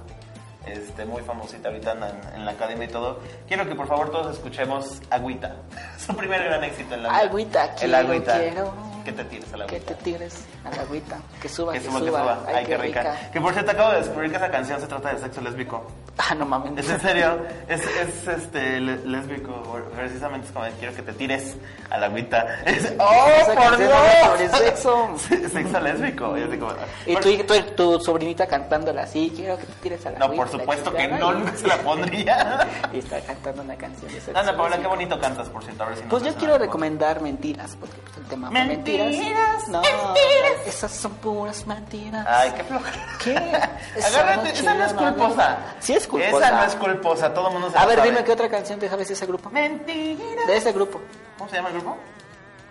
Este, 0.66 1.06
muy 1.06 1.22
famosita 1.24 1.70
ahorita 1.70 1.94
en, 1.94 2.36
en 2.36 2.46
la 2.46 2.52
academia 2.52 2.86
y 2.86 2.90
todo. 2.90 3.20
Quiero 3.48 3.68
que 3.68 3.76
por 3.76 3.88
favor 3.88 4.12
todos 4.12 4.36
escuchemos 4.36 5.02
Agüita. 5.10 5.56
Su 5.98 6.16
primer 6.16 6.44
gran 6.44 6.64
éxito 6.64 6.96
en 6.96 7.04
la 7.04 7.10
vida. 7.10 7.20
Agüita, 7.20 7.66
El 7.66 7.76
quiero, 7.76 7.98
Agüita. 7.98 8.38
quiero. 8.40 8.89
Que 9.10 9.24
te 9.24 9.24
tires 9.26 9.54
a 9.54 9.58
la 9.58 9.66
Que 9.68 9.76
agüita. 9.78 9.96
te 9.96 10.04
tires 10.04 10.46
a 10.64 10.76
la 10.76 10.82
agüita. 10.84 11.18
Que 11.42 11.50
suba, 11.50 11.74
Que 11.74 11.80
que, 11.80 11.86
suba, 11.86 12.00
que 12.02 12.06
suba. 12.08 12.40
Ay, 12.48 12.66
qué 12.66 12.78
rica. 12.78 13.18
Que 13.34 13.42
por 13.42 13.54
cierto 13.54 13.72
acabo 13.72 13.92
de 13.92 13.98
descubrir 14.00 14.30
que 14.32 14.38
esa 14.38 14.50
canción 14.52 14.80
se 14.80 14.88
trata 14.88 15.14
de 15.14 15.20
sexo 15.20 15.42
lésbico. 15.42 15.86
Ah, 16.22 16.36
no 16.36 16.46
mames. 16.46 16.78
Es 16.86 16.90
en 16.92 17.00
serio, 17.00 17.38
es, 17.70 17.82
es 17.82 18.28
este 18.28 18.82
lésbico, 18.82 19.80
precisamente 19.96 20.48
es 20.48 20.52
como 20.52 20.66
de, 20.66 20.72
quiero 20.72 20.94
que 20.94 21.02
te 21.02 21.14
tires 21.14 21.56
a 21.90 21.98
la 21.98 22.08
agüita. 22.08 22.46
Es, 22.66 22.94
¡Oh, 23.00 23.26
Esa 23.40 23.56
por 23.56 23.78
Dios! 23.78 23.92
sobre 24.26 24.50
sexo. 24.50 25.10
sexo 25.50 25.80
lésbico. 25.80 26.38
Y, 26.38 26.58
como- 26.58 26.74
Y 27.06 27.16
tu, 27.16 27.44
tu, 27.46 27.62
tu 27.76 28.00
sobrinita 28.02 28.46
cantándola 28.48 29.04
así, 29.04 29.32
quiero 29.34 29.58
que 29.58 29.64
te 29.66 29.74
tires 29.82 30.06
a 30.08 30.12
la 30.12 30.20
No, 30.20 30.26
agüita, 30.26 30.44
por 30.44 30.54
la 30.54 30.60
supuesto 30.60 30.94
que 30.94 31.08
no, 31.08 31.32
nunca 31.34 31.56
se 31.56 31.68
la 31.68 31.78
pondría. 31.78 32.68
Y 32.92 33.00
está 33.00 33.22
cantando 33.22 33.62
una 33.62 33.76
canción 33.78 34.12
de 34.12 34.20
sexo. 34.20 34.38
Ana 34.38 34.58
Paola, 34.58 34.78
qué 34.78 34.88
bonito 34.88 35.18
cantas, 35.22 35.48
por 35.48 35.64
cierto. 35.64 35.84
A 35.84 35.88
ver 35.88 35.98
si 36.00 36.04
Pues 36.04 36.22
yo 36.24 36.36
quiero 36.36 36.58
recomendar 36.58 37.22
mentiras, 37.22 37.78
porque 37.80 37.96
pues, 38.04 38.18
el 38.18 38.24
tema 38.26 38.50
fue 38.52 38.60
Mentiras, 39.06 39.68
mentiras. 39.68 39.68
No, 39.70 39.82
mentiras. 39.82 40.68
esas 40.68 40.92
son 40.92 41.12
puras 41.16 41.66
mentiras. 41.68 42.26
Ay, 42.28 42.52
qué 42.56 42.64
floja. 42.64 42.92
¿Qué? 43.24 43.36
Agárrate, 44.06 44.50
esa 44.52 44.74
no 44.74 44.86
es 44.86 44.94
culposa. 44.94 45.58
Sí 45.80 45.94
es 45.94 46.08
culposa. 46.08 46.38
Esa 46.48 46.52
no 46.58 46.64
es 46.64 46.76
culposa, 46.76 47.34
todo 47.34 47.48
el 47.48 47.54
mundo 47.54 47.70
se 47.72 47.78
A 47.78 47.82
la 47.82 47.86
ver, 47.88 47.98
sabe. 48.00 48.10
dime 48.12 48.24
qué 48.24 48.32
otra 48.32 48.50
canción 48.50 48.80
te 48.80 48.90
sabes 48.90 49.08
de 49.08 49.14
ese 49.14 49.26
grupo. 49.26 49.50
Mentiras. 49.50 50.48
De 50.48 50.58
ese 50.58 50.72
grupo. 50.72 51.00
¿Cómo 51.38 51.50
se 51.50 51.56
llama 51.58 51.70
el 51.70 51.76
grupo? 51.76 51.98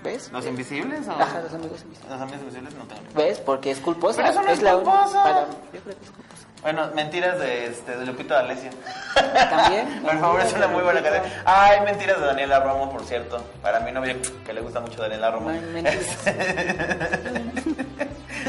¿Ves? 0.03 0.31
¿Los 0.31 0.47
Invisibles 0.47 1.09
o...? 1.09 1.13
Ajá, 1.13 1.41
los 1.41 1.53
amigos 1.55 1.83
invisibles. 1.83 2.09
Los 2.13 2.21
Amigos 2.21 2.41
Invisibles 2.43 2.75
no 2.75 2.85
tengo. 2.85 3.03
¿Ves? 3.15 3.41
Porque 3.41 3.73
es 3.73 3.81
culposa. 3.81 4.19
Pero 4.19 4.29
eso 4.31 4.43
no 4.43 4.51
es 4.51 4.63
la 4.63 4.75
culposa. 4.75 5.23
para- 5.25 5.41
Yo 5.73 5.81
creo 5.83 5.99
que 5.99 6.05
es 6.05 6.11
culposa. 6.11 6.38
Bueno, 6.63 6.89
mentiras 6.95 7.39
de, 7.39 7.67
este, 7.67 7.97
de 7.97 8.05
Lupito 8.05 8.35
D'Alessio. 8.35 8.71
También. 9.15 10.01
Por 10.03 10.19
favor, 10.19 10.41
es 10.41 10.53
una 10.53 10.69
muy 10.69 10.83
buena 10.83 11.03
canción. 11.03 11.25
Ay, 11.45 11.81
mentiras 11.83 12.21
de 12.21 12.27
Daniela 12.27 12.61
Romo, 12.61 12.91
por 12.91 13.05
cierto. 13.05 13.43
Para 13.63 13.81
mi 13.81 13.93
novia, 13.93 14.17
que 14.45 14.53
le 14.53 14.61
gusta 14.61 14.81
mucho 14.81 15.01
Daniela 15.01 15.31
Romo. 15.31 15.51
Hay 15.51 15.61
mentiras. 15.61 16.19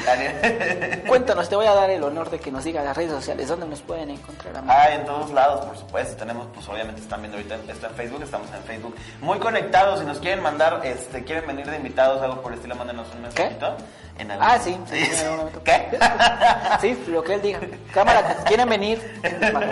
Daniela. 0.06 1.04
Cuéntanos, 1.08 1.50
te 1.50 1.56
voy 1.56 1.68
a 1.68 1.74
dar 1.76 1.90
el 1.90 2.04
honor 2.04 2.30
de 2.30 2.40
que 2.40 2.52
nos 2.52 2.64
diga 2.64 2.84
las 2.84 2.96
redes 2.98 3.12
sociales 3.12 3.48
dónde 3.48 3.68
nos 3.68 3.82
pueden 3.82 4.10
encontrar. 4.10 4.58
amigo? 4.58 4.74
Ay, 4.76 4.96
en 4.96 5.06
todos 5.06 5.30
lados, 5.32 5.66
por 5.66 5.78
supuesto. 5.78 6.16
Tenemos, 6.16 6.48
pues 6.54 6.68
obviamente 6.68 7.02
están 7.02 7.22
viendo 7.22 7.38
ahorita 7.38 7.58
esto 7.68 7.88
en 7.88 7.94
Facebook, 7.94 8.24
estamos 8.24 8.48
en 8.54 8.64
Facebook. 8.64 8.96
Muy 9.22 9.38
conectados, 9.40 10.00
si 10.00 10.06
nos 10.06 10.20
quieren 10.20 10.42
mandar, 10.42 10.82
este, 10.84 11.24
quieren 11.24 11.46
venir 11.46 11.70
de 11.70 11.78
invitados, 11.78 12.22
algo 12.22 12.42
por 12.42 12.52
el 12.52 12.58
estilo, 12.58 12.76
mándenos 12.76 13.08
un 13.14 13.22
mensajito. 13.22 13.76
En 14.20 14.30
algún- 14.32 14.48
Ah, 14.48 14.60
sí. 14.60 14.78
sí. 14.90 14.98
en 14.98 15.20
algún 15.26 15.38
momento. 15.38 15.64
¿Qué? 15.64 15.98
Sí, 16.82 17.04
lo 17.08 17.24
que 17.24 17.34
él 17.34 17.42
diga. 17.42 17.60
Cámara, 17.94 18.36
¿quieren 18.46 18.70
venir? 18.70 19.20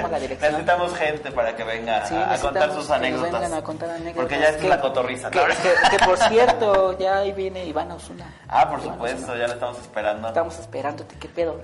La 0.09 0.19
dirección. 0.19 0.51
Necesitamos 0.51 0.95
gente 0.95 1.31
para 1.31 1.55
que 1.55 1.63
venga 1.63 2.05
Sí, 2.07 2.15
a, 2.15 2.37
contar 2.39 2.73
sus 2.73 2.87
que 2.87 2.93
anécdotas. 2.93 3.31
vengan 3.33 3.53
a 3.53 3.61
contar 3.63 3.89
anécdotas. 3.89 4.15
Porque 4.15 4.39
ya 4.39 4.49
es 4.49 4.55
Que- 4.57 4.67
la 4.69 4.81
cotorriza, 4.81 5.29
Que, 5.29 5.39
que- 5.39 5.97
que, 5.97 6.05
por 6.05 6.17
cierto, 6.17 6.97
ya 6.97 7.17
ahí 7.17 7.31
viene 7.33 7.65
Iván 7.65 7.91
Osuna. 7.91 8.33
Ah, 8.47 8.67
por 8.69 8.79
Iván 8.79 8.93
supuesto, 8.95 9.37
ya 9.37 9.47
lo 9.47 9.53
estamos 9.53 9.77
esperando. 9.79 10.27
Estamos 10.29 10.59
esperándote. 10.59 11.15
¿Qué 11.19 11.27
pedo? 11.29 11.61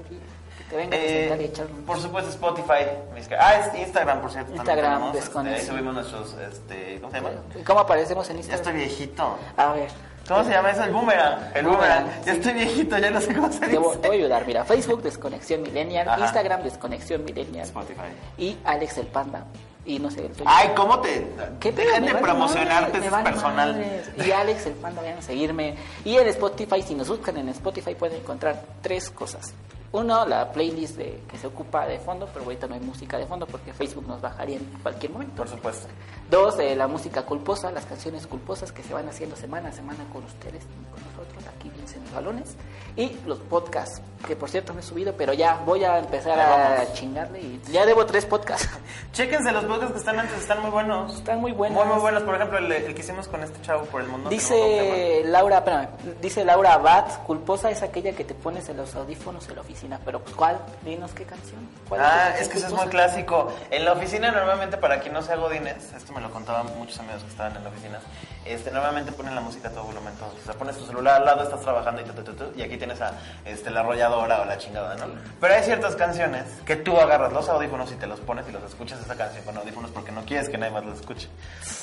Que 0.57 0.63
te 0.69 0.75
a 0.77 0.83
Eh, 0.99 1.19
sentar 1.29 1.41
y 1.41 1.45
echar 1.45 1.65
un... 1.67 1.85
por 1.85 1.99
supuesto, 1.99 2.29
Spotify. 2.31 2.85
Ah, 3.39 3.55
es 3.55 3.79
Instagram, 3.79 4.21
por 4.21 4.31
cierto. 4.31 4.53
Instagram, 4.53 5.11
tenemos, 5.11 5.15
este, 5.15 5.39
ahí 5.55 5.61
subimos 5.65 5.93
nuestros, 5.93 6.33
este, 6.35 6.99
¿cómo 7.01 7.11
se 7.11 7.17
llama? 7.17 7.29
¿Y 7.59 7.63
¿Cómo 7.63 7.79
aparecemos 7.81 8.29
en 8.29 8.35
Ya 8.37 8.39
Instagram? 8.41 8.59
estoy 8.59 8.73
viejito. 8.73 9.37
A 9.57 9.73
ver, 9.73 9.89
¿Cómo 10.27 10.43
se 10.43 10.51
llama 10.51 10.71
eso? 10.71 10.83
El 10.83 10.91
boomerang. 10.91 11.51
El 11.53 11.65
Boomerang, 11.65 12.03
boomerang. 12.05 12.25
Ya 12.25 12.33
sí. 12.33 12.39
estoy 12.39 12.53
viejito, 12.53 12.97
ya 12.97 13.11
no 13.11 13.19
sé 13.21 13.33
cómo 13.35 13.51
se 13.51 13.59
te 13.59 13.65
dice. 13.67 13.77
voy, 13.77 13.97
te 13.97 14.07
voy 14.07 14.17
a 14.17 14.19
ayudar. 14.21 14.47
Mira, 14.47 14.63
Facebook, 14.63 15.03
Desconexión 15.03 15.61
Millennial. 15.61 16.07
Ajá. 16.07 16.21
Instagram, 16.21 16.63
Desconexión 16.63 17.25
Millennial. 17.25 17.65
Spotify. 17.65 18.01
Y 18.37 18.57
Alex 18.63 18.97
el 18.99 19.07
Panda. 19.07 19.45
Y 19.85 19.99
no 19.99 20.09
sé, 20.09 20.25
el. 20.25 20.31
Ay, 20.45 20.69
¿cómo 20.75 20.99
te...? 20.99 21.27
¿Qué 21.59 21.73
Me 21.73 21.99
de 21.99 22.15
promocionarte, 22.15 22.99
es 22.99 23.03
personal. 23.03 23.73
madres. 23.73 24.09
Y 24.25 24.31
Alex 24.31 24.65
el 24.67 24.73
Panda, 24.73 25.01
vayan 25.01 25.17
a 25.17 25.21
seguirme. 25.21 25.75
Y 26.05 26.15
en 26.15 26.27
Spotify, 26.29 26.81
si 26.81 26.95
nos 26.95 27.09
buscan 27.09 27.35
en 27.37 27.49
Spotify, 27.49 27.93
pueden 27.93 28.21
encontrar 28.21 28.63
tres 28.81 29.09
cosas. 29.09 29.53
Uno, 29.93 30.25
la 30.25 30.51
playlist 30.51 30.97
de, 30.97 31.21
que 31.29 31.37
se 31.37 31.45
ocupa 31.45 31.85
de 31.85 31.99
fondo, 31.99 32.27
pero 32.33 32.45
ahorita 32.45 32.65
no 32.65 32.73
hay 32.73 32.79
música 32.79 33.19
de 33.19 33.27
fondo 33.27 33.45
porque 33.45 33.71
Facebook 33.73 34.07
nos 34.07 34.19
bajaría 34.21 34.57
en 34.57 34.65
cualquier 34.81 35.11
momento. 35.11 35.35
Por 35.35 35.47
supuesto. 35.47 35.87
Dos, 36.31 36.57
eh, 36.57 36.75
la 36.75 36.87
música 36.87 37.21
culposa, 37.27 37.71
las 37.71 37.85
canciones 37.85 38.25
culposas 38.25 38.71
que 38.71 38.81
se 38.81 38.91
van 38.91 39.07
haciendo 39.07 39.35
semana 39.35 39.69
a 39.69 39.71
semana 39.71 40.03
con 40.11 40.23
ustedes 40.23 40.63
y 40.63 40.91
con 40.91 41.03
nosotros 41.03 41.43
aquí 41.55 41.69
bien 41.69 41.85
en 41.95 42.03
los 42.05 42.11
balones. 42.11 42.55
Y 42.95 43.17
los 43.25 43.39
podcasts, 43.39 44.01
que 44.27 44.35
por 44.35 44.49
cierto 44.51 44.71
no 44.71 44.79
he 44.79 44.83
subido, 44.83 45.13
pero 45.17 45.33
ya 45.33 45.55
voy 45.65 45.83
a 45.83 45.97
empezar 45.97 46.39
a 46.39 46.75
vamos. 46.75 46.93
chingarle 46.93 47.39
y 47.41 47.61
ya 47.71 47.85
debo 47.87 48.05
tres 48.05 48.25
podcasts. 48.25 48.69
Chéquense 49.13 49.51
los 49.51 49.65
podcasts 49.65 49.93
que 49.93 49.99
están 49.99 50.19
antes, 50.19 50.37
están 50.37 50.61
muy 50.61 50.69
buenos. 50.69 51.15
Están 51.15 51.41
muy 51.41 51.51
buenos. 51.53 51.77
Muy, 51.83 51.91
muy 51.93 52.01
buenos. 52.01 52.21
Por 52.23 52.35
ejemplo, 52.35 52.59
el, 52.59 52.71
el 52.71 52.93
que 52.93 53.01
hicimos 53.01 53.27
con 53.27 53.41
este 53.43 53.59
chavo 53.63 53.85
por 53.85 54.01
el 54.01 54.07
mundo. 54.07 54.29
Dice 54.29 55.23
Laura, 55.25 55.57
espérame, 55.57 55.87
dice 56.21 56.45
Laura 56.45 56.73
Abad, 56.73 57.23
culposa 57.25 57.71
es 57.71 57.81
aquella 57.81 58.11
que 58.13 58.23
te 58.23 58.35
pones 58.35 58.69
en 58.69 58.77
los 58.77 58.93
audífonos 58.95 59.47
en 59.49 59.55
la 59.55 59.61
oficina, 59.61 59.99
pero 60.05 60.19
pues 60.21 60.35
¿cuál? 60.35 60.59
Dinos 60.83 61.11
qué 61.13 61.23
canción. 61.25 61.67
¿Cuál 61.89 62.01
Ah, 62.01 62.09
canción 62.25 62.41
es 62.43 62.49
que 62.49 62.57
eso 62.59 62.67
es 62.67 62.73
muy 62.73 62.87
clásico. 62.87 63.51
En 63.71 63.85
la 63.85 63.93
oficina 63.93 64.31
normalmente 64.31 64.77
para 64.77 64.99
quien 64.99 65.13
no 65.13 65.21
sea 65.23 65.35
godines, 65.35 65.91
esto 65.97 66.13
me 66.13 66.21
lo 66.21 66.29
contaban 66.31 66.67
muchos 66.77 66.99
amigos 66.99 67.23
que 67.23 67.29
estaban 67.29 67.55
en 67.57 67.63
la 67.63 67.69
oficina, 67.71 67.99
este, 68.45 68.71
normalmente 68.71 69.11
ponen 69.11 69.35
la 69.35 69.41
música 69.41 69.67
a 69.69 69.71
todo 69.71 69.83
volumen, 69.85 70.13
todos. 70.15 70.33
O 70.41 70.45
sea, 70.45 70.53
pones 70.55 70.77
tu 70.77 70.85
celular 70.85 71.15
al 71.21 71.25
lado, 71.25 71.43
estás 71.43 71.61
trabajando 71.61 72.01
y, 72.01 72.05
tu, 72.05 72.13
tu, 72.13 72.23
tu, 72.23 72.33
tu, 72.33 72.59
y 72.59 72.61
aquí 72.63 72.77
tienes 72.77 72.99
a 73.01 73.11
este, 73.45 73.69
la 73.71 73.81
arrolladora 73.81 74.41
o 74.41 74.45
la 74.45 74.57
chingada, 74.57 74.95
¿no? 74.95 75.05
Pero 75.39 75.53
hay 75.53 75.63
ciertas 75.63 75.95
canciones 75.95 76.43
que 76.65 76.75
tú 76.75 76.97
agarras 76.99 77.31
los 77.33 77.47
audífonos 77.49 77.91
y 77.91 77.95
te 77.95 78.07
los 78.07 78.19
pones 78.19 78.47
y 78.49 78.51
los 78.51 78.63
escuchas 78.63 78.99
esa 78.99 79.15
canción 79.15 79.43
con 79.45 79.57
audífonos 79.57 79.91
porque 79.91 80.11
no 80.11 80.23
quieres 80.25 80.49
que 80.49 80.57
nadie 80.57 80.73
más 80.73 80.85
la 80.85 80.93
escuche. 80.93 81.29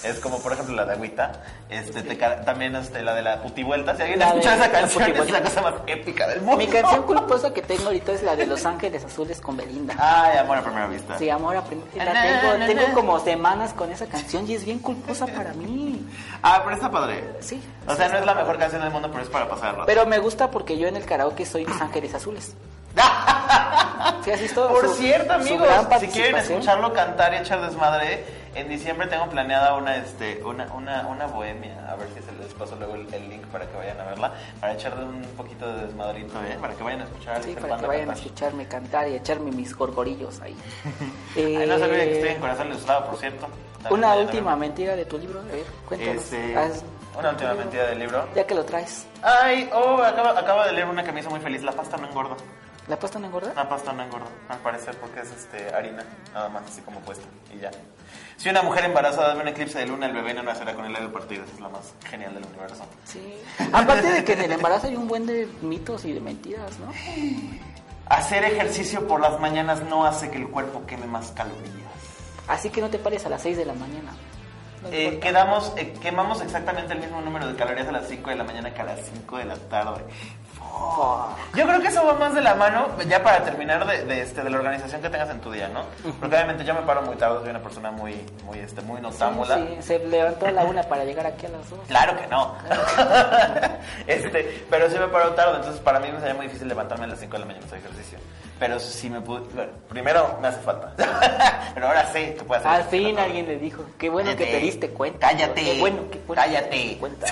Es 0.04 0.18
como, 0.20 0.38
por 0.40 0.52
ejemplo, 0.52 0.74
la 0.74 0.84
de 0.84 0.92
Agüita, 0.94 1.32
este, 1.68 2.02
te 2.02 2.16
también 2.16 2.74
este, 2.76 3.02
la 3.02 3.14
de 3.14 3.22
la 3.22 3.40
putivuelta. 3.42 3.94
Si 3.96 4.02
alguien 4.02 4.18
La 4.18 4.28
escucha 4.28 4.50
de 4.50 4.56
esa 4.56 4.66
la 4.66 4.72
canción, 4.72 5.02
es 5.02 5.08
putivuelta. 5.08 5.38
la 5.38 5.44
cosa 5.44 5.62
más 5.62 5.74
épica 5.86 6.26
del 6.28 6.40
mundo. 6.42 6.56
Mi 6.58 6.66
canción 6.66 7.02
culposa 7.06 7.52
que 7.52 7.62
tengo 7.62 7.84
ahorita 7.86 8.12
es 8.12 8.22
la 8.22 8.36
de 8.36 8.46
Los 8.46 8.64
Ángeles 8.66 9.04
Azules 9.04 9.40
con 9.40 9.56
Belinda. 9.56 9.94
Ay, 9.98 10.38
amor 10.38 10.58
a 10.58 10.62
primera 10.62 10.86
vista. 10.86 11.18
Sí, 11.18 11.30
amor, 11.30 11.56
a 11.56 11.64
prim- 11.64 11.82
la 11.96 12.04
Na, 12.04 12.12
na, 12.12 12.66
tengo, 12.66 12.66
tengo 12.82 12.94
como 12.94 13.18
semanas 13.20 13.72
con 13.72 13.90
esa 13.90 14.06
canción 14.06 14.48
y 14.48 14.54
es 14.54 14.64
bien 14.64 14.78
culposa 14.78 15.26
para 15.26 15.52
mí. 15.54 16.06
Ah, 16.53 16.61
pero 16.64 16.74
está 16.76 16.90
padre. 16.90 17.24
Sí. 17.40 17.62
O 17.86 17.94
sea, 17.94 18.09
no 18.09 18.18
es 18.18 18.26
la 18.26 18.34
mejor 18.34 18.59
canción 18.59 18.82
del 18.82 18.90
mundo, 18.90 19.09
pero 19.11 19.22
es 19.22 19.30
para 19.30 19.48
pasar 19.48 19.68
el 19.70 19.74
rato. 19.76 19.86
Pero 19.86 20.07
me 20.07 20.18
gusta 20.18 20.51
porque 20.51 20.76
yo 20.78 20.88
en 20.88 20.96
el 20.96 21.05
karaoke 21.05 21.46
soy 21.46 21.64
Los 21.64 21.80
Ángeles 21.80 22.14
Azules. 22.14 22.55
¿Sí 24.24 24.30
has 24.32 24.40
visto? 24.40 24.68
Por 24.68 24.88
su- 24.88 24.94
cierto, 24.94 25.32
amigos, 25.32 25.68
si 26.01 26.09
quieren 26.09 26.36
escucharlo 26.36 26.92
cantar 26.92 27.32
y 27.34 27.36
echar 27.38 27.61
desmadre, 27.62 28.24
en 28.55 28.68
diciembre 28.68 29.07
tengo 29.07 29.28
planeada 29.28 29.74
una, 29.76 29.96
este, 29.96 30.42
una, 30.44 30.64
una, 30.74 31.07
una 31.07 31.26
bohemia. 31.26 31.86
A 31.88 31.94
ver 31.94 32.09
si 32.09 32.20
se 32.22 32.32
les 32.32 32.53
paso 32.55 32.74
luego 32.76 32.96
el, 32.96 33.12
el 33.14 33.28
link 33.30 33.44
para 33.46 33.66
que 33.66 33.76
vayan 33.76 34.01
a 34.01 34.05
verla. 34.05 34.32
Para 34.61 34.72
echarle 34.74 35.05
un 35.05 35.22
poquito 35.36 35.66
de 35.72 35.86
desmadrito, 35.86 36.38
¿eh? 36.42 36.59
Para 36.61 36.74
que 36.74 36.82
vayan 36.82 37.03
a 37.03 37.05
escuchar 37.05 37.42
Sí, 37.44 37.55
para 37.61 37.76
que 37.76 37.86
vayan 37.86 38.11
a 38.11 38.14
escucharme 38.14 38.66
cantar 38.66 39.09
y 39.09 39.14
echarme 39.14 39.53
mis 39.53 39.74
gorgorillos 39.76 40.40
ahí. 40.40 40.57
Ay, 41.36 41.64
no 41.68 41.78
se 41.78 41.84
olviden 41.84 42.09
que 42.09 42.12
estoy 42.14 42.28
Eh, 42.28 42.32
en 42.34 42.40
Corazón 42.40 42.66
Ilustrado, 42.68 43.07
por 43.07 43.18
cierto. 43.18 43.46
Una 43.89 44.14
última 44.16 44.57
mentira 44.57 44.95
de 44.97 45.05
tu 45.07 45.18
libro, 45.18 45.41
a 45.41 45.45
ver, 45.45 45.64
cuéntanos. 45.89 46.16
Este, 46.24 46.55
Haz- 46.57 46.83
una 47.18 47.31
última 47.31 47.55
mentira 47.55 47.87
del 47.87 47.99
libro. 47.99 48.28
Ya 48.35 48.47
que 48.47 48.55
lo 48.55 48.64
traes. 48.64 49.07
Ay, 49.22 49.68
oh, 49.72 50.03
acabo, 50.03 50.28
acabo 50.28 50.62
de 50.64 50.72
leer 50.72 50.87
una 50.87 51.03
que 51.03 51.12
me 51.12 51.20
hizo 51.20 51.31
muy 51.31 51.41
feliz. 51.41 51.62
La 51.62 51.72
pasta 51.72 51.97
no 51.97 52.07
engorda. 52.09 52.37
¿La 52.89 52.99
pasta 52.99 53.18
no 53.18 53.26
engorda? 53.26 53.53
La 53.55 53.68
pasta 53.68 53.93
no 53.93 54.03
engorda, 54.03 54.26
al 54.49 54.59
parecer, 54.59 54.97
porque 54.97 55.20
es 55.20 55.31
este, 55.31 55.72
harina, 55.72 56.03
nada 56.35 56.49
más, 56.49 56.64
así 56.64 56.81
como 56.81 56.99
puesta, 57.01 57.24
y 57.55 57.59
ya. 57.61 57.70
Si 58.37 58.49
una 58.49 58.62
mujer 58.62 58.85
embarazada 58.87 59.35
ve 59.35 59.43
un 59.43 59.49
eclipse 59.49 59.78
de 59.78 59.87
luna, 59.87 60.07
el 60.07 60.12
bebé 60.12 60.35
no 60.35 60.43
nacerá 60.43 60.74
con 60.74 60.85
el 60.87 60.97
aire 60.97 61.09
partido. 61.09 61.45
Esa 61.45 61.55
es 61.55 61.61
la 61.61 61.68
más 61.68 61.93
genial 62.09 62.35
del 62.35 62.45
universo. 62.47 62.85
Sí. 63.05 63.39
Aparte 63.72 64.11
de 64.11 64.24
que 64.24 64.33
en 64.33 64.41
el 64.41 64.53
embarazo 64.53 64.89
hay 64.89 64.97
un 64.97 65.07
buen 65.07 65.24
de 65.26 65.47
mitos 65.62 66.05
y 66.05 66.12
de 66.14 66.20
mentiras, 66.20 66.78
¿no? 66.81 66.93
Hacer 68.07 68.43
ejercicio 68.45 69.07
por 69.07 69.20
las 69.20 69.39
mañanas 69.39 69.83
no 69.85 70.05
hace 70.05 70.31
que 70.31 70.39
el 70.39 70.49
cuerpo 70.49 70.85
queme 70.87 71.07
más 71.07 71.31
calorías. 71.31 71.70
Así 72.51 72.68
que 72.68 72.80
no 72.80 72.90
te 72.90 72.98
pares 72.98 73.24
a 73.26 73.28
las 73.28 73.42
6 73.42 73.57
de 73.57 73.64
la 73.64 73.74
mañana. 73.74 74.12
No 74.82 74.88
Eh, 74.90 75.20
quedamos, 75.20 75.72
eh, 75.76 75.92
quemamos 76.03 76.40
exactamente 76.42 76.94
el 76.94 77.01
mismo 77.01 77.20
número 77.20 77.46
de 77.46 77.55
calorías 77.55 77.86
a 77.86 77.92
las 77.92 78.09
5 78.09 78.28
de 78.30 78.36
la 78.36 78.44
mañana 78.44 78.74
que 78.74 78.80
a 78.80 78.84
las 78.84 79.01
5 79.12 79.38
de 79.38 79.44
la 79.44 79.57
tarde. 79.57 80.03
Yo 81.55 81.64
creo 81.66 81.80
que 81.80 81.88
eso 81.88 82.05
va 82.05 82.14
más 82.14 82.34
de 82.34 82.40
la 82.40 82.55
mano, 82.55 82.88
ya 83.09 83.22
para 83.22 83.44
terminar, 83.44 83.86
de, 83.86 84.05
de, 84.05 84.22
este, 84.22 84.42
de 84.42 84.51
la 84.51 84.59
organización 84.59 85.01
que 85.03 85.11
tengas 85.11 85.30
en 85.30 85.40
tu 85.40 85.51
día, 85.51 85.68
¿no? 85.68 85.84
Porque 86.18 86.34
obviamente 86.34 86.64
yo 86.64 86.74
me 86.74 86.82
paro 86.82 87.03
muy 87.03 87.16
tarde, 87.16 87.40
soy 87.40 87.51
una 87.51 87.62
persona 87.62 87.90
muy, 87.90 88.24
muy, 88.44 88.59
este, 88.59 88.80
muy 88.80 89.01
notámbula. 89.01 89.57
Sí, 89.57 89.76
se 89.80 89.98
levantó 89.98 90.46
a 90.46 90.53
la 90.53 90.64
una 90.64 90.82
para 90.84 91.05
llegar 91.05 91.26
aquí 91.26 91.46
a 91.46 91.51
las 91.51 91.68
dos. 91.70 91.80
Claro 91.86 92.16
que 92.18 92.26
no. 92.28 92.55
este, 94.07 94.64
pero 94.70 94.90
sí 94.90 94.98
me 94.98 95.09
paro 95.09 95.34
tarde, 95.34 95.57
entonces 95.57 95.80
para 95.80 96.01
mí 96.01 96.09
me 96.11 96.18
sería 96.18 96.34
muy 96.34 96.46
difícil 96.46 96.68
levantarme 96.68 97.05
a 97.05 97.09
las 97.09 97.20
5 97.20 97.32
de 97.32 97.38
la 97.38 97.46
mañana 97.46 97.64
a 97.64 97.66
hacer 97.66 97.78
ejercicio. 97.78 98.18
Pero 98.61 98.78
si 98.78 99.08
me 99.11 99.20
pude, 99.22 99.40
bueno, 99.54 99.72
primero 99.88 100.38
me 100.40 100.48
hace 100.48 100.61
falta. 100.61 100.92
pero 101.74 101.86
ahora 101.88 102.06
sé 102.12 102.34
que 102.34 102.44
puedo 102.44 102.61
hacer 102.61 102.70
Al 102.70 102.84
fin 102.84 103.18
alguien 103.18 103.46
le 103.46 103.56
dijo, 103.58 103.82
qué 103.98 104.08
bueno 104.11 104.36
que 104.36 104.44
te 104.46 104.58
diste 104.58 104.90
cuenta. 104.90 105.28
Cállate. 105.28 105.62
Qué 105.64 105.80
bueno, 105.80 106.02
qué 106.12 106.20
bueno 106.26 106.42
Cállate. 106.42 106.68
que 106.68 106.76
te 106.76 106.82
diste 106.82 106.98
cuenta. 106.98 107.26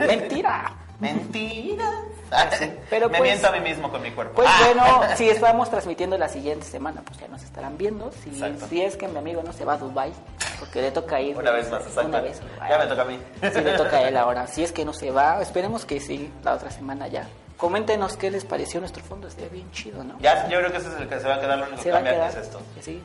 Mentira. 0.06 0.72
Mentira. 1.00 1.90
Pero 2.90 3.08
me 3.10 3.18
pues- 3.18 3.30
miento 3.30 3.46
a 3.48 3.52
mí 3.52 3.60
mismo 3.60 3.90
con 3.90 4.00
mi 4.02 4.10
cuerpo. 4.10 4.34
Pues 4.36 4.48
Ah. 4.50 4.72
bueno, 4.72 5.16
si 5.16 5.28
estamos 5.28 5.68
transmitiendo 5.70 6.16
la 6.18 6.28
siguiente 6.28 6.64
semana, 6.66 7.02
pues 7.04 7.18
ya 7.20 7.28
nos 7.28 7.42
estarán 7.42 7.76
viendo. 7.76 8.10
Si, 8.24 8.42
si 8.68 8.80
es 8.82 8.96
que 8.96 9.06
mi 9.06 9.18
amigo 9.18 9.42
no 9.44 9.52
se 9.52 9.64
va 9.66 9.74
a 9.74 9.76
Dubai, 9.76 10.12
porque 10.58 10.80
le 10.82 10.90
toca 10.90 11.20
ir. 11.20 11.36
Una 11.36 11.50
vez 11.50 11.70
más, 11.70 11.82
exacto. 11.82 12.08
Una 12.08 12.20
vez. 12.22 12.40
Ya 12.68 12.78
me 12.78 12.86
toca 12.86 13.02
a 13.02 13.04
mí. 13.04 13.18
Sí, 13.42 13.60
le 13.60 13.72
toca 13.76 13.98
a 13.98 14.08
él 14.08 14.16
ahora. 14.16 14.46
Si 14.46 14.64
es 14.64 14.72
que 14.72 14.84
no 14.84 14.92
se 14.94 15.10
va, 15.10 15.42
esperemos 15.42 15.84
que 15.84 16.00
sí, 16.00 16.32
la 16.42 16.54
otra 16.54 16.70
semana 16.70 17.06
ya. 17.06 17.28
Coméntenos 17.64 18.16
qué 18.18 18.30
les 18.30 18.44
pareció 18.44 18.78
nuestro 18.80 19.02
fondo, 19.02 19.26
estaría 19.26 19.48
bien 19.48 19.70
chido, 19.72 20.04
¿no? 20.04 20.18
Ya, 20.20 20.46
yo 20.50 20.58
creo 20.58 20.70
que 20.70 20.76
ese 20.76 20.88
es 20.88 21.00
el 21.00 21.08
que 21.08 21.18
se 21.18 21.26
va 21.26 21.36
a 21.36 21.40
quedar, 21.40 21.58
lo 21.58 21.64
único 21.64 21.78
se 21.78 21.84
que 21.84 21.90
va 21.92 21.96
a 21.98 22.00
cambia 22.02 22.12
quedar. 22.14 22.30
es 22.30 22.36
esto. 22.36 22.60
Sí, 22.82 23.02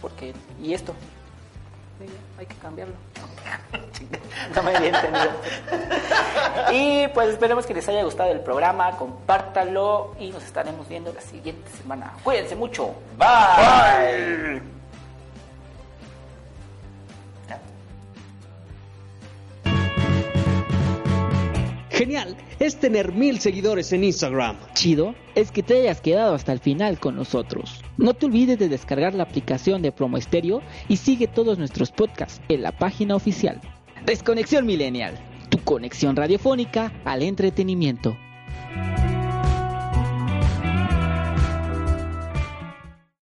porque. 0.00 0.32
¿Y 0.62 0.72
esto? 0.72 0.94
Sí, 2.00 2.06
hay 2.38 2.46
que 2.46 2.54
cambiarlo. 2.56 2.94
No 4.56 4.62
me 4.62 4.74
había 4.76 4.88
entendido. 4.88 5.30
Y 6.72 7.06
pues 7.08 7.28
esperemos 7.28 7.64
que 7.66 7.74
les 7.74 7.88
haya 7.88 8.02
gustado 8.02 8.32
el 8.32 8.40
programa, 8.40 8.90
compártalo 8.96 10.14
y 10.18 10.30
nos 10.30 10.42
estaremos 10.42 10.88
viendo 10.88 11.12
la 11.12 11.20
siguiente 11.20 11.70
semana. 11.70 12.12
Cuídense 12.24 12.56
mucho. 12.56 12.94
Bye. 13.16 14.81
Genial 22.02 22.36
es 22.58 22.80
tener 22.80 23.12
mil 23.12 23.38
seguidores 23.38 23.92
en 23.92 24.02
Instagram. 24.02 24.56
Chido 24.74 25.14
es 25.36 25.52
que 25.52 25.62
te 25.62 25.82
hayas 25.82 26.00
quedado 26.00 26.34
hasta 26.34 26.52
el 26.52 26.58
final 26.58 26.98
con 26.98 27.14
nosotros. 27.14 27.80
No 27.96 28.12
te 28.12 28.26
olvides 28.26 28.58
de 28.58 28.68
descargar 28.68 29.14
la 29.14 29.22
aplicación 29.22 29.82
de 29.82 29.92
Promo 29.92 30.16
Estéreo 30.16 30.62
y 30.88 30.96
sigue 30.96 31.28
todos 31.28 31.58
nuestros 31.58 31.92
podcasts 31.92 32.40
en 32.48 32.62
la 32.62 32.72
página 32.72 33.14
oficial. 33.14 33.60
Desconexión 34.04 34.66
Millennial, 34.66 35.14
tu 35.48 35.58
conexión 35.58 36.16
radiofónica 36.16 36.92
al 37.04 37.22
entretenimiento. 37.22 38.16